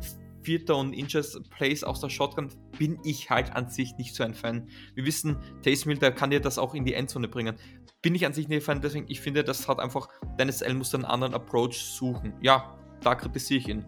Vierter 0.42 0.76
und 0.76 0.92
Inches 0.92 1.40
Plays 1.50 1.82
aus 1.82 2.00
der 2.00 2.10
Shotgun 2.10 2.48
bin 2.78 2.98
ich 3.04 3.30
halt 3.30 3.56
an 3.56 3.70
sich 3.70 3.96
nicht 3.96 4.14
so 4.14 4.22
ein 4.22 4.34
Fan. 4.34 4.68
Wir 4.94 5.06
wissen, 5.06 5.38
Taysom 5.62 5.92
Hill, 5.92 5.98
der 5.98 6.12
kann 6.12 6.28
dir 6.28 6.40
das 6.40 6.58
auch 6.58 6.74
in 6.74 6.84
die 6.84 6.92
Endzone 6.92 7.28
bringen. 7.28 7.56
Bin 8.02 8.14
ich 8.14 8.26
an 8.26 8.34
sich 8.34 8.48
nicht 8.48 8.58
ein 8.58 8.62
Fan, 8.62 8.80
deswegen, 8.82 9.06
ich 9.08 9.20
finde, 9.20 9.42
das 9.42 9.66
hat 9.66 9.80
einfach, 9.80 10.08
Dennis 10.38 10.60
L. 10.60 10.74
muss 10.74 10.94
einen 10.94 11.06
anderen 11.06 11.34
Approach 11.34 11.78
suchen. 11.78 12.34
Ja, 12.42 12.78
da 13.00 13.14
kritisiere 13.14 13.60
ich 13.60 13.68
ihn. 13.68 13.84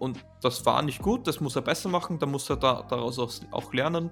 Und 0.00 0.18
das 0.40 0.64
war 0.66 0.82
nicht 0.82 1.02
gut, 1.02 1.26
das 1.26 1.40
muss 1.40 1.54
er 1.54 1.62
besser 1.62 1.90
machen, 1.90 2.18
da 2.18 2.26
muss 2.26 2.48
er 2.48 2.56
da, 2.56 2.82
daraus 2.88 3.18
auch, 3.18 3.72
lernen. 3.72 4.10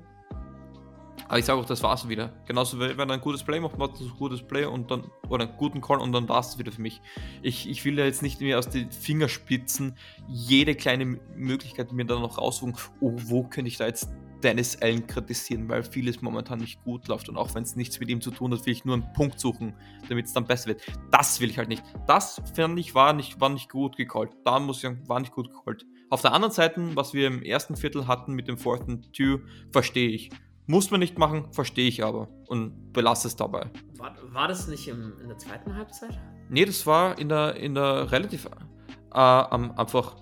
Aber 1.26 1.38
ich 1.38 1.46
sage 1.46 1.58
auch, 1.60 1.64
das 1.64 1.82
war's 1.82 2.08
wieder. 2.08 2.32
Genauso, 2.46 2.78
wenn 2.78 2.98
er 2.98 3.10
ein 3.10 3.20
gutes 3.20 3.42
Play 3.42 3.58
macht, 3.58 3.76
macht 3.76 4.00
er 4.00 4.06
ein 4.06 4.12
gutes 4.18 4.42
Play 4.42 4.66
und 4.66 4.90
dann, 4.90 5.10
oder 5.28 5.44
einen 5.44 5.56
guten 5.56 5.80
Call 5.80 5.98
und 5.98 6.12
dann 6.12 6.28
war's 6.28 6.50
es 6.50 6.58
wieder 6.58 6.72
für 6.72 6.82
mich. 6.82 7.00
Ich, 7.42 7.68
ich 7.68 7.84
will 7.84 7.98
ja 7.98 8.04
jetzt 8.04 8.22
nicht 8.22 8.40
mehr 8.40 8.58
aus 8.58 8.68
den 8.68 8.90
Fingerspitzen 8.90 9.96
jede 10.28 10.74
kleine 10.74 11.18
Möglichkeit 11.34 11.90
mir 11.92 12.04
da 12.04 12.18
noch 12.18 12.38
raussuchen, 12.38 12.74
oh, 13.00 13.12
wo 13.24 13.44
könnte 13.44 13.68
ich 13.68 13.78
da 13.78 13.86
jetzt 13.86 14.10
Dennis 14.42 14.80
Allen 14.80 15.06
kritisieren, 15.06 15.68
weil 15.68 15.82
vieles 15.82 16.22
momentan 16.22 16.60
nicht 16.60 16.82
gut 16.84 17.08
läuft 17.08 17.28
und 17.28 17.36
auch 17.36 17.54
wenn 17.54 17.62
es 17.62 17.76
nichts 17.76 17.98
mit 18.00 18.08
ihm 18.08 18.20
zu 18.20 18.30
tun 18.30 18.52
hat, 18.52 18.64
will 18.66 18.72
ich 18.72 18.84
nur 18.84 18.94
einen 18.94 19.12
Punkt 19.12 19.40
suchen, 19.40 19.74
damit 20.08 20.26
es 20.26 20.32
dann 20.32 20.46
besser 20.46 20.68
wird. 20.68 20.82
Das 21.10 21.40
will 21.40 21.50
ich 21.50 21.58
halt 21.58 21.68
nicht. 21.68 21.82
Das, 22.06 22.40
fand 22.54 22.78
ich, 22.78 22.94
war 22.94 23.12
nicht, 23.12 23.40
war 23.40 23.48
nicht 23.48 23.70
gut 23.70 23.96
gecallt. 23.96 24.30
Da 24.44 24.58
muss 24.58 24.76
ich 24.76 24.82
sagen, 24.82 25.02
war 25.06 25.20
nicht 25.20 25.32
gut 25.32 25.50
gecallt. 25.50 25.84
Auf 26.10 26.22
der 26.22 26.32
anderen 26.32 26.52
Seite, 26.52 26.96
was 26.96 27.12
wir 27.12 27.26
im 27.26 27.42
ersten 27.42 27.76
Viertel 27.76 28.06
hatten 28.06 28.32
mit 28.32 28.48
dem 28.48 28.56
Fourth 28.56 28.88
and 28.88 29.12
Two, 29.12 29.40
verstehe 29.70 30.08
ich. 30.08 30.30
Muss 30.66 30.90
man 30.90 31.00
nicht 31.00 31.18
machen, 31.18 31.52
verstehe 31.52 31.88
ich 31.88 32.04
aber 32.04 32.28
und 32.46 32.92
belasse 32.92 33.28
es 33.28 33.36
dabei. 33.36 33.70
War, 33.96 34.14
war 34.32 34.48
das 34.48 34.68
nicht 34.68 34.86
im, 34.88 35.18
in 35.20 35.28
der 35.28 35.38
zweiten 35.38 35.74
Halbzeit? 35.74 36.18
Nee, 36.50 36.64
das 36.64 36.86
war 36.86 37.18
in 37.18 37.28
der, 37.28 37.56
in 37.56 37.74
der 37.74 38.12
relativ 38.12 38.46
äh, 38.46 39.18
am 39.18 39.72
einfach 39.72 40.16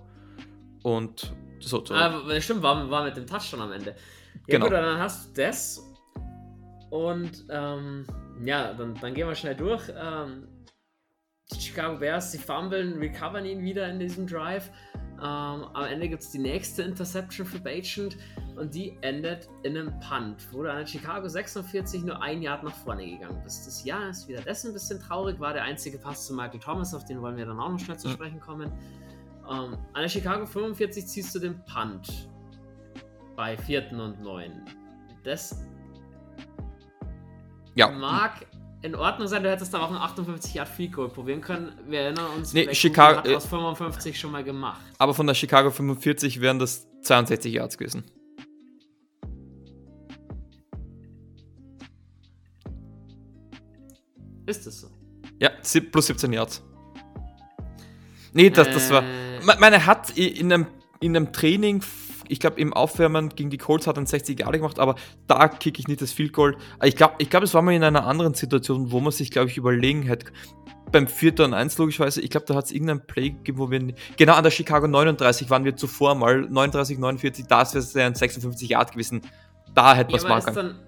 und 0.83 1.35
so. 1.61 1.85
so. 1.85 1.95
Ah, 1.95 2.41
stimmt, 2.41 2.63
war, 2.63 2.89
war 2.91 3.05
mit 3.05 3.17
dem 3.17 3.27
Touchdown 3.27 3.61
am 3.63 3.73
Ende. 3.73 3.91
Ja, 3.91 3.97
Genau. 4.59 4.67
gut, 4.67 4.75
dann 4.75 4.99
hast 4.99 5.37
du 5.37 5.43
das. 5.43 5.83
Und 6.91 7.45
ähm, 7.51 8.07
ja, 8.45 8.73
dann, 8.75 8.95
dann 8.95 9.15
gehen 9.15 9.27
wir 9.29 9.35
schnell 9.35 9.57
durch. 9.57 9.83
Ähm, 9.97 10.47
die 11.53 11.61
Chicago 11.61 11.99
Bears, 11.99 12.33
sie 12.33 12.39
fummeln, 12.39 12.99
recovern 12.99 13.45
ihn 13.45 13.63
wieder 13.63 13.89
in 13.89 13.99
diesem 13.99 14.27
Drive. 14.27 14.71
Ähm, 15.19 15.23
am 15.23 15.85
Ende 15.89 16.09
gibt 16.09 16.23
es 16.23 16.31
die 16.31 16.39
nächste 16.39 16.83
Interception 16.83 17.47
für 17.47 17.59
Bagent 17.59 18.19
und 18.57 18.75
die 18.75 18.99
endet 19.01 19.49
in 19.63 19.77
einem 19.77 19.99
Punt, 20.01 20.47
wo 20.53 20.63
du 20.63 20.71
an 20.71 20.79
der 20.79 20.87
Chicago 20.87 21.27
46 21.29 22.03
nur 22.05 22.21
ein 22.21 22.43
Yard 22.43 22.63
nach 22.65 22.75
vorne 22.75 23.07
gegangen 23.07 23.41
bist. 23.43 23.67
Das 23.67 23.83
Jahr 23.85 24.11
ist 24.11 24.29
wieder 24.29 24.43
dessen 24.43 24.69
ein 24.71 24.73
bisschen 24.75 25.01
traurig, 25.01 25.41
war 25.41 25.55
der 25.55 25.63
einzige 25.63 25.99
Pass 25.99 26.27
zu 26.27 26.35
Michael 26.35 26.61
Thomas, 26.61 26.93
auf 26.95 27.05
den 27.07 27.23
wollen 27.23 27.37
wir 27.37 27.47
dann 27.47 27.59
auch 27.59 27.71
noch 27.71 27.79
schnell 27.79 27.99
zu 27.99 28.09
Mhm. 28.09 28.13
sprechen 28.13 28.41
kommen. 28.41 28.71
Ähm, 29.49 29.77
an 29.93 30.03
der 30.03 30.09
Chicago 30.09 30.45
45 30.47 31.07
ziehst 31.07 31.35
du 31.35 31.39
den 31.39 31.61
Punt 31.65 32.29
bei 33.37 33.57
vierten 33.57 34.01
und 34.01 34.21
neun. 34.21 34.63
Das 35.25 35.65
ja, 37.75 37.91
mag 37.91 38.47
in 38.83 38.95
Ordnung 38.95 39.29
sein, 39.29 39.43
du 39.43 39.51
hättest 39.51 39.75
da 39.75 39.83
auch 39.83 39.91
ein 39.91 39.97
58 39.97 40.55
Yard 40.55 40.69
Free 40.69 40.89
Goal 40.89 41.09
probieren 41.09 41.41
können. 41.41 41.73
Wir 41.89 42.01
erinnern 42.01 42.27
uns, 42.37 42.53
Nee, 42.53 42.73
Chicago- 42.75 43.19
hat 43.19 43.29
aus 43.29 43.47
55 43.47 44.19
schon 44.19 44.33
mal 44.33 44.45
gemacht. 44.45 44.81
aber 44.99 45.13
von 45.15 45.27
der 45.27 45.35
Chicago 45.35 45.71
45 45.71 46.41
wären 46.41 46.59
das 46.59 46.87
62 47.03 47.53
Yards 47.53 47.77
gewesen. 47.79 48.05
Ist 54.47 54.67
es 54.67 54.81
so? 54.81 54.89
Ja, 55.41 55.51
plus 55.91 56.07
17 56.07 56.33
Yards. 56.33 56.63
Nee, 58.33 58.51
das, 58.51 58.69
das 58.69 58.91
war. 58.91 59.03
Meine 59.59 59.87
hat 59.87 60.11
in 60.11 60.53
einem, 60.53 60.67
in 61.01 61.17
einem 61.17 61.33
Training, 61.33 61.83
ich 62.29 62.41
glaube 62.41 62.61
im 62.61 62.73
Aufwärmen 62.73 63.29
gegen 63.31 63.51
die 63.51 63.59
Colts 63.59 63.87
hat 63.87 63.97
er 63.97 64.07
60 64.07 64.41
Jahre 64.41 64.59
gemacht, 64.59 64.79
aber 64.79 64.97
da 65.27 65.49
kicke 65.49 65.81
ich 65.81 65.89
nicht 65.89 66.03
das 66.03 66.13
Field 66.13 66.33
Goal. 66.33 66.57
Ich 66.83 66.97
glaube, 66.97 67.15
ich 67.19 67.31
glaub, 67.31 67.43
es 67.43 67.55
war 67.55 67.63
mal 67.63 67.75
in 67.75 67.85
einer 67.85 68.07
anderen 68.07 68.35
Situation, 68.35 68.91
wo 68.91 69.01
man 69.01 69.13
sich, 69.13 69.31
glaube 69.31 69.49
ich, 69.49 69.57
überlegen 69.57 70.03
hätte. 70.03 70.27
Beim 70.93 71.09
4. 71.09 71.41
und 71.41 71.55
1 71.55 71.79
logischerweise, 71.79 72.21
ich 72.21 72.31
glaube, 72.31 72.47
da 72.47 72.55
hat 72.55 72.67
es 72.67 72.71
irgendein 72.71 73.07
Play 73.07 73.31
gegeben, 73.31 73.59
wo 73.59 73.71
wir. 73.71 73.95
Genau 74.17 74.35
an 74.35 74.45
der 74.45 74.53
Chicago 74.53 74.87
39 74.87 75.51
waren 75.51 75.65
wir 75.65 75.77
zuvor 75.77 76.15
mal, 76.15 76.43
39, 76.43 76.99
49, 76.99 77.47
da 77.47 77.59
wäre 77.59 77.79
es 77.79 77.97
ein 77.97 78.15
56 78.15 78.69
Yard 78.69 78.93
gewesen. 78.93 79.23
Da 79.75 79.95
hätte 79.95 80.13
man 80.13 80.21
es 80.21 80.29
machen 80.29 80.55
können 80.55 80.86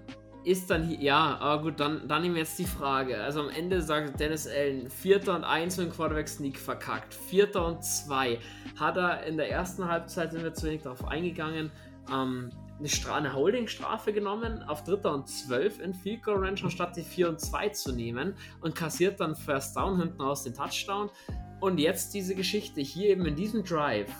ist 0.49 0.71
dann 0.71 0.83
hier, 0.83 0.99
ja, 0.99 1.37
aber 1.39 1.61
gut, 1.61 1.79
dann, 1.79 2.07
dann 2.07 2.23
nehmen 2.23 2.33
wir 2.33 2.41
jetzt 2.41 2.57
die 2.57 2.65
Frage. 2.65 3.21
Also 3.21 3.41
am 3.41 3.49
Ende 3.49 3.83
sagt 3.83 4.19
Dennis 4.19 4.47
Allen, 4.47 4.89
Vierter 4.89 5.35
und 5.35 5.43
1 5.43 5.75
für 5.75 5.83
den 5.83 5.91
Quarterback-Sneak 5.91 6.57
verkackt. 6.57 7.13
Vierter 7.13 7.67
und 7.67 7.83
2 7.85 8.39
hat 8.75 8.97
er 8.97 9.23
in 9.25 9.37
der 9.37 9.51
ersten 9.51 9.87
Halbzeit, 9.87 10.31
sind 10.31 10.43
wir 10.43 10.51
zu 10.51 10.65
wenig 10.65 10.81
darauf 10.81 11.07
eingegangen, 11.07 11.69
ähm, 12.11 12.49
eine, 12.79 13.13
eine 13.13 13.33
Holding-Strafe 13.33 14.11
genommen 14.11 14.63
auf 14.63 14.83
Dritter 14.83 15.13
und 15.13 15.27
12 15.27 15.81
in 15.81 15.93
Field 15.93 16.23
Goal 16.23 16.43
Range, 16.43 16.59
anstatt 16.63 16.97
die 16.97 17.03
4 17.03 17.29
und 17.29 17.39
2 17.39 17.69
zu 17.69 17.91
nehmen 17.91 18.33
und 18.61 18.73
kassiert 18.73 19.19
dann 19.19 19.35
First 19.35 19.77
Down 19.77 19.99
hinten 19.99 20.19
aus 20.19 20.45
den 20.45 20.55
Touchdown. 20.55 21.11
Und 21.59 21.77
jetzt 21.77 22.15
diese 22.15 22.33
Geschichte 22.33 22.81
hier 22.81 23.09
eben 23.09 23.25
in 23.27 23.35
diesem 23.35 23.63
Drive 23.63 24.11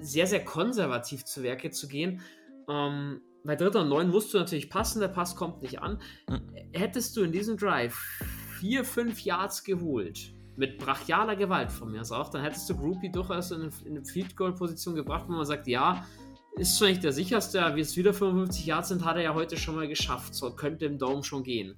sehr, 0.00 0.26
sehr 0.26 0.42
konservativ 0.46 1.26
zu 1.26 1.42
Werke 1.42 1.70
zu 1.70 1.88
gehen. 1.88 2.22
Ähm, 2.70 3.20
bei 3.44 3.56
dritter 3.56 3.80
und 3.80 3.88
neun 3.88 4.10
musst 4.10 4.34
du 4.34 4.38
natürlich 4.38 4.70
passen, 4.70 5.00
der 5.00 5.08
Pass 5.08 5.34
kommt 5.34 5.62
nicht 5.62 5.80
an. 5.80 6.00
Hm. 6.28 6.40
Hättest 6.72 7.16
du 7.16 7.22
in 7.22 7.32
diesem 7.32 7.56
Drive 7.56 7.96
vier, 8.58 8.84
fünf 8.84 9.20
Yards 9.22 9.64
geholt, 9.64 10.32
mit 10.56 10.78
brachialer 10.78 11.36
Gewalt 11.36 11.72
von 11.72 11.90
mir 11.90 12.02
aus 12.02 12.12
auch, 12.12 12.28
dann 12.28 12.42
hättest 12.42 12.68
du 12.68 12.76
Groupie 12.76 13.10
durchaus 13.10 13.50
in 13.50 13.62
eine, 13.62 13.70
in 13.84 13.96
eine 13.96 14.04
Field 14.04 14.36
Goal 14.36 14.54
Position 14.54 14.94
gebracht, 14.94 15.24
wo 15.26 15.32
man 15.32 15.46
sagt, 15.46 15.66
ja, 15.66 16.04
ist 16.56 16.76
zwar 16.76 16.88
nicht 16.88 17.02
der 17.02 17.12
sicherste, 17.12 17.64
aber 17.64 17.76
wie 17.76 17.80
es 17.80 17.96
wieder 17.96 18.12
55 18.12 18.66
Yards 18.66 18.88
sind, 18.88 19.04
hat 19.04 19.16
er 19.16 19.22
ja 19.22 19.34
heute 19.34 19.56
schon 19.56 19.76
mal 19.76 19.88
geschafft, 19.88 20.34
so 20.34 20.50
könnte 20.50 20.84
im 20.84 20.98
Dome 20.98 21.24
schon 21.24 21.42
gehen. 21.42 21.76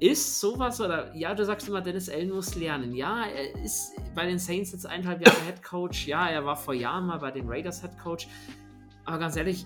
Ist 0.00 0.40
sowas 0.40 0.80
oder 0.80 1.14
ja, 1.16 1.32
du 1.32 1.44
sagst 1.44 1.68
immer, 1.68 1.80
Dennis 1.80 2.10
Allen 2.10 2.30
muss 2.30 2.56
lernen. 2.56 2.92
Ja, 2.92 3.24
er 3.24 3.64
ist 3.64 3.92
bei 4.16 4.26
den 4.26 4.38
Saints 4.38 4.72
jetzt 4.72 4.84
eineinhalb 4.84 5.24
Jahre 5.24 5.40
Head 5.46 5.62
Coach. 5.62 6.08
Ja, 6.08 6.28
er 6.28 6.44
war 6.44 6.56
vor 6.56 6.74
Jahren 6.74 7.06
mal 7.06 7.18
bei 7.18 7.30
den 7.30 7.48
Raiders 7.48 7.82
Head 7.82 7.96
Coach. 8.02 8.26
Aber 9.04 9.18
ganz 9.18 9.36
ehrlich, 9.36 9.64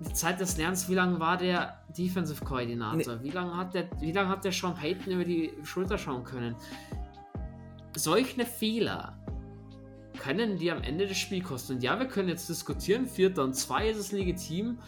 die 0.00 0.12
Zeit 0.12 0.40
des 0.40 0.56
Lernens, 0.56 0.88
wie 0.88 0.94
lange 0.94 1.18
war 1.18 1.36
der 1.36 1.82
Defensive 1.96 2.44
Koordinator? 2.44 3.16
Nee. 3.16 3.22
Wie 3.22 3.30
lange 3.30 3.56
hat 3.56 3.74
der, 3.74 3.88
wie 4.00 4.12
lange 4.12 4.28
hat 4.28 4.44
der 4.44 4.52
Sean 4.52 4.74
Payton 4.74 5.12
über 5.12 5.24
die 5.24 5.52
Schulter 5.64 5.98
schauen 5.98 6.24
können? 6.24 6.54
Solche 7.96 8.44
Fehler 8.44 9.18
können 10.18 10.56
die 10.56 10.70
am 10.70 10.82
Ende 10.82 11.06
das 11.06 11.16
Spiel 11.16 11.42
kosten. 11.42 11.74
Und 11.74 11.82
ja, 11.82 11.98
wir 11.98 12.06
können 12.06 12.28
jetzt 12.28 12.48
diskutieren, 12.48 13.06
Vierter 13.06 13.44
und 13.44 13.54
zwei 13.54 13.88
ist 13.88 13.98
es 13.98 14.12
legitim, 14.12 14.78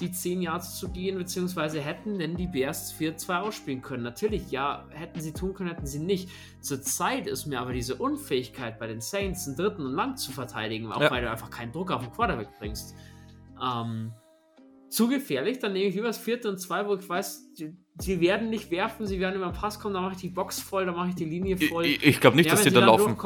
die 0.00 0.10
10 0.10 0.42
Yards 0.42 0.78
zu 0.78 0.88
gehen, 0.88 1.18
beziehungsweise 1.18 1.80
hätten 1.80 2.18
denn 2.18 2.36
die 2.36 2.46
Bears 2.46 2.94
4-2 2.98 3.40
ausspielen 3.40 3.82
können. 3.82 4.02
Natürlich, 4.02 4.50
ja, 4.50 4.86
hätten 4.90 5.20
sie 5.20 5.32
tun 5.32 5.52
können, 5.54 5.68
hätten 5.68 5.86
sie 5.86 5.98
nicht. 5.98 6.30
Zurzeit 6.60 7.26
ist 7.26 7.46
mir 7.46 7.60
aber 7.60 7.72
diese 7.72 7.96
Unfähigkeit 7.96 8.78
bei 8.78 8.86
den 8.86 9.00
Saints, 9.00 9.46
einen 9.46 9.56
dritten 9.56 9.84
und 9.84 9.92
lang 9.92 10.16
zu 10.16 10.32
verteidigen, 10.32 10.90
auch 10.90 11.00
ja. 11.00 11.10
weil 11.10 11.22
du 11.22 11.30
einfach 11.30 11.50
keinen 11.50 11.72
Druck 11.72 11.90
auf 11.90 12.02
den 12.02 12.12
Quarterback 12.12 12.48
bringst. 12.58 12.94
Ähm, 13.62 14.12
zu 14.90 15.08
gefährlich, 15.08 15.58
dann 15.60 15.72
nehme 15.72 15.86
ich 15.86 15.94
lieber 15.94 16.08
das 16.08 16.18
vierte 16.18 16.48
und 16.48 16.58
zwei, 16.58 16.86
wo 16.86 16.96
ich 16.96 17.08
weiß, 17.08 17.52
sie 17.98 18.20
werden 18.20 18.50
nicht 18.50 18.70
werfen, 18.70 19.06
sie 19.06 19.20
werden 19.20 19.36
über 19.36 19.46
den 19.46 19.54
Pass 19.54 19.78
kommen, 19.78 19.94
dann 19.94 20.02
mache 20.02 20.14
ich 20.14 20.20
die 20.20 20.28
Box 20.28 20.60
voll, 20.60 20.86
dann 20.86 20.96
mache 20.96 21.10
ich 21.10 21.14
die 21.14 21.24
Linie 21.24 21.56
voll. 21.56 21.86
Ich, 21.86 22.04
ich 22.04 22.20
glaube 22.20 22.36
nicht, 22.36 22.46
ja, 22.46 22.52
dass 22.52 22.64
sie 22.64 22.70
da 22.70 22.80
laufen. 22.80 23.16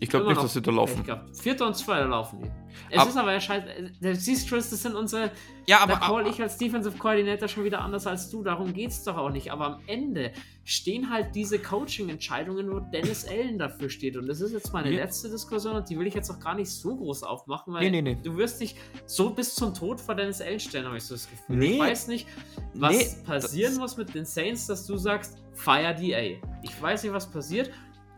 Ich 0.00 0.08
glaube 0.08 0.28
nicht, 0.28 0.42
dass 0.42 0.52
sie 0.52 0.62
da 0.62 0.70
laufen. 0.70 1.04
Ich 1.04 1.40
Vierter 1.42 1.66
und 1.66 1.76
zwei, 1.76 1.98
da 1.98 2.06
laufen 2.06 2.40
die. 2.42 2.50
Es 2.90 2.98
ab, 2.98 3.08
ist 3.08 3.16
aber 3.16 3.32
ja 3.32 3.40
scheiße. 3.40 3.66
Siehst 4.14 4.50
du, 4.50 4.56
das 4.56 4.70
sind 4.70 4.94
unsere. 4.94 5.30
Ja, 5.66 5.80
aber. 5.80 5.94
Da 5.94 5.98
call 6.00 6.26
ich 6.28 6.40
als 6.40 6.56
Defensive 6.56 6.96
Coordinator 6.96 7.48
schon 7.48 7.64
wieder 7.64 7.80
anders 7.80 8.06
als 8.06 8.30
du. 8.30 8.42
Darum 8.42 8.72
geht 8.72 8.90
es 8.90 9.02
doch 9.02 9.16
auch 9.16 9.30
nicht. 9.30 9.50
Aber 9.50 9.66
am 9.66 9.80
Ende 9.86 10.32
stehen 10.64 11.10
halt 11.10 11.34
diese 11.34 11.58
Coaching-Entscheidungen, 11.58 12.70
wo 12.70 12.78
Dennis 12.78 13.26
Allen 13.26 13.58
dafür 13.58 13.90
steht. 13.90 14.16
Und 14.16 14.26
das 14.28 14.40
ist 14.40 14.52
jetzt 14.52 14.72
meine 14.72 14.90
ja. 14.90 15.02
letzte 15.02 15.28
Diskussion 15.30 15.74
und 15.76 15.88
die 15.88 15.98
will 15.98 16.06
ich 16.06 16.14
jetzt 16.14 16.30
auch 16.30 16.38
gar 16.38 16.54
nicht 16.54 16.70
so 16.70 16.96
groß 16.96 17.24
aufmachen, 17.24 17.72
weil 17.72 17.90
nee, 17.90 18.02
nee, 18.02 18.14
nee. 18.14 18.20
du 18.22 18.36
wirst 18.36 18.60
dich 18.60 18.76
so 19.06 19.30
bis 19.30 19.54
zum 19.54 19.74
Tod 19.74 20.00
vor 20.00 20.14
Dennis 20.14 20.40
Allen 20.40 20.60
stellen, 20.60 20.86
habe 20.86 20.96
ich 20.96 21.04
so 21.04 21.14
das 21.14 21.28
Gefühl. 21.28 21.62
Ich 21.62 21.78
weiß 21.78 22.08
nicht, 22.08 22.28
was 22.74 23.22
passieren 23.24 23.76
muss 23.76 23.96
mit 23.96 24.14
den 24.14 24.24
Saints, 24.24 24.66
dass 24.66 24.86
du 24.86 24.96
sagst, 24.96 25.38
fire 25.54 25.94
DA. 25.94 26.38
Ich 26.62 26.80
weiß 26.80 27.02
nicht, 27.02 27.12
was 27.12 27.30
passiert 27.30 27.70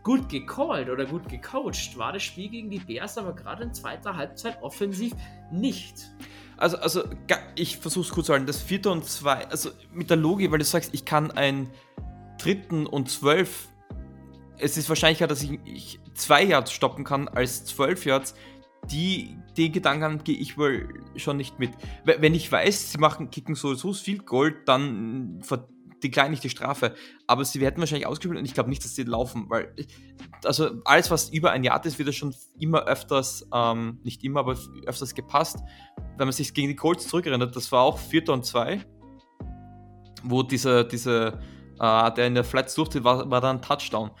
gut 0.03 0.29
gecallt 0.29 0.89
oder 0.89 1.05
gut 1.05 1.27
gecoacht 1.29 1.97
war 1.97 2.13
das 2.13 2.23
Spiel 2.23 2.49
gegen 2.49 2.69
die 2.69 2.79
Bears, 2.79 3.17
aber 3.17 3.33
gerade 3.33 3.63
in 3.63 3.73
zweiter 3.73 4.15
Halbzeit 4.15 4.61
offensiv 4.61 5.13
nicht. 5.51 6.11
Also, 6.57 6.77
also 6.77 7.03
ich 7.55 7.77
versuche 7.77 8.05
es 8.05 8.11
kurz 8.11 8.27
zu 8.27 8.33
halten. 8.33 8.45
Das 8.45 8.61
vierte 8.61 8.91
und 8.91 9.05
zwei, 9.05 9.47
also 9.47 9.71
mit 9.91 10.09
der 10.09 10.17
Logik, 10.17 10.51
weil 10.51 10.59
du 10.59 10.65
sagst, 10.65 10.93
ich 10.93 11.05
kann 11.05 11.31
einen 11.31 11.69
dritten 12.39 12.85
und 12.85 13.09
zwölf. 13.09 13.69
Es 14.57 14.77
ist 14.77 14.87
wahrscheinlicher, 14.89 15.27
dass 15.27 15.41
ich, 15.41 15.59
ich 15.65 15.99
zwei 16.13 16.43
Yards 16.43 16.71
stoppen 16.71 17.03
kann 17.03 17.27
als 17.27 17.65
zwölf 17.65 18.05
Yards. 18.05 18.35
Die, 18.91 19.37
den 19.57 19.71
Gedanken 19.71 20.23
gehe 20.23 20.37
ich 20.37 20.57
wohl 20.57 21.03
schon 21.15 21.37
nicht 21.37 21.59
mit. 21.59 21.71
Wenn 22.03 22.33
ich 22.33 22.51
weiß, 22.51 22.91
sie 22.91 22.97
machen, 22.97 23.29
kicken 23.29 23.55
sowieso 23.55 23.93
viel 23.93 24.19
Gold, 24.19 24.67
dann 24.67 25.41
die 26.03 26.11
kleine 26.11 26.31
nicht 26.31 26.43
die 26.43 26.49
Strafe. 26.49 26.95
Aber 27.27 27.45
sie 27.45 27.59
werden 27.59 27.79
wahrscheinlich 27.79 28.07
ausgespielt 28.07 28.39
und 28.39 28.45
ich 28.45 28.53
glaube 28.53 28.69
nicht, 28.69 28.83
dass 28.83 28.95
sie 28.95 29.03
laufen, 29.03 29.45
weil 29.49 29.73
also 30.43 30.81
alles, 30.85 31.11
was 31.11 31.29
über 31.29 31.51
ein 31.51 31.63
Jahr 31.63 31.83
ist, 31.85 31.99
wird 31.99 32.13
schon 32.13 32.35
immer 32.59 32.85
öfters, 32.85 33.47
ähm, 33.53 33.99
nicht 34.03 34.23
immer, 34.23 34.41
aber 34.41 34.57
öfters 34.85 35.13
gepasst. 35.13 35.59
Wenn 36.17 36.27
man 36.27 36.33
sich 36.33 36.53
gegen 36.53 36.67
die 36.67 36.75
Colts 36.75 37.07
zurückerinnert, 37.07 37.55
das 37.55 37.71
war 37.71 37.81
auch 37.81 37.97
Vierter 37.97 38.33
und 38.33 38.45
Zwei, 38.45 38.81
wo 40.23 40.43
dieser, 40.43 40.83
diese, 40.83 41.39
äh, 41.79 42.11
der 42.13 42.27
in 42.27 42.35
der 42.35 42.43
Flats 42.43 42.75
durfte, 42.75 43.03
war, 43.03 43.29
war 43.29 43.41
dann 43.41 43.61
Touchdown. 43.61 44.11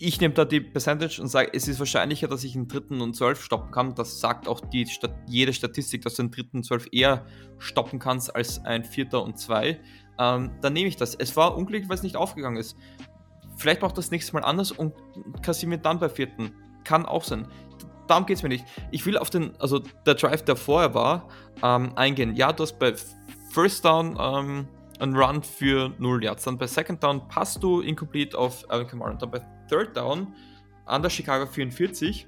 Ich 0.00 0.20
nehme 0.20 0.34
da 0.34 0.44
die 0.44 0.60
Percentage 0.60 1.20
und 1.20 1.26
sage, 1.26 1.50
es 1.52 1.66
ist 1.66 1.80
wahrscheinlicher, 1.80 2.28
dass 2.28 2.44
ich 2.44 2.54
einen 2.54 2.68
dritten 2.68 3.00
und 3.00 3.14
zwölf 3.16 3.42
stoppen 3.42 3.72
kann. 3.72 3.96
Das 3.96 4.20
sagt 4.20 4.46
auch 4.46 4.60
die, 4.60 4.86
jede 5.26 5.52
Statistik, 5.52 6.02
dass 6.02 6.14
du 6.14 6.22
einen 6.22 6.30
dritten 6.30 6.58
und 6.58 6.64
zwölf 6.64 6.86
eher 6.92 7.26
stoppen 7.58 7.98
kannst 7.98 8.34
als 8.34 8.64
ein 8.64 8.84
vierter 8.84 9.24
und 9.24 9.38
zwei 9.38 9.80
ähm, 10.18 10.50
dann 10.60 10.72
nehme 10.72 10.88
ich 10.88 10.96
das. 10.96 11.14
Es 11.14 11.36
war 11.36 11.56
unglücklich, 11.56 11.88
weil 11.88 11.96
es 11.96 12.02
nicht 12.02 12.16
aufgegangen 12.16 12.56
ist. 12.56 12.76
Vielleicht 13.56 13.82
macht 13.82 13.98
das 13.98 14.10
nächste 14.10 14.32
Mal 14.34 14.44
anders 14.44 14.72
und 14.72 14.94
kassiert 15.42 15.84
dann 15.84 15.98
bei 15.98 16.08
vierten. 16.08 16.52
Kann 16.84 17.06
auch 17.06 17.24
sein. 17.24 17.48
Darum 18.06 18.24
geht 18.24 18.38
es 18.38 18.42
mir 18.42 18.48
nicht. 18.48 18.64
Ich 18.90 19.04
will 19.04 19.18
auf 19.18 19.30
den, 19.30 19.52
also 19.60 19.80
der 20.06 20.14
Drive, 20.14 20.42
der 20.44 20.56
vorher 20.56 20.94
war, 20.94 21.28
ähm, 21.62 21.92
eingehen. 21.96 22.34
Ja, 22.34 22.52
du 22.52 22.62
hast 22.62 22.78
bei 22.78 22.94
First 23.52 23.84
Down 23.84 24.16
ähm, 24.18 24.68
einen 24.98 25.16
Run 25.16 25.42
für 25.42 25.92
0 25.98 26.24
Yards. 26.24 26.44
Dann 26.44 26.58
bei 26.58 26.66
Second 26.66 27.02
Down 27.02 27.26
passt 27.28 27.62
du 27.62 27.80
incomplete 27.80 28.36
auf 28.36 28.64
Alvin 28.70 28.88
Kamara. 28.88 29.10
Und 29.10 29.22
dann 29.22 29.30
bei 29.30 29.40
Third 29.68 29.96
Down 29.96 30.34
an 30.86 31.02
der 31.02 31.10
Chicago 31.10 31.46
44 31.46 32.26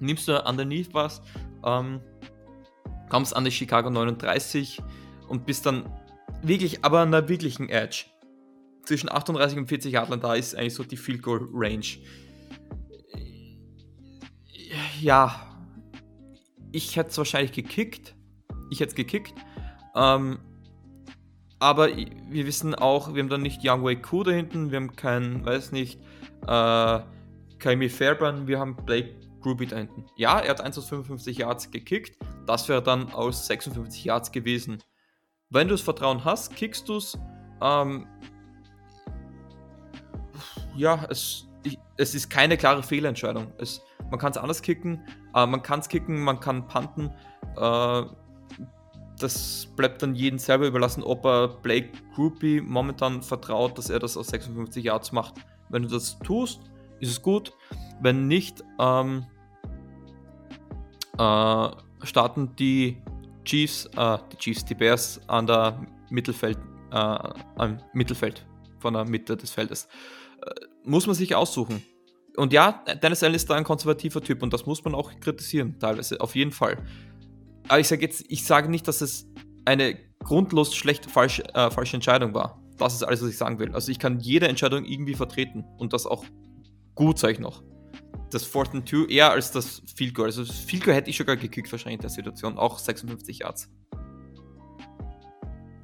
nimmst 0.00 0.28
du 0.28 0.40
underneath 0.44 0.92
was, 0.94 1.22
ähm, 1.64 2.00
kommst 3.08 3.34
an 3.34 3.44
die 3.44 3.50
Chicago 3.50 3.90
39 3.90 4.80
und 5.28 5.46
bist 5.46 5.66
dann 5.66 5.84
wirklich, 6.42 6.84
aber 6.84 7.00
an 7.00 7.12
der 7.12 7.28
wirklichen 7.28 7.68
Edge. 7.68 8.06
Zwischen 8.84 9.10
38 9.10 9.58
und 9.58 9.66
40 9.68 9.92
Yard 9.92 10.24
da 10.24 10.34
ist 10.34 10.56
eigentlich 10.56 10.74
so 10.74 10.82
die 10.82 10.96
Field 10.96 11.22
Goal 11.22 11.48
Range. 11.52 11.86
Ja, 15.00 15.52
ich 16.72 16.96
hätte 16.96 17.10
es 17.10 17.18
wahrscheinlich 17.18 17.52
gekickt. 17.52 18.14
Ich 18.70 18.80
hätte 18.80 18.90
es 18.90 18.94
gekickt. 18.94 19.34
Ähm, 19.94 20.38
aber 21.62 21.88
wir 21.96 22.46
wissen 22.46 22.74
auch, 22.74 23.14
wir 23.14 23.22
haben 23.22 23.28
dann 23.28 23.42
nicht 23.42 23.60
Young 23.62 23.84
Wei 23.84 23.94
Ku 23.94 24.24
da 24.24 24.32
hinten, 24.32 24.72
wir 24.72 24.76
haben 24.78 24.96
keinen, 24.96 25.44
weiß 25.44 25.70
nicht, 25.70 26.00
äh, 26.48 27.00
Kaimi 27.60 27.88
Fairburn, 27.88 28.48
wir 28.48 28.58
haben 28.58 28.74
Blake 28.74 29.14
Ruby 29.44 29.66
da 29.66 29.76
hinten. 29.76 30.06
Ja, 30.16 30.40
er 30.40 30.50
hat 30.50 30.60
1 30.60 30.76
aus 30.78 30.88
55 30.88 31.38
Yards 31.38 31.70
gekickt, 31.70 32.18
das 32.46 32.68
wäre 32.68 32.82
dann 32.82 33.12
aus 33.12 33.46
56 33.46 34.04
Yards 34.04 34.32
gewesen. 34.32 34.78
Wenn 35.52 35.68
du 35.68 35.74
das 35.74 35.82
Vertrauen 35.82 36.24
hast, 36.24 36.56
kickst 36.56 36.88
du 36.88 36.96
es. 36.96 37.18
Ähm, 37.60 38.06
ja, 40.74 41.04
es, 41.10 41.46
es 41.98 42.14
ist 42.14 42.30
keine 42.30 42.56
klare 42.56 42.82
Fehlentscheidung. 42.82 43.52
Es, 43.58 43.82
man 44.10 44.18
kann 44.18 44.32
es 44.32 44.38
anders 44.38 44.62
kicken, 44.62 45.06
äh, 45.34 45.46
man 45.46 45.62
kann 45.62 45.80
es 45.80 45.88
kicken, 45.88 46.18
man 46.20 46.40
kann 46.40 46.66
panten. 46.66 47.10
Äh, 47.56 48.02
das 49.18 49.68
bleibt 49.76 50.02
dann 50.02 50.14
jedem 50.14 50.38
selber 50.38 50.66
überlassen, 50.66 51.02
ob 51.02 51.26
er 51.26 51.48
Blake 51.48 51.90
Groupie 52.14 52.62
momentan 52.62 53.22
vertraut, 53.22 53.76
dass 53.76 53.90
er 53.90 53.98
das 53.98 54.16
aus 54.16 54.28
56 54.28 54.82
Yards 54.82 55.12
macht. 55.12 55.34
Wenn 55.68 55.82
du 55.82 55.88
das 55.88 56.18
tust, 56.20 56.62
ist 56.98 57.10
es 57.10 57.20
gut. 57.22 57.52
Wenn 58.00 58.26
nicht, 58.26 58.64
ähm, 58.80 59.26
äh, 61.18 61.68
starten 62.04 62.56
die 62.56 63.02
Chiefs, 63.44 63.86
äh, 63.96 64.18
die 64.32 64.36
Chiefs, 64.36 64.64
die 64.64 64.74
Bears 64.74 65.20
an 65.28 65.46
der 65.46 65.86
Mittelfeld, 66.10 66.58
äh, 66.90 66.94
am 66.94 67.78
Mittelfeld, 67.92 68.46
von 68.78 68.94
der 68.94 69.04
Mitte 69.04 69.36
des 69.36 69.50
Feldes. 69.50 69.88
Äh, 70.42 70.50
muss 70.84 71.06
man 71.06 71.14
sich 71.14 71.34
aussuchen. 71.34 71.82
Und 72.36 72.52
ja, 72.52 72.82
Dennis 73.02 73.22
Allen 73.22 73.34
ist 73.34 73.48
da 73.50 73.54
ein 73.54 73.64
konservativer 73.64 74.22
Typ 74.22 74.42
und 74.42 74.52
das 74.52 74.64
muss 74.66 74.82
man 74.84 74.94
auch 74.94 75.12
kritisieren, 75.20 75.78
teilweise, 75.78 76.20
auf 76.20 76.34
jeden 76.34 76.50
Fall. 76.52 76.78
Aber 77.68 77.78
ich 77.78 77.88
sage 77.88 78.02
jetzt, 78.02 78.24
ich 78.28 78.44
sage 78.44 78.70
nicht, 78.70 78.88
dass 78.88 79.00
es 79.00 79.26
eine 79.64 79.98
grundlos 80.20 80.74
schlechte, 80.74 81.08
falsche, 81.08 81.42
äh, 81.54 81.70
falsche 81.70 81.96
Entscheidung 81.96 82.34
war. 82.34 82.62
Das 82.78 82.94
ist 82.94 83.02
alles, 83.02 83.22
was 83.22 83.28
ich 83.28 83.36
sagen 83.36 83.58
will. 83.58 83.72
Also 83.74 83.92
ich 83.92 83.98
kann 83.98 84.18
jede 84.18 84.48
Entscheidung 84.48 84.84
irgendwie 84.84 85.14
vertreten 85.14 85.64
und 85.78 85.92
das 85.92 86.06
auch 86.06 86.24
gut, 86.94 87.18
sage 87.18 87.34
ich 87.34 87.38
noch. 87.38 87.62
Das 88.32 88.44
Fourth 88.44 88.74
and 88.74 88.88
Two 88.88 89.04
eher 89.06 89.30
als 89.30 89.50
das 89.50 89.82
Field 89.94 90.14
Goal. 90.14 90.26
Also 90.26 90.44
das 90.44 90.56
Field 90.56 90.84
Goal 90.84 90.96
hätte 90.96 91.10
ich 91.10 91.18
sogar 91.18 91.36
gekickt 91.36 91.70
wahrscheinlich 91.70 91.98
in 91.98 92.00
der 92.00 92.10
Situation, 92.10 92.56
auch 92.56 92.78
56 92.78 93.40
Yards. 93.40 93.68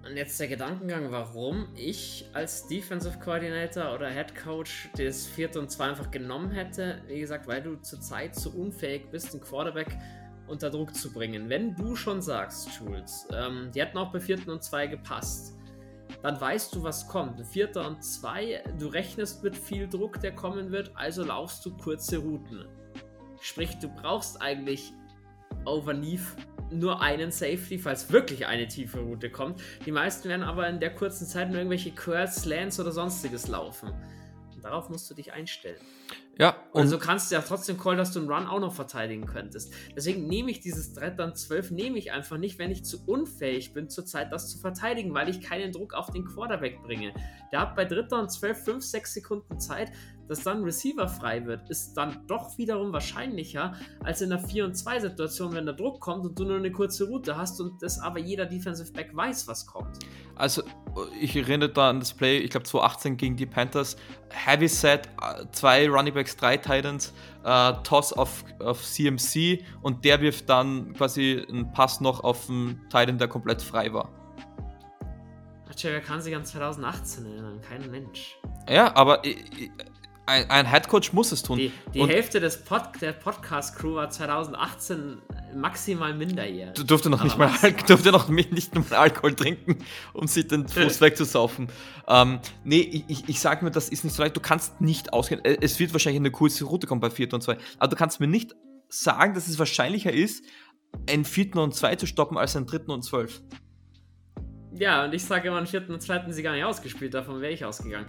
Und 0.08 0.16
jetzt 0.16 0.40
der 0.40 0.48
Gedankengang, 0.48 1.12
warum 1.12 1.68
ich 1.76 2.24
als 2.32 2.66
Defensive 2.66 3.18
Coordinator 3.18 3.94
oder 3.94 4.08
Head 4.08 4.34
Coach 4.34 4.88
das 4.96 5.26
vierte 5.26 5.60
und 5.60 5.70
zwei 5.70 5.90
einfach 5.90 6.10
genommen 6.10 6.50
hätte. 6.50 7.02
Wie 7.06 7.20
gesagt, 7.20 7.46
weil 7.46 7.62
du 7.62 7.76
zurzeit 7.82 8.34
zu 8.34 8.58
unfähig 8.58 9.10
bist, 9.10 9.32
einen 9.32 9.42
Quarterback 9.42 9.98
unter 10.46 10.70
Druck 10.70 10.94
zu 10.94 11.12
bringen. 11.12 11.50
Wenn 11.50 11.74
du 11.76 11.94
schon 11.94 12.22
sagst, 12.22 12.70
Jules, 12.80 13.28
ähm, 13.36 13.70
die 13.74 13.82
hätten 13.82 13.98
auch 13.98 14.10
bei 14.10 14.20
vierten 14.20 14.48
und 14.48 14.62
zwei 14.62 14.86
gepasst, 14.86 15.57
dann 16.22 16.40
weißt 16.40 16.74
du, 16.74 16.82
was 16.82 17.06
kommt. 17.08 17.44
Vierter 17.46 17.86
und 17.86 18.02
zwei, 18.02 18.62
du 18.78 18.88
rechnest 18.88 19.42
mit 19.42 19.56
viel 19.56 19.88
Druck, 19.88 20.20
der 20.20 20.34
kommen 20.34 20.70
wird, 20.70 20.92
also 20.94 21.24
laufst 21.24 21.64
du 21.64 21.76
kurze 21.76 22.18
Routen. 22.18 22.66
Sprich, 23.40 23.78
du 23.78 23.88
brauchst 23.88 24.40
eigentlich 24.42 24.92
over 25.64 25.94
Neve 25.94 26.24
nur 26.70 27.00
einen 27.00 27.30
Safety, 27.30 27.78
falls 27.78 28.12
wirklich 28.12 28.46
eine 28.46 28.68
tiefe 28.68 29.00
Route 29.00 29.30
kommt. 29.30 29.62
Die 29.86 29.92
meisten 29.92 30.28
werden 30.28 30.42
aber 30.42 30.68
in 30.68 30.80
der 30.80 30.94
kurzen 30.94 31.26
Zeit 31.26 31.48
nur 31.48 31.58
irgendwelche 31.58 31.92
Curls, 31.92 32.42
Slants 32.42 32.78
oder 32.78 32.92
sonstiges 32.92 33.48
laufen. 33.48 33.92
Und 34.54 34.64
darauf 34.64 34.90
musst 34.90 35.08
du 35.10 35.14
dich 35.14 35.32
einstellen. 35.32 35.80
Ja, 36.38 36.56
und 36.72 36.82
also 36.82 36.98
kannst 36.98 37.30
du 37.30 37.34
ja 37.34 37.42
trotzdem 37.42 37.78
call, 37.78 37.96
dass 37.96 38.12
du 38.12 38.20
einen 38.20 38.30
Run 38.30 38.46
auch 38.46 38.60
noch 38.60 38.72
verteidigen 38.72 39.26
könntest. 39.26 39.74
Deswegen 39.96 40.28
nehme 40.28 40.52
ich 40.52 40.60
dieses 40.60 40.92
Dritter 40.92 41.24
und 41.24 41.36
12 41.36 41.72
nehme 41.72 41.98
ich 41.98 42.12
einfach 42.12 42.38
nicht, 42.38 42.60
wenn 42.60 42.70
ich 42.70 42.84
zu 42.84 43.04
unfähig 43.06 43.74
bin, 43.74 43.90
zurzeit 43.90 44.32
das 44.32 44.48
zu 44.48 44.58
verteidigen, 44.58 45.12
weil 45.14 45.28
ich 45.28 45.40
keinen 45.40 45.72
Druck 45.72 45.94
auf 45.94 46.12
den 46.12 46.24
Quarterback 46.24 46.80
bringe. 46.82 47.12
Der 47.50 47.60
hat 47.60 47.74
bei 47.74 47.84
Dritter 47.84 48.20
und 48.20 48.30
12 48.30 48.64
5, 48.64 48.84
6 48.84 49.14
Sekunden 49.14 49.58
Zeit, 49.58 49.90
dass 50.28 50.42
dann 50.42 50.62
Receiver 50.62 51.08
frei 51.08 51.44
wird, 51.46 51.68
ist 51.70 51.94
dann 51.94 52.24
doch 52.26 52.56
wiederum 52.58 52.92
wahrscheinlicher 52.92 53.74
als 54.04 54.20
in 54.20 54.32
einer 54.32 54.46
4 54.46 54.66
und 54.66 54.74
2 54.74 55.00
Situation, 55.00 55.54
wenn 55.54 55.66
der 55.66 55.74
Druck 55.74 56.00
kommt 56.00 56.24
und 56.24 56.38
du 56.38 56.44
nur 56.44 56.56
eine 56.56 56.70
kurze 56.70 57.04
Route 57.06 57.36
hast 57.36 57.60
und 57.60 57.82
das 57.82 57.98
aber 58.00 58.18
jeder 58.18 58.46
Defensive 58.46 58.92
Back 58.92 59.10
weiß, 59.14 59.48
was 59.48 59.66
kommt. 59.66 59.98
Also, 60.36 60.62
ich 61.20 61.34
erinnere 61.34 61.70
da 61.70 61.90
an 61.90 62.00
das 62.00 62.12
Play, 62.12 62.38
ich 62.38 62.50
glaube 62.50 62.64
2018 62.64 63.16
gegen 63.16 63.36
die 63.36 63.46
Panthers. 63.46 63.96
Heavy 64.30 64.68
Set, 64.68 65.08
äh, 65.20 65.44
zwei 65.52 65.88
Running 65.88 66.14
Backs, 66.14 66.36
drei 66.36 66.56
Titans, 66.56 67.12
äh, 67.44 67.72
Toss 67.82 68.12
auf, 68.12 68.44
auf 68.60 68.82
CMC 68.84 69.64
und 69.82 70.04
der 70.04 70.20
wirft 70.20 70.48
dann 70.48 70.92
quasi 70.92 71.44
einen 71.48 71.72
Pass 71.72 72.00
noch 72.00 72.22
auf 72.22 72.46
den 72.46 72.80
Titan, 72.90 73.18
der 73.18 73.28
komplett 73.28 73.62
frei 73.62 73.92
war. 73.92 74.10
Wer 75.82 76.00
kann 76.00 76.20
sich 76.20 76.34
an 76.34 76.44
2018 76.44 77.24
erinnern? 77.24 77.60
Kein 77.60 77.88
Mensch. 77.90 78.36
Ja, 78.68 78.94
aber 78.96 79.22
ein, 80.28 80.50
ein 80.50 80.66
Headcoach 80.66 81.12
muss 81.12 81.32
es 81.32 81.42
tun. 81.42 81.58
Die, 81.58 81.72
die 81.94 82.06
Hälfte 82.06 82.38
des 82.38 82.62
Pod, 82.62 82.82
der 83.00 83.12
Podcast-Crew 83.12 83.94
war 83.94 84.10
2018 84.10 85.18
maximal 85.56 86.14
minderjährig. 86.14 86.74
Du 86.74 86.84
durfte 86.84 87.08
noch, 87.08 87.24
nicht 87.24 87.38
mal, 87.38 87.50
durfte 87.86 88.12
noch 88.12 88.28
nicht 88.28 88.74
mal 88.74 88.96
Alkohol 88.96 89.34
trinken, 89.34 89.78
um 90.12 90.26
sich 90.26 90.46
den 90.46 90.68
Fuß 90.68 91.00
wegzusaufen. 91.00 91.68
Ähm, 92.06 92.40
nee, 92.62 93.04
ich, 93.08 93.28
ich 93.28 93.40
sage 93.40 93.64
mir, 93.64 93.70
das 93.70 93.88
ist 93.88 94.04
nicht 94.04 94.14
so 94.14 94.22
leicht. 94.22 94.36
Du 94.36 94.40
kannst 94.40 94.80
nicht 94.80 95.12
ausgehen. 95.12 95.44
Äh, 95.44 95.56
es 95.62 95.80
wird 95.80 95.92
wahrscheinlich 95.92 96.20
eine 96.20 96.30
kurze 96.30 96.64
Route 96.64 96.86
kommen 96.86 97.00
bei 97.00 97.10
4. 97.10 97.32
und 97.32 97.42
2. 97.42 97.56
Aber 97.78 97.88
du 97.88 97.96
kannst 97.96 98.20
mir 98.20 98.28
nicht 98.28 98.54
sagen, 98.88 99.34
dass 99.34 99.48
es 99.48 99.58
wahrscheinlicher 99.58 100.12
ist, 100.12 100.44
einen 101.08 101.24
4. 101.24 101.56
und 101.56 101.74
2 101.74 101.96
zu 101.96 102.06
stoppen, 102.06 102.36
als 102.36 102.54
einen 102.54 102.66
3. 102.66 102.92
und 102.92 103.02
12. 103.02 103.40
Ja, 104.74 105.04
und 105.04 105.14
ich 105.14 105.24
sage 105.24 105.48
immer, 105.48 105.56
einen 105.56 105.66
4. 105.66 105.88
und 105.88 106.02
2. 106.02 106.30
sie 106.32 106.42
gar 106.42 106.52
nicht 106.52 106.64
ausgespielt. 106.64 107.14
Davon 107.14 107.40
wäre 107.40 107.52
ich 107.52 107.64
ausgegangen 107.64 108.06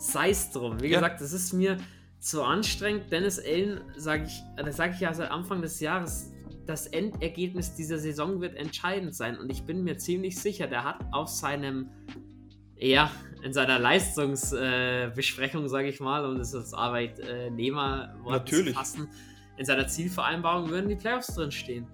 sei 0.00 0.30
es 0.30 0.50
drum. 0.50 0.80
Wie 0.80 0.88
ja. 0.88 0.98
gesagt, 0.98 1.20
das 1.20 1.32
ist 1.32 1.52
mir 1.52 1.76
zu 2.18 2.42
anstrengend. 2.42 3.12
Dennis 3.12 3.38
Allen, 3.38 3.80
sage 3.96 4.24
ich, 4.24 4.42
das 4.56 4.76
sage 4.76 4.94
ich 4.94 5.00
ja 5.00 5.12
seit 5.14 5.30
Anfang 5.30 5.62
des 5.62 5.78
Jahres, 5.80 6.32
das 6.66 6.86
Endergebnis 6.86 7.74
dieser 7.74 7.98
Saison 7.98 8.40
wird 8.40 8.56
entscheidend 8.56 9.14
sein. 9.14 9.38
Und 9.38 9.50
ich 9.50 9.64
bin 9.64 9.84
mir 9.84 9.98
ziemlich 9.98 10.38
sicher, 10.38 10.66
der 10.66 10.84
hat 10.84 11.00
auf 11.12 11.28
seinem, 11.28 11.90
ja, 12.76 13.10
in 13.42 13.52
seiner 13.52 13.78
Leistungsbesprechung, 13.78 15.64
äh, 15.64 15.68
sage 15.68 15.88
ich 15.88 16.00
mal, 16.00 16.24
um 16.24 16.38
das 16.38 16.54
als 16.54 16.72
Arbeitnehmer 16.72 18.14
zu 18.46 18.64
fassen, 18.72 19.08
in 19.56 19.64
seiner 19.64 19.86
Zielvereinbarung 19.86 20.70
würden 20.70 20.88
die 20.88 20.96
Playoffs 20.96 21.34
drin 21.34 21.50
stehen. 21.50 21.86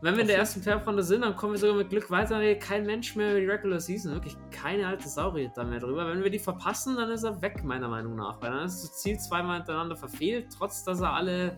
Wenn 0.00 0.14
wir 0.14 0.20
in 0.20 0.28
der 0.28 0.38
ersten 0.38 0.60
Playoff-Runde 0.60 1.02
sind, 1.02 1.22
dann 1.22 1.34
kommen 1.34 1.54
wir 1.54 1.58
sogar 1.58 1.76
mit 1.76 1.90
Glück 1.90 2.08
weiter. 2.10 2.54
Kein 2.54 2.86
Mensch 2.86 3.16
mehr 3.16 3.32
über 3.32 3.40
die 3.40 3.46
Regular 3.46 3.80
Season. 3.80 4.12
Wirklich 4.12 4.36
keine 4.52 4.86
alte 4.86 5.08
Sau 5.08 5.30
redet 5.30 5.56
da 5.56 5.64
mehr 5.64 5.80
drüber. 5.80 6.06
Wenn 6.06 6.22
wir 6.22 6.30
die 6.30 6.38
verpassen, 6.38 6.96
dann 6.96 7.10
ist 7.10 7.24
er 7.24 7.42
weg, 7.42 7.64
meiner 7.64 7.88
Meinung 7.88 8.14
nach. 8.14 8.40
Weil 8.40 8.50
dann 8.50 8.64
ist 8.64 8.82
das 8.84 9.00
Ziel 9.00 9.18
zweimal 9.18 9.56
hintereinander 9.56 9.96
verfehlt, 9.96 10.46
trotz 10.56 10.84
dass 10.84 11.00
er 11.00 11.14
alle 11.14 11.56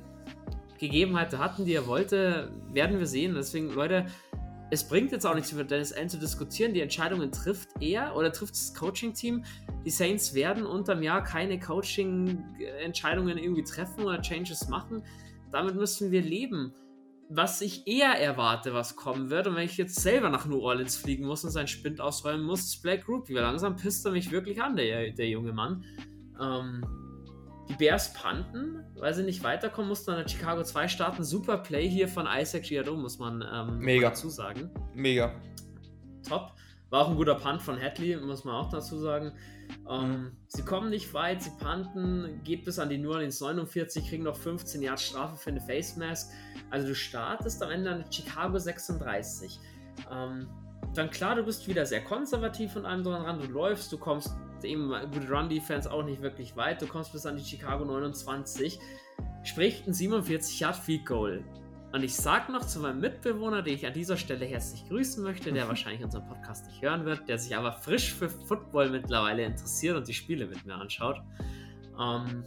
Gegebenheiten 0.78 1.38
hatten, 1.38 1.66
die 1.66 1.74
er 1.74 1.86
wollte, 1.86 2.50
werden 2.72 2.98
wir 2.98 3.06
sehen. 3.06 3.34
Deswegen, 3.34 3.74
Leute, 3.74 4.06
es 4.70 4.84
bringt 4.84 5.12
jetzt 5.12 5.26
auch 5.26 5.34
nichts 5.34 5.52
über 5.52 5.64
Dennis 5.64 5.92
Allen 5.92 6.08
zu 6.08 6.16
diskutieren. 6.16 6.72
Die 6.72 6.80
Entscheidungen 6.80 7.30
trifft 7.32 7.68
er 7.80 8.16
oder 8.16 8.32
trifft 8.32 8.54
das 8.54 8.72
Coaching-Team. 8.74 9.44
Die 9.84 9.90
Saints 9.90 10.32
werden 10.32 10.64
unterm 10.64 11.02
Jahr 11.02 11.22
keine 11.22 11.58
Coaching-Entscheidungen 11.58 13.36
irgendwie 13.36 13.64
treffen 13.64 14.04
oder 14.04 14.22
Changes 14.22 14.68
machen. 14.68 15.02
Damit 15.50 15.74
müssen 15.74 16.10
wir 16.10 16.22
leben 16.22 16.72
was 17.32 17.60
ich 17.60 17.86
eher 17.86 18.10
erwarte, 18.20 18.74
was 18.74 18.96
kommen 18.96 19.30
wird, 19.30 19.46
und 19.46 19.54
wenn 19.54 19.64
ich 19.64 19.76
jetzt 19.76 20.00
selber 20.00 20.28
nach 20.30 20.46
New 20.46 20.60
Orleans 20.60 20.96
fliegen 20.96 21.24
muss 21.24 21.44
und 21.44 21.50
seinen 21.50 21.68
Spind 21.68 22.00
ausräumen 22.00 22.44
muss, 22.44 22.60
ist 22.62 22.82
Black 22.82 23.08
Ruby. 23.08 23.34
Weil 23.36 23.42
langsam 23.42 23.76
pisst 23.76 24.04
er 24.04 24.10
mich 24.10 24.32
wirklich 24.32 24.60
an, 24.60 24.74
der, 24.74 25.12
der 25.12 25.28
junge 25.28 25.52
Mann. 25.52 25.84
Ähm, 26.40 26.84
die 27.68 27.74
Bears 27.74 28.12
panten, 28.14 28.84
weil 28.96 29.14
sie 29.14 29.22
nicht 29.22 29.44
weiterkommen 29.44 29.88
mussten, 29.88 30.10
an 30.10 30.18
der 30.18 30.28
Chicago 30.28 30.64
2 30.64 30.88
starten. 30.88 31.22
Super 31.22 31.58
Play 31.58 31.88
hier 31.88 32.08
von 32.08 32.26
Isaac 32.26 32.64
Giado, 32.64 32.96
muss 32.96 33.20
man 33.20 33.44
ähm, 33.48 33.78
Mega. 33.78 34.08
dazu 34.08 34.28
sagen. 34.28 34.68
Mega. 34.92 35.32
Top. 36.28 36.52
War 36.90 37.02
auch 37.02 37.10
ein 37.10 37.16
guter 37.16 37.36
Punt 37.36 37.62
von 37.62 37.80
Hadley, 37.80 38.16
muss 38.16 38.44
man 38.44 38.56
auch 38.56 38.68
dazu 38.68 38.98
sagen. 38.98 39.32
Ähm, 39.88 40.32
sie 40.48 40.62
kommen 40.62 40.90
nicht 40.90 41.14
weit, 41.14 41.40
sie 41.42 41.52
panten, 41.60 42.40
geht 42.42 42.64
bis 42.64 42.80
an 42.80 42.88
die 42.88 42.98
New 42.98 43.12
Orleans 43.12 43.40
49, 43.40 44.08
kriegen 44.08 44.24
noch 44.24 44.36
15 44.36 44.82
Jahre 44.82 44.98
Strafe 44.98 45.36
für 45.36 45.50
eine 45.50 45.60
Face 45.60 45.96
Mask. 45.96 46.32
Also 46.70 46.88
du 46.88 46.94
startest 46.94 47.62
am 47.62 47.70
Ende 47.70 47.90
an 47.90 48.04
Chicago 48.10 48.58
36. 48.58 49.60
Ähm, 50.10 50.48
dann 50.94 51.10
klar, 51.10 51.36
du 51.36 51.44
bist 51.44 51.68
wieder 51.68 51.86
sehr 51.86 52.02
konservativ 52.02 52.74
und 52.74 52.84
allem 52.84 53.04
dran, 53.04 53.38
du 53.38 53.46
läufst, 53.46 53.92
du 53.92 53.98
kommst 53.98 54.34
eben 54.64 54.92
gute 55.12 55.30
Run-Defense 55.30 55.90
auch 55.90 56.04
nicht 56.04 56.20
wirklich 56.20 56.56
weit, 56.56 56.82
du 56.82 56.86
kommst 56.86 57.12
bis 57.12 57.24
an 57.24 57.36
die 57.36 57.44
Chicago 57.44 57.84
29. 57.84 58.80
Sprich 59.44 59.86
ein 59.86 59.94
47 59.94 60.60
Yard 60.60 60.76
Field 60.76 61.06
Goal. 61.06 61.44
Und 61.92 62.04
ich 62.04 62.14
sage 62.14 62.52
noch 62.52 62.64
zu 62.64 62.78
meinem 62.78 63.00
Mitbewohner, 63.00 63.62
den 63.62 63.74
ich 63.74 63.86
an 63.86 63.92
dieser 63.92 64.16
Stelle 64.16 64.44
herzlich 64.44 64.86
grüßen 64.88 65.24
möchte, 65.24 65.52
der 65.52 65.66
wahrscheinlich 65.66 66.04
unseren 66.04 66.26
Podcast 66.26 66.66
nicht 66.66 66.82
hören 66.82 67.04
wird, 67.04 67.28
der 67.28 67.38
sich 67.38 67.56
aber 67.56 67.72
frisch 67.72 68.14
für 68.14 68.28
Football 68.28 68.90
mittlerweile 68.90 69.44
interessiert 69.44 69.96
und 69.96 70.06
die 70.06 70.14
Spiele 70.14 70.46
mit 70.46 70.64
mir 70.64 70.76
anschaut. 70.76 71.20
Ähm, 72.00 72.44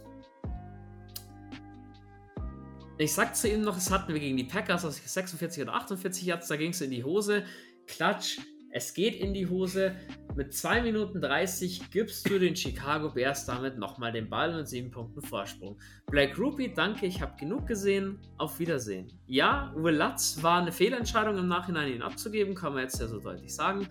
ich 2.96 3.12
sag 3.12 3.36
zu 3.36 3.48
ihm 3.48 3.62
noch, 3.62 3.76
es 3.76 3.90
hatten 3.90 4.12
wir 4.12 4.20
gegen 4.20 4.36
die 4.36 4.44
Packers 4.44 4.84
aus 4.84 4.96
46 4.96 5.62
oder 5.62 5.74
48 5.74 6.24
Yards, 6.24 6.48
da 6.48 6.56
ging 6.56 6.70
es 6.70 6.80
in 6.80 6.90
die 6.90 7.04
Hose. 7.04 7.44
Klatsch, 7.86 8.38
es 8.70 8.94
geht 8.94 9.14
in 9.16 9.34
die 9.34 9.46
Hose. 9.46 9.94
Mit 10.36 10.52
2 10.52 10.82
Minuten 10.82 11.20
30 11.20 11.92
gibst 11.92 12.28
du 12.28 12.40
den 12.40 12.56
Chicago 12.56 13.08
Bears 13.08 13.46
damit 13.46 13.78
nochmal 13.78 14.10
den 14.10 14.28
Ball 14.28 14.56
mit 14.56 14.66
7 14.66 14.90
Punkten 14.90 15.22
Vorsprung. 15.22 15.78
Black 16.06 16.36
Ruby, 16.36 16.74
danke, 16.74 17.06
ich 17.06 17.22
habe 17.22 17.36
genug 17.38 17.68
gesehen. 17.68 18.18
Auf 18.36 18.58
Wiedersehen. 18.58 19.12
Ja, 19.26 19.72
Will 19.76 19.96
Lutz 19.96 20.42
war 20.42 20.60
eine 20.60 20.72
Fehlentscheidung 20.72 21.38
im 21.38 21.46
Nachhinein, 21.46 21.92
ihn 21.92 22.02
abzugeben, 22.02 22.56
kann 22.56 22.72
man 22.74 22.82
jetzt 22.82 23.00
ja 23.00 23.06
so 23.06 23.20
deutlich 23.20 23.54
sagen. 23.54 23.86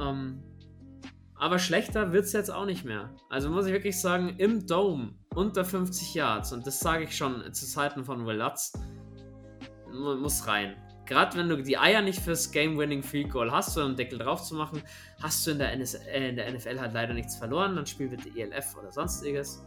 Ähm, 0.00 0.42
aber 1.36 1.60
schlechter 1.60 2.12
wird 2.12 2.24
es 2.24 2.32
jetzt 2.32 2.50
auch 2.50 2.66
nicht 2.66 2.84
mehr. 2.84 3.14
Also 3.30 3.48
muss 3.48 3.66
ich 3.66 3.72
wirklich 3.72 4.00
sagen, 4.00 4.34
im 4.38 4.66
Dome 4.66 5.14
unter 5.36 5.64
50 5.64 6.14
Yards, 6.14 6.52
und 6.52 6.66
das 6.66 6.80
sage 6.80 7.04
ich 7.04 7.16
schon 7.16 7.52
zu 7.52 7.64
Zeiten 7.64 8.04
von 8.04 8.26
Will 8.26 8.38
Lutz, 8.38 8.72
muss 9.92 10.48
rein. 10.48 10.74
Gerade 11.06 11.36
wenn 11.38 11.48
du 11.48 11.62
die 11.62 11.78
Eier 11.78 12.02
nicht 12.02 12.20
fürs 12.20 12.50
Game-Winning 12.50 13.02
Field 13.02 13.30
Goal 13.30 13.50
hast, 13.50 13.74
so 13.74 13.80
einen 13.80 13.96
Deckel 13.96 14.18
drauf 14.18 14.42
zu 14.42 14.54
machen, 14.54 14.82
hast 15.22 15.46
du 15.46 15.52
in 15.52 15.58
der, 15.58 15.72
NS 15.72 15.94
äh, 15.94 16.28
in 16.28 16.36
der 16.36 16.52
NFL 16.52 16.80
halt 16.80 16.92
leider 16.92 17.14
nichts 17.14 17.36
verloren. 17.36 17.76
Dann 17.76 17.86
spiel 17.86 18.08
bitte 18.08 18.28
ELF 18.38 18.76
oder 18.76 18.92
sonstiges. 18.92 19.62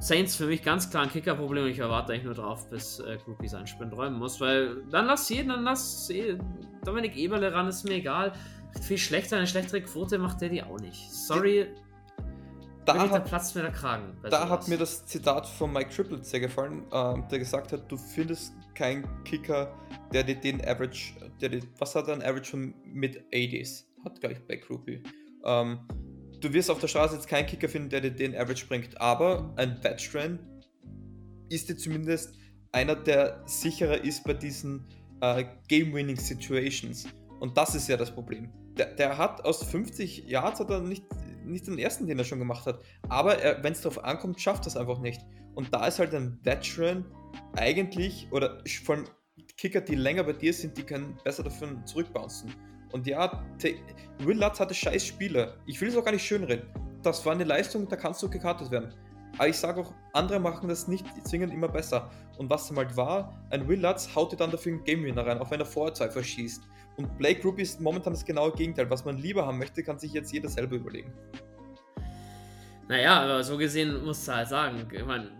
Saints 0.00 0.34
für 0.34 0.46
mich 0.46 0.62
ganz 0.62 0.90
klar 0.90 1.04
ein 1.04 1.10
Kickerproblem 1.10 1.64
und 1.64 1.70
ich 1.70 1.78
erwarte 1.78 2.12
eigentlich 2.12 2.24
nur 2.24 2.34
drauf, 2.34 2.68
bis 2.70 3.00
äh, 3.00 3.18
Groupie 3.22 3.48
seinen 3.48 3.66
Sprint 3.66 3.94
räumen 3.94 4.18
muss, 4.18 4.40
weil 4.40 4.82
dann 4.90 5.06
lass 5.06 5.28
jeden, 5.28 5.50
dann 5.50 5.62
lass 5.62 6.10
Dominik 6.84 7.16
Eberle 7.16 7.52
ran, 7.52 7.68
ist 7.68 7.84
mir 7.84 7.96
egal. 7.96 8.32
Viel 8.80 8.98
schlechter, 8.98 9.36
eine 9.36 9.46
schlechtere 9.46 9.82
Quote 9.82 10.18
macht 10.18 10.40
der 10.40 10.48
die 10.48 10.62
auch 10.62 10.80
nicht. 10.80 11.12
Sorry. 11.12 11.66
Da 12.84 13.10
hat, 13.10 13.24
Platz 13.26 13.54
mir 13.54 13.62
der 13.62 13.72
Kragen. 13.72 14.16
Da 14.22 14.48
hat 14.48 14.68
mir 14.68 14.78
das 14.78 15.06
Zitat 15.06 15.46
von 15.46 15.72
Mike 15.72 15.90
Triplett 15.90 16.24
sehr 16.24 16.40
gefallen, 16.40 16.84
äh, 16.90 17.14
der 17.30 17.38
gesagt 17.38 17.72
hat, 17.72 17.90
du 17.90 17.96
findest 17.96 18.54
keinen 18.74 19.06
Kicker, 19.24 19.74
der 20.12 20.24
dir 20.24 20.36
den 20.36 20.60
Average, 20.66 21.14
der 21.40 21.50
dir, 21.50 21.62
was 21.78 21.94
hat 21.94 22.08
er 22.08 22.14
ein 22.14 22.22
Average 22.22 22.50
von 22.50 22.74
mit 22.84 23.22
80s? 23.32 23.84
Hat 24.04 24.20
gleich 24.20 24.40
Black 24.46 24.68
Ruby. 24.70 25.02
Ähm, 25.44 25.80
du 26.40 26.52
wirst 26.52 26.70
auf 26.70 26.80
der 26.80 26.88
Straße 26.88 27.14
jetzt 27.14 27.28
keinen 27.28 27.46
Kicker 27.46 27.68
finden, 27.68 27.90
der 27.90 28.00
dir 28.00 28.10
den 28.10 28.34
Average 28.34 28.66
bringt, 28.66 29.00
aber 29.00 29.52
ein 29.56 29.82
Veteran 29.82 30.38
ist 31.50 31.68
dir 31.68 31.76
zumindest 31.76 32.34
einer, 32.72 32.94
der 32.94 33.42
sicherer 33.46 34.02
ist 34.02 34.24
bei 34.24 34.34
diesen 34.34 34.86
äh, 35.20 35.44
Game-Winning 35.68 36.16
Situations. 36.16 37.06
Und 37.40 37.56
das 37.56 37.74
ist 37.74 37.88
ja 37.88 37.96
das 37.96 38.10
Problem. 38.10 38.50
Der, 38.76 38.94
der, 38.94 39.18
hat 39.18 39.44
aus 39.44 39.64
50 39.64 40.28
Yards 40.28 40.60
hat 40.60 40.70
er 40.70 40.80
nicht, 40.80 41.04
nicht 41.44 41.66
den 41.66 41.78
ersten, 41.78 42.06
den 42.06 42.18
er 42.18 42.24
schon 42.24 42.38
gemacht 42.38 42.66
hat. 42.66 42.80
Aber 43.08 43.36
wenn 43.62 43.72
es 43.72 43.80
darauf 43.80 44.02
ankommt, 44.04 44.40
schafft 44.40 44.66
es 44.66 44.76
einfach 44.76 44.98
nicht. 45.00 45.20
Und 45.54 45.74
da 45.74 45.86
ist 45.86 45.98
halt 45.98 46.14
ein 46.14 46.38
Veteran 46.42 47.04
eigentlich, 47.56 48.28
oder 48.30 48.62
vor 48.84 48.96
allem 48.96 49.04
Kicker, 49.56 49.80
die 49.80 49.94
länger 49.94 50.24
bei 50.24 50.32
dir 50.32 50.52
sind, 50.52 50.76
die 50.78 50.82
können 50.82 51.18
besser 51.24 51.42
dafür 51.42 51.84
zurückbouncen. 51.84 52.54
Und 52.92 53.06
ja, 53.06 53.44
Will 54.18 54.38
Lutz 54.38 54.58
hatte 54.58 54.74
scheiß 54.74 55.04
Spiele. 55.04 55.58
Ich 55.66 55.80
will 55.80 55.88
es 55.88 55.96
auch 55.96 56.04
gar 56.04 56.12
nicht 56.12 56.26
schönreden. 56.26 56.66
Das 57.02 57.24
war 57.24 57.32
eine 57.32 57.44
Leistung, 57.44 57.88
da 57.88 57.96
kannst 57.96 58.22
du 58.22 58.28
gekartet 58.28 58.70
werden. 58.70 58.94
Aber 59.38 59.48
ich 59.48 59.56
sage 59.56 59.80
auch, 59.80 59.94
andere 60.12 60.40
machen 60.40 60.68
das 60.68 60.88
nicht 60.88 61.06
zwingend 61.24 61.52
immer 61.52 61.68
besser. 61.68 62.10
Und 62.36 62.50
was 62.50 62.68
dann 62.68 62.78
halt 62.78 62.96
war, 62.96 63.46
ein 63.50 63.68
Will 63.68 63.80
Lutz 63.80 64.14
haut 64.14 64.32
dir 64.32 64.36
dann 64.36 64.50
dafür 64.50 64.72
einen 64.72 64.84
Game 64.84 65.04
Winner 65.04 65.24
rein, 65.24 65.38
auch 65.38 65.50
wenn 65.50 65.60
er 65.60 65.66
vorher 65.66 65.94
zwei 65.94 66.10
verschießt. 66.10 66.62
Und 67.00 67.16
Blake 67.16 67.42
Ruby 67.42 67.62
ist 67.62 67.80
momentan 67.80 68.12
das 68.12 68.26
genaue 68.26 68.52
Gegenteil. 68.52 68.90
Was 68.90 69.06
man 69.06 69.16
lieber 69.16 69.46
haben 69.46 69.58
möchte, 69.58 69.82
kann 69.82 69.98
sich 69.98 70.12
jetzt 70.12 70.32
jeder 70.32 70.50
selber 70.50 70.76
überlegen. 70.76 71.10
Naja, 72.88 73.22
aber 73.22 73.42
so 73.42 73.56
gesehen 73.56 74.04
musst 74.04 74.28
du 74.28 74.32
halt 74.32 74.48
sagen, 74.48 74.86
ich 74.92 75.04
meine, 75.06 75.30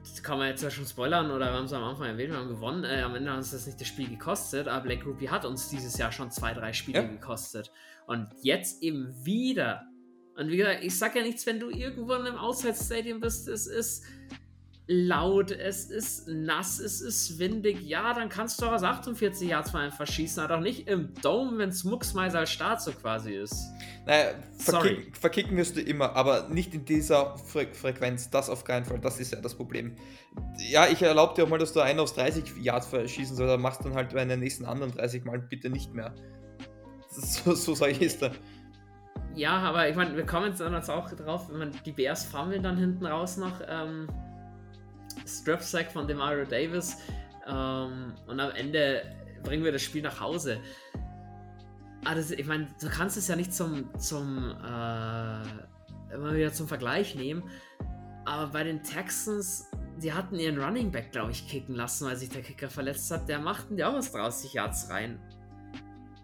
das 0.00 0.22
kann 0.22 0.38
man 0.38 0.48
jetzt 0.48 0.62
ja 0.62 0.70
schon 0.70 0.86
spoilern 0.86 1.30
oder 1.30 1.46
wir 1.46 1.52
haben 1.52 1.66
es 1.66 1.72
am 1.74 1.84
Anfang 1.84 2.06
erwähnt, 2.06 2.30
wir 2.30 2.38
haben 2.38 2.48
gewonnen. 2.48 2.84
Äh, 2.84 3.02
am 3.02 3.14
Ende 3.14 3.30
hat 3.30 3.38
uns 3.38 3.50
das 3.50 3.66
nicht 3.66 3.78
das 3.78 3.88
Spiel 3.88 4.08
gekostet, 4.08 4.68
aber 4.68 4.84
Black 4.84 5.04
Ruby 5.04 5.26
hat 5.26 5.44
uns 5.44 5.68
dieses 5.68 5.98
Jahr 5.98 6.12
schon 6.12 6.30
zwei, 6.30 6.54
drei 6.54 6.72
Spiele 6.72 7.02
ja. 7.02 7.06
gekostet. 7.06 7.70
Und 8.06 8.28
jetzt 8.40 8.82
eben 8.82 9.12
wieder. 9.22 9.82
Und 10.36 10.48
wie 10.48 10.56
gesagt, 10.56 10.82
ich 10.82 10.98
sag 10.98 11.14
ja 11.14 11.22
nichts, 11.22 11.44
wenn 11.44 11.60
du 11.60 11.68
irgendwo 11.68 12.14
in 12.14 12.22
einem 12.22 12.36
Auswärtsstadion 12.36 13.20
bist, 13.20 13.48
es 13.48 13.66
ist 13.66 14.04
laut, 14.86 15.52
es 15.52 15.84
ist 15.86 16.26
nass, 16.26 16.80
es 16.80 17.00
ist 17.00 17.38
windig. 17.38 17.80
Ja, 17.82 18.14
dann 18.14 18.28
kannst 18.28 18.60
du 18.60 18.66
auch 18.66 18.72
aus 18.72 18.82
48 18.82 19.48
Yards 19.48 19.72
mal 19.72 19.84
einfach 19.84 20.06
schießen, 20.06 20.42
aber 20.42 20.56
doch 20.56 20.62
nicht 20.62 20.88
im 20.88 21.14
Dome, 21.22 21.58
wenn 21.58 21.68
es 21.68 21.84
Mucksmeiser 21.84 22.40
als 22.40 22.50
Start 22.50 22.82
so 22.82 22.90
quasi 22.92 23.34
ist. 23.34 23.70
Naja, 24.06 24.32
verkick, 24.58 25.16
verkicken 25.16 25.56
wirst 25.56 25.76
du 25.76 25.80
immer, 25.80 26.16
aber 26.16 26.48
nicht 26.48 26.74
in 26.74 26.84
dieser 26.84 27.36
Fre 27.38 27.68
Frequenz. 27.72 28.28
Das 28.30 28.50
auf 28.50 28.64
keinen 28.64 28.84
Fall, 28.84 28.98
das 28.98 29.20
ist 29.20 29.32
ja 29.32 29.40
das 29.40 29.54
Problem. 29.54 29.94
Ja, 30.58 30.88
ich 30.88 31.00
erlaube 31.00 31.34
dir 31.34 31.44
auch 31.44 31.48
mal, 31.48 31.58
dass 31.58 31.72
du 31.72 31.80
einen 31.80 32.00
aus 32.00 32.14
30 32.14 32.56
Yards 32.60 32.88
verschießen 32.88 33.36
sollst, 33.36 33.52
aber 33.52 33.62
machst 33.62 33.84
dann 33.84 33.94
halt 33.94 34.12
bei 34.12 34.24
den 34.24 34.40
nächsten 34.40 34.64
anderen 34.64 34.92
30 34.92 35.24
Mal 35.24 35.38
bitte 35.38 35.70
nicht 35.70 35.94
mehr. 35.94 36.14
So, 37.14 37.52
so 37.52 37.74
sage 37.74 37.92
ich 37.92 38.00
es 38.00 38.18
da. 38.18 38.30
Ja, 39.34 39.58
aber 39.58 39.86
ich 39.86 39.94
meine, 39.94 40.16
wir 40.16 40.24
kommen 40.24 40.46
jetzt 40.46 40.62
auch 40.62 41.10
drauf, 41.10 41.50
wenn 41.50 41.58
man 41.58 41.72
die 41.84 41.92
Bears 41.92 42.24
fummeln 42.24 42.62
dann 42.62 42.78
hinten 42.78 43.04
raus 43.04 43.36
noch. 43.36 43.60
Ähm 43.68 44.08
Strap-Sack 45.26 45.92
von 45.92 46.06
Demario 46.06 46.44
Davis. 46.44 46.98
Ähm, 47.46 48.14
und 48.26 48.40
am 48.40 48.50
Ende 48.52 49.02
bringen 49.42 49.64
wir 49.64 49.72
das 49.72 49.82
Spiel 49.82 50.02
nach 50.02 50.20
Hause. 50.20 50.60
Aber 52.04 52.16
das, 52.16 52.30
ich 52.30 52.46
meine, 52.46 52.68
du 52.80 52.88
kannst 52.88 53.16
es 53.16 53.28
ja 53.28 53.36
nicht 53.36 53.54
zum, 53.54 53.88
zum 53.98 54.50
äh, 54.50 56.14
immer 56.14 56.34
wieder 56.34 56.52
zum 56.52 56.68
Vergleich 56.68 57.14
nehmen. 57.14 57.48
Aber 58.24 58.52
bei 58.52 58.64
den 58.64 58.82
Texans, 58.82 59.68
die 60.00 60.12
hatten 60.12 60.36
ihren 60.36 60.60
Running 60.60 60.90
Back, 60.90 61.12
glaube 61.12 61.32
ich, 61.32 61.48
kicken 61.48 61.74
lassen, 61.74 62.06
weil 62.06 62.16
sich 62.16 62.28
der 62.28 62.42
Kicker 62.42 62.68
verletzt 62.68 63.10
hat. 63.10 63.28
Der 63.28 63.38
machten 63.38 63.76
die 63.76 63.84
auch 63.84 63.94
aus 63.94 64.12
30 64.12 64.52
Yards 64.52 64.90
rein. 64.90 65.20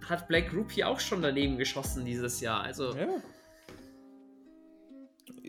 Hat 0.09 0.29
Blake 0.29 0.55
Rupie 0.55 0.85
auch 0.85 1.01
schon 1.01 1.23
daneben 1.23 1.59
geschossen 1.59 2.05
dieses 2.05 2.41
Jahr. 2.41 2.63
Also. 2.63 2.95
Ja. 2.97 3.07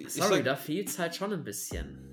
Sorry, 0.07 0.37
sag, 0.37 0.43
da 0.45 0.55
fehlt 0.55 0.89
es 0.89 0.97
halt 0.97 1.15
schon 1.15 1.33
ein 1.33 1.43
bisschen 1.43 2.08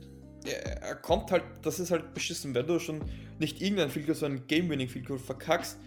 er 0.46 0.96
kommt 0.96 1.30
halt, 1.30 1.44
das 1.62 1.78
ist 1.78 1.90
halt 1.90 2.14
beschissen, 2.14 2.54
wenn 2.54 2.66
du 2.66 2.78
schon 2.78 3.02
nicht 3.38 3.60
irgendein 3.60 3.90
Field 3.90 4.06
Goal, 4.06 4.16
sondern 4.16 4.46
Game-Winning 4.46 4.88
Field 4.88 5.06
Goal 5.06 5.18
verkackst 5.18 5.78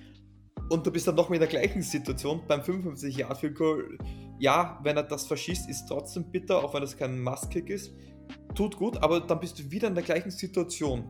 und 0.69 0.85
du 0.85 0.91
bist 0.91 1.07
dann 1.07 1.15
noch 1.15 1.29
mal 1.29 1.35
in 1.35 1.41
der 1.41 1.49
gleichen 1.49 1.81
Situation 1.81 2.41
beim 2.47 2.63
55 2.63 3.17
Yard 3.17 3.37
Field 3.37 3.55
Goal. 3.55 3.97
Ja, 4.37 4.79
wenn 4.83 4.97
er 4.97 5.03
das 5.03 5.25
verschießt, 5.25 5.69
ist 5.69 5.87
trotzdem 5.87 6.31
bitter, 6.31 6.63
auch 6.63 6.73
wenn 6.73 6.81
das 6.81 6.95
kein 6.95 7.21
Must-Kick 7.21 7.69
ist. 7.69 7.91
Tut 8.53 8.77
gut, 8.77 9.01
aber 9.01 9.19
dann 9.19 9.39
bist 9.39 9.57
du 9.59 9.71
wieder 9.71 9.87
in 9.87 9.95
der 9.95 10.03
gleichen 10.03 10.31
Situation. 10.31 11.03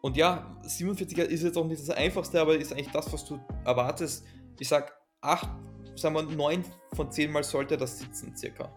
Und 0.00 0.16
ja, 0.16 0.58
47 0.62 1.18
er 1.18 1.28
ist 1.28 1.42
jetzt 1.42 1.58
auch 1.58 1.66
nicht 1.66 1.82
das 1.82 1.90
einfachste, 1.90 2.40
aber 2.40 2.56
ist 2.56 2.72
eigentlich 2.72 2.90
das, 2.90 3.12
was 3.12 3.24
du 3.26 3.38
erwartest. 3.64 4.24
Ich 4.58 4.68
sag 4.68 4.92
8, 5.20 5.48
sagen 5.96 6.14
wir 6.14 6.22
9 6.22 6.64
von 6.94 7.10
10 7.10 7.30
Mal 7.30 7.44
sollte 7.44 7.76
das 7.76 7.98
sitzen, 7.98 8.34
circa. 8.34 8.72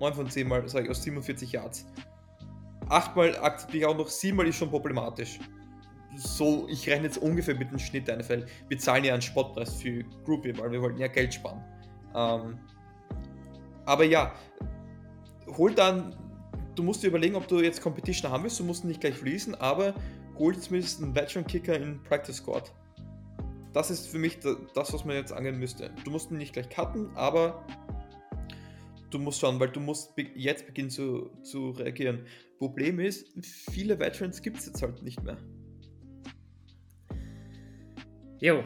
9 0.00 0.14
von 0.14 0.30
10 0.30 0.46
Mal, 0.46 0.68
sage 0.68 0.84
ich, 0.84 0.90
aus 0.90 1.02
47 1.02 1.50
Yards 1.50 1.86
achtmal 2.88 3.36
akzeptiere 3.38 3.78
ich 3.78 3.86
auch 3.86 3.96
noch, 3.96 4.08
siebenmal 4.08 4.46
ist 4.46 4.56
schon 4.56 4.70
problematisch. 4.70 5.38
So, 6.16 6.68
ich 6.68 6.88
rechne 6.88 7.06
jetzt 7.06 7.18
ungefähr 7.18 7.56
mit 7.56 7.70
dem 7.70 7.78
Schnitt 7.78 8.08
ein, 8.08 8.26
weil 8.28 8.46
wir 8.68 8.78
zahlen 8.78 9.04
ja 9.04 9.14
einen 9.14 9.22
Spottpreis 9.22 9.74
für 9.74 10.04
Groupie, 10.24 10.56
weil 10.56 10.70
wir 10.70 10.80
wollten 10.80 10.98
ja 10.98 11.08
Geld 11.08 11.34
sparen. 11.34 11.62
Ähm, 12.14 12.58
aber 13.84 14.04
ja, 14.04 14.32
hol 15.56 15.74
dann, 15.74 16.14
du 16.74 16.82
musst 16.82 17.02
dir 17.02 17.08
überlegen, 17.08 17.34
ob 17.34 17.48
du 17.48 17.60
jetzt 17.60 17.82
Competition 17.82 18.30
haben 18.30 18.44
willst, 18.44 18.60
du 18.60 18.64
musst 18.64 18.84
nicht 18.84 19.00
gleich 19.00 19.14
fließen, 19.14 19.56
aber 19.56 19.94
hol 20.38 20.56
zumindest 20.56 21.02
einen 21.02 21.14
Veteran-Kicker 21.14 21.76
in 21.76 22.02
Practice 22.04 22.36
Squad. 22.36 22.72
Das 23.72 23.90
ist 23.90 24.06
für 24.06 24.18
mich 24.18 24.38
das, 24.38 24.92
was 24.92 25.04
man 25.04 25.16
jetzt 25.16 25.32
angehen 25.32 25.58
müsste. 25.58 25.90
Du 26.04 26.12
musst 26.12 26.30
ihn 26.30 26.38
nicht 26.38 26.52
gleich 26.52 26.68
cutten, 26.68 27.10
aber 27.16 27.64
du 29.10 29.18
musst 29.18 29.40
schauen, 29.40 29.60
weil 29.60 29.68
du 29.68 29.80
musst 29.80 30.12
jetzt 30.34 30.66
beginnen 30.66 30.90
zu, 30.90 31.30
zu 31.42 31.70
reagieren. 31.70 32.26
Problem 32.58 33.00
ist, 33.00 33.28
viele 33.70 33.98
Veterans 33.98 34.42
gibt 34.42 34.58
es 34.58 34.66
jetzt 34.66 34.82
halt 34.82 35.02
nicht 35.02 35.22
mehr. 35.22 35.36
Jo, 38.40 38.62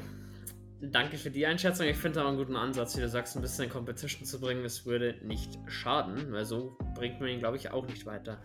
danke 0.81 1.19
für 1.19 1.31
die 1.31 1.47
Einschätzung. 1.47 1.87
Ich 1.87 1.97
finde 1.97 2.21
aber 2.21 2.31
einen 2.31 2.39
guten 2.39 2.57
Ansatz, 2.57 2.97
wie 2.97 3.01
du 3.01 3.09
sagst, 3.09 3.37
ein 3.37 3.43
bisschen 3.43 3.65
in 3.65 3.71
Competition 3.71 4.25
zu 4.25 4.41
bringen. 4.41 4.65
Es 4.65 4.87
würde 4.87 5.17
nicht 5.25 5.59
schaden, 5.67 6.33
weil 6.33 6.45
so 6.45 6.77
bringt 6.95 7.21
man 7.21 7.29
ihn, 7.29 7.39
glaube 7.39 7.57
ich, 7.57 7.71
auch 7.71 7.87
nicht 7.87 8.07
weiter. 8.07 8.41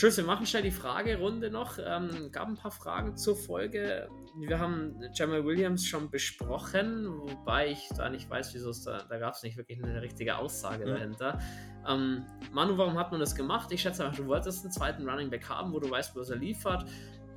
Tschüss, 0.00 0.16
wir 0.16 0.24
machen 0.24 0.46
schnell 0.46 0.62
die 0.62 0.70
Fragerunde 0.70 1.50
noch. 1.50 1.78
Ähm, 1.78 2.30
gab 2.32 2.48
ein 2.48 2.56
paar 2.56 2.70
Fragen 2.70 3.18
zur 3.18 3.36
Folge. 3.36 4.08
Wir 4.34 4.58
haben 4.58 4.98
Jamal 5.12 5.44
Williams 5.44 5.86
schon 5.86 6.10
besprochen, 6.10 7.06
wobei 7.06 7.72
ich 7.72 7.86
da 7.94 8.08
nicht 8.08 8.30
weiß, 8.30 8.54
wieso 8.54 8.70
es 8.70 8.82
da, 8.82 9.04
da 9.10 9.18
gab 9.18 9.34
es 9.34 9.42
nicht 9.42 9.58
wirklich 9.58 9.84
eine 9.84 10.00
richtige 10.00 10.38
Aussage 10.38 10.86
mhm. 10.86 10.88
dahinter. 10.88 11.38
Ähm, 11.86 12.24
Manu, 12.50 12.78
warum 12.78 12.98
hat 12.98 13.10
man 13.10 13.20
das 13.20 13.34
gemacht? 13.34 13.70
Ich 13.72 13.82
schätze 13.82 14.02
einfach, 14.06 14.16
du 14.16 14.26
wolltest 14.26 14.64
einen 14.64 14.72
zweiten 14.72 15.06
Running 15.06 15.28
Back 15.28 15.46
haben, 15.50 15.70
wo 15.74 15.78
du 15.78 15.90
weißt, 15.90 16.16
was 16.16 16.30
er 16.30 16.36
liefert. 16.36 16.86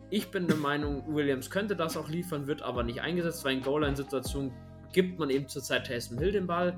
Ich 0.10 0.32
bin 0.32 0.48
der 0.48 0.56
Meinung, 0.56 1.14
Williams 1.14 1.50
könnte 1.50 1.76
das 1.76 1.98
auch 1.98 2.08
liefern, 2.08 2.48
wird 2.48 2.62
aber 2.62 2.84
nicht 2.84 3.02
eingesetzt, 3.02 3.44
weil 3.44 3.58
in 3.58 3.62
Goal-Line-Situationen 3.62 4.54
gibt 4.94 5.20
man 5.20 5.30
eben 5.30 5.48
zurzeit 5.48 5.88
Taysom 5.88 6.18
Hill 6.18 6.32
den 6.32 6.48
Ball. 6.48 6.78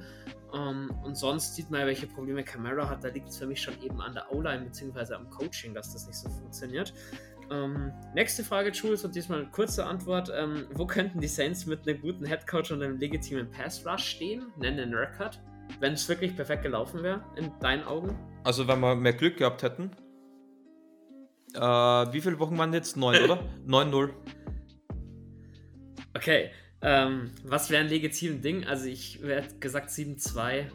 Ähm, 0.54 0.92
und 1.04 1.16
sonst 1.16 1.56
sieht 1.56 1.70
man 1.70 1.82
ja, 1.82 1.86
welche 1.86 2.08
Probleme 2.08 2.44
Camara 2.44 2.90
hat. 2.90 3.04
Da 3.04 3.10
liegt 3.10 3.30
es 3.30 3.38
für 3.38 3.46
mich 3.46 3.62
schon 3.62 3.80
eben 3.82 4.02
an 4.02 4.14
der 4.14 4.32
O-Line 4.34 4.66
bzw. 4.66 5.14
am 5.14 5.30
Coaching, 5.30 5.74
dass 5.74 5.94
das 5.94 6.08
nicht 6.08 6.18
so 6.18 6.30
funktioniert. 6.30 6.94
Ähm, 7.52 7.92
nächste 8.14 8.44
Frage, 8.44 8.72
Jules, 8.72 9.06
und 9.06 9.16
diesmal 9.16 9.42
eine 9.42 9.52
kurze 9.52 9.86
Antwort. 9.86 10.32
Ähm, 10.36 10.68
wo 10.74 10.88
könnten 10.88 11.20
die 11.20 11.28
Saints 11.28 11.66
mit 11.66 11.88
einem 11.88 12.02
guten 12.02 12.26
Headcoach 12.26 12.72
und 12.72 12.82
einem 12.82 12.98
legitimen 12.98 13.52
Pass-Rush 13.52 14.04
stehen? 14.04 14.48
Nennen 14.58 14.80
einen 14.80 14.96
Record. 14.96 15.40
Wenn 15.80 15.94
es 15.94 16.08
wirklich 16.10 16.36
perfekt 16.36 16.64
gelaufen 16.64 17.04
wäre, 17.04 17.24
in 17.36 17.52
deinen 17.60 17.84
Augen? 17.84 18.18
Also, 18.44 18.68
wenn 18.68 18.80
wir 18.80 18.96
mehr 18.96 19.14
Glück 19.14 19.38
gehabt 19.38 19.64
hätten. 19.64 19.92
Äh, 21.54 21.60
wie 21.60 22.22
viele 22.22 22.40
Wochen 22.40 22.58
waren 22.58 22.74
jetzt? 22.74 22.98
Neun, 22.98 23.24
oder? 23.24 23.40
9-0. 23.68 24.10
Okay, 26.16 26.52
ähm, 26.82 27.32
was 27.44 27.70
wäre 27.70 27.84
ein 27.84 27.90
legitimes 27.90 28.42
Ding? 28.42 28.66
Also 28.66 28.86
ich 28.86 29.20
hätte 29.24 29.60
gesagt 29.60 29.90
7-2, 29.90 30.66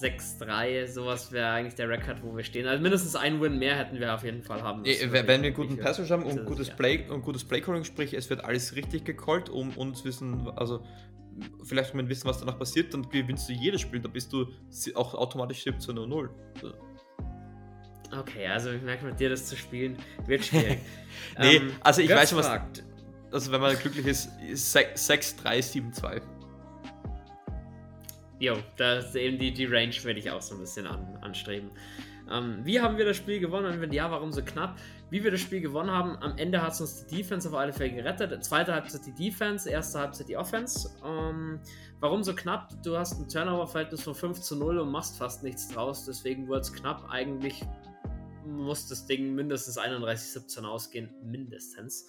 6-3, 0.00 0.86
sowas 0.86 1.30
wäre 1.30 1.50
eigentlich 1.50 1.74
der 1.74 1.88
Rekord, 1.88 2.22
wo 2.22 2.36
wir 2.36 2.44
stehen. 2.44 2.66
Also 2.66 2.82
mindestens 2.82 3.14
ein 3.14 3.40
Win 3.40 3.58
mehr 3.58 3.76
hätten 3.76 4.00
wir 4.00 4.14
auf 4.14 4.24
jeden 4.24 4.42
Fall 4.42 4.62
haben 4.62 4.82
müssen. 4.82 5.12
Wenn 5.12 5.26
wir 5.26 5.34
einen 5.34 5.54
guten 5.54 5.76
Passage 5.76 6.12
haben 6.12 6.24
und 6.24 6.44
gutes 6.46 6.68
ja. 6.68 6.74
Play 6.74 7.06
und 7.08 7.22
gutes 7.22 7.44
Playcalling, 7.44 7.84
sprich 7.84 8.14
es 8.14 8.28
wird 8.30 8.44
alles 8.44 8.74
richtig 8.74 9.04
gecallt, 9.04 9.48
um 9.48 9.70
uns 9.76 10.04
wissen, 10.04 10.48
also 10.56 10.84
vielleicht 11.62 11.94
um 11.94 12.08
wissen, 12.08 12.28
was 12.28 12.38
danach 12.38 12.58
passiert, 12.58 12.94
dann 12.94 13.08
gewinnst 13.08 13.48
du 13.48 13.52
jedes 13.52 13.80
Spiel, 13.80 14.00
da 14.00 14.08
bist 14.08 14.32
du 14.32 14.48
auch 14.94 15.14
automatisch 15.14 15.62
17 15.64 15.94
0. 15.94 16.30
Okay, 18.16 18.46
also 18.46 18.70
ich 18.70 18.82
merke 18.82 19.04
mit 19.06 19.18
dir 19.18 19.28
das 19.28 19.46
zu 19.46 19.56
spielen, 19.56 19.96
wird 20.26 20.44
schwierig. 20.46 20.78
nee, 21.38 21.56
ähm, 21.56 21.72
also 21.80 22.00
ich 22.00 22.10
weiß 22.10 22.30
schon 22.30 22.38
was 22.38 22.60
also 23.34 23.50
wenn 23.50 23.60
man 23.60 23.76
glücklich 23.76 24.06
ist, 24.06 24.30
6-3-7-2. 24.40 26.22
Jo, 28.38 28.56
da 28.76 28.98
ist 28.98 29.16
eben 29.16 29.38
die, 29.38 29.52
die 29.52 29.64
Range, 29.64 29.94
werde 30.04 30.20
ich 30.20 30.30
auch 30.30 30.40
so 30.40 30.54
ein 30.54 30.60
bisschen 30.60 30.86
an, 30.86 31.18
anstreben. 31.20 31.70
Ähm, 32.30 32.60
wie 32.62 32.80
haben 32.80 32.96
wir 32.96 33.04
das 33.04 33.16
Spiel 33.16 33.40
gewonnen? 33.40 33.66
Und 33.66 33.80
wenn 33.80 33.92
ja, 33.92 34.08
warum 34.10 34.32
so 34.32 34.42
knapp? 34.42 34.78
Wie 35.10 35.22
wir 35.22 35.32
das 35.32 35.40
Spiel 35.40 35.60
gewonnen 35.60 35.90
haben, 35.90 36.16
am 36.18 36.38
Ende 36.38 36.62
hat 36.62 36.74
es 36.74 36.80
uns 36.80 37.06
die 37.06 37.16
Defense 37.16 37.48
auf 37.48 37.54
alle 37.54 37.72
Fälle 37.72 37.94
gerettet. 37.94 38.44
Zweite 38.44 38.72
Halbzeit 38.72 39.04
die 39.04 39.14
Defense, 39.14 39.68
erste 39.68 39.98
Halbzeit 39.98 40.28
die 40.28 40.36
Offense. 40.36 40.90
Ähm, 41.04 41.58
warum 41.98 42.22
so 42.22 42.34
knapp? 42.34 42.82
Du 42.84 42.96
hast 42.96 43.18
ein 43.18 43.28
Turnover-Verhältnis 43.28 44.02
von 44.02 44.14
5 44.14 44.40
zu 44.40 44.56
0 44.56 44.78
und 44.78 44.90
machst 44.92 45.18
fast 45.18 45.42
nichts 45.42 45.68
draus. 45.68 46.06
Deswegen 46.06 46.46
wurde 46.46 46.60
es 46.60 46.72
knapp. 46.72 47.10
Eigentlich 47.10 47.62
muss 48.46 48.86
das 48.86 49.06
Ding 49.06 49.34
mindestens 49.34 49.76
31-17 49.76 50.64
ausgehen. 50.64 51.10
Mindestens. 51.24 52.06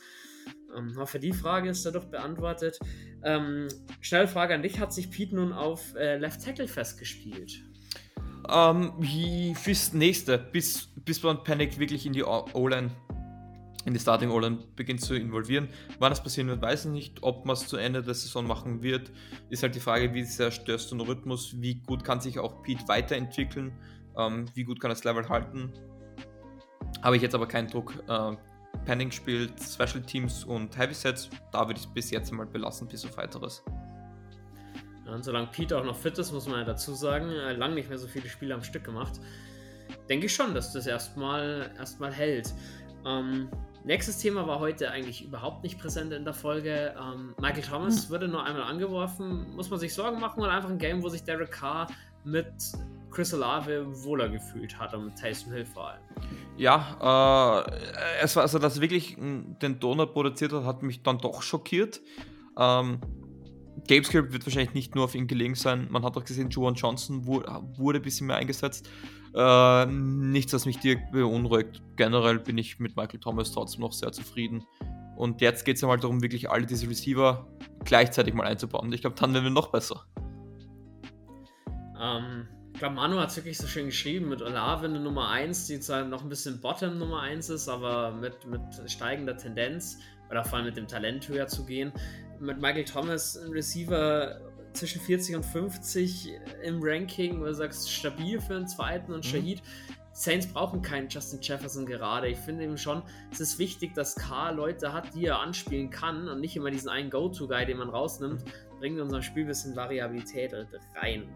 Ähm, 0.76 0.96
hoffe, 0.98 1.20
die 1.20 1.34
Frage 1.34 1.70
ist 1.70 1.86
dadurch 1.86 2.06
beantwortet. 2.06 2.80
Ähm, 3.24 3.68
schnelle 4.02 4.28
Frage 4.28 4.54
an 4.54 4.62
dich: 4.62 4.80
Hat 4.80 4.94
sich 4.94 5.10
Pete 5.10 5.36
nun 5.36 5.54
auf 5.54 5.96
äh, 5.96 6.18
Left 6.18 6.44
Tackle 6.44 6.68
festgespielt? 6.68 7.64
Ähm, 8.50 9.56
fürs 9.56 9.94
nächste, 9.94 10.38
bis, 10.38 10.90
bis 11.04 11.24
man 11.24 11.44
Panic 11.44 11.80
wirklich 11.80 12.06
in 12.06 12.14
die 12.14 12.24
O-Line, 12.24 12.92
in 13.86 13.94
die 13.94 14.00
Starting 14.00 14.30
O-Line 14.30 14.60
beginnt 14.76 15.02
zu 15.02 15.16
involvieren. 15.16 15.70
Wann 16.00 16.12
das 16.12 16.22
passieren 16.22 16.50
wird, 16.50 16.62
weiß 16.62 16.86
ich 16.86 16.92
nicht. 16.92 17.24
Ob 17.24 17.46
man 17.46 17.56
es 17.56 17.68
zu 17.68 17.78
Ende 17.78 18.04
der 18.04 18.14
Saison 18.14 18.46
machen 18.46 18.84
wird, 18.84 19.12
ist 19.50 19.64
halt 19.64 19.76
die 19.76 19.80
Frage, 19.80 20.14
wie 20.14 20.24
sehr 20.24 20.52
störst 20.52 20.92
du 20.92 20.98
den 20.98 21.08
Rhythmus, 21.08 21.60
wie 21.60 21.76
gut 21.76 22.04
kann 22.04 22.22
sich 22.22 22.38
auch 22.38 22.62
Pete 22.62 22.88
weiterentwickeln, 22.88 23.74
ähm, 24.18 24.46
wie 24.54 24.64
gut 24.64 24.80
kann 24.80 24.90
das 24.90 25.04
Level 25.04 25.28
halten. 25.28 25.72
Habe 27.02 27.16
ich 27.16 27.22
jetzt 27.22 27.36
aber 27.36 27.48
keinen 27.48 27.68
Druck. 27.68 27.94
Äh, 28.08 28.36
Panning 28.86 29.12
spielt 29.12 29.52
Special 29.62 30.02
Teams 30.02 30.44
und 30.44 30.78
Heavy 30.78 30.94
Sets, 30.94 31.30
da 31.52 31.68
würde 31.68 31.80
ich 31.80 31.86
es 31.86 31.94
bis 31.94 32.12
jetzt 32.12 32.32
mal 32.32 32.46
belassen, 32.46 32.88
bis 32.88 33.04
auf 33.06 33.18
weiteres. 33.18 33.64
Ja, 35.06 35.14
und 35.14 35.24
solange 35.24 35.48
Pete 35.48 35.78
auch 35.78 35.84
noch 35.84 35.96
fit 35.96 36.18
ist, 36.18 36.32
muss 36.32 36.48
man 36.48 36.60
ja 36.60 36.66
dazu 36.66 36.94
sagen, 36.94 37.30
lang 37.30 37.74
nicht 37.74 37.90
mehr 37.90 37.98
so 37.98 38.08
viele 38.08 38.30
Spiele 38.30 38.54
am 38.54 38.64
Stück 38.64 38.84
gemacht. 38.84 39.20
Denke 40.10 40.28
ich 40.28 40.36
schon, 40.36 40.54
dass 40.54 40.74
das 40.74 40.88
erstmal 40.88 41.72
erstmal 41.78 42.14
hält. 42.14 42.54
Ähm, 43.06 43.50
nächstes 43.84 44.18
Thema 44.18 44.48
war 44.48 44.60
heute 44.60 44.90
eigentlich 44.90 45.24
überhaupt 45.24 45.64
nicht 45.64 45.80
präsent 45.80 46.12
in 46.12 46.24
der 46.24 46.34
Folge. 46.34 46.96
Ähm, 47.00 47.36
Michael 47.40 47.64
Thomas 47.64 48.04
hm. 48.04 48.10
wurde 48.10 48.28
nur 48.28 48.44
einmal 48.44 48.64
angeworfen. 48.64 49.56
Muss 49.56 49.70
man 49.70 49.80
sich 49.80 49.94
Sorgen 49.94 50.20
machen 50.20 50.42
oder 50.42 50.52
einfach 50.52 50.70
ein 50.70 50.80
Game, 50.80 51.04
wo 51.04 51.10
sich 51.10 51.24
Derek 51.24 51.52
Carr 51.52 51.88
mit 52.24 52.48
Chris 53.16 53.34
Olave 53.34 53.86
wohler 54.04 54.28
gefühlt 54.28 54.78
hat 54.78 54.94
und 54.94 55.06
mit 55.06 55.18
Taysom 55.18 55.54
Hill 55.54 55.66
vor 55.66 55.92
allem? 55.92 56.02
Ja, 56.58 57.64
äh, 57.64 58.22
es 58.22 58.36
war 58.36 58.44
also, 58.44 58.60
dass 58.60 58.76
er 58.76 58.82
wirklich 58.82 59.16
den 59.16 59.80
Donut 59.80 60.12
produziert 60.12 60.52
hat, 60.52 60.66
hat 60.66 60.84
mich 60.84 61.02
dann 61.02 61.20
doch 61.20 61.42
schockiert. 61.42 62.02
Ähm, 62.60 63.00
Gamescript 63.88 64.34
wird 64.34 64.46
wahrscheinlich 64.46 64.74
nicht 64.74 64.96
nur 64.96 65.06
auf 65.06 65.16
ihn 65.16 65.28
gelegen 65.28 65.56
sein. 65.56 65.88
Man 65.90 66.04
hat 66.04 66.18
auch 66.18 66.26
gesehen, 66.26 66.50
Juwan 66.50 66.76
Johnson 66.76 67.26
wurde, 67.26 67.50
ein 67.54 68.02
bisschen 68.02 68.28
mehr 68.28 68.36
eingesetzt. 68.36 68.90
Äh, 69.34 69.86
nichts, 69.86 70.52
was 70.52 70.66
mich 70.66 70.80
direkt 70.80 71.14
beunruhigt. 71.14 71.82
Generell 71.96 72.40
bin 72.40 72.58
ich 72.58 72.80
mit 72.80 72.98
Michael 72.98 73.22
Thomas 73.22 73.54
trotzdem 73.54 73.80
noch 73.82 73.94
sehr 73.94 74.12
zufrieden. 74.12 74.66
Und 75.16 75.40
jetzt 75.40 75.64
geht 75.64 75.78
es 75.78 75.82
ja 75.82 75.88
mal 75.88 75.98
darum, 75.98 76.22
wirklich 76.22 76.50
alle 76.50 76.66
diese 76.66 76.90
Receiver 76.90 77.48
gleichzeitig 77.86 78.34
mal 78.34 78.46
einzubauen. 78.46 78.92
Ich 78.92 79.00
glaube, 79.00 79.16
dann 79.18 79.34
werden 79.34 79.46
wir 79.46 79.52
noch 79.52 79.72
besser. 79.72 80.06
Ähm, 82.02 82.48
ich 82.76 82.80
glaube, 82.80 82.96
Manu 82.96 83.18
hat 83.20 83.30
es 83.30 83.38
wirklich 83.38 83.58
so 83.58 83.68
schön 83.68 83.86
geschrieben 83.86 84.28
mit 84.28 84.42
Olave 84.42 84.86
eine 84.86 85.00
Nummer 85.00 85.30
1, 85.30 85.68
die 85.68 85.80
zwar 85.80 86.04
noch 86.04 86.24
ein 86.24 86.28
bisschen 86.28 86.60
Bottom 86.60 87.00
Nummer 87.00 87.22
1 87.22 87.50
ist, 87.50 87.70
aber 87.70 88.12
mit, 88.12 88.46
mit 88.46 88.62
steigender 88.92 89.38
Tendenz 89.38 89.98
oder 90.30 90.44
vor 90.44 90.58
allem 90.58 90.66
mit 90.66 90.76
dem 90.76 90.86
Talent 90.86 91.30
höher 91.30 91.48
zu 91.48 91.66
gehen 91.66 91.94
mit 92.40 92.62
Michael 92.62 92.84
Thomas 92.84 93.38
ein 93.38 93.52
Receiver 93.52 94.42
zwischen 94.74 95.02
40 95.02 95.38
und 95.38 95.46
50 95.46 96.34
im 96.64 96.80
Ranking, 96.82 97.40
wo 97.40 97.46
du 97.46 97.54
sagst, 97.54 97.90
stabil 97.90 98.42
für 98.42 98.56
einen 98.56 98.68
zweiten 98.68 99.14
und 99.14 99.26
mhm. 99.26 99.30
Shahid. 99.30 99.64
Saints 100.12 100.48
brauchen 100.48 100.82
keinen 100.82 101.10
Justin 101.10 101.40
Jefferson 101.42 101.86
gerade. 101.86 102.28
Ich 102.28 102.38
finde 102.38 102.66
eben 102.66 102.78
schon, 102.78 103.04
es 103.32 103.40
ist 103.40 103.58
wichtig, 103.58 103.94
dass 103.94 104.16
K 104.16 104.52
Leute 104.52 104.92
hat, 104.92 105.14
die 105.14 105.26
er 105.26 105.40
anspielen 105.40 105.90
kann 105.90 106.28
und 106.28 106.40
nicht 106.40 106.56
immer 106.56 106.72
diesen 106.72 106.90
einen 106.90 107.10
Go-To-Guy, 107.10 107.66
den 107.66 107.78
man 107.78 107.90
rausnimmt, 107.90 108.44
bringt 108.80 108.98
in 108.98 109.04
unser 109.04 109.22
Spiel 109.22 109.44
ein 109.44 109.48
bisschen 109.48 109.76
Variabilität 109.76 110.54
rein. 111.02 111.30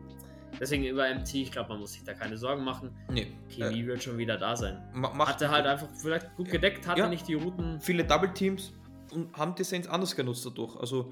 Deswegen 0.59 0.83
über 0.85 1.13
MT, 1.13 1.33
ich 1.35 1.51
glaube, 1.51 1.69
man 1.69 1.79
muss 1.79 1.93
sich 1.93 2.03
da 2.03 2.13
keine 2.13 2.37
Sorgen 2.37 2.63
machen. 2.63 2.91
Nee. 3.09 3.27
Chemie 3.49 3.81
äh, 3.81 3.87
wird 3.87 4.03
schon 4.03 4.17
wieder 4.17 4.37
da 4.37 4.55
sein. 4.55 4.77
Hat 5.19 5.41
er 5.41 5.51
halt 5.51 5.65
einfach 5.65 5.87
vielleicht 6.01 6.35
gut 6.35 6.49
gedeckt, 6.49 6.87
hatte 6.87 6.99
ja, 6.99 7.09
nicht 7.09 7.27
die 7.27 7.35
Routen. 7.35 7.79
Viele 7.81 8.03
Double 8.03 8.33
Teams, 8.33 8.73
und 9.11 9.35
haben 9.37 9.55
die 9.55 9.63
Saints 9.63 9.87
anders 9.87 10.15
genutzt 10.15 10.45
dadurch. 10.45 10.75
Also 10.77 11.11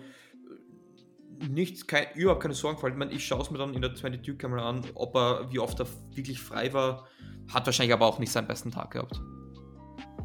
nichts, 1.49 1.85
kein, 1.85 2.07
überhaupt 2.15 2.41
keine 2.41 2.53
Sorgen 2.53 2.75
gefallen. 2.75 2.93
Ich, 2.93 2.99
meine, 2.99 3.11
ich 3.11 3.25
schaue 3.25 3.41
es 3.41 3.51
mir 3.51 3.57
dann 3.57 3.73
in 3.73 3.81
der 3.81 3.91
22-Kamera 3.91 4.69
an, 4.69 4.81
ob 4.95 5.15
er, 5.15 5.51
wie 5.51 5.59
oft 5.59 5.79
er 5.79 5.87
wirklich 6.13 6.39
frei 6.39 6.73
war. 6.73 7.07
Hat 7.51 7.65
wahrscheinlich 7.65 7.93
aber 7.93 8.05
auch 8.05 8.19
nicht 8.19 8.31
seinen 8.31 8.47
besten 8.47 8.71
Tag 8.71 8.91
gehabt. 8.91 9.19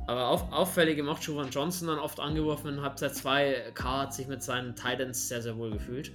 Aber 0.09 0.29
auf, 0.29 0.53
auffällig 0.53 0.97
gemacht, 0.97 1.23
Jovan 1.23 1.51
Johnson 1.51 1.89
dann 1.89 1.99
oft 1.99 2.19
angeworfen 2.19 2.75
in 2.75 2.83
Halbzeit 2.83 3.15
2. 3.15 3.73
K 3.75 4.01
hat 4.03 4.15
sich 4.15 4.27
mit 4.27 4.43
seinen 4.43 4.75
Titans 4.75 5.29
sehr, 5.29 5.43
sehr 5.43 5.57
wohl 5.57 5.71
gefühlt. 5.71 6.13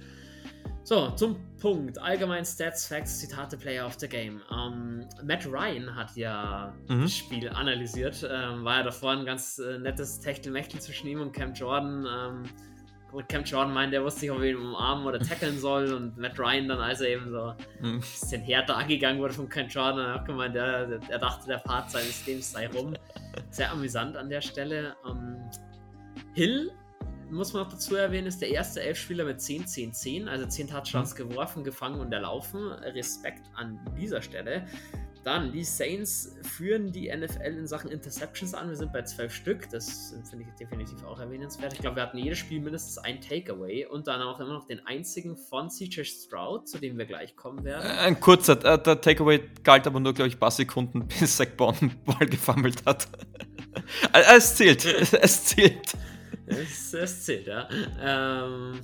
So, 0.84 1.10
zum 1.10 1.36
Punkt. 1.60 1.98
Allgemein 1.98 2.44
Stats, 2.44 2.86
Facts, 2.86 3.18
Zitate, 3.18 3.58
Player 3.58 3.84
of 3.84 3.96
the 3.98 4.08
Game. 4.08 4.40
Ähm, 4.50 5.06
Matt 5.22 5.46
Ryan 5.46 5.94
hat 5.94 6.16
ja 6.16 6.74
mhm. 6.88 7.02
das 7.02 7.14
Spiel 7.14 7.48
analysiert. 7.50 8.26
Ähm, 8.30 8.64
war 8.64 8.78
ja 8.78 8.82
davor 8.84 9.12
ein 9.12 9.26
ganz 9.26 9.58
äh, 9.58 9.78
nettes 9.78 10.20
Techtelmechtel 10.20 10.80
zwischen 10.80 11.08
ihm 11.08 11.20
und 11.20 11.32
Cam 11.32 11.52
Jordan. 11.52 12.06
Ähm, 12.06 12.42
und 13.12 13.28
Cam 13.28 13.44
Jordan 13.44 13.72
meint, 13.72 13.92
der 13.92 14.04
wusste 14.04 14.22
nicht, 14.22 14.30
ob 14.30 14.40
er 14.40 14.46
ihn 14.46 14.56
umarmen 14.56 15.06
oder 15.06 15.18
tackeln 15.18 15.58
soll. 15.60 15.92
Und 15.92 16.16
Matt 16.16 16.38
Ryan 16.38 16.68
dann, 16.68 16.80
als 16.80 17.00
er 17.00 17.08
eben 17.08 17.30
so 17.30 17.54
mhm. 17.80 17.96
ein 17.96 18.00
bisschen 18.00 18.40
härter 18.42 18.76
angegangen 18.76 19.20
wurde 19.20 19.34
von 19.34 19.48
Cam 19.48 19.68
Jordan, 19.68 20.06
hat 20.06 20.20
auch 20.20 20.24
gemeint, 20.24 20.56
er, 20.56 21.00
er 21.08 21.18
dachte, 21.18 21.48
der 21.48 21.58
Part 21.58 21.90
seines 21.90 22.26
Lebens 22.26 22.52
sei 22.52 22.66
rum. 22.68 22.94
Sehr 23.50 23.70
amüsant 23.70 24.16
an 24.16 24.30
der 24.30 24.40
Stelle. 24.40 24.96
Ähm, 25.06 25.36
Hill 26.34 26.70
muss 27.30 27.52
man 27.52 27.62
noch 27.64 27.70
dazu 27.70 27.94
erwähnen, 27.96 28.26
ist 28.26 28.40
der 28.40 28.50
erste 28.50 28.80
Elfspieler 28.82 29.24
mit 29.24 29.40
10, 29.40 29.66
10, 29.66 29.92
10, 29.92 30.28
also 30.28 30.46
10 30.46 30.68
Touchdowns 30.68 31.14
mhm. 31.14 31.28
geworfen, 31.28 31.64
gefangen 31.64 32.00
und 32.00 32.12
erlaufen. 32.12 32.72
Respekt 32.72 33.42
an 33.54 33.78
dieser 33.96 34.22
Stelle. 34.22 34.66
Dann, 35.24 35.52
die 35.52 35.64
Saints 35.64 36.36
führen 36.42 36.92
die 36.92 37.14
NFL 37.14 37.58
in 37.58 37.66
Sachen 37.66 37.90
Interceptions 37.90 38.54
an. 38.54 38.68
Wir 38.68 38.76
sind 38.76 38.92
bei 38.92 39.02
12 39.02 39.34
Stück. 39.34 39.68
Das 39.70 40.14
finde 40.30 40.46
ich 40.48 40.54
definitiv 40.54 41.04
auch 41.04 41.20
erwähnenswert. 41.20 41.72
Ich 41.74 41.80
glaube, 41.80 41.96
wir 41.96 42.04
hatten 42.04 42.18
jedes 42.18 42.38
Spiel 42.38 42.60
mindestens 42.60 42.98
ein 42.98 43.20
Takeaway 43.20 43.84
und 43.84 44.06
dann 44.06 44.22
auch 44.22 44.40
immer 44.40 44.54
noch 44.54 44.66
den 44.66 44.86
einzigen 44.86 45.36
von 45.36 45.68
CJ 45.68 46.04
Stroud, 46.04 46.68
zu 46.68 46.78
dem 46.78 46.96
wir 46.96 47.04
gleich 47.04 47.36
kommen 47.36 47.64
werden. 47.64 47.84
Äh, 47.84 48.06
ein 48.06 48.20
kurzer, 48.20 48.52
äh, 48.64 48.82
der 48.82 49.00
Takeaway 49.00 49.42
galt 49.64 49.86
aber 49.86 50.00
nur, 50.00 50.14
glaube 50.14 50.28
ich, 50.28 50.36
ein 50.36 50.40
paar 50.40 50.50
Sekunden, 50.50 51.06
bis 51.20 51.36
Zach 51.36 51.48
Bond 51.56 51.82
den 51.82 52.04
Ball 52.04 52.26
gefummelt 52.26 52.86
hat. 52.86 53.08
es 54.36 54.54
zählt, 54.54 54.84
es 55.12 55.44
zählt 55.44 55.94
es, 56.48 56.94
es 56.94 57.24
zählt, 57.24 57.46
ja. 57.46 57.68
Ähm, 58.00 58.80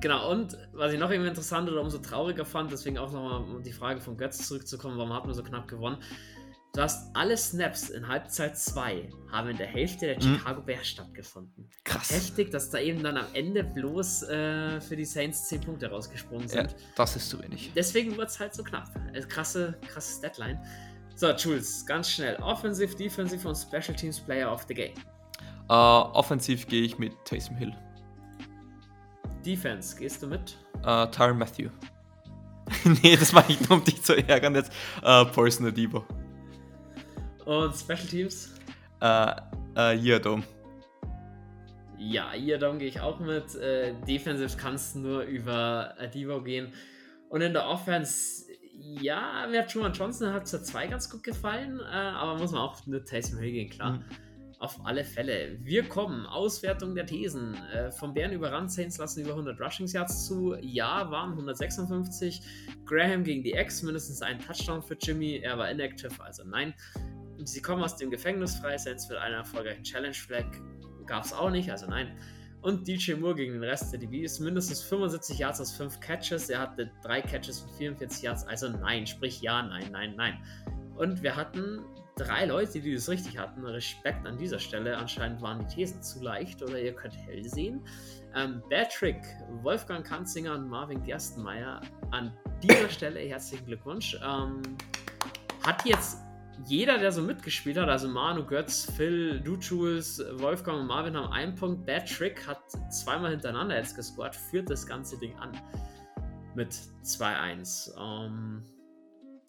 genau, 0.00 0.30
und 0.30 0.56
was 0.72 0.92
ich 0.92 0.98
noch 0.98 1.10
irgendwie 1.10 1.28
interessant 1.28 1.68
oder 1.70 1.80
umso 1.80 1.98
trauriger 1.98 2.44
fand, 2.44 2.72
deswegen 2.72 2.98
auch 2.98 3.12
nochmal, 3.12 3.42
um 3.42 3.62
die 3.62 3.72
Frage 3.72 4.00
von 4.00 4.16
Götz 4.16 4.46
zurückzukommen, 4.46 4.98
warum 4.98 5.12
hat 5.12 5.24
man 5.24 5.34
so 5.34 5.42
knapp 5.42 5.68
gewonnen? 5.68 5.98
Du 6.72 6.80
hast 6.80 7.10
alle 7.16 7.36
Snaps 7.36 7.90
in 7.90 8.06
Halbzeit 8.06 8.56
2 8.56 9.08
haben 9.32 9.50
in 9.50 9.56
der 9.56 9.66
Hälfte 9.66 10.06
der 10.06 10.16
mhm. 10.16 10.36
Chicago 10.36 10.62
Bears 10.62 10.86
stattgefunden. 10.86 11.68
Krass. 11.82 12.12
Heftig, 12.12 12.52
dass 12.52 12.70
da 12.70 12.78
eben 12.78 13.02
dann 13.02 13.16
am 13.16 13.26
Ende 13.32 13.64
bloß 13.64 14.22
äh, 14.24 14.80
für 14.80 14.94
die 14.94 15.04
Saints 15.04 15.48
10 15.48 15.62
Punkte 15.62 15.90
rausgesprungen 15.90 16.46
sind. 16.46 16.70
Ja, 16.70 16.76
das 16.94 17.16
ist 17.16 17.28
zu 17.28 17.42
wenig. 17.42 17.72
Deswegen 17.74 18.16
wird 18.16 18.28
es 18.28 18.38
halt 18.38 18.54
so 18.54 18.62
knapp. 18.62 18.88
Äh, 19.12 19.20
krasse, 19.22 19.76
krasses 19.88 20.20
Deadline. 20.20 20.60
So, 21.16 21.32
Jules, 21.32 21.84
ganz 21.84 22.08
schnell. 22.08 22.36
Offensive, 22.36 22.94
Defensive 22.94 23.46
und 23.48 23.56
Special 23.56 23.96
Teams 23.96 24.20
Player 24.20 24.50
of 24.50 24.64
the 24.68 24.74
Game. 24.74 24.94
Uh, 25.70 26.10
offensiv 26.14 26.66
gehe 26.66 26.82
ich 26.82 26.98
mit 26.98 27.12
Taysom 27.24 27.54
Hill. 27.54 27.72
Defense, 29.46 29.96
gehst 29.96 30.20
du 30.20 30.26
mit? 30.26 30.56
Uh, 30.84 31.06
Tyron 31.06 31.38
Matthew. 31.38 31.70
nee, 33.04 33.16
das 33.16 33.32
mache 33.32 33.52
ich 33.52 33.60
nur, 33.68 33.78
um 33.78 33.84
dich 33.84 34.02
zu 34.02 34.16
ärgern 34.16 34.56
jetzt. 34.56 34.72
Uh, 34.98 35.24
Paulson 35.26 35.66
Adibo. 35.66 36.04
Und 37.44 37.76
Special 37.76 37.98
Teams? 38.00 38.52
Uh, 39.00 39.30
uh. 39.78 40.42
Ja, 41.98 42.34
Iadom 42.34 42.80
gehe 42.80 42.88
ich 42.88 43.00
auch 43.00 43.20
mit. 43.20 43.54
Uh, 43.54 43.94
Defensive 44.08 44.56
kannst 44.56 44.96
du 44.96 44.98
nur 44.98 45.22
über 45.22 45.94
Adibo 46.00 46.42
gehen. 46.42 46.72
Und 47.28 47.42
in 47.42 47.52
der 47.52 47.68
Offense, 47.68 48.46
ja, 48.72 49.46
mir 49.48 49.60
hat 49.60 49.70
Truman 49.70 49.92
Johnson 49.92 50.32
hat 50.32 50.48
zur 50.48 50.64
2 50.64 50.88
ganz 50.88 51.08
gut 51.08 51.22
gefallen, 51.22 51.78
uh, 51.78 51.84
aber 51.84 52.38
muss 52.38 52.50
man 52.50 52.60
auch 52.60 52.84
mit 52.86 53.06
Taysom 53.06 53.38
Hill 53.38 53.52
gehen, 53.52 53.70
klar. 53.70 53.92
Mhm. 53.92 54.04
Auf 54.60 54.78
alle 54.84 55.04
Fälle. 55.04 55.56
Wir 55.62 55.88
kommen. 55.88 56.26
Auswertung 56.26 56.94
der 56.94 57.06
Thesen. 57.06 57.54
Äh, 57.72 57.90
vom 57.90 58.12
Bären 58.12 58.30
überrannt. 58.32 58.70
Saints 58.70 58.98
lassen 58.98 59.22
über 59.22 59.30
100 59.30 59.58
Rushing 59.58 59.86
Yards 59.86 60.26
zu. 60.26 60.54
Ja, 60.60 61.10
waren 61.10 61.30
156. 61.30 62.42
Graham 62.84 63.24
gegen 63.24 63.42
die 63.42 63.54
Ex. 63.54 63.82
Mindestens 63.82 64.20
ein 64.20 64.38
Touchdown 64.38 64.82
für 64.82 64.98
Jimmy. 65.00 65.38
Er 65.38 65.56
war 65.56 65.70
inactive, 65.70 66.22
also 66.22 66.44
nein. 66.44 66.74
Sie 67.42 67.62
kommen 67.62 67.82
aus 67.82 67.96
dem 67.96 68.10
Gefängnis 68.10 68.56
frei. 68.56 68.76
Saints 68.76 69.08
wird 69.08 69.18
einen 69.18 69.36
erfolgreichen 69.36 69.82
Challenge 69.82 70.12
Flag. 70.12 70.44
Gab 71.06 71.24
es 71.24 71.32
auch 71.32 71.48
nicht, 71.48 71.70
also 71.70 71.86
nein. 71.86 72.14
Und 72.60 72.86
DJ 72.86 73.14
Moore 73.14 73.36
gegen 73.36 73.54
den 73.54 73.64
Rest 73.64 73.90
der 73.94 74.00
DB 74.00 74.24
ist 74.24 74.40
mindestens 74.40 74.82
75 74.82 75.38
Yards 75.38 75.62
aus 75.62 75.72
5 75.72 76.00
Catches. 76.00 76.50
Er 76.50 76.60
hatte 76.60 76.90
3 77.02 77.22
Catches 77.22 77.60
von 77.60 77.70
44 77.78 78.22
Yards. 78.22 78.46
Also 78.46 78.68
nein, 78.68 79.06
sprich 79.06 79.40
ja, 79.40 79.62
nein, 79.62 79.90
nein, 79.90 80.14
nein. 80.16 80.38
Und 80.96 81.22
wir 81.22 81.34
hatten 81.34 81.80
drei 82.16 82.46
Leute, 82.46 82.80
die 82.80 82.94
das 82.94 83.08
richtig 83.08 83.38
hatten. 83.38 83.64
Respekt 83.64 84.26
an 84.26 84.36
dieser 84.38 84.58
Stelle. 84.58 84.96
Anscheinend 84.96 85.40
waren 85.42 85.60
die 85.60 85.74
Thesen 85.74 86.02
zu 86.02 86.22
leicht 86.22 86.62
oder 86.62 86.80
ihr 86.80 86.94
könnt 86.94 87.16
hell 87.26 87.44
sehen. 87.44 87.80
Ähm, 88.34 88.62
Patrick, 88.70 89.20
Wolfgang 89.62 90.06
Kanzinger 90.06 90.54
und 90.54 90.68
Marvin 90.68 91.02
Gerstenmeier 91.02 91.80
an 92.10 92.32
dieser 92.62 92.88
Stelle 92.88 93.20
herzlichen 93.20 93.66
Glückwunsch. 93.66 94.18
Ähm, 94.22 94.62
hat 95.64 95.84
jetzt 95.84 96.18
jeder, 96.66 96.98
der 96.98 97.10
so 97.10 97.22
mitgespielt 97.22 97.78
hat, 97.78 97.88
also 97.88 98.08
Manu, 98.08 98.44
Götz, 98.44 98.90
Phil, 98.96 99.40
du 99.40 99.56
Jules, 99.56 100.22
Wolfgang 100.34 100.80
und 100.80 100.86
Marvin 100.86 101.16
haben 101.16 101.32
einen 101.32 101.54
Punkt. 101.54 101.86
Bad 101.86 102.08
hat 102.46 102.58
zweimal 102.92 103.30
hintereinander 103.30 103.76
jetzt 103.76 103.96
gescored, 103.96 104.36
führt 104.36 104.68
das 104.68 104.86
ganze 104.86 105.18
Ding 105.18 105.34
an 105.38 105.52
mit 106.54 106.72
2-1. 107.04 107.92
Ähm, 107.98 108.62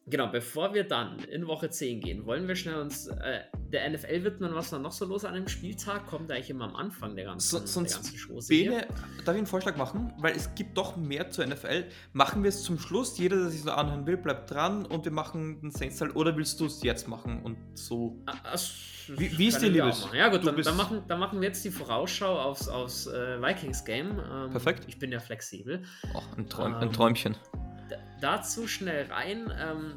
Genau, 0.07 0.27
bevor 0.27 0.73
wir 0.73 0.83
dann 0.83 1.19
in 1.19 1.45
Woche 1.47 1.69
10 1.69 2.01
gehen, 2.01 2.25
wollen 2.25 2.47
wir 2.47 2.55
schnell 2.55 2.75
uns 2.75 3.07
äh, 3.07 3.41
der 3.71 3.89
NFL 3.89 4.23
widmen, 4.23 4.55
was 4.55 4.71
war 4.71 4.79
noch 4.79 4.91
so 4.91 5.05
los 5.05 5.25
an 5.25 5.35
einem 5.35 5.47
Spieltag? 5.47 6.07
Kommt 6.07 6.31
eigentlich 6.31 6.49
immer 6.49 6.65
am 6.65 6.75
Anfang 6.75 7.15
der 7.15 7.25
ganzen, 7.25 7.59
so, 7.59 7.65
sonst 7.65 7.91
der 7.91 7.97
ganzen 7.97 8.17
Chose. 8.17 8.47
Bene, 8.49 8.87
darf 9.23 9.35
ich 9.35 9.37
einen 9.37 9.45
Vorschlag 9.45 9.77
machen? 9.77 10.11
Weil 10.17 10.35
es 10.35 10.53
gibt 10.55 10.75
doch 10.75 10.97
mehr 10.97 11.29
zur 11.29 11.45
NFL. 11.45 11.85
Machen 12.13 12.41
wir 12.43 12.49
es 12.49 12.63
zum 12.63 12.79
Schluss, 12.79 13.17
jeder, 13.19 13.37
der 13.37 13.49
sich 13.49 13.61
so 13.61 13.71
anhören 13.71 14.07
will, 14.07 14.17
bleibt 14.17 14.49
dran 14.49 14.87
und 14.87 15.05
wir 15.05 15.11
machen 15.11 15.61
den 15.61 15.71
Saints 15.71 15.99
Teil 15.99 16.09
oder 16.11 16.35
willst 16.35 16.59
du 16.59 16.65
es 16.65 16.81
jetzt 16.81 17.07
machen 17.07 17.43
und 17.43 17.57
so? 17.75 18.23
Also, 18.43 18.73
wie, 19.07 19.37
wie 19.37 19.47
ist 19.47 19.61
dir 19.61 19.69
liebes? 19.69 20.07
Ja 20.13 20.29
gut, 20.29 20.45
dann, 20.45 20.59
dann, 20.59 20.77
machen, 20.77 21.03
dann 21.07 21.19
machen 21.19 21.39
wir 21.41 21.47
jetzt 21.47 21.63
die 21.63 21.71
Vorausschau 21.71 22.39
aufs, 22.39 22.67
aufs 22.67 23.05
äh, 23.05 23.39
Vikings-Game. 23.39 24.19
Ähm, 24.19 24.49
Perfekt. 24.49 24.85
Ich 24.87 24.97
bin 24.97 25.11
ja 25.11 25.19
flexibel. 25.19 25.83
Oh, 26.13 26.21
ein, 26.37 26.49
Träum, 26.49 26.73
ähm, 26.73 26.79
ein 26.79 26.91
Träumchen 26.91 27.35
dazu 28.19 28.67
schnell 28.67 29.11
rein. 29.11 29.51
Ähm, 29.59 29.93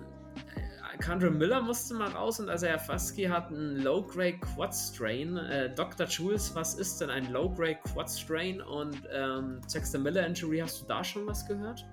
Kendra 1.00 1.30
Miller 1.30 1.60
musste 1.60 1.94
mal 1.94 2.08
raus 2.08 2.40
und 2.40 2.48
also 2.48 2.66
Faski 2.66 3.24
hat 3.24 3.48
einen 3.48 3.82
Low-Grade 3.82 4.38
Quad 4.38 4.74
Strain. 4.74 5.36
Äh, 5.36 5.74
Dr. 5.74 6.06
Jules, 6.06 6.54
was 6.54 6.74
ist 6.74 7.00
denn 7.00 7.10
ein 7.10 7.30
Low-Grade 7.32 7.78
Quad 7.92 8.10
Strain? 8.10 8.60
Und 8.60 9.02
ähm, 9.12 9.60
Dexter 9.72 9.98
Miller 9.98 10.26
Injury, 10.26 10.58
hast 10.58 10.82
du 10.82 10.86
da 10.86 11.02
schon 11.02 11.26
was 11.26 11.46
gehört? 11.46 11.84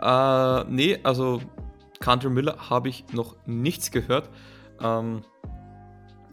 Äh, 0.00 0.64
nee, 0.70 0.98
also 1.02 1.40
Kendra 2.00 2.28
Miller 2.28 2.70
habe 2.70 2.88
ich 2.88 3.04
noch 3.12 3.36
nichts 3.46 3.90
gehört. 3.90 4.30
Ähm, 4.80 5.22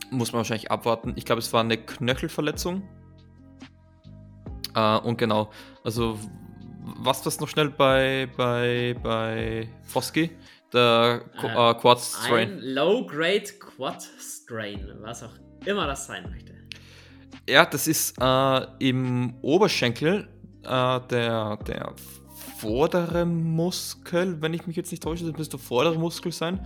muss 0.09 0.31
man 0.31 0.39
wahrscheinlich 0.39 0.71
abwarten. 0.71 1.13
Ich 1.15 1.25
glaube, 1.25 1.39
es 1.39 1.51
war 1.53 1.61
eine 1.61 1.77
Knöchelverletzung. 1.77 2.83
Äh, 4.75 4.97
und 4.99 5.17
genau, 5.17 5.51
also 5.83 6.17
was 6.83 7.21
das 7.21 7.39
noch 7.39 7.47
schnell 7.47 7.69
bei, 7.69 8.29
bei, 8.37 8.95
bei 9.01 9.69
Foski? 9.83 10.31
Der 10.73 11.21
Qu 11.39 11.47
äh, 11.47 11.71
äh, 11.71 11.73
Quad 11.75 11.99
Strain. 11.99 12.51
Ein 12.51 12.59
Low-Grade 12.61 13.51
Quad 13.59 14.07
Strain, 14.19 14.87
was 15.01 15.23
auch 15.23 15.33
immer 15.65 15.85
das 15.87 16.07
sein 16.07 16.29
möchte. 16.29 16.53
Ja, 17.49 17.65
das 17.65 17.87
ist 17.87 18.15
äh, 18.21 18.67
im 18.79 19.33
Oberschenkel 19.41 20.29
äh, 20.63 20.99
der, 21.09 21.57
der 21.67 21.93
vordere 22.57 23.25
Muskel, 23.25 24.41
wenn 24.41 24.53
ich 24.53 24.67
mich 24.67 24.75
jetzt 24.75 24.91
nicht 24.91 25.03
täusche, 25.03 25.25
das 25.25 25.37
müsste 25.37 25.57
der 25.57 25.65
vordere 25.65 25.97
Muskel 25.97 26.31
sein. 26.31 26.65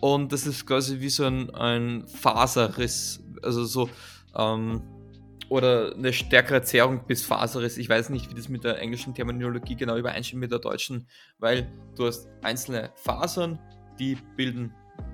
Und 0.00 0.32
das 0.32 0.46
ist 0.46 0.66
quasi 0.66 1.00
wie 1.00 1.10
so 1.10 1.24
ein, 1.24 1.50
ein 1.50 2.06
Faserriss. 2.06 3.20
Also 3.42 3.64
so, 3.64 3.90
ähm, 4.36 4.82
oder 5.52 5.94
eine 5.94 6.14
stärkere 6.14 6.62
Zerrung 6.62 7.04
bis 7.06 7.26
Faserriss. 7.26 7.76
Ich 7.76 7.86
weiß 7.86 8.08
nicht, 8.08 8.30
wie 8.30 8.34
das 8.34 8.48
mit 8.48 8.64
der 8.64 8.80
englischen 8.80 9.14
Terminologie 9.14 9.76
genau 9.76 9.98
übereinstimmt 9.98 10.40
mit 10.40 10.50
der 10.50 10.60
deutschen, 10.60 11.06
weil 11.40 11.70
du 11.94 12.06
hast 12.06 12.26
einzelne 12.42 12.90
Fasern, 12.94 13.58
die 13.98 14.16
bilden 14.34 14.72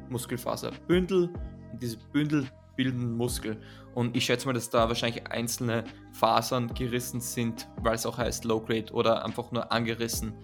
Muskelfaserbündel 0.08 1.32
und 1.72 1.82
diese 1.82 1.96
Bündel 2.12 2.46
bilden 2.76 3.16
Muskel. 3.16 3.60
Und 3.96 4.16
ich 4.16 4.26
schätze 4.26 4.46
mal, 4.46 4.52
dass 4.52 4.70
da 4.70 4.86
wahrscheinlich 4.86 5.26
einzelne 5.26 5.82
Fasern 6.12 6.72
gerissen 6.72 7.20
sind, 7.20 7.68
weil 7.82 7.96
es 7.96 8.06
auch 8.06 8.18
heißt 8.18 8.44
Low 8.44 8.60
Grade 8.60 8.92
oder 8.92 9.24
einfach 9.24 9.50
nur 9.50 9.72
angerissen. 9.72 10.34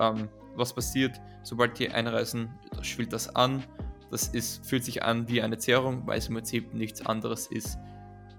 Ähm, 0.00 0.30
was 0.56 0.72
passiert, 0.72 1.20
sobald 1.44 1.78
die 1.78 1.90
einreißen, 1.90 2.50
schwillt 2.82 3.12
das 3.12 3.36
an. 3.36 3.62
Das 4.10 4.26
ist, 4.26 4.66
fühlt 4.66 4.84
sich 4.84 5.04
an 5.04 5.28
wie 5.28 5.42
eine 5.42 5.58
Zerrung, 5.58 6.04
weil 6.08 6.18
es 6.18 6.26
im 6.26 6.34
Prinzip 6.34 6.74
nichts 6.74 7.06
anderes 7.06 7.46
ist 7.46 7.78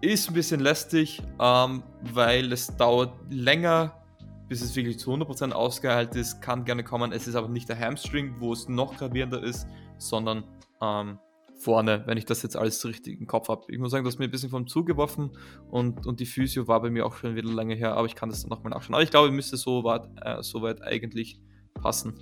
ist 0.02 0.28
ein 0.30 0.34
bisschen 0.34 0.60
lästig, 0.60 1.22
ähm, 1.40 1.84
weil 2.14 2.52
es 2.52 2.76
dauert 2.78 3.14
länger, 3.30 4.02
bis 4.48 4.62
es 4.62 4.76
wirklich 4.76 5.00
zu 5.00 5.12
100% 5.12 5.52
ausgeheilt 5.52 6.16
ist. 6.16 6.42
Kann 6.42 6.66
gerne 6.66 6.84
kommen. 6.84 7.12
Es 7.12 7.28
ist 7.28 7.36
aber 7.36 7.50
nicht 7.50 7.70
der 7.70 7.80
Hamstring, 7.80 8.36
wo 8.40 8.54
es 8.54 8.70
noch 8.70 8.98
gravierender 8.98 9.42
ist, 9.44 9.68
sondern 9.98 10.44
ähm, 10.82 11.20
vorne, 11.58 12.04
wenn 12.06 12.18
ich 12.18 12.26
das 12.26 12.44
jetzt 12.44 12.56
alles 12.56 12.86
richtig 12.86 13.20
im 13.20 13.28
Kopf 13.28 13.50
habe. 13.50 13.64
Ich 13.70 13.80
muss 13.80 13.92
sagen, 13.92 14.04
du 14.04 14.10
hast 14.10 14.20
mir 14.20 14.26
ein 14.26 14.32
bisschen 14.32 14.50
vom 14.50 14.68
Zug 14.68 14.86
geworfen 14.86 15.32
und, 15.70 16.06
und 16.06 16.20
die 16.20 16.26
Physio 16.26 16.68
war 16.68 16.82
bei 16.82 16.90
mir 16.90 17.06
auch 17.06 17.16
schon 17.16 17.36
wieder 17.36 17.50
länger 17.50 17.76
her, 17.76 17.96
aber 17.96 18.06
ich 18.06 18.16
kann 18.16 18.30
das 18.30 18.42
dann 18.42 18.50
nochmal 18.50 18.72
nachschauen. 18.72 18.96
Aber 18.96 19.04
ich 19.04 19.12
glaube, 19.12 19.32
müsste 19.32 19.58
so 19.58 19.84
weit, 19.84 20.08
äh, 20.22 20.44
so 20.44 20.62
weit 20.62 20.82
eigentlich 20.82 21.40
passen. 21.74 22.20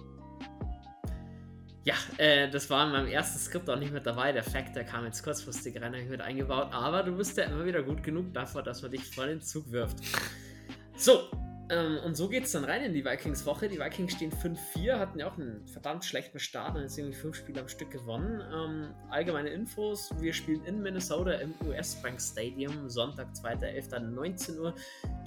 Ja, 1.85 1.95
äh, 2.17 2.49
das 2.49 2.69
war 2.69 2.85
in 2.85 2.93
meinem 2.93 3.07
ersten 3.07 3.39
Skript 3.39 3.69
auch 3.69 3.77
nicht 3.77 3.91
mit 3.91 4.05
dabei. 4.05 4.31
Der 4.31 4.43
Fact, 4.43 4.75
der 4.75 4.85
kam 4.85 5.05
jetzt 5.05 5.21
kurzfristig 5.21 5.81
rein, 5.81 5.91
mit 6.09 6.21
eingebaut. 6.21 6.69
Aber 6.71 7.03
du 7.03 7.17
bist 7.17 7.37
ja 7.37 7.43
immer 7.43 7.65
wieder 7.65 7.83
gut 7.83 8.03
genug 8.03 8.33
dafür, 8.33 8.63
dass 8.63 8.81
man 8.81 8.91
dich 8.91 9.03
vor 9.13 9.25
den 9.25 9.41
Zug 9.41 9.69
wirft. 9.71 9.97
So, 10.95 11.29
ähm, 11.73 11.99
und 12.03 12.15
so 12.15 12.29
geht 12.29 12.43
es 12.43 12.51
dann 12.51 12.63
rein 12.63 12.83
in 12.83 12.93
die 12.93 13.03
Vikings-Woche. 13.03 13.67
Die 13.67 13.79
Vikings 13.79 14.13
stehen 14.13 14.31
5-4, 14.31 14.99
hatten 14.99 15.19
ja 15.19 15.27
auch 15.27 15.37
einen 15.37 15.65
verdammt 15.67 16.05
schlechten 16.05 16.39
Start 16.39 16.75
und 16.75 16.81
jetzt 16.81 16.97
irgendwie 16.97 17.17
fünf 17.17 17.35
Spiele 17.35 17.61
am 17.61 17.67
Stück 17.67 17.91
gewonnen. 17.91 18.41
Ähm, 18.53 18.93
allgemeine 19.09 19.49
Infos: 19.49 20.11
Wir 20.19 20.33
spielen 20.33 20.63
in 20.65 20.81
Minnesota 20.81 21.33
im 21.33 21.53
US 21.65 21.95
Bank 21.95 22.21
Stadium, 22.21 22.89
Sonntag, 22.89 23.27
2.11.19 23.33 24.59
Uhr. 24.59 24.75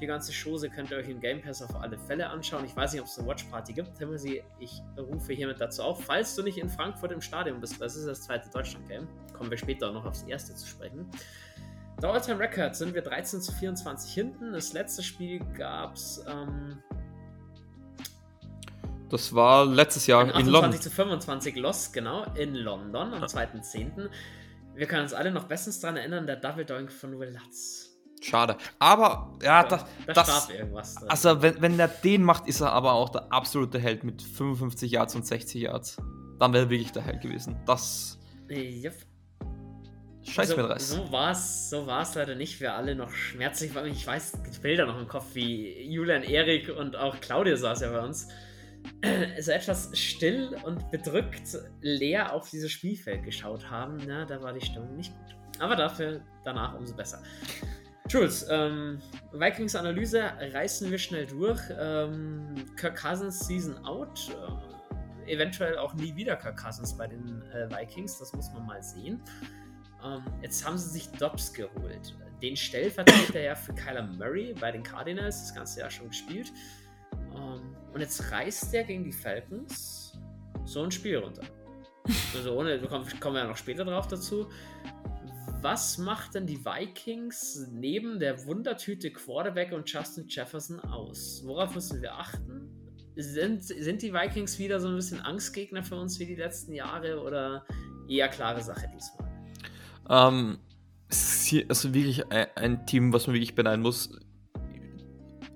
Die 0.00 0.06
ganze 0.06 0.32
Chose 0.32 0.70
könnt 0.70 0.90
ihr 0.90 0.98
euch 0.98 1.08
im 1.08 1.20
Game 1.20 1.42
Pass 1.42 1.62
auf 1.62 1.74
alle 1.74 1.98
Fälle 1.98 2.28
anschauen. 2.28 2.64
Ich 2.64 2.76
weiß 2.76 2.92
nicht, 2.92 3.02
ob 3.02 3.08
es 3.08 3.18
eine 3.18 3.26
Watch 3.26 3.44
Party 3.44 3.72
gibt. 3.72 3.96
Timothy, 3.96 4.42
ich 4.60 4.80
rufe 4.96 5.32
hiermit 5.32 5.60
dazu 5.60 5.82
auf. 5.82 6.04
Falls 6.04 6.34
du 6.36 6.42
nicht 6.42 6.58
in 6.58 6.68
Frankfurt 6.68 7.12
im 7.12 7.20
Stadion 7.20 7.60
bist, 7.60 7.80
das 7.80 7.96
ist 7.96 8.06
das 8.06 8.22
zweite 8.22 8.48
Deutschland-Game, 8.50 9.08
kommen 9.32 9.50
wir 9.50 9.58
später 9.58 9.90
noch 9.92 10.04
aufs 10.04 10.22
erste 10.22 10.54
zu 10.54 10.66
sprechen. 10.66 11.10
Der 12.02 12.10
All-Time 12.10 12.38
Record 12.38 12.76
sind 12.76 12.94
wir 12.94 13.02
13 13.02 13.40
zu 13.40 13.52
24 13.52 14.12
hinten. 14.12 14.52
Das 14.52 14.72
letzte 14.72 15.02
Spiel 15.02 15.40
gab 15.56 15.94
es. 15.94 16.22
Ähm, 16.28 16.78
das 19.08 19.34
war 19.34 19.64
letztes 19.64 20.06
Jahr 20.06 20.22
in 20.22 20.46
London. 20.46 20.64
28 20.64 20.80
zu 20.80 20.90
25 20.90 21.56
Lost, 21.56 21.92
genau, 21.92 22.24
in 22.34 22.54
London 22.54 23.14
am 23.14 23.22
2.10. 23.22 24.10
Wir 24.74 24.86
können 24.86 25.04
uns 25.04 25.14
alle 25.14 25.30
noch 25.30 25.44
bestens 25.44 25.80
daran 25.80 25.96
erinnern, 25.96 26.26
der 26.26 26.36
Double 26.36 26.64
Doink 26.64 26.92
von 26.92 27.18
Will 27.18 27.30
Lutz. 27.30 27.96
Schade. 28.20 28.56
Aber, 28.78 29.32
ja, 29.42 29.62
das. 29.62 29.84
Da 30.06 30.12
das 30.12 30.50
irgendwas. 30.50 30.96
Drin. 30.96 31.08
Also, 31.08 31.42
wenn, 31.42 31.62
wenn 31.62 31.78
er 31.78 31.88
den 31.88 32.24
macht, 32.24 32.46
ist 32.48 32.60
er 32.60 32.72
aber 32.72 32.92
auch 32.92 33.08
der 33.08 33.32
absolute 33.32 33.78
Held 33.78 34.04
mit 34.04 34.20
55 34.20 34.90
Yards 34.90 35.14
und 35.14 35.26
60 35.26 35.62
Yards. 35.62 35.96
Dann 36.38 36.52
wäre 36.52 36.64
er 36.64 36.70
wirklich 36.70 36.92
der 36.92 37.02
Held 37.02 37.22
gewesen. 37.22 37.56
Das. 37.66 38.18
Yep. 38.50 38.94
Scheiß 40.26 40.48
so, 40.48 40.56
mir 40.56 40.68
Rest. 40.68 40.88
So 40.88 41.12
war 41.12 41.32
es 41.32 41.70
so 41.70 41.86
war's 41.86 42.14
leider 42.14 42.34
nicht 42.34 42.56
für 42.56 42.72
alle 42.72 42.94
noch 42.94 43.12
schmerzlich. 43.12 43.74
Weil 43.74 43.86
ich 43.88 44.06
weiß, 44.06 44.32
die 44.32 44.60
Bilder 44.60 44.86
noch 44.86 44.98
im 44.98 45.08
Kopf, 45.08 45.34
wie 45.34 45.82
Julian, 45.82 46.22
Erik 46.22 46.68
und 46.76 46.96
auch 46.96 47.20
Claudia 47.20 47.56
saß 47.56 47.80
ja 47.80 47.90
bei 47.90 48.00
uns. 48.00 48.28
So 49.40 49.50
etwas 49.50 49.90
still 49.98 50.56
und 50.64 50.90
bedrückt 50.92 51.58
leer 51.80 52.32
auf 52.32 52.48
dieses 52.50 52.70
Spielfeld 52.70 53.24
geschaut 53.24 53.68
haben. 53.68 53.98
Na, 54.06 54.24
da 54.24 54.40
war 54.40 54.52
die 54.52 54.64
Stimmung 54.64 54.96
nicht 54.96 55.12
gut. 55.12 55.36
Aber 55.58 55.74
dafür 55.74 56.20
danach 56.44 56.74
umso 56.74 56.94
besser. 56.94 57.22
Jules, 58.08 58.46
ähm, 58.48 59.00
Vikings-Analyse 59.32 60.22
reißen 60.52 60.90
wir 60.90 60.98
schnell 60.98 61.26
durch. 61.26 61.60
Ähm, 61.76 62.54
Kirk 62.76 62.96
Cousins 63.00 63.40
Season 63.40 63.76
out. 63.84 64.30
Äh, 65.26 65.32
eventuell 65.32 65.76
auch 65.78 65.94
nie 65.94 66.14
wieder 66.14 66.36
Kirk 66.36 66.62
Cousins 66.62 66.96
bei 66.96 67.08
den 67.08 67.42
äh, 67.52 67.68
Vikings. 67.70 68.18
Das 68.18 68.32
muss 68.32 68.52
man 68.52 68.66
mal 68.66 68.82
sehen. 68.82 69.20
Ähm, 70.04 70.22
jetzt 70.42 70.64
haben 70.64 70.78
sie 70.78 70.90
sich 70.90 71.08
Dobbs 71.12 71.52
geholt. 71.52 72.14
Den 72.42 72.56
Stellvertreter 72.56 73.40
ja 73.40 73.54
für 73.54 73.74
Kyler 73.74 74.02
Murray 74.02 74.54
bei 74.60 74.70
den 74.70 74.82
Cardinals, 74.82 75.40
das 75.40 75.54
ganze 75.54 75.80
Jahr 75.80 75.90
schon 75.90 76.08
gespielt. 76.08 76.52
Ähm, 77.34 77.76
und 77.92 78.00
jetzt 78.00 78.30
reißt 78.30 78.72
der 78.72 78.84
gegen 78.84 79.04
die 79.04 79.12
Falcons 79.12 80.18
so 80.64 80.82
ein 80.82 80.90
Spiel 80.90 81.16
runter. 81.16 81.42
Also 82.34 82.56
ohne, 82.58 82.80
wir 82.80 82.88
kommen, 82.88 83.08
kommen 83.20 83.36
ja 83.36 83.46
noch 83.46 83.56
später 83.56 83.84
drauf 83.84 84.06
dazu. 84.06 84.48
Was 85.62 85.98
macht 85.98 86.34
denn 86.34 86.46
die 86.46 86.64
Vikings 86.64 87.68
neben 87.72 88.20
der 88.20 88.46
Wundertüte 88.46 89.10
Quarterback 89.10 89.72
und 89.72 89.90
Justin 89.90 90.26
Jefferson 90.28 90.78
aus? 90.80 91.42
Worauf 91.44 91.74
müssen 91.74 92.02
wir 92.02 92.14
achten? 92.14 92.70
Sind, 93.16 93.64
sind 93.64 94.02
die 94.02 94.12
Vikings 94.12 94.58
wieder 94.58 94.78
so 94.78 94.88
ein 94.88 94.96
bisschen 94.96 95.20
Angstgegner 95.20 95.82
für 95.82 95.96
uns 95.96 96.20
wie 96.20 96.26
die 96.26 96.36
letzten 96.36 96.72
Jahre 96.72 97.20
oder 97.22 97.64
eher 98.08 98.28
klare 98.28 98.62
Sache 98.62 98.88
diesmal? 98.94 99.25
Ähm, 100.08 100.58
also 101.68 101.94
wirklich 101.94 102.30
ein, 102.30 102.46
ein, 102.54 102.86
Team, 102.86 103.12
was 103.12 103.26
man 103.26 103.34
wirklich 103.34 103.54
beneiden 103.54 103.82
muss. 103.82 104.10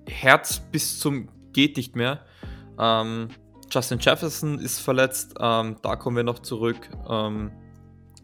Herz 0.07 0.59
bis 0.71 0.99
zum 0.99 1.29
geht 1.53 1.77
nicht 1.77 1.95
mehr. 1.95 2.25
Ähm, 2.79 3.29
Justin 3.69 3.99
Jefferson 3.99 4.59
ist 4.59 4.79
verletzt, 4.79 5.35
ähm, 5.39 5.77
da 5.81 5.95
kommen 5.95 6.17
wir 6.17 6.23
noch 6.23 6.39
zurück. 6.39 6.89
Ähm, 7.09 7.51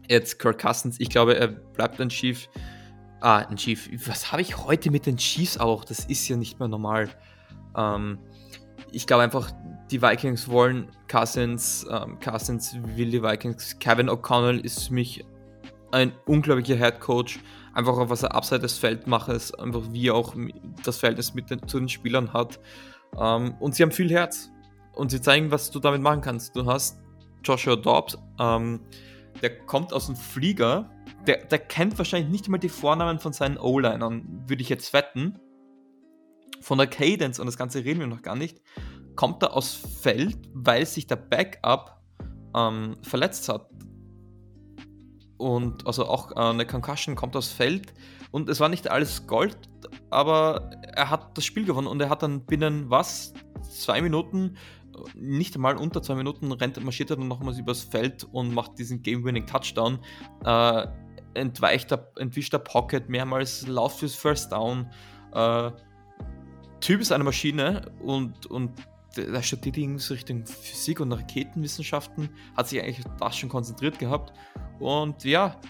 jetzt 0.08 0.38
Kirk 0.38 0.60
Cousins, 0.60 1.00
ich 1.00 1.08
glaube, 1.08 1.36
er 1.36 1.48
bleibt 1.48 2.00
ein 2.00 2.08
Chief. 2.08 2.48
Ah, 3.20 3.38
ein 3.38 3.56
Chief. 3.56 3.88
Was 4.06 4.30
habe 4.30 4.42
ich 4.42 4.58
heute 4.58 4.90
mit 4.90 5.06
den 5.06 5.16
Chiefs 5.16 5.58
auch? 5.58 5.84
Das 5.84 6.04
ist 6.04 6.28
ja 6.28 6.36
nicht 6.36 6.58
mehr 6.58 6.68
normal. 6.68 7.08
Ähm, 7.76 8.18
ich 8.92 9.06
glaube 9.06 9.24
einfach, 9.24 9.50
die 9.90 10.00
Vikings 10.00 10.48
wollen 10.48 10.90
Cousins. 11.08 11.86
Ähm, 11.90 12.18
Cousins 12.20 12.76
will 12.94 13.10
die 13.10 13.22
Vikings. 13.22 13.78
Kevin 13.78 14.08
O'Connell 14.08 14.60
ist 14.60 14.88
für 14.88 14.94
mich 14.94 15.24
ein 15.92 16.12
unglaublicher 16.26 16.76
Head 16.76 17.00
Coach. 17.00 17.40
Einfach 17.74 17.96
auch, 17.96 18.10
was 18.10 18.22
er 18.22 18.34
abseits 18.34 18.80
des 18.80 19.28
ist 19.28 19.58
einfach 19.58 19.82
wie 19.92 20.08
er 20.08 20.14
auch 20.14 20.34
das 20.84 20.98
Verhältnis 20.98 21.34
mit 21.34 21.50
den, 21.50 21.66
zu 21.68 21.78
den 21.78 21.88
Spielern 21.88 22.32
hat. 22.32 22.58
Ähm, 23.18 23.54
und 23.60 23.74
sie 23.74 23.82
haben 23.82 23.92
viel 23.92 24.10
Herz. 24.10 24.50
Und 24.94 25.10
sie 25.10 25.20
zeigen, 25.20 25.50
was 25.50 25.70
du 25.70 25.78
damit 25.78 26.02
machen 26.02 26.20
kannst. 26.20 26.56
Du 26.56 26.66
hast 26.66 27.00
Joshua 27.44 27.76
Dobbs, 27.76 28.18
ähm, 28.40 28.80
der 29.42 29.64
kommt 29.66 29.92
aus 29.92 30.06
dem 30.06 30.16
Flieger. 30.16 30.90
Der, 31.26 31.44
der 31.44 31.58
kennt 31.58 31.96
wahrscheinlich 31.98 32.30
nicht 32.30 32.48
mal 32.48 32.58
die 32.58 32.68
Vornamen 32.68 33.18
von 33.18 33.32
seinen 33.32 33.58
O-Linern, 33.58 34.44
würde 34.48 34.62
ich 34.62 34.68
jetzt 34.68 34.92
wetten. 34.92 35.38
Von 36.60 36.78
der 36.78 36.88
Cadence 36.88 37.38
und 37.38 37.46
das 37.46 37.56
Ganze 37.56 37.84
reden 37.84 38.00
wir 38.00 38.06
noch 38.08 38.22
gar 38.22 38.34
nicht. 38.34 38.60
Kommt 39.14 39.42
er 39.42 39.54
aus 39.54 39.74
Feld, 39.74 40.38
weil 40.52 40.84
sich 40.86 41.06
der 41.06 41.16
Backup 41.16 42.02
ähm, 42.56 42.96
verletzt 43.02 43.48
hat. 43.48 43.68
Und 45.38 45.86
also 45.86 46.06
auch 46.06 46.32
äh, 46.32 46.40
eine 46.40 46.66
Concussion 46.66 47.14
kommt 47.14 47.36
aus 47.36 47.48
Feld. 47.48 47.94
Und 48.30 48.48
es 48.48 48.60
war 48.60 48.68
nicht 48.68 48.90
alles 48.90 49.26
Gold, 49.26 49.56
aber 50.10 50.70
er 50.94 51.08
hat 51.08 51.36
das 51.38 51.44
Spiel 51.44 51.64
gewonnen 51.64 51.86
und 51.86 52.00
er 52.00 52.10
hat 52.10 52.22
dann 52.22 52.44
binnen 52.44 52.90
was? 52.90 53.32
Zwei 53.62 54.02
Minuten, 54.02 54.56
nicht 55.14 55.54
einmal 55.54 55.76
unter 55.76 56.02
zwei 56.02 56.14
Minuten, 56.14 56.52
rennt, 56.52 56.82
marschiert 56.82 57.10
er 57.10 57.16
dann 57.16 57.28
nochmals 57.28 57.58
übers 57.58 57.82
Feld 57.82 58.24
und 58.32 58.52
macht 58.52 58.78
diesen 58.78 59.02
Game-Winning-Touchdown. 59.02 59.98
Äh, 60.44 60.86
entweicht 61.34 61.90
der, 61.90 62.10
entwischt 62.16 62.52
der 62.52 62.58
Pocket 62.58 63.08
mehrmals, 63.08 63.66
lauft 63.66 64.00
fürs 64.00 64.14
First 64.14 64.52
Down. 64.52 64.90
Äh, 65.32 65.70
Typ 66.80 67.00
ist 67.00 67.12
eine 67.12 67.24
Maschine 67.24 67.90
und, 68.00 68.46
und 68.46 68.70
der 69.16 69.42
studiert 69.42 70.10
Richtung 70.10 70.46
Physik 70.46 71.00
und 71.00 71.12
Raketenwissenschaften, 71.12 72.30
hat 72.56 72.68
sich 72.68 72.82
eigentlich 72.82 73.04
das 73.18 73.36
schon 73.36 73.48
konzentriert 73.48 73.98
gehabt. 73.98 74.32
Und 74.78 75.24
ja, 75.24 75.60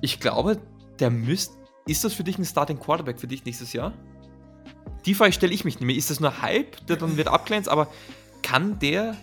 ich 0.00 0.20
glaube, 0.20 0.60
der 0.98 1.10
müsste. 1.10 1.54
Ist 1.86 2.04
das 2.04 2.14
für 2.14 2.24
dich 2.24 2.38
ein 2.38 2.44
Starting 2.44 2.78
Quarterback 2.78 3.20
für 3.20 3.28
dich 3.28 3.44
nächstes 3.44 3.72
Jahr? 3.72 3.92
Die 5.04 5.14
Frage 5.14 5.32
stelle 5.32 5.52
ich 5.52 5.64
mich 5.64 5.76
nicht 5.76 5.86
mehr. 5.86 5.96
Ist 5.96 6.10
das 6.10 6.18
nur 6.18 6.42
Hype, 6.42 6.84
der 6.86 6.96
dann 6.96 7.16
wird 7.16 7.28
abglänzt, 7.28 7.68
aber 7.68 7.88
kann 8.42 8.78
der. 8.80 9.16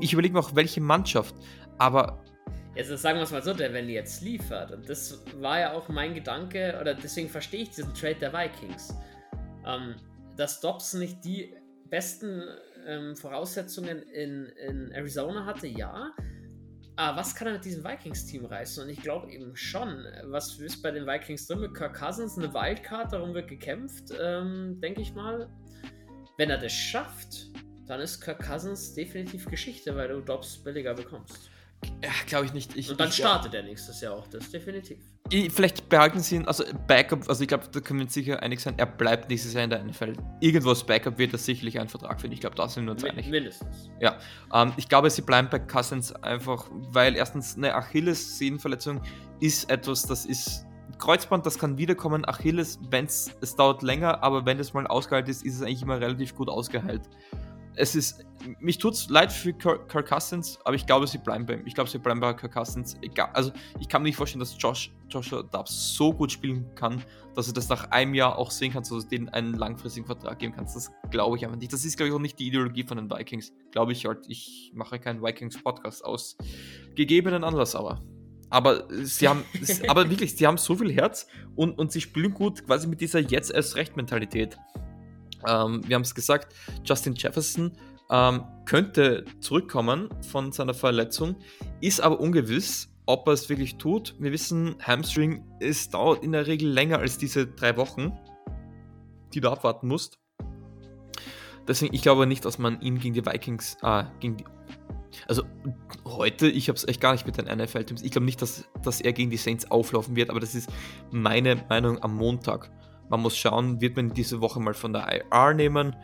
Ich 0.00 0.12
überlege 0.12 0.34
mir 0.34 0.40
auch, 0.40 0.54
welche 0.54 0.80
Mannschaft. 0.80 1.34
Aber 1.78 2.22
Jetzt 2.74 2.96
sagen 3.02 3.18
wir 3.18 3.24
es 3.24 3.32
mal 3.32 3.42
so, 3.42 3.54
der 3.54 3.72
wenn 3.72 3.88
jetzt 3.88 4.22
liefert, 4.22 4.70
und 4.70 4.88
das 4.88 5.24
war 5.40 5.58
ja 5.58 5.72
auch 5.72 5.88
mein 5.88 6.14
Gedanke, 6.14 6.78
oder 6.80 6.94
deswegen 6.94 7.28
verstehe 7.28 7.62
ich 7.62 7.70
diesen 7.70 7.92
Trade 7.92 8.14
der 8.16 8.32
Vikings, 8.32 8.94
ähm, 9.66 9.96
dass 10.36 10.60
Dobbs 10.60 10.94
nicht 10.94 11.24
die 11.24 11.54
besten 11.90 12.44
ähm, 12.86 13.16
Voraussetzungen 13.16 14.02
in, 14.02 14.46
in 14.46 14.90
Arizona 14.92 15.44
hatte, 15.44 15.66
ja. 15.66 16.12
Aber 16.96 17.18
was 17.18 17.34
kann 17.34 17.46
er 17.46 17.54
mit 17.54 17.64
diesem 17.64 17.84
Vikings-Team 17.84 18.44
reißen? 18.46 18.82
Und 18.82 18.90
ich 18.90 19.00
glaube 19.00 19.30
eben 19.30 19.54
schon, 19.54 20.04
was 20.24 20.58
ist 20.58 20.82
bei 20.82 20.90
den 20.90 21.06
Vikings 21.06 21.46
drin 21.46 21.60
mit 21.60 21.74
Kirk 21.74 21.96
Cousins, 21.96 22.36
eine 22.36 22.52
Wildcard, 22.52 23.12
darum 23.12 23.34
wird 23.34 23.48
gekämpft, 23.48 24.12
ähm, 24.20 24.80
denke 24.80 25.02
ich 25.02 25.14
mal. 25.14 25.48
Wenn 26.36 26.50
er 26.50 26.58
das 26.58 26.72
schafft, 26.72 27.50
dann 27.86 28.00
ist 28.00 28.20
Kirk 28.20 28.44
Cousins 28.44 28.94
definitiv 28.94 29.46
Geschichte, 29.46 29.94
weil 29.94 30.08
du 30.08 30.20
Dobbs 30.20 30.58
billiger 30.58 30.94
bekommst. 30.94 31.50
Ja, 32.02 32.10
glaube 32.26 32.46
ich 32.46 32.52
nicht. 32.52 32.76
Ich, 32.76 32.90
und 32.90 33.00
dann 33.00 33.08
ich, 33.08 33.16
startet 33.16 33.52
ja. 33.52 33.60
er 33.60 33.66
nächstes 33.66 34.00
Jahr 34.00 34.14
auch, 34.14 34.26
das 34.28 34.50
definitiv. 34.50 34.98
Ich, 35.30 35.52
vielleicht 35.52 35.88
behalten 35.88 36.20
sie 36.20 36.36
ihn, 36.36 36.46
also 36.46 36.64
Backup, 36.86 37.28
also 37.28 37.42
ich 37.42 37.48
glaube, 37.48 37.64
da 37.70 37.80
können 37.80 38.00
wir 38.00 38.04
uns 38.04 38.14
sicher 38.14 38.42
einig 38.42 38.60
sein, 38.60 38.74
er 38.76 38.86
bleibt 38.86 39.28
nächstes 39.28 39.52
Jahr 39.52 39.64
in 39.64 39.70
der 39.70 39.82
NFL. 39.82 40.14
Irgendwo 40.40 40.70
als 40.70 40.84
Backup 40.84 41.18
wird 41.18 41.32
er 41.32 41.38
sicherlich 41.38 41.78
einen 41.78 41.88
Vertrag 41.88 42.20
finden. 42.20 42.34
Ich 42.34 42.40
glaube, 42.40 42.56
da 42.56 42.68
sind 42.68 42.84
wir 42.84 42.92
uns 42.92 43.02
Min 43.02 43.12
einig. 43.12 43.28
Mindestens. 43.28 43.90
Ja, 44.00 44.18
ähm, 44.54 44.72
ich 44.76 44.88
glaube, 44.88 45.10
sie 45.10 45.22
bleiben 45.22 45.48
bei 45.50 45.58
Cousins 45.58 46.12
einfach, 46.12 46.68
weil 46.70 47.16
erstens 47.16 47.56
eine 47.56 47.74
Achilles-Sehnenverletzung 47.74 49.02
ist 49.40 49.68
etwas, 49.70 50.02
das 50.02 50.24
ist 50.24 50.66
Kreuzband, 50.98 51.46
das 51.46 51.58
kann 51.58 51.78
wiederkommen. 51.78 52.24
Achilles, 52.28 52.78
wenn 52.90 53.06
es 53.06 53.56
dauert 53.56 53.82
länger, 53.82 54.22
aber 54.22 54.46
wenn 54.46 54.58
es 54.58 54.72
mal 54.72 54.86
ausgeheilt 54.86 55.28
ist, 55.28 55.44
ist 55.44 55.56
es 55.56 55.62
eigentlich 55.62 55.82
immer 55.82 56.00
relativ 56.00 56.34
gut 56.34 56.48
ausgeheilt 56.48 57.02
es 57.78 57.94
ist, 57.94 58.24
mich 58.58 58.78
tut 58.78 58.94
es 58.94 59.08
leid 59.08 59.32
für 59.32 59.52
Kirk, 59.52 59.88
Cousins, 59.88 60.58
aber 60.64 60.74
ich 60.74 60.86
glaube, 60.86 61.06
sie 61.06 61.18
bleiben 61.18 61.46
bei 61.46 61.54
ihm. 61.54 61.66
Ich 61.66 61.74
glaube, 61.74 61.88
sie 61.88 61.98
bleiben 61.98 62.20
bei 62.20 62.34
Kirk 62.34 62.52
Cousins. 62.52 62.96
Egal, 63.02 63.30
also 63.32 63.52
ich 63.80 63.88
kann 63.88 64.02
mir 64.02 64.08
nicht 64.08 64.16
vorstellen, 64.16 64.40
dass 64.40 64.56
Josh, 64.58 64.92
Joshua 65.08 65.42
Dobbs 65.42 65.94
so 65.94 66.12
gut 66.12 66.32
spielen 66.32 66.66
kann, 66.74 67.02
dass 67.34 67.46
er 67.46 67.54
das 67.54 67.68
nach 67.68 67.90
einem 67.90 68.14
Jahr 68.14 68.36
auch 68.36 68.50
sehen 68.50 68.72
kann, 68.72 68.82
dass 68.82 68.90
du 68.90 69.00
denen 69.00 69.28
einen 69.28 69.54
langfristigen 69.54 70.06
Vertrag 70.06 70.38
geben 70.38 70.54
kannst. 70.54 70.74
Das 70.76 70.90
glaube 71.10 71.36
ich 71.36 71.44
einfach 71.44 71.58
nicht. 71.58 71.72
Das 71.72 71.84
ist, 71.84 71.96
glaube 71.96 72.08
ich, 72.08 72.14
auch 72.14 72.20
nicht 72.20 72.38
die 72.38 72.48
Ideologie 72.48 72.82
von 72.82 72.96
den 72.96 73.10
Vikings. 73.10 73.52
Glaube 73.70 73.92
ich 73.92 74.04
halt, 74.04 74.26
ich 74.28 74.72
mache 74.74 74.98
keinen 74.98 75.22
Vikings-Podcast 75.22 76.04
aus 76.04 76.36
gegebenen 76.96 77.44
Anlass, 77.44 77.74
aber. 77.74 78.02
Aber 78.50 78.88
sie 79.04 79.28
haben, 79.28 79.44
aber 79.88 80.08
wirklich, 80.08 80.34
sie 80.36 80.46
haben 80.46 80.56
so 80.56 80.74
viel 80.74 80.92
Herz 80.92 81.26
und, 81.54 81.78
und 81.78 81.92
sie 81.92 82.00
spielen 82.00 82.32
gut 82.32 82.66
quasi 82.66 82.88
mit 82.88 83.00
dieser 83.00 83.20
jetzt 83.20 83.52
erst 83.52 83.76
recht 83.76 83.96
Mentalität. 83.96 84.58
Ähm, 85.48 85.82
wir 85.86 85.94
haben 85.94 86.02
es 86.02 86.14
gesagt, 86.14 86.54
Justin 86.84 87.14
Jefferson 87.14 87.72
ähm, 88.10 88.44
könnte 88.64 89.24
zurückkommen 89.40 90.08
von 90.30 90.52
seiner 90.52 90.74
Verletzung, 90.74 91.36
ist 91.80 92.00
aber 92.00 92.20
ungewiss, 92.20 92.88
ob 93.06 93.26
er 93.26 93.32
es 93.32 93.48
wirklich 93.48 93.76
tut. 93.76 94.14
Wir 94.18 94.32
wissen, 94.32 94.76
Hamstring, 94.82 95.44
es 95.60 95.88
dauert 95.88 96.22
in 96.22 96.32
der 96.32 96.46
Regel 96.46 96.68
länger 96.68 96.98
als 96.98 97.18
diese 97.18 97.46
drei 97.46 97.76
Wochen, 97.76 98.12
die 99.32 99.40
du 99.40 99.50
abwarten 99.50 99.88
musst. 99.88 100.18
Deswegen, 101.66 101.94
ich 101.94 102.02
glaube 102.02 102.26
nicht, 102.26 102.44
dass 102.44 102.58
man 102.58 102.80
ihn 102.80 102.98
gegen 102.98 103.14
die 103.14 103.24
Vikings, 103.24 103.76
äh, 103.82 104.04
gegen 104.20 104.38
die, 104.38 104.44
also 105.26 105.42
heute, 106.04 106.48
ich 106.48 106.68
habe 106.68 106.76
es 106.76 106.86
echt 106.86 107.00
gar 107.00 107.12
nicht 107.12 107.26
mit 107.26 107.36
den 107.36 107.44
NFL-Teams. 107.44 108.02
Ich 108.02 108.10
glaube 108.10 108.24
nicht, 108.24 108.40
dass, 108.40 108.64
dass 108.82 109.00
er 109.00 109.12
gegen 109.12 109.30
die 109.30 109.36
Saints 109.36 109.70
auflaufen 109.70 110.16
wird, 110.16 110.30
aber 110.30 110.40
das 110.40 110.54
ist 110.54 110.70
meine 111.10 111.56
Meinung 111.68 112.02
am 112.02 112.14
Montag. 112.14 112.70
Man 113.08 113.20
muss 113.20 113.36
schauen, 113.36 113.80
wird 113.80 113.96
man 113.96 114.12
diese 114.12 114.40
Woche 114.40 114.60
mal 114.60 114.74
von 114.74 114.92
der 114.92 115.24
IR 115.30 115.54
nehmen? 115.54 115.96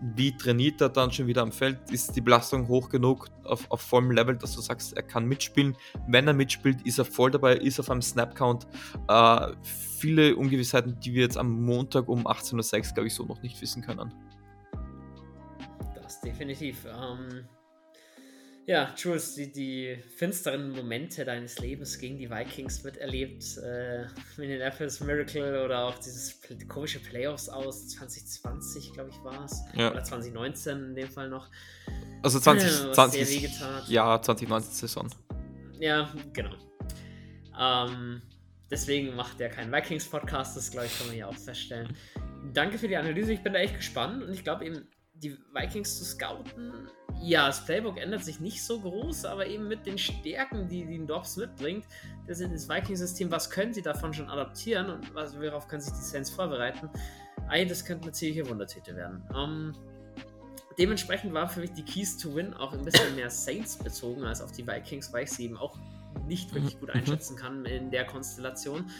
Wie 0.00 0.36
trainiert 0.36 0.80
er 0.82 0.90
dann 0.90 1.10
schon 1.10 1.26
wieder 1.26 1.40
am 1.42 1.52
Feld? 1.52 1.78
Ist 1.90 2.14
die 2.16 2.20
Belastung 2.20 2.68
hoch 2.68 2.90
genug 2.90 3.28
auf, 3.44 3.70
auf 3.70 3.80
vollem 3.80 4.10
Level, 4.10 4.36
dass 4.36 4.54
du 4.54 4.60
sagst, 4.60 4.94
er 4.94 5.02
kann 5.02 5.24
mitspielen? 5.24 5.74
Wenn 6.06 6.26
er 6.26 6.34
mitspielt, 6.34 6.82
ist 6.82 6.98
er 6.98 7.06
voll 7.06 7.30
dabei, 7.30 7.56
ist 7.56 7.80
auf 7.80 7.90
einem 7.90 8.02
Snap-Count. 8.02 8.66
Äh, 9.08 9.52
viele 9.62 10.36
Ungewissheiten, 10.36 11.00
die 11.00 11.14
wir 11.14 11.22
jetzt 11.22 11.38
am 11.38 11.62
Montag 11.62 12.08
um 12.08 12.26
18.06 12.26 12.88
Uhr, 12.88 12.94
glaube 12.94 13.06
ich, 13.06 13.14
so 13.14 13.24
noch 13.24 13.40
nicht 13.42 13.60
wissen 13.62 13.82
können. 13.82 14.12
Das 15.94 16.20
definitiv. 16.20 16.86
Ähm, 16.86 17.46
ja, 18.66 18.92
Jules, 18.96 19.34
die, 19.36 19.52
die 19.52 19.96
finsteren 20.16 20.72
Momente 20.72 21.24
deines 21.24 21.60
Lebens 21.60 21.98
gegen 21.98 22.18
die 22.18 22.28
Vikings 22.28 22.82
miterlebt. 22.82 23.58
Äh, 23.58 24.06
Minneapolis 24.36 24.98
Miracle 24.98 25.64
oder 25.64 25.84
auch 25.84 25.98
dieses 25.98 26.40
komische 26.66 26.98
Playoffs 26.98 27.48
aus 27.48 27.86
2020, 27.90 28.92
glaube 28.92 29.10
ich, 29.10 29.22
war 29.22 29.44
es. 29.44 29.62
Ja. 29.74 29.92
Oder 29.92 30.02
2019 30.02 30.84
in 30.84 30.94
dem 30.96 31.08
Fall 31.08 31.28
noch. 31.28 31.48
Also 32.24 32.40
20, 32.40 32.92
20 32.92 33.60
ja, 33.86 34.20
2019 34.20 34.72
Saison. 34.72 35.08
Ja, 35.78 36.12
genau. 36.32 36.56
Ähm, 37.56 38.20
deswegen 38.68 39.14
macht 39.14 39.40
er 39.40 39.48
keinen 39.48 39.72
Vikings-Podcast, 39.72 40.56
das 40.56 40.72
glaube 40.72 40.86
ich, 40.86 40.98
kann 40.98 41.06
man 41.06 41.16
ja 41.16 41.28
auch 41.28 41.36
feststellen. 41.36 41.96
Danke 42.52 42.78
für 42.78 42.88
die 42.88 42.96
Analyse, 42.96 43.32
ich 43.32 43.44
bin 43.44 43.52
da 43.52 43.60
echt 43.60 43.76
gespannt 43.76 44.24
und 44.24 44.32
ich 44.32 44.42
glaube 44.42 44.64
eben, 44.64 44.88
die 45.14 45.36
Vikings 45.54 45.98
zu 45.98 46.04
scouten. 46.04 46.88
Ja, 47.22 47.46
das 47.46 47.64
Playbook 47.64 47.98
ändert 47.98 48.24
sich 48.24 48.40
nicht 48.40 48.62
so 48.62 48.80
groß, 48.80 49.24
aber 49.24 49.46
eben 49.46 49.68
mit 49.68 49.86
den 49.86 49.98
Stärken, 49.98 50.68
die, 50.68 50.84
die 50.86 51.04
Dobbs 51.06 51.36
mitbringt, 51.36 51.84
das 52.26 52.40
ist 52.40 52.52
das 52.52 52.68
Vikings-System, 52.68 53.30
was 53.30 53.50
können 53.50 53.72
sie 53.72 53.82
davon 53.82 54.12
schon 54.12 54.28
adaptieren 54.28 54.90
und 54.90 55.14
was, 55.14 55.38
worauf 55.38 55.66
können 55.66 55.80
sich 55.80 55.92
die 55.94 56.02
Saints 56.02 56.30
vorbereiten? 56.30 56.90
Ei, 57.48 57.64
das 57.64 57.84
könnte 57.84 58.04
eine 58.04 58.12
ziemliche 58.12 58.48
Wundertüte 58.48 58.94
werden. 58.94 59.22
Ähm, 59.34 59.72
dementsprechend 60.78 61.32
war 61.32 61.48
für 61.48 61.60
mich 61.60 61.72
die 61.72 61.84
Keys 61.84 62.18
to 62.18 62.34
Win 62.34 62.54
auch 62.54 62.72
ein 62.72 62.84
bisschen 62.84 63.14
mehr 63.16 63.30
Saints 63.30 63.76
bezogen 63.78 64.24
als 64.24 64.40
auf 64.40 64.52
die 64.52 64.66
Vikings, 64.66 65.12
weil 65.12 65.24
ich 65.24 65.32
sie 65.32 65.44
eben 65.44 65.56
auch 65.56 65.76
nicht 66.26 66.54
wirklich 66.54 66.78
gut 66.78 66.88
mhm. 66.88 67.00
einschätzen 67.00 67.36
kann 67.36 67.64
in 67.64 67.90
der 67.90 68.04
Konstellation. 68.04 68.90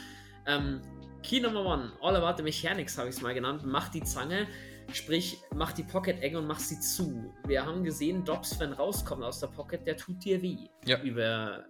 Ähm, 0.47 0.81
Key 1.23 1.41
Number 1.41 1.65
One, 1.65 1.93
All 2.01 2.17
About 2.17 2.37
the 2.37 2.43
Mechanics 2.43 2.97
habe 2.99 3.09
ich 3.09 3.17
es 3.17 3.23
mal 3.23 3.35
genannt, 3.35 3.65
macht 3.67 3.95
die 3.95 4.03
Zange. 4.03 4.47
Sprich, 4.93 5.39
mach 5.55 5.73
die 5.73 5.83
Pocket 5.83 6.21
eng 6.23 6.37
und 6.37 6.47
mach 6.47 6.59
sie 6.59 6.79
zu. 6.81 7.35
Wir 7.47 7.67
haben 7.67 7.85
gesehen, 7.85 8.25
Dobbs, 8.25 8.59
wenn 8.61 8.73
rauskommt 8.73 9.23
aus 9.23 9.41
der 9.41 9.49
Pocket, 9.49 9.87
der 9.87 9.97
tut 9.97 10.25
dir 10.25 10.41
weh. 10.43 10.69
Ja. 10.85 11.03
Über 11.03 11.67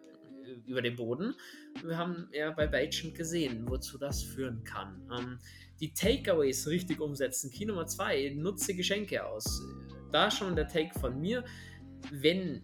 über 0.66 0.82
den 0.82 0.96
Boden. 0.96 1.34
Wir 1.84 1.96
haben 1.96 2.28
ja 2.32 2.50
bei 2.50 2.66
Bagent 2.66 3.14
gesehen, 3.14 3.68
wozu 3.68 3.98
das 3.98 4.22
führen 4.22 4.62
kann. 4.64 5.02
Ähm, 5.16 5.38
die 5.80 5.92
Takeaways 5.92 6.66
richtig 6.68 7.00
umsetzen. 7.00 7.50
Key 7.50 7.66
Nummer 7.66 7.86
2, 7.86 8.34
nutze 8.36 8.74
Geschenke 8.74 9.24
aus. 9.24 9.62
Da 10.12 10.30
schon 10.30 10.56
der 10.56 10.68
Take 10.68 10.98
von 10.98 11.20
mir. 11.20 11.44
Wenn 12.10 12.62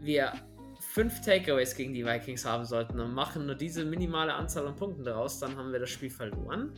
wir 0.00 0.32
fünf 0.80 1.20
Takeaways 1.20 1.74
gegen 1.74 1.94
die 1.94 2.04
Vikings 2.04 2.44
haben 2.44 2.64
sollten 2.64 2.98
und 3.00 3.12
machen 3.14 3.46
nur 3.46 3.54
diese 3.54 3.84
minimale 3.84 4.34
Anzahl 4.34 4.66
an 4.66 4.76
Punkten 4.76 5.04
daraus, 5.04 5.38
dann 5.38 5.56
haben 5.56 5.72
wir 5.72 5.80
das 5.80 5.90
Spiel 5.90 6.10
verloren. 6.10 6.72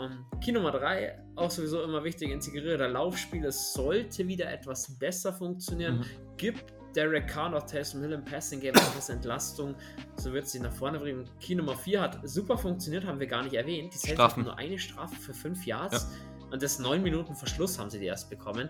Ähm, 0.00 0.24
Key 0.40 0.52
Nummer 0.52 0.72
3, 0.72 1.18
auch 1.36 1.50
sowieso 1.50 1.82
immer 1.82 2.02
wichtig, 2.04 2.30
integrierter 2.30 2.88
Laufspiel. 2.88 3.44
Es 3.44 3.72
sollte 3.72 4.26
wieder 4.26 4.50
etwas 4.50 4.98
besser 4.98 5.32
funktionieren. 5.32 5.98
Mhm. 5.98 6.36
Gibt 6.36 6.74
Derek 6.94 7.26
Carr 7.28 7.50
noch 7.50 7.64
Taysom 7.64 8.02
Hill 8.02 8.12
im 8.12 8.24
Passing 8.24 8.60
Game 8.60 8.74
etwas 8.74 9.08
Entlastung, 9.08 9.74
so 10.16 10.32
wird 10.32 10.46
sie 10.46 10.60
nach 10.60 10.72
vorne 10.72 10.98
bringen. 10.98 11.28
Key 11.40 11.54
Nummer 11.54 11.76
4 11.76 12.00
hat 12.00 12.20
super 12.22 12.56
funktioniert, 12.56 13.04
haben 13.04 13.18
wir 13.18 13.26
gar 13.26 13.42
nicht 13.42 13.54
erwähnt. 13.54 13.92
Die 13.92 13.98
Saints 13.98 14.20
hatten 14.20 14.42
nur 14.42 14.56
eine 14.56 14.78
Strafe 14.78 15.14
für 15.16 15.34
5 15.34 15.66
Yards 15.66 16.06
ja. 16.40 16.52
und 16.52 16.62
das 16.62 16.78
9 16.78 17.02
Minuten 17.02 17.34
Verschluss 17.34 17.78
haben 17.78 17.90
sie 17.90 17.98
die 17.98 18.06
erst 18.06 18.30
bekommen. 18.30 18.68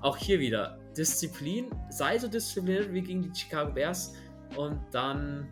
Auch 0.00 0.16
hier 0.16 0.38
wieder 0.40 0.78
Disziplin, 0.96 1.70
sei 1.90 2.18
so 2.18 2.28
diszipliniert 2.28 2.92
wie 2.92 3.02
gegen 3.02 3.22
die 3.22 3.38
Chicago 3.38 3.72
Bears 3.72 4.14
und 4.56 4.80
dann 4.90 5.48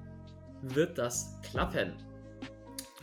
wird 0.62 0.96
das 0.96 1.38
klappen. 1.42 1.94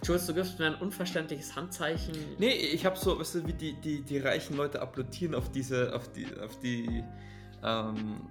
Jules, 0.03 0.25
du 0.25 0.33
gibst 0.33 0.57
mir 0.57 0.65
ein 0.65 0.75
unverständliches 0.75 1.55
Handzeichen. 1.55 2.15
Nee, 2.39 2.51
ich 2.51 2.85
habe 2.85 2.97
so, 2.97 3.19
weißt 3.19 3.35
du, 3.35 3.47
wie 3.47 3.53
die, 3.53 3.73
die, 3.73 4.01
die 4.01 4.17
reichen 4.17 4.57
Leute 4.57 4.81
applaudieren 4.81 5.35
auf 5.35 5.51
diese, 5.51 5.93
auf 5.95 6.11
die, 6.11 6.25
auf 6.39 6.59
die 6.59 7.03
ähm, 7.63 8.21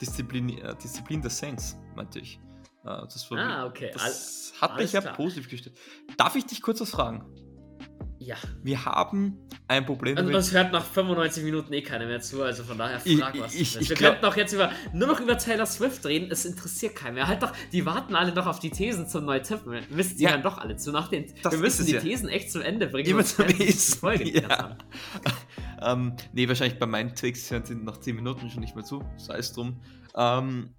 Disziplin, 0.00 0.58
äh, 0.58 0.74
Disziplin 0.76 1.20
des 1.20 1.36
Saints, 1.36 1.76
meinte 1.94 2.20
ich. 2.20 2.40
Äh, 2.84 3.02
das 3.02 3.30
war, 3.30 3.38
ah, 3.38 3.66
okay. 3.66 3.90
Das 3.92 4.54
All, 4.60 4.70
hat 4.70 4.78
mich 4.78 4.92
ja 4.92 5.02
klar. 5.02 5.14
positiv 5.14 5.50
gestellt. 5.50 5.76
Darf 6.16 6.34
ich 6.34 6.46
dich 6.46 6.62
kurz 6.62 6.80
was 6.80 6.90
fragen? 6.90 7.26
Ja. 8.20 8.36
Wir 8.62 8.84
haben 8.84 9.38
ein 9.68 9.86
Problem. 9.86 10.18
Und 10.18 10.34
uns 10.34 10.52
hört 10.52 10.72
nach 10.72 10.84
95 10.84 11.44
Minuten 11.44 11.72
eh 11.72 11.82
keiner 11.82 12.06
mehr 12.06 12.20
zu, 12.20 12.42
also 12.42 12.64
von 12.64 12.76
daher 12.76 12.98
frag 13.00 13.34
ich, 13.34 13.40
was. 13.40 13.54
Ich, 13.54 13.80
ich, 13.80 13.88
wir 13.88 13.96
könnten 13.96 14.22
doch 14.22 14.36
jetzt 14.36 14.52
über, 14.52 14.72
nur 14.92 15.08
noch 15.08 15.20
über 15.20 15.38
Taylor 15.38 15.66
Swift 15.66 16.04
reden, 16.04 16.30
es 16.30 16.44
interessiert 16.44 16.96
keinen 16.96 17.14
mehr. 17.14 17.28
Halt 17.28 17.42
doch, 17.42 17.52
die 17.72 17.86
warten 17.86 18.16
alle 18.16 18.32
noch 18.32 18.46
auf 18.46 18.58
die 18.58 18.70
Thesen 18.70 19.06
zum 19.08 19.24
Neutippen. 19.24 19.80
Wisst 19.90 20.18
ihr 20.20 20.28
ja. 20.28 20.32
dann 20.32 20.42
doch 20.42 20.58
alle 20.58 20.76
zu. 20.76 20.90
Nach 20.90 21.08
den, 21.08 21.26
wir 21.42 21.58
müssen 21.58 21.86
die 21.86 21.92
ja. 21.92 22.00
Thesen 22.00 22.28
echt 22.28 22.50
zum 22.50 22.62
Ende 22.62 22.88
bringen. 22.88 23.08
Immer 23.08 23.24
zum 23.24 23.46
nächsten 23.46 24.00
Folge. 24.00 24.28
Ja. 24.28 24.76
ähm, 25.82 26.14
nee, 26.32 26.48
wahrscheinlich 26.48 26.78
bei 26.78 26.86
meinen 26.86 27.14
Takes 27.14 27.50
hören 27.50 27.64
sie 27.64 27.74
nach 27.76 27.98
10 27.98 28.16
Minuten 28.16 28.50
schon 28.50 28.60
nicht 28.60 28.74
mehr 28.74 28.84
zu. 28.84 29.04
Sei 29.16 29.38
es 29.38 29.52
drum. 29.52 29.80
Ähm, 30.16 30.74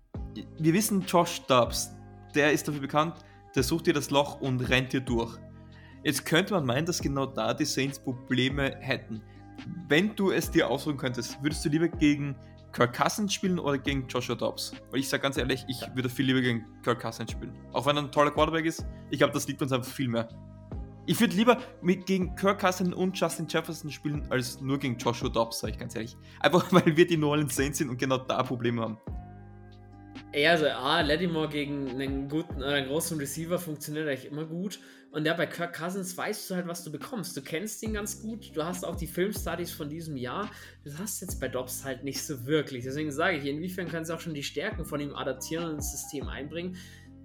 wir 0.59 0.73
wissen, 0.73 1.05
Josh 1.07 1.35
Stubbs, 1.35 1.91
der 2.35 2.51
ist 2.51 2.67
dafür 2.67 2.81
bekannt, 2.81 3.15
der 3.55 3.63
sucht 3.63 3.87
dir 3.87 3.93
das 3.93 4.09
Loch 4.09 4.41
und 4.41 4.61
rennt 4.69 4.93
dir 4.93 5.01
durch. 5.01 5.37
Jetzt 6.03 6.25
könnte 6.25 6.53
man 6.53 6.65
meinen, 6.65 6.85
dass 6.85 7.01
genau 7.01 7.25
da 7.25 7.53
die 7.53 7.65
Saints 7.65 7.99
Probleme 7.99 8.75
hätten. 8.79 9.21
Wenn 9.87 10.15
du 10.15 10.31
es 10.31 10.49
dir 10.49 10.69
aussuchen 10.69 10.97
könntest, 10.97 11.41
würdest 11.43 11.65
du 11.65 11.69
lieber 11.69 11.89
gegen 11.89 12.35
Kirk 12.71 12.95
Cousins 12.95 13.33
spielen 13.33 13.59
oder 13.59 13.77
gegen 13.77 14.07
Joshua 14.07 14.35
Dobbs? 14.35 14.73
Weil 14.91 15.01
ich 15.01 15.09
sage 15.09 15.23
ganz 15.23 15.37
ehrlich, 15.37 15.65
ich 15.67 15.81
würde 15.95 16.07
viel 16.07 16.25
lieber 16.25 16.41
gegen 16.41 16.65
Kirk 16.83 17.01
Cousins 17.01 17.31
spielen. 17.31 17.53
Auch 17.73 17.85
wenn 17.85 17.97
er 17.97 18.03
ein 18.03 18.11
toller 18.11 18.31
Quarterback 18.31 18.65
ist, 18.65 18.85
ich 19.09 19.17
glaube, 19.17 19.33
das 19.33 19.47
liegt 19.47 19.61
uns 19.61 19.71
einfach 19.73 19.91
viel 19.91 20.07
mehr. 20.07 20.29
Ich 21.05 21.19
würde 21.19 21.35
lieber 21.35 21.57
mit, 21.81 22.05
gegen 22.05 22.35
Kirk 22.35 22.61
Cousins 22.61 22.93
und 22.93 23.19
Justin 23.19 23.47
Jefferson 23.49 23.89
spielen, 23.91 24.25
als 24.29 24.61
nur 24.61 24.77
gegen 24.77 24.97
Joshua 24.97 25.27
Dobbs, 25.27 25.59
sage 25.59 25.73
ich 25.73 25.79
ganz 25.79 25.95
ehrlich. 25.95 26.15
Einfach 26.39 26.65
weil 26.71 26.95
wir 26.95 27.05
die 27.05 27.17
New 27.17 27.27
Orleans 27.27 27.55
Saints 27.55 27.79
sind 27.79 27.89
und 27.89 27.97
genau 27.97 28.19
da 28.19 28.43
Probleme 28.43 28.81
haben. 28.81 28.97
Ja, 30.33 30.51
also 30.51 30.67
A, 30.67 31.01
Lattimore 31.01 31.49
gegen 31.49 31.89
einen 31.89 32.29
guten 32.29 32.57
oder 32.57 32.73
einen 32.73 32.87
großen 32.87 33.17
Receiver 33.17 33.57
funktioniert 33.57 34.07
eigentlich 34.07 34.31
immer 34.31 34.45
gut. 34.45 34.79
Und 35.11 35.25
ja, 35.25 35.33
bei 35.33 35.47
Kirk 35.47 35.75
Cousins 35.75 36.15
weißt 36.15 36.49
du 36.49 36.55
halt, 36.55 36.67
was 36.67 36.83
du 36.83 36.91
bekommst. 36.91 37.35
Du 37.35 37.41
kennst 37.41 37.81
ihn 37.81 37.93
ganz 37.93 38.21
gut. 38.21 38.55
Du 38.55 38.63
hast 38.63 38.85
auch 38.85 38.95
die 38.95 39.07
Filmstudies 39.07 39.71
von 39.71 39.89
diesem 39.89 40.15
Jahr. 40.15 40.51
Das 40.83 40.99
hast 40.99 41.21
jetzt 41.21 41.39
bei 41.39 41.47
Dobbs 41.47 41.83
halt 41.83 42.03
nicht 42.03 42.23
so 42.23 42.45
wirklich. 42.45 42.83
Deswegen 42.83 43.11
sage 43.11 43.37
ich, 43.37 43.45
inwiefern 43.45 43.87
kannst 43.87 44.11
du 44.11 44.13
auch 44.13 44.19
schon 44.19 44.35
die 44.35 44.43
Stärken 44.43 44.85
von 44.85 44.99
ihm 44.99 45.15
adaptieren 45.15 45.65
und 45.65 45.75
ins 45.75 45.91
System 45.91 46.27
einbringen. 46.27 46.77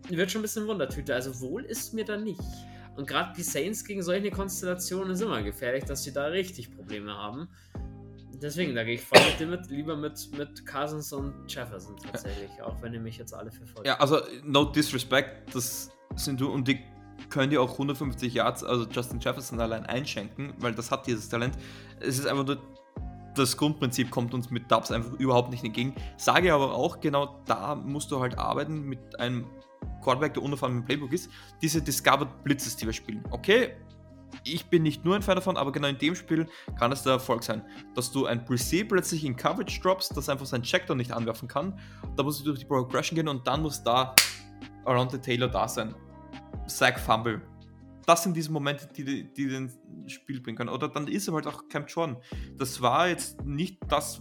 Wird 0.08 0.30
schon 0.30 0.40
ein 0.40 0.42
bisschen 0.42 0.66
Wundertüte. 0.66 1.14
Also 1.14 1.40
wohl 1.40 1.64
ist 1.64 1.92
mir 1.92 2.06
da 2.06 2.16
nicht. 2.16 2.40
Und 2.96 3.06
gerade 3.06 3.34
die 3.36 3.42
Saints 3.42 3.84
gegen 3.84 4.02
solche 4.02 4.30
Konstellationen 4.30 5.12
ist 5.12 5.20
immer 5.20 5.42
gefährlich, 5.42 5.84
dass 5.84 6.04
sie 6.04 6.12
da 6.12 6.26
richtig 6.26 6.74
Probleme 6.74 7.12
haben. 7.12 7.48
Deswegen, 8.40 8.74
da 8.74 8.84
gehe 8.84 8.94
ich 8.94 9.02
voll 9.02 9.20
mit 9.46 9.70
lieber 9.70 9.96
mit, 9.96 10.30
mit 10.36 10.66
Cousins 10.66 11.12
und 11.12 11.52
Jefferson 11.52 11.96
tatsächlich, 11.96 12.50
auch 12.62 12.80
wenn 12.82 12.92
ihr 12.94 13.00
mich 13.00 13.16
jetzt 13.16 13.32
alle 13.32 13.50
verfolgt. 13.50 13.86
Ja, 13.86 13.98
also 13.98 14.20
no 14.42 14.64
disrespect, 14.64 15.54
das 15.54 15.90
sind 16.16 16.40
du 16.40 16.50
und 16.50 16.68
die 16.68 16.78
können 17.30 17.50
dir 17.50 17.62
auch 17.62 17.72
150 17.72 18.34
Yards, 18.34 18.64
also 18.64 18.86
Justin 18.90 19.20
Jefferson 19.20 19.60
allein 19.60 19.86
einschenken, 19.86 20.54
weil 20.58 20.74
das 20.74 20.90
hat 20.90 21.06
dieses 21.06 21.28
Talent. 21.28 21.56
Es 22.00 22.18
ist 22.18 22.26
einfach 22.26 22.46
nur, 22.46 22.58
das 23.34 23.56
Grundprinzip 23.56 24.10
kommt 24.10 24.34
uns 24.34 24.50
mit 24.50 24.70
Dubs 24.70 24.90
einfach 24.90 25.12
überhaupt 25.14 25.50
nicht 25.50 25.64
entgegen. 25.64 25.94
Sage 26.16 26.52
aber 26.54 26.74
auch, 26.74 27.00
genau 27.00 27.40
da 27.46 27.74
musst 27.74 28.10
du 28.10 28.20
halt 28.20 28.38
arbeiten 28.38 28.82
mit 28.82 29.18
einem 29.18 29.46
Quarterback, 30.02 30.34
der 30.34 30.42
unerfahren 30.42 30.78
im 30.78 30.84
Playbook 30.84 31.12
ist, 31.12 31.30
diese 31.60 31.82
Discovered 31.82 32.44
Blitzes, 32.44 32.76
die 32.76 32.86
wir 32.86 32.92
spielen. 32.92 33.24
Okay, 33.30 33.74
ich 34.42 34.66
bin 34.66 34.82
nicht 34.82 35.04
nur 35.04 35.14
ein 35.14 35.22
Fan 35.22 35.36
davon, 35.36 35.56
aber 35.56 35.72
genau 35.72 35.88
in 35.88 35.98
dem 35.98 36.14
Spiel 36.14 36.46
kann 36.78 36.92
es 36.92 37.02
der 37.02 37.14
Erfolg 37.14 37.42
sein, 37.42 37.62
dass 37.94 38.10
du 38.10 38.26
ein 38.26 38.44
Pre 38.44 38.56
plötzlich 38.84 39.24
in 39.24 39.36
Coverage 39.36 39.80
droppst, 39.80 40.16
das 40.16 40.28
einfach 40.28 40.46
sein 40.46 40.62
Checkdown 40.62 40.96
nicht 40.96 41.12
anwerfen 41.12 41.48
kann. 41.48 41.78
Da 42.16 42.22
musst 42.22 42.40
du 42.40 42.44
durch 42.44 42.58
die 42.58 42.64
Progression 42.64 43.16
gehen 43.16 43.28
und 43.28 43.46
dann 43.46 43.62
muss 43.62 43.82
da 43.82 44.14
Around 44.84 45.12
the 45.12 45.18
Taylor 45.18 45.48
da 45.48 45.68
sein. 45.68 45.94
Sack 46.66 46.98
Fumble. 46.98 47.40
Das 48.06 48.22
sind 48.22 48.36
diese 48.36 48.52
Momente, 48.52 48.86
die, 48.94 49.32
die 49.32 49.48
den 49.48 49.72
Spiel 50.06 50.40
bringen 50.40 50.58
können. 50.58 50.70
Oder 50.70 50.88
dann 50.88 51.08
ist 51.08 51.26
er 51.28 51.34
halt 51.34 51.46
auch 51.46 51.68
Camp 51.68 51.88
Jordan. 51.88 52.18
Das 52.58 52.80
war 52.82 53.08
jetzt 53.08 53.42
nicht 53.44 53.78
das, 53.88 54.20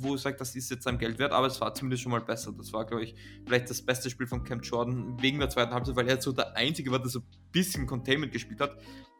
wo 0.00 0.14
ich 0.14 0.20
sage, 0.20 0.36
das 0.36 0.54
ist 0.54 0.70
jetzt 0.70 0.84
sein 0.84 0.98
Geld 0.98 1.18
wert, 1.18 1.32
aber 1.32 1.48
es 1.48 1.60
war 1.60 1.74
zumindest 1.74 2.04
schon 2.04 2.12
mal 2.12 2.20
besser. 2.20 2.52
Das 2.52 2.72
war, 2.72 2.86
glaube 2.86 3.02
ich, 3.02 3.14
vielleicht 3.44 3.68
das 3.70 3.82
beste 3.82 4.08
Spiel 4.08 4.26
von 4.26 4.44
Camp 4.44 4.64
Jordan 4.64 5.20
wegen 5.20 5.40
der 5.40 5.48
zweiten 5.48 5.72
Halbzeit, 5.72 5.96
weil 5.96 6.08
er 6.08 6.20
so 6.20 6.30
der 6.32 6.56
Einzige 6.56 6.92
war, 6.92 7.00
der 7.00 7.08
so 7.08 7.20
ein 7.20 7.26
bisschen 7.50 7.86
Containment 7.86 8.32
gespielt 8.32 8.60
hat. 8.60 8.76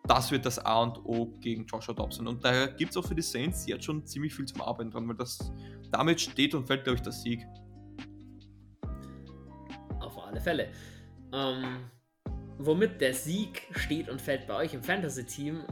Das 0.06 0.30
wird 0.30 0.46
das 0.46 0.58
A 0.64 0.82
und 0.82 0.98
O 1.04 1.36
gegen 1.40 1.66
Joshua 1.66 1.94
Dobson. 1.94 2.28
Und 2.28 2.44
daher 2.44 2.68
gibt 2.68 2.92
es 2.92 2.96
auch 2.96 3.04
für 3.04 3.16
die 3.16 3.22
Saints 3.22 3.66
jetzt 3.66 3.84
schon 3.84 4.06
ziemlich 4.06 4.32
viel 4.34 4.46
zum 4.46 4.60
Arbeiten 4.60 4.90
dran, 4.90 5.08
weil 5.08 5.16
das 5.16 5.52
damit 5.90 6.20
steht 6.20 6.54
und 6.54 6.66
fällt, 6.66 6.84
glaube 6.84 6.96
ich, 6.96 7.02
der 7.02 7.12
Sieg. 7.12 7.44
Auf 9.98 10.16
alle 10.24 10.40
Fälle. 10.40 10.70
Ähm, 11.32 11.90
womit 12.58 13.00
der 13.00 13.14
Sieg 13.14 13.62
steht 13.76 14.08
und 14.08 14.20
fällt 14.20 14.46
bei 14.46 14.54
euch 14.54 14.74
im 14.74 14.82
Fantasy-Team, 14.82 15.62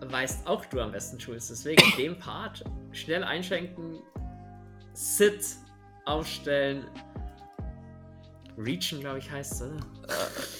weißt 0.00 0.46
auch 0.46 0.64
du 0.66 0.80
am 0.80 0.92
besten, 0.92 1.18
Schulz. 1.18 1.48
Deswegen 1.48 1.82
den 1.96 2.18
Part 2.18 2.64
schnell 2.92 3.24
einschränken, 3.24 4.00
Sit 4.94 5.56
aufstellen. 6.04 6.84
Reachen, 8.58 9.00
glaube 9.00 9.18
ich, 9.18 9.30
heißt 9.30 9.62
es? 9.62 9.62
Äh, 9.62 9.74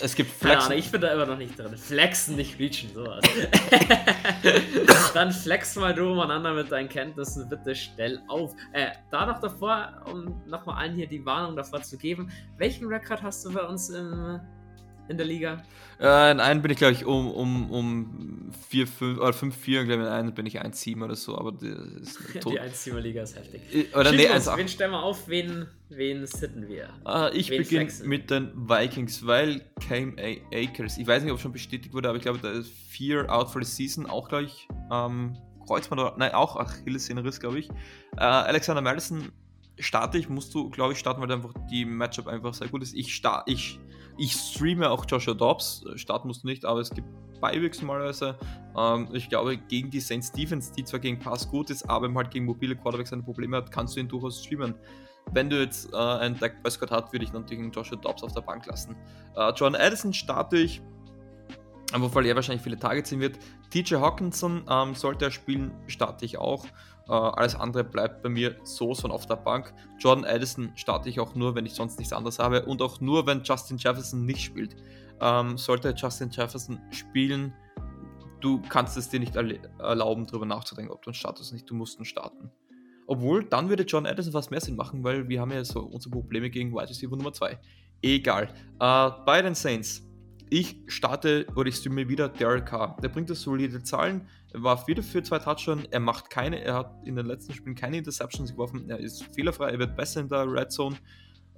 es 0.00 0.14
gibt 0.14 0.30
Flexen. 0.30 0.72
Ja, 0.72 0.78
ich 0.78 0.90
bin 0.90 1.02
da 1.02 1.12
immer 1.12 1.26
noch 1.26 1.36
nicht 1.36 1.58
drin. 1.58 1.76
Flexen, 1.76 2.36
nicht 2.36 2.58
reachen, 2.58 2.90
sowas. 2.94 3.22
Dann 5.14 5.30
flex 5.30 5.76
mal 5.76 5.94
du 5.94 6.10
umeinander 6.10 6.54
mit 6.54 6.72
deinen 6.72 6.88
Kenntnissen, 6.88 7.50
bitte 7.50 7.74
stell 7.74 8.22
auf. 8.28 8.54
Äh, 8.72 8.92
da 9.10 9.26
noch 9.26 9.40
davor, 9.40 10.02
um 10.10 10.42
nochmal 10.46 10.82
allen 10.82 10.94
hier 10.94 11.06
die 11.06 11.24
Warnung 11.26 11.54
davor 11.54 11.82
zu 11.82 11.98
geben, 11.98 12.32
welchen 12.56 12.86
Rekord 12.86 13.22
hast 13.22 13.44
du 13.44 13.52
bei 13.52 13.62
uns 13.62 13.90
im 13.90 14.40
in 15.12 15.18
der 15.18 15.26
Liga? 15.26 15.62
Äh, 16.00 16.32
in 16.32 16.40
einem 16.40 16.62
bin 16.62 16.72
ich, 16.72 16.78
glaube 16.78 16.94
ich, 16.94 17.04
um, 17.04 17.30
um, 17.30 17.70
um 17.70 18.50
4, 18.68 18.88
5, 18.88 19.20
oder 19.20 19.32
5, 19.32 19.56
4 19.56 19.80
und 19.80 19.86
glaube 19.86 20.02
in 20.02 20.08
einem 20.08 20.34
bin 20.34 20.46
ich 20.46 20.60
1, 20.60 20.80
7 20.80 21.00
oder 21.00 21.14
so, 21.14 21.38
aber 21.38 21.52
das 21.52 21.62
ist 21.62 22.18
tot. 22.40 22.54
Die 22.54 22.60
1, 22.60 22.84
7 22.84 22.98
Liga 22.98 23.22
ist 23.22 23.36
heftig. 23.36 23.60
Äh, 23.72 23.96
oder 23.96 24.10
nee, 24.10 24.26
1, 24.26 24.48
8. 24.48 24.58
Wen 24.58 24.68
stellen 24.68 24.90
wir 24.90 25.02
auf, 25.02 25.28
wen, 25.28 25.68
wen 25.90 26.26
sitten 26.26 26.66
wir? 26.68 26.88
Uh, 27.06 27.28
ich 27.32 27.48
beginne 27.48 27.88
mit 28.04 28.30
den 28.30 28.50
Vikings, 28.54 29.24
weil 29.24 29.62
Cam 29.86 30.16
Akers, 30.52 30.98
ich 30.98 31.06
weiß 31.06 31.22
nicht, 31.22 31.32
ob 31.32 31.38
schon 31.38 31.52
bestätigt 31.52 31.94
wurde, 31.94 32.08
aber 32.08 32.16
ich 32.16 32.24
glaube, 32.24 32.40
da 32.42 32.50
ist 32.50 32.72
4 32.88 33.30
out 33.30 33.50
for 33.50 33.62
the 33.62 33.70
season, 33.70 34.06
auch 34.06 34.28
gleich 34.28 34.66
ähm, 34.90 35.36
Kreuzband 35.66 36.00
oder, 36.00 36.14
nein, 36.16 36.32
auch 36.32 36.56
Achillessehnenriss, 36.56 37.38
glaube 37.38 37.60
ich. 37.60 37.70
Uh, 38.16 38.18
Alexander 38.18 38.82
Madison 38.82 39.30
starte 39.78 40.18
ich, 40.18 40.28
musst 40.28 40.54
du, 40.54 40.70
glaube 40.70 40.92
ich, 40.94 40.98
starten, 40.98 41.20
weil 41.20 41.30
einfach 41.30 41.54
die 41.70 41.84
Matchup 41.84 42.26
einfach 42.26 42.54
sehr 42.54 42.68
gut 42.68 42.82
ist. 42.82 42.94
Ich, 42.94 43.14
starte, 43.14 43.50
ich 43.50 43.78
ich 44.18 44.32
streame 44.32 44.90
auch 44.90 45.04
Joshua 45.06 45.34
Dobbs, 45.34 45.84
äh, 45.86 45.98
starten 45.98 46.28
musst 46.28 46.42
du 46.42 46.48
nicht, 46.48 46.64
aber 46.64 46.80
es 46.80 46.90
gibt 46.90 47.08
Beiwegs 47.40 47.80
normalerweise. 47.80 48.36
Ähm, 48.76 49.08
ich 49.12 49.28
glaube, 49.28 49.56
gegen 49.56 49.90
die 49.90 50.00
St. 50.00 50.22
Stephens, 50.24 50.72
die 50.72 50.84
zwar 50.84 51.00
gegen 51.00 51.18
Pass 51.18 51.48
gut 51.48 51.70
ist, 51.70 51.88
aber 51.90 52.12
halt 52.14 52.30
gegen 52.30 52.44
mobile 52.44 52.76
Quarterbacks 52.76 53.10
seine 53.10 53.22
Probleme 53.22 53.56
hat, 53.56 53.70
kannst 53.70 53.96
du 53.96 54.00
ihn 54.00 54.08
durchaus 54.08 54.42
streamen. 54.42 54.74
Wenn 55.32 55.50
du 55.50 55.60
jetzt 55.60 55.92
äh, 55.92 55.96
einen 55.96 56.38
Dak 56.38 56.62
Prescott 56.62 56.90
hast, 56.90 57.12
würde 57.12 57.24
ich 57.24 57.32
natürlich 57.32 57.74
Joshua 57.74 57.96
Dobbs 57.96 58.22
auf 58.22 58.32
der 58.32 58.40
Bank 58.40 58.66
lassen. 58.66 58.96
Äh, 59.36 59.52
John 59.56 59.74
Addison 59.74 60.12
starte 60.12 60.56
ich. 60.56 60.82
Weil 61.92 62.26
er 62.26 62.34
wahrscheinlich 62.34 62.62
viele 62.62 62.78
Tage 62.78 63.02
ziehen 63.02 63.20
wird. 63.20 63.38
TJ 63.70 63.96
Hawkinson 63.96 64.64
ähm, 64.68 64.94
sollte 64.94 65.26
er 65.26 65.30
spielen, 65.30 65.72
starte 65.86 66.24
ich 66.24 66.38
auch. 66.38 66.64
Äh, 67.08 67.12
alles 67.12 67.54
andere 67.54 67.84
bleibt 67.84 68.22
bei 68.22 68.28
mir 68.28 68.56
so 68.64 68.94
von 68.94 69.10
auf 69.10 69.26
der 69.26 69.36
Bank. 69.36 69.74
Jordan 69.98 70.24
Addison 70.24 70.72
starte 70.76 71.08
ich 71.08 71.20
auch 71.20 71.34
nur, 71.34 71.54
wenn 71.54 71.66
ich 71.66 71.74
sonst 71.74 71.98
nichts 71.98 72.12
anderes 72.12 72.38
habe 72.38 72.64
und 72.64 72.80
auch 72.82 73.00
nur, 73.00 73.26
wenn 73.26 73.42
Justin 73.42 73.78
Jefferson 73.78 74.24
nicht 74.24 74.42
spielt. 74.42 74.76
Ähm, 75.20 75.56
sollte 75.58 75.94
Justin 75.96 76.30
Jefferson 76.30 76.80
spielen, 76.90 77.52
du 78.40 78.60
kannst 78.68 78.96
es 78.96 79.08
dir 79.08 79.20
nicht 79.20 79.36
erlauben, 79.36 80.26
darüber 80.26 80.46
nachzudenken, 80.46 80.92
ob 80.92 81.02
du 81.02 81.10
einen 81.10 81.14
Status 81.14 81.52
nicht, 81.52 81.68
du 81.70 81.74
musst 81.74 81.98
ihn 81.98 82.04
starten. 82.04 82.50
Obwohl, 83.06 83.44
dann 83.44 83.68
würde 83.68 83.82
John 83.82 84.06
Addison 84.06 84.32
fast 84.32 84.50
mehr 84.50 84.60
Sinn 84.60 84.76
machen, 84.76 85.04
weil 85.04 85.28
wir 85.28 85.40
haben 85.40 85.52
ja 85.52 85.64
so 85.64 85.80
unsere 85.80 86.10
Probleme 86.10 86.50
gegen 86.50 86.72
Wide 86.72 86.88
Receiver 86.88 87.16
Nummer 87.16 87.32
2. 87.32 87.58
Egal. 88.02 88.48
Äh, 88.80 89.10
bei 89.24 89.42
den 89.42 89.54
Saints. 89.54 90.08
Ich 90.50 90.76
starte 90.86 91.46
oder 91.56 91.68
ich 91.68 91.76
streame 91.76 92.08
wieder 92.08 92.28
Derek 92.28 92.66
Carr. 92.66 92.96
Der 93.02 93.08
bringt 93.08 93.30
das 93.30 93.40
solide 93.40 93.82
Zahlen. 93.82 94.26
Er 94.52 94.62
war 94.62 94.86
wieder 94.86 95.02
für 95.02 95.22
zwei 95.22 95.38
Touchdowns. 95.38 95.84
Er 95.90 96.00
macht 96.00 96.30
keine, 96.30 96.62
er 96.62 96.74
hat 96.74 96.94
in 97.04 97.16
den 97.16 97.26
letzten 97.26 97.54
Spielen 97.54 97.74
keine 97.74 97.98
Interceptions 97.98 98.52
geworfen. 98.52 98.88
Er 98.90 98.98
ist 98.98 99.24
fehlerfrei, 99.34 99.70
er 99.70 99.78
wird 99.78 99.96
besser 99.96 100.20
in 100.20 100.28
der 100.28 100.50
Red 100.50 100.70
Zone. 100.70 100.96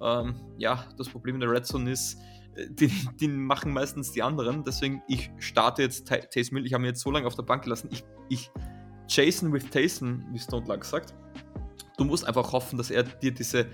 Ähm, 0.01 0.35
ja, 0.57 0.85
das 0.97 1.09
Problem 1.09 1.35
in 1.35 1.41
der 1.41 1.51
Red 1.51 1.65
Zone 1.65 1.91
ist, 1.91 2.17
äh, 2.55 2.67
die, 2.69 2.91
die, 3.19 3.27
machen 3.27 3.71
meistens 3.73 4.11
die 4.11 4.23
anderen. 4.23 4.63
Deswegen, 4.63 5.01
ich 5.07 5.31
starte 5.39 5.81
jetzt 5.81 6.07
Taysom 6.07 6.57
Hill. 6.57 6.65
Ich 6.65 6.73
habe 6.73 6.83
ihn 6.83 6.87
jetzt 6.87 7.01
so 7.01 7.11
lange 7.11 7.27
auf 7.27 7.35
der 7.35 7.43
Bank 7.43 7.63
gelassen. 7.63 7.89
Ich, 7.91 8.03
ich 8.29 8.51
Jason 9.07 9.53
with 9.53 9.69
Taysom, 9.69 10.25
wie 10.31 10.39
Stone 10.39 10.67
Luck 10.67 10.85
sagt. 10.85 11.13
Du 11.97 12.03
musst 12.03 12.27
einfach 12.27 12.51
hoffen, 12.51 12.77
dass 12.77 12.91
er 12.91 13.03
dir 13.03 13.33
diese 13.33 13.67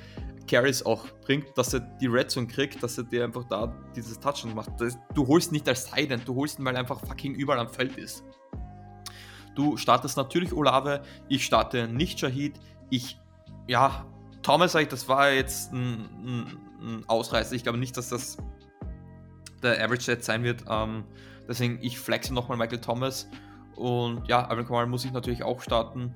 Carries 0.52 0.84
auch 0.84 1.06
bringt, 1.22 1.58
dass 1.58 1.74
er 1.74 1.80
die 1.80 2.08
Red 2.08 2.30
Zone 2.30 2.46
kriegt, 2.46 2.84
dass 2.84 2.98
er 2.98 3.06
dir 3.06 3.24
einfach 3.24 3.46
da 3.46 3.74
dieses 3.96 4.20
Touchdown 4.20 4.54
macht. 4.54 4.70
Das, 4.80 4.98
du 5.14 5.26
holst 5.26 5.54
nicht 5.54 5.66
als 5.70 5.90
Titan, 5.90 6.22
du 6.26 6.36
holst 6.36 6.60
ihn, 6.60 6.66
weil 6.66 6.76
er 6.76 6.82
einfach 6.82 7.00
fucking 7.00 7.34
überall 7.36 7.60
am 7.60 7.70
Feld 7.70 7.98
ist. 7.98 8.24
Du 9.56 9.78
startest 9.78 10.18
natürlich 10.18 10.52
Olave, 10.52 11.04
ich 11.30 11.46
starte 11.46 11.88
nicht 11.88 12.20
Shahid. 12.20 12.60
Ich, 12.90 13.18
ja, 13.68 14.06
Thomas, 14.42 14.74
das 14.74 15.08
war 15.08 15.32
jetzt 15.32 15.72
ein, 15.72 16.10
ein, 16.26 16.58
ein 16.82 17.04
Ausreißer. 17.08 17.56
Ich 17.56 17.64
glaube 17.64 17.78
nicht, 17.78 17.96
dass 17.96 18.10
das 18.10 18.38
der 19.64 19.82
Average 19.82 20.04
Set 20.04 20.24
sein 20.26 20.44
wird. 20.44 20.66
Ähm, 20.70 21.06
deswegen, 21.48 21.80
ich 21.82 21.98
flexe 21.98 22.34
nochmal 22.34 22.58
Michael 22.58 22.82
Thomas. 22.82 23.30
Und 23.78 24.28
ja, 24.28 24.46
Alvin 24.48 24.66
Kamara 24.66 24.86
muss 24.86 25.06
ich 25.06 25.14
natürlich 25.14 25.44
auch 25.44 25.62
starten. 25.62 26.14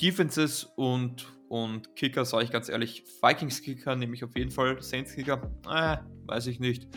Defenses 0.00 0.64
und, 0.76 1.33
und 1.48 1.94
Kicker, 1.96 2.24
sage 2.24 2.44
ich 2.44 2.50
ganz 2.50 2.68
ehrlich, 2.68 3.04
Vikings 3.22 3.62
Kicker 3.62 3.96
nehme 3.96 4.14
ich 4.14 4.24
auf 4.24 4.36
jeden 4.36 4.50
Fall. 4.50 4.80
Saints 4.82 5.14
Kicker, 5.14 5.50
äh, 5.68 5.98
weiß 6.26 6.46
ich 6.46 6.60
nicht. 6.60 6.88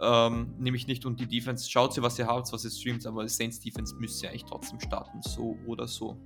Ähm, 0.00 0.54
nehme 0.58 0.76
ich 0.76 0.86
nicht. 0.86 1.04
Und 1.04 1.18
die 1.20 1.26
Defense, 1.26 1.68
schaut 1.70 1.92
sie, 1.94 2.02
was 2.02 2.18
ihr 2.18 2.26
habt, 2.26 2.52
was 2.52 2.64
ihr 2.64 2.70
streamt, 2.70 3.04
aber 3.06 3.28
Saints 3.28 3.60
Defense 3.60 3.94
müsst 3.96 4.22
ihr 4.22 4.30
eigentlich 4.30 4.44
trotzdem 4.44 4.80
starten, 4.80 5.20
so 5.22 5.58
oder 5.66 5.88
so. 5.88 6.16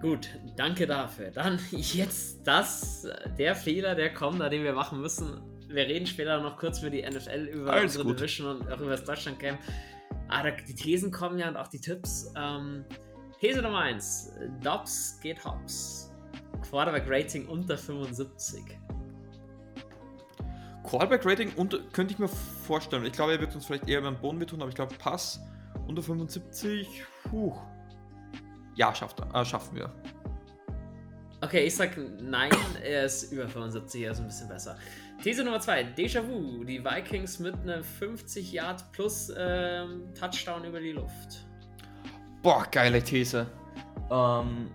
Gut, 0.00 0.28
danke 0.56 0.86
dafür. 0.86 1.30
Dann 1.30 1.60
jetzt 1.70 2.44
das, 2.44 3.06
der 3.38 3.54
Fehler, 3.54 3.94
der 3.94 4.12
kommt, 4.12 4.40
den 4.40 4.64
wir 4.64 4.72
machen 4.72 5.00
müssen. 5.00 5.40
Wir 5.68 5.86
reden 5.86 6.06
später 6.06 6.40
noch 6.40 6.58
kurz 6.58 6.80
über 6.80 6.90
die 6.90 7.02
NFL, 7.02 7.48
über 7.52 7.72
Alles 7.72 7.96
unsere 7.96 8.04
gut. 8.04 8.18
Division 8.18 8.56
und 8.56 8.72
auch 8.72 8.80
über 8.80 8.90
das 8.90 9.04
Deutschland 9.04 9.38
Camp. 9.38 9.60
Ah, 10.28 10.50
die 10.50 10.74
Thesen 10.74 11.10
kommen 11.10 11.38
ja 11.38 11.48
und 11.48 11.56
auch 11.56 11.68
die 11.68 11.80
Tipps. 11.80 12.32
Ähm, 12.36 12.84
These 13.42 13.60
Nummer 13.60 13.80
1. 13.80 14.34
Dobbs 14.62 15.18
geht 15.20 15.44
Hobbs. 15.44 16.12
Quarterback 16.70 17.08
Rating 17.08 17.48
unter 17.48 17.76
75. 17.76 18.62
Callback 20.88 21.26
Rating 21.26 21.52
unter, 21.56 21.80
könnte 21.92 22.14
ich 22.14 22.20
mir 22.20 22.28
vorstellen. 22.28 23.04
Ich 23.04 23.14
glaube, 23.14 23.32
er 23.32 23.40
wird 23.40 23.52
uns 23.56 23.66
vielleicht 23.66 23.88
eher 23.88 24.00
beim 24.00 24.16
Boden 24.16 24.46
tun, 24.46 24.60
aber 24.62 24.68
ich 24.68 24.76
glaube, 24.76 24.94
Pass 24.94 25.40
unter 25.88 26.04
75. 26.04 27.02
Puh. 27.24 27.52
Ja, 28.76 28.94
schafft, 28.94 29.20
äh, 29.34 29.44
schaffen 29.44 29.76
wir. 29.76 29.92
Okay, 31.40 31.64
ich 31.64 31.74
sag 31.74 31.98
nein, 32.20 32.52
er 32.84 33.06
ist 33.06 33.32
über 33.32 33.48
75, 33.48 34.02
er 34.02 34.12
ist 34.12 34.20
ein 34.20 34.26
bisschen 34.28 34.48
besser. 34.48 34.78
These 35.20 35.42
Nummer 35.42 35.58
2, 35.58 35.94
Déjà-vu. 35.96 36.62
Die 36.62 36.84
Vikings 36.84 37.40
mit 37.40 37.56
einem 37.56 37.82
50 37.82 38.52
Yard 38.52 38.92
plus 38.92 39.32
ähm, 39.36 40.14
Touchdown 40.14 40.64
über 40.64 40.78
die 40.78 40.92
Luft. 40.92 41.44
Boah, 42.42 42.66
geile 42.70 43.02
These. 43.02 43.46
Ähm. 44.10 44.68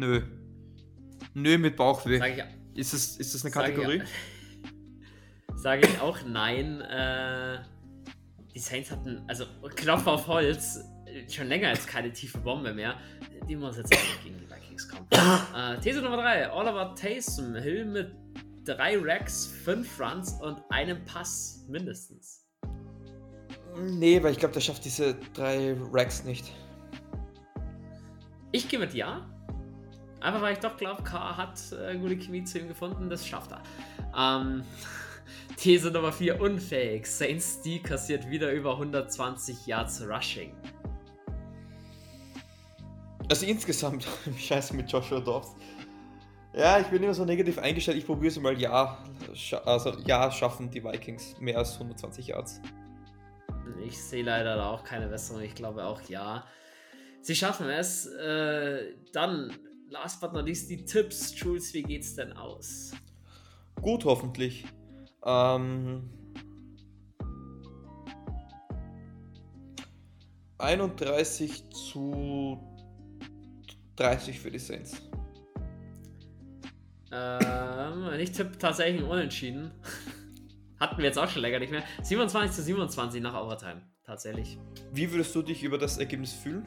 Nö. 0.00 0.22
Nö, 1.34 1.58
mit 1.58 1.76
Bauchweh. 1.76 2.18
Sag 2.18 2.36
ich, 2.36 2.78
Ist 2.80 2.92
das, 2.92 3.16
ist 3.16 3.34
das 3.34 3.44
eine 3.44 3.52
sag 3.52 3.64
Kategorie? 3.64 4.02
Ich, 5.54 5.62
sage 5.62 5.86
ich 5.86 6.00
auch 6.00 6.18
nein. 6.26 6.80
Äh, 6.80 7.58
die 8.54 8.58
Saints 8.58 8.90
hatten, 8.90 9.22
also 9.28 9.44
Knopf 9.76 10.06
auf 10.06 10.26
Holz, 10.26 10.80
schon 11.28 11.48
länger 11.48 11.68
als 11.68 11.86
keine 11.86 12.12
tiefe 12.12 12.38
Bombe 12.38 12.72
mehr. 12.72 12.96
Die 13.48 13.56
muss 13.56 13.76
jetzt 13.76 13.94
auch 13.94 14.24
gegen 14.24 14.38
die 14.38 14.50
Vikings 14.50 14.88
kommen. 14.88 15.06
äh, 15.12 15.78
These 15.80 16.02
Nummer 16.02 16.16
3, 16.16 16.52
Oliver 16.52 16.94
Taysom 16.94 17.54
Hill 17.56 17.84
mit 17.84 18.10
drei 18.64 18.98
Racks, 18.98 19.46
fünf 19.46 20.00
Runs 20.00 20.32
und 20.40 20.62
einem 20.70 21.04
Pass 21.04 21.64
mindestens. 21.68 22.46
Nee, 23.76 24.22
weil 24.22 24.32
ich 24.32 24.38
glaube, 24.38 24.54
der 24.54 24.60
schafft 24.60 24.84
diese 24.84 25.14
drei 25.34 25.76
Racks 25.92 26.24
nicht. 26.24 26.52
Ich 28.52 28.68
gehe 28.68 28.78
mit 28.78 28.94
ja. 28.94 29.28
Einfach 30.20 30.42
weil 30.42 30.52
ich 30.52 30.58
doch 30.58 30.76
glaube, 30.76 31.02
K 31.02 31.36
hat 31.36 31.58
äh, 31.72 31.96
gute 31.96 32.18
Chemie 32.18 32.44
zu 32.44 32.58
ihm 32.58 32.68
gefunden, 32.68 33.08
das 33.08 33.26
schafft 33.26 33.52
er. 33.52 33.62
Ähm, 34.16 34.64
These 35.56 35.90
Nummer 35.90 36.12
4, 36.12 36.40
unfähig. 36.40 37.06
Saints 37.06 37.62
D 37.62 37.78
kassiert 37.78 38.28
wieder 38.28 38.52
über 38.52 38.72
120 38.72 39.66
Yards 39.66 40.02
Rushing. 40.06 40.54
Also 43.30 43.46
insgesamt, 43.46 44.06
scheiße 44.36 44.74
mit 44.74 44.90
Joshua 44.90 45.20
Dobbs. 45.20 45.54
Ja, 46.52 46.80
ich 46.80 46.88
bin 46.88 47.02
immer 47.02 47.14
so 47.14 47.24
negativ 47.24 47.58
eingestellt. 47.58 47.98
Ich 47.98 48.06
probiere 48.06 48.28
es 48.28 48.40
mal. 48.40 48.58
Ja, 48.60 49.04
also 49.64 49.96
ja, 50.04 50.30
schaffen 50.32 50.70
die 50.70 50.82
Vikings 50.82 51.38
mehr 51.38 51.58
als 51.58 51.74
120 51.74 52.26
Yards. 52.26 52.60
Ich 53.86 54.02
sehe 54.02 54.24
leider 54.24 54.56
da 54.56 54.70
auch 54.70 54.82
keine 54.82 55.06
Besserung. 55.06 55.42
Ich 55.42 55.54
glaube 55.54 55.84
auch 55.84 56.02
ja. 56.02 56.44
Sie 57.22 57.36
schaffen 57.36 57.68
es. 57.68 58.06
Äh, 58.06 58.94
dann, 59.12 59.52
last 59.88 60.20
but 60.20 60.32
not 60.32 60.46
least, 60.46 60.68
die 60.70 60.84
Tipps. 60.84 61.38
Jules, 61.38 61.72
wie 61.72 61.82
geht's 61.82 62.16
denn 62.16 62.32
aus? 62.32 62.92
Gut, 63.80 64.04
hoffentlich. 64.04 64.64
Ähm, 65.24 66.10
31 70.58 71.70
zu 71.70 72.58
30 73.96 74.40
für 74.40 74.50
die 74.50 74.58
Saints. 74.58 75.09
Ähm, 77.12 78.08
ich 78.18 78.32
tippe 78.32 78.58
tatsächlich 78.58 79.02
Unentschieden. 79.02 79.72
Hatten 80.80 80.98
wir 80.98 81.04
jetzt 81.04 81.18
auch 81.18 81.28
schon 81.28 81.42
länger 81.42 81.58
nicht 81.58 81.70
mehr. 81.72 81.82
27 82.02 82.52
zu 82.56 82.62
27 82.62 83.20
nach 83.20 83.34
Overtime. 83.34 83.82
Tatsächlich. 84.04 84.58
Wie 84.92 85.10
würdest 85.12 85.34
du 85.34 85.42
dich 85.42 85.62
über 85.62 85.76
das 85.78 85.98
Ergebnis 85.98 86.32
fühlen? 86.32 86.66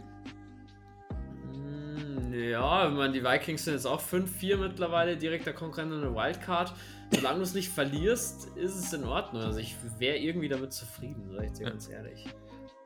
Mm, 1.54 2.34
Ja, 2.34 2.88
ich 2.88 2.94
meine, 2.96 3.14
die 3.14 3.24
Vikings 3.24 3.66
sind 3.66 3.74
jetzt 3.74 3.88
auch 3.88 4.02
5-4 4.02 4.58
mittlerweile, 4.58 5.18
direkter 5.18 5.54
Konkurrent 5.54 5.92
in 5.94 6.02
der 6.02 6.14
Wildcard. 6.14 6.74
Solange 7.12 7.38
du 7.38 7.44
es 7.44 7.54
nicht 7.54 7.70
verlierst, 7.70 8.48
ist 8.58 8.76
es 8.76 8.94
in 8.94 9.04
Ordnung. 9.04 9.42
Also 9.44 9.60
ich 9.60 9.76
wäre 10.00 10.18
irgendwie 10.18 10.48
damit 10.50 10.74
zufrieden, 10.74 11.30
sag 11.36 11.46
ich 11.46 11.52
dir 11.54 11.66
ganz 11.66 11.90
ehrlich. 11.90 12.26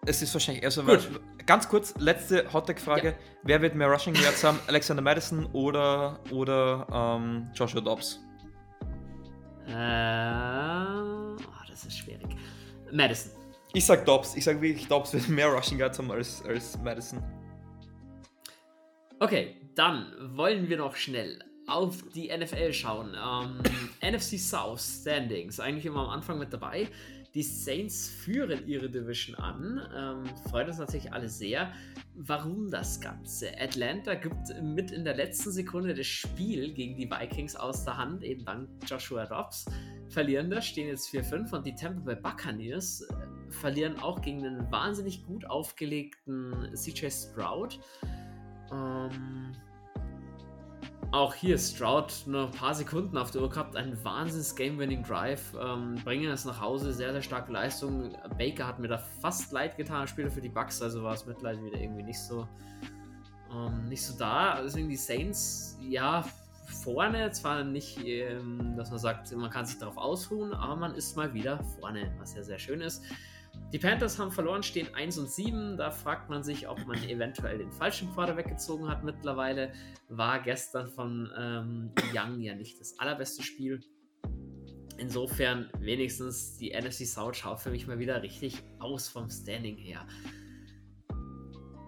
Es 0.05 0.21
ist 0.21 0.33
wahrscheinlich 0.33 0.63
eher 0.63 0.71
so. 0.71 0.83
Gut. 0.83 1.09
Ganz 1.45 1.67
kurz, 1.67 1.93
letzte 1.97 2.51
Hottag-Frage. 2.51 3.09
Ja. 3.09 3.15
Wer 3.43 3.61
wird 3.61 3.75
mehr 3.75 3.87
Rushing 3.87 4.15
Yards 4.15 4.43
haben? 4.43 4.59
Alexander 4.67 5.01
Madison 5.01 5.45
oder, 5.53 6.19
oder 6.31 6.87
ähm, 6.91 7.49
Joshua 7.53 7.81
Dobbs? 7.81 8.19
Äh, 9.67 9.71
oh, 9.71 11.63
das 11.69 11.85
ist 11.85 11.97
schwierig. 11.97 12.27
Madison. 12.91 13.31
Ich 13.73 13.85
sag 13.85 14.05
Dobbs. 14.05 14.35
Ich 14.35 14.43
sag 14.43 14.61
wirklich, 14.61 14.87
Dobbs 14.87 15.13
wird 15.13 15.27
mehr 15.29 15.47
Rushing 15.47 15.79
Yards 15.79 15.99
haben 15.99 16.11
als, 16.11 16.41
als 16.43 16.77
Madison. 16.81 17.21
Okay, 19.19 19.55
dann 19.75 20.13
wollen 20.35 20.69
wir 20.69 20.77
noch 20.77 20.95
schnell 20.95 21.39
auf 21.67 22.03
die 22.15 22.29
NFL 22.35 22.71
schauen. 22.71 23.15
Ähm, 23.15 23.61
NFC 24.11 24.39
South 24.39 24.81
Standings, 24.81 25.59
eigentlich 25.59 25.85
immer 25.85 26.03
am 26.03 26.09
Anfang 26.09 26.39
mit 26.39 26.51
dabei. 26.53 26.87
Die 27.37 27.43
Saints 27.43 28.09
führen 28.09 28.67
ihre 28.67 28.89
Division 28.89 29.35
an. 29.35 29.79
Ähm, 29.95 30.23
freut 30.49 30.69
uns 30.69 30.79
natürlich 30.79 31.13
alle 31.13 31.29
sehr. 31.29 31.71
Warum 32.15 32.71
das 32.71 32.99
Ganze? 32.99 33.51
Atlanta 33.61 34.15
gibt 34.15 34.59
mit 34.59 34.89
in 34.89 35.03
der 35.03 35.15
letzten 35.15 35.51
Sekunde 35.51 35.93
das 35.93 36.07
Spiel 36.07 36.73
gegen 36.73 36.97
die 36.97 37.07
Vikings 37.07 37.55
aus 37.55 37.85
der 37.85 37.95
Hand, 37.95 38.23
eben 38.23 38.43
dank 38.43 38.67
Joshua 38.87 39.27
Dobbs. 39.27 39.65
Verlierender 40.09 40.63
stehen 40.63 40.87
jetzt 40.87 41.13
4-5 41.13 41.53
und 41.53 41.67
die 41.67 41.75
Tampa 41.75 42.11
Bay 42.11 42.15
Buccaneers 42.15 43.01
äh, 43.01 43.51
verlieren 43.51 43.99
auch 43.99 44.19
gegen 44.21 44.43
einen 44.43 44.71
wahnsinnig 44.71 45.23
gut 45.23 45.45
aufgelegten 45.45 46.71
CJ 46.73 47.11
Stroud. 47.11 47.79
Ähm, 48.71 49.51
auch 51.11 51.33
hier 51.33 51.57
Stroud 51.57 52.23
noch 52.25 52.51
ein 52.51 52.51
paar 52.51 52.73
Sekunden 52.73 53.17
auf 53.17 53.31
der 53.31 53.41
Uhr 53.41 53.49
gehabt, 53.49 53.75
ein 53.75 53.97
wahnsinns 54.03 54.55
Game-Winning 54.55 55.03
Drive, 55.03 55.53
ähm, 55.59 55.95
bringen 56.03 56.29
es 56.29 56.45
nach 56.45 56.59
Hause, 56.59 56.93
sehr, 56.93 57.11
sehr 57.11 57.21
starke 57.21 57.51
Leistung. 57.51 58.15
Baker 58.37 58.67
hat 58.67 58.79
mir 58.79 58.87
da 58.87 58.97
fast 58.97 59.51
leid 59.51 59.77
getan, 59.77 60.07
Spieler 60.07 60.29
für 60.29 60.41
die 60.41 60.49
Bucks, 60.49 60.81
also 60.81 61.03
war 61.03 61.13
es 61.13 61.25
Mitleid 61.25 61.63
wieder 61.63 61.79
irgendwie 61.79 62.03
nicht 62.03 62.19
so, 62.19 62.47
ähm, 63.53 63.85
nicht 63.85 64.03
so 64.03 64.17
da. 64.17 64.61
Deswegen 64.61 64.89
die 64.89 64.97
Saints, 64.97 65.77
ja, 65.81 66.25
vorne, 66.83 67.31
zwar 67.31 67.63
nicht, 67.63 68.05
ähm, 68.05 68.75
dass 68.75 68.89
man 68.89 68.99
sagt, 68.99 69.31
man 69.35 69.49
kann 69.49 69.65
sich 69.65 69.77
darauf 69.77 69.97
ausruhen, 69.97 70.53
aber 70.53 70.75
man 70.75 70.95
ist 70.95 71.15
mal 71.15 71.33
wieder 71.33 71.63
vorne, 71.79 72.11
was 72.19 72.35
ja 72.35 72.43
sehr 72.43 72.59
schön 72.59 72.81
ist. 72.81 73.03
Die 73.73 73.79
Panthers 73.79 74.17
haben 74.17 74.31
verloren, 74.31 74.63
stehen 74.63 74.87
1 74.95 75.17
und 75.17 75.29
7. 75.29 75.75
Da 75.75 75.91
fragt 75.91 76.29
man 76.29 76.41
sich, 76.41 76.69
ob 76.69 76.85
man 76.87 77.03
eventuell 77.03 77.57
den 77.57 77.71
falschen 77.71 78.09
Quarter 78.13 78.37
weggezogen 78.37 78.87
hat. 78.87 79.03
Mittlerweile 79.03 79.73
war 80.07 80.41
gestern 80.41 80.87
von 80.87 81.29
ähm, 81.37 81.91
Young 82.13 82.39
ja 82.39 82.55
nicht 82.55 82.79
das 82.79 82.97
allerbeste 82.97 83.43
Spiel. 83.43 83.81
Insofern 84.97 85.69
wenigstens 85.79 86.57
die 86.57 86.71
NFC 86.71 87.05
South 87.05 87.35
schaut 87.35 87.59
für 87.59 87.69
mich 87.69 87.85
mal 87.87 87.99
wieder 87.99 88.23
richtig 88.23 88.63
aus 88.79 89.09
vom 89.09 89.29
Standing 89.29 89.77
her. 89.77 90.07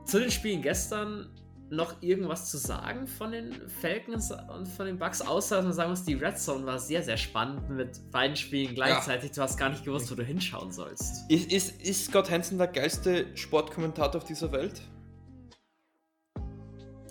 Zu 0.05 0.19
den 0.19 0.31
Spielen 0.31 0.61
gestern 0.61 1.33
noch 1.71 2.01
irgendwas 2.01 2.49
zu 2.49 2.57
sagen 2.57 3.07
von 3.07 3.31
den 3.31 3.69
Falcons 3.81 4.31
und 4.31 4.67
von 4.67 4.85
den 4.85 4.97
Bucks, 4.97 5.21
außer 5.21 5.57
dass 5.57 5.65
man 5.65 5.73
sagen 5.73 5.89
muss, 5.91 6.03
die 6.03 6.15
Red 6.15 6.39
Zone 6.39 6.65
war 6.65 6.79
sehr, 6.79 7.03
sehr 7.03 7.17
spannend 7.17 7.69
mit 7.69 8.11
beiden 8.11 8.35
Spielen 8.35 8.73
gleichzeitig. 8.73 9.29
Ja. 9.29 9.35
Du 9.35 9.41
hast 9.41 9.57
gar 9.57 9.69
nicht 9.69 9.85
gewusst, 9.85 10.11
wo 10.11 10.15
du 10.15 10.23
hinschauen 10.23 10.71
sollst. 10.71 11.29
Ist, 11.29 11.51
ist, 11.51 11.81
ist 11.81 12.05
Scott 12.05 12.29
Hansen 12.31 12.57
der 12.57 12.67
geilste 12.67 13.25
Sportkommentator 13.35 14.21
auf 14.21 14.27
dieser 14.27 14.51
Welt? 14.51 14.81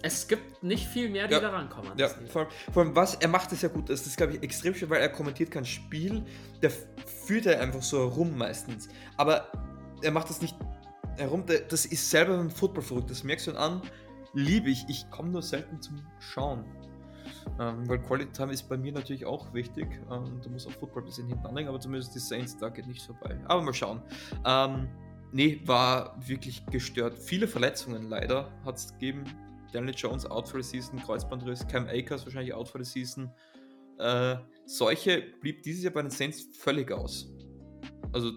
Es 0.02 0.28
gibt 0.28 0.62
nicht 0.62 0.86
viel 0.86 1.08
mehr, 1.08 1.26
die 1.26 1.34
ja. 1.34 1.40
da 1.40 1.50
rankommen. 1.50 1.92
Ja, 1.96 2.08
vor 2.08 2.42
allem, 2.42 2.50
vor 2.72 2.82
allem, 2.82 2.96
was 2.96 3.16
er 3.16 3.28
macht, 3.28 3.50
ist 3.52 3.62
ja 3.62 3.68
gut. 3.68 3.90
Das 3.90 4.06
ist, 4.06 4.16
glaube 4.16 4.34
ich, 4.34 4.42
extrem 4.42 4.74
schön, 4.74 4.88
weil 4.90 5.00
er 5.00 5.08
kommentiert 5.08 5.50
kein 5.50 5.64
Spiel. 5.64 6.24
Der 6.62 6.70
führt 6.70 7.46
er 7.46 7.60
einfach 7.60 7.82
so 7.82 7.98
herum 7.98 8.36
meistens. 8.38 8.88
Aber 9.16 9.50
er 10.02 10.12
macht 10.12 10.30
das 10.30 10.40
nicht 10.40 10.56
herum. 11.16 11.44
Das 11.68 11.84
ist 11.84 12.10
selber 12.10 12.38
ein 12.38 12.50
Football 12.50 12.84
verrückt. 12.84 13.10
Das 13.10 13.24
merkst 13.24 13.48
du 13.48 13.56
an 13.56 13.82
liebe 14.34 14.70
ich. 14.70 14.84
Ich 14.88 15.08
komme 15.10 15.30
nur 15.30 15.42
selten 15.42 15.80
zum 15.80 16.00
Schauen. 16.18 16.64
Ähm, 17.58 17.88
weil 17.88 17.98
Quality 17.98 18.32
Time 18.32 18.52
ist 18.52 18.68
bei 18.68 18.76
mir 18.76 18.92
natürlich 18.92 19.24
auch 19.24 19.52
wichtig. 19.52 19.86
Ähm, 20.10 20.40
da 20.42 20.50
muss 20.50 20.66
auch 20.66 20.72
Football 20.72 21.02
ein 21.02 21.06
bisschen 21.06 21.26
hinten 21.26 21.46
anlegen, 21.46 21.68
aber 21.68 21.80
zumindest 21.80 22.14
die 22.14 22.20
Saints, 22.20 22.56
da 22.56 22.68
geht 22.68 22.86
nicht 22.86 23.02
vorbei. 23.02 23.38
Aber 23.46 23.62
mal 23.62 23.74
schauen. 23.74 24.02
Ähm, 24.44 24.88
nee, 25.32 25.60
war 25.64 26.16
wirklich 26.26 26.64
gestört. 26.66 27.18
Viele 27.18 27.48
Verletzungen 27.48 28.08
leider 28.08 28.50
hat 28.64 28.76
es 28.76 28.92
gegeben. 28.92 29.24
Daniel 29.72 29.94
Jones 29.94 30.24
out 30.26 30.48
for 30.48 30.62
the 30.62 30.68
season, 30.68 30.98
Kreuzbandriss, 30.98 31.66
Cam 31.66 31.86
Akers 31.88 32.24
wahrscheinlich 32.24 32.54
out 32.54 32.68
for 32.68 32.82
the 32.82 32.90
season. 32.90 33.30
Äh, 33.98 34.36
solche 34.64 35.24
blieb 35.40 35.62
dieses 35.62 35.84
Jahr 35.84 35.92
bei 35.92 36.02
den 36.02 36.10
Saints 36.10 36.48
völlig 36.56 36.90
aus. 36.90 37.30
Also 38.12 38.32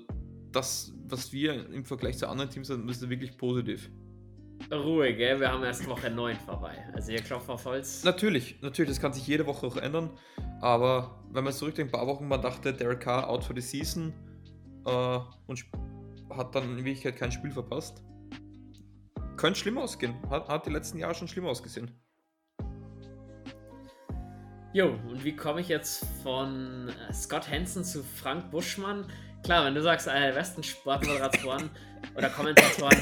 das, 0.52 0.94
was 1.08 1.32
wir 1.32 1.70
im 1.70 1.86
Vergleich 1.86 2.18
zu 2.18 2.28
anderen 2.28 2.50
Teams 2.50 2.70
haben, 2.70 2.88
ist 2.90 3.08
wirklich 3.08 3.38
positiv. 3.38 3.90
Ruhe, 4.72 5.14
gell? 5.14 5.40
Wir 5.40 5.52
haben 5.52 5.64
erst 5.64 5.88
Woche 5.88 6.10
9 6.10 6.38
vorbei. 6.38 6.76
Also 6.94 7.12
ihr 7.12 7.22
klopft 7.22 7.50
auf 7.50 7.66
Holz. 7.66 8.04
Natürlich, 8.04 8.62
natürlich, 8.62 8.90
das 8.90 9.02
kann 9.02 9.14
sich 9.14 9.28
jede 9.28 9.46
Woche 9.46 9.68
auch 9.68 9.78
ändern. 9.78 10.10
Aber 10.62 11.24
wenn 11.32 11.44
man 11.44 11.54
zurückdenkt, 11.54 11.94
ein 11.94 12.00
paar 12.00 12.08
Wochen, 12.08 12.28
man 12.28 12.42
dachte, 12.42 12.74
Derek 12.74 13.02
Carr 13.02 13.30
out 13.30 13.44
for 13.44 13.56
the 13.56 13.62
season 13.62 14.14
äh, 14.86 15.20
und 15.48 15.66
hat 16.30 16.56
dann 16.56 16.64
in 16.64 16.78
Wirklichkeit 16.78 17.18
kein 17.18 17.32
Spiel 17.32 17.52
verpasst. 17.52 18.02
Könnte 19.36 19.60
schlimm 19.60 19.78
ausgehen. 19.78 20.14
Hat, 20.30 20.48
hat 20.48 20.66
die 20.66 20.72
letzten 20.72 20.98
Jahre 20.98 21.16
schon 21.16 21.28
schlimm 21.28 21.46
ausgesehen. 21.46 21.92
Jo, 24.74 24.98
und 25.10 25.24
wie 25.26 25.36
komme 25.36 25.60
ich 25.60 25.68
jetzt 25.68 26.06
von 26.24 26.90
Scott 27.12 27.50
Hansen 27.50 27.84
zu 27.84 28.04
Frank 28.04 28.52
Buschmann? 28.52 29.06
Klar, 29.44 29.66
wenn 29.66 29.74
du 29.74 29.82
sagst, 29.82 30.08
einer 30.08 30.28
der 30.28 30.34
besten 30.34 30.62
Sportmoderatoren 30.62 31.72
oder 32.16 32.30
Kommentatoren, 32.30 32.98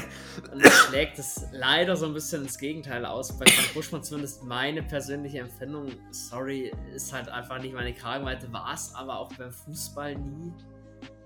dann 0.50 0.70
schlägt 0.70 1.18
es 1.18 1.46
leider 1.52 1.96
so 1.96 2.06
ein 2.06 2.14
bisschen 2.14 2.42
ins 2.42 2.56
Gegenteil 2.58 3.04
aus. 3.04 3.38
Bei 3.38 3.44
Frank 3.44 3.74
Buschmann 3.74 4.02
zumindest 4.02 4.42
meine 4.44 4.82
persönliche 4.82 5.40
Empfindung, 5.40 5.88
sorry, 6.10 6.72
ist 6.94 7.12
halt 7.12 7.28
einfach 7.28 7.60
nicht 7.60 7.74
meine 7.74 7.92
Kragenweite, 7.92 8.50
war 8.52 8.72
es 8.72 8.94
aber 8.94 9.18
auch 9.18 9.30
beim 9.34 9.52
Fußball 9.52 10.16
nie, 10.16 10.52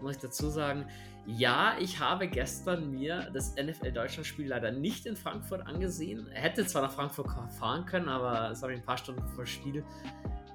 muss 0.00 0.16
ich 0.16 0.22
dazu 0.22 0.50
sagen. 0.50 0.84
Ja, 1.26 1.76
ich 1.78 2.00
habe 2.00 2.26
gestern 2.26 2.90
mir 2.90 3.30
das 3.32 3.54
NFL 3.54 3.92
Deutschland 3.92 4.26
Spiel 4.26 4.48
leider 4.48 4.72
nicht 4.72 5.06
in 5.06 5.16
Frankfurt 5.16 5.64
angesehen. 5.66 6.26
Hätte 6.32 6.66
zwar 6.66 6.82
nach 6.82 6.92
Frankfurt 6.92 7.28
fahren 7.58 7.86
können, 7.86 8.08
aber 8.08 8.54
sorry, 8.56 8.74
ein 8.74 8.82
paar 8.82 8.98
Stunden 8.98 9.26
vor 9.28 9.46
Spiel 9.46 9.84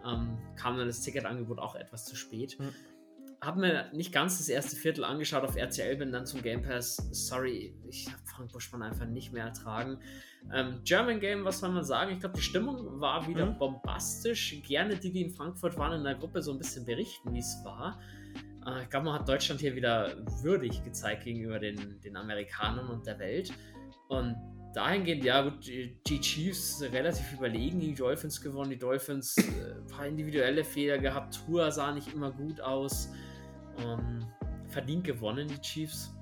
ähm, 0.06 0.38
kam 0.58 0.78
dann 0.78 0.88
das 0.88 1.00
Ticketangebot 1.02 1.60
auch 1.60 1.76
etwas 1.76 2.04
zu 2.06 2.16
spät. 2.16 2.60
Mhm 2.60 2.74
habe 3.42 3.60
mir 3.60 3.90
nicht 3.94 4.12
ganz 4.12 4.38
das 4.38 4.50
erste 4.50 4.76
Viertel 4.76 5.04
angeschaut 5.04 5.44
auf 5.44 5.56
RCL, 5.56 5.96
bin 5.96 6.12
dann 6.12 6.26
zum 6.26 6.42
Game 6.42 6.62
Pass. 6.62 6.98
Sorry, 7.12 7.74
ich 7.88 8.08
habe 8.08 8.22
Frank 8.26 8.52
Buschmann 8.52 8.82
einfach 8.82 9.06
nicht 9.06 9.32
mehr 9.32 9.46
ertragen. 9.46 10.00
Ähm, 10.54 10.82
German 10.84 11.20
Game, 11.20 11.46
was 11.46 11.60
soll 11.60 11.70
man 11.70 11.84
sagen? 11.84 12.12
Ich 12.12 12.20
glaube, 12.20 12.36
die 12.36 12.42
Stimmung 12.42 13.00
war 13.00 13.28
wieder 13.28 13.46
mhm. 13.46 13.58
bombastisch. 13.58 14.62
Gerne 14.68 14.96
die, 14.98 15.12
die 15.12 15.22
in 15.22 15.32
Frankfurt 15.32 15.78
waren, 15.78 15.94
in 15.94 16.04
der 16.04 16.16
Gruppe 16.16 16.42
so 16.42 16.52
ein 16.52 16.58
bisschen 16.58 16.86
berichten, 16.86 17.34
wie 17.34 17.40
es 17.40 17.62
war. 17.64 18.00
Äh, 18.66 18.84
ich 18.84 18.90
glaube, 18.90 19.06
man 19.06 19.20
hat 19.20 19.28
Deutschland 19.28 19.62
hier 19.62 19.76
wieder 19.76 20.16
würdig 20.42 20.84
gezeigt 20.84 21.24
gegenüber 21.24 21.60
den, 21.60 22.00
den 22.02 22.18
Amerikanern 22.18 22.88
und 22.90 23.06
der 23.06 23.20
Welt. 23.20 23.54
Und 24.10 24.36
dahingehend, 24.74 25.24
ja, 25.24 25.42
gut, 25.42 25.68
die 25.68 26.20
Chiefs 26.20 26.82
relativ 26.82 27.34
überlegen 27.34 27.80
die 27.80 27.94
Dolphins 27.94 28.42
gewonnen. 28.42 28.72
Die 28.72 28.80
Dolphins 28.80 29.38
äh, 29.38 29.42
ein 29.78 29.88
paar 29.88 30.08
individuelle 30.08 30.64
Fehler 30.64 30.98
gehabt. 30.98 31.40
Tour 31.46 31.72
sah 31.72 31.92
nicht 31.94 32.14
immer 32.14 32.32
gut 32.32 32.60
aus. 32.60 33.10
Ähm, 33.84 34.26
verdient 34.68 35.04
gewonnen, 35.04 35.48
die 35.48 35.62
Chiefs. 35.62 36.14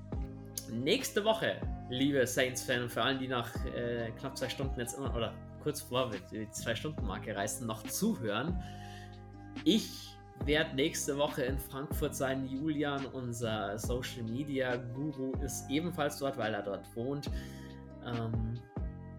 Nächste 0.71 1.23
Woche, 1.23 1.61
liebe 1.89 2.25
Saints-Fans, 2.25 2.83
und 2.83 2.89
für 2.91 3.01
alle, 3.01 3.17
die 3.17 3.27
nach 3.27 3.53
äh, 3.65 4.11
knapp 4.19 4.37
zwei 4.37 4.49
Stunden 4.49 4.79
jetzt 4.79 4.97
immer, 4.97 5.13
oder 5.15 5.33
kurz 5.63 5.81
vor 5.81 6.11
die 6.31 6.49
Zwei-Stunden-Marke 6.49 7.35
reißen, 7.35 7.65
noch 7.67 7.83
zuhören. 7.83 8.61
Ich 9.65 10.17
werde 10.45 10.75
nächste 10.75 11.17
Woche 11.17 11.43
in 11.43 11.57
Frankfurt 11.57 12.15
sein. 12.15 12.47
Julian, 12.47 13.05
unser 13.07 13.77
Social 13.77 14.23
Media 14.23 14.75
Guru, 14.75 15.33
ist 15.43 15.69
ebenfalls 15.69 16.19
dort, 16.19 16.37
weil 16.37 16.53
er 16.53 16.61
dort 16.61 16.95
wohnt. 16.95 17.29
Ähm, 18.05 18.53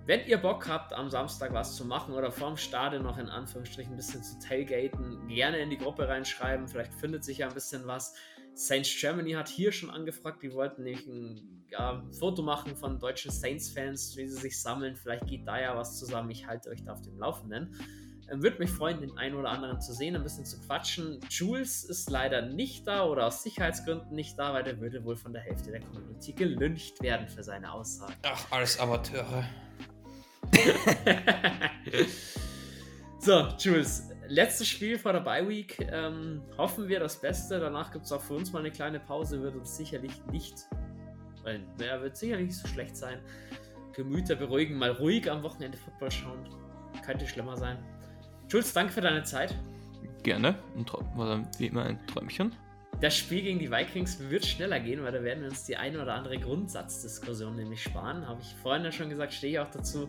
wenn 0.09 0.27
ihr 0.27 0.39
Bock 0.39 0.67
habt, 0.67 0.95
am 0.95 1.11
Samstag 1.11 1.53
was 1.53 1.77
zu 1.77 1.85
machen 1.85 2.15
oder 2.15 2.33
vorm 2.33 2.57
Stadion 2.57 3.03
noch 3.03 3.19
in 3.19 3.29
Anführungsstrichen 3.29 3.93
ein 3.93 3.97
bisschen 3.99 4.23
zu 4.23 4.39
tailgaten, 4.39 5.29
gerne 5.29 5.59
in 5.59 5.69
die 5.69 5.77
Gruppe 5.77 6.09
reinschreiben. 6.09 6.67
Vielleicht 6.67 6.95
findet 6.95 7.25
sich 7.25 7.39
ja 7.39 7.49
ein 7.49 7.53
bisschen 7.53 7.87
was. 7.87 8.15
Saints 8.55 8.89
Germany 8.99 9.33
hat 9.33 9.51
hier 9.51 9.71
schon 9.71 9.91
angefragt, 9.91 10.43
die 10.43 10.55
wollten 10.55 10.85
nämlich 10.85 11.07
ein 11.07 11.67
ja, 11.71 12.03
Foto 12.19 12.41
machen 12.41 12.75
von 12.75 12.99
deutschen 12.99 13.31
Saints-Fans, 13.31 14.17
wie 14.17 14.27
sie 14.27 14.39
sich 14.39 14.59
sammeln. 14.59 14.97
Vielleicht 14.97 15.27
geht 15.27 15.47
da 15.47 15.61
ja 15.61 15.77
was 15.77 15.99
zusammen. 15.99 16.31
Ich 16.31 16.47
halte 16.47 16.71
euch 16.71 16.83
da 16.83 16.95
auf 16.95 17.03
dem 17.03 17.19
Laufenden. 17.19 17.79
Ähm, 18.31 18.43
Würde 18.43 18.61
mich 18.61 18.71
freuen, 18.71 19.03
den 19.03 19.15
einen 19.19 19.35
oder 19.35 19.51
anderen 19.51 19.79
zu 19.83 19.93
sehen, 19.93 20.17
ein 20.17 20.23
bisschen 20.23 20.47
zu 20.47 20.59
quatschen. 20.63 21.21
Jules 21.29 21.85
ist 21.85 22.09
leider 22.09 22.41
nicht 22.41 22.87
da 22.87 23.05
oder 23.05 23.27
aus 23.27 23.43
Sicherheitsgründen 23.43 24.15
nicht 24.17 24.39
da, 24.39 24.55
weil 24.55 24.65
der 24.65 24.81
würde 24.81 25.05
wohl 25.05 25.17
von 25.17 25.35
der 25.35 25.43
Hälfte 25.43 25.71
der 25.71 25.81
Community 25.81 26.33
gelüncht 26.33 27.03
werden 27.03 27.29
für 27.29 27.43
seine 27.43 27.71
Aussagen. 27.71 28.15
Ach, 28.23 28.51
alles 28.51 28.81
Amateure. 28.81 29.45
so, 33.21 33.49
Jules, 33.59 34.09
letztes 34.29 34.69
Spiel 34.69 34.99
vor 34.99 35.13
der 35.13 35.21
Bye 35.21 35.49
Week. 35.49 35.79
Ähm, 35.91 36.43
hoffen 36.57 36.89
wir 36.89 37.01
das 37.01 37.21
Beste. 37.21 37.59
Danach 37.59 37.91
gibt 37.91 38.05
es 38.05 38.13
auch 38.13 38.21
für 38.21 38.35
uns 38.35 38.53
mal 38.53 38.61
eine 38.61 38.71
kleine 38.71 39.01
Pause. 39.01 39.43
Wird 39.43 39.57
uns 39.57 39.77
sicherlich 39.77 40.13
nicht, 40.31 40.69
weil, 41.43 41.61
naja, 41.79 42.01
wird 42.01 42.17
sicherlich 42.17 42.49
nicht 42.49 42.59
so 42.59 42.69
schlecht 42.69 42.97
sein. 42.97 43.21
Gemüter 43.95 44.37
beruhigen, 44.37 44.79
mal 44.79 44.93
ruhig 44.93 45.31
am 45.31 45.43
Wochenende 45.43 45.77
Football 45.77 46.11
schauen. 46.11 46.49
Könnte 47.05 47.27
schlimmer 47.27 47.57
sein. 47.57 47.79
Jules, 48.49 48.73
danke 48.73 48.93
für 48.93 49.01
deine 49.01 49.25
Zeit. 49.25 49.55
Gerne. 50.23 50.57
War 51.17 51.43
wie 51.59 51.67
immer 51.67 51.85
ein 51.85 52.07
Träumchen. 52.07 52.55
Das 53.01 53.17
Spiel 53.17 53.43
gegen 53.43 53.61
die 53.61 53.71
Vikings 53.71 54.19
wird 54.29 54.45
schneller 54.45 54.81
gehen, 54.81 55.03
weil 55.05 55.13
da 55.13 55.23
werden 55.23 55.43
wir 55.43 55.51
uns 55.51 55.65
die 55.65 55.77
eine 55.77 56.03
oder 56.03 56.15
andere 56.15 56.37
Grundsatzdiskussion 56.39 57.55
nämlich 57.55 57.83
sparen. 57.83 58.27
Habe 58.27 58.41
ich 58.41 58.55
vorhin 58.61 58.85
ja 58.85 58.91
schon 58.91 59.09
gesagt, 59.09 59.33
stehe 59.33 59.53
ich 59.53 59.59
auch 59.61 59.71
dazu. 59.71 60.09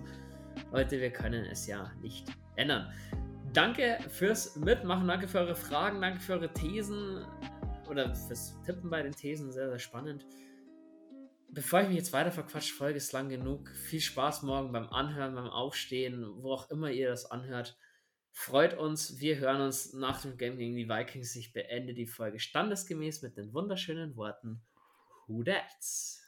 Leute, 0.72 0.99
wir 0.99 1.11
können 1.11 1.45
es 1.45 1.68
ja 1.68 1.91
nicht 2.02 2.27
ändern. 2.56 2.91
Danke 3.53 3.98
fürs 4.10 4.56
Mitmachen, 4.56 5.07
danke 5.07 5.27
für 5.27 5.40
eure 5.40 5.56
Fragen, 5.56 6.02
danke 6.02 6.19
für 6.19 6.34
eure 6.34 6.53
Thesen 6.53 7.26
oder 7.90 8.14
fürs 8.14 8.61
Tippen 8.64 8.90
bei 8.90 9.02
den 9.02 9.14
Thesen, 9.14 9.52
sehr, 9.52 9.69
sehr 9.69 9.80
spannend. 9.80 10.26
Bevor 11.52 11.81
ich 11.81 11.88
mich 11.88 11.98
jetzt 11.98 12.14
weiter 12.14 12.31
verquatsche, 12.31 12.76
Folge 12.76 12.98
ist 12.98 13.11
lang 13.11 13.27
genug. 13.27 13.69
Viel 13.69 14.02
Spaß 14.02 14.44
morgen 14.44 14.72
beim 14.72 14.88
Anhören, 14.90 15.34
beim 15.34 15.49
Aufstehen, 15.49 16.23
wo 16.44 16.53
auch 16.53 16.69
immer 16.69 16.91
ihr 16.91 17.10
das 17.10 17.31
anhört. 17.31 17.76
Freut 18.31 18.77
uns, 18.77 19.19
wir 19.19 19.38
hören 19.40 19.61
uns 19.61 19.94
nach 19.94 20.22
dem 20.22 20.38
Game 20.38 20.57
gegen 20.57 20.76
die 20.76 20.88
Vikings. 20.88 21.36
Ich 21.36 21.52
beende 21.52 21.95
die 21.95 22.06
Folge 22.06 22.40
standesgemäß 22.40 23.23
mit 23.23 23.36
den 23.36 23.52
wunderschönen 23.52 24.15
Worten 24.15 24.61
Who 25.27 25.44
That's? 25.44 26.22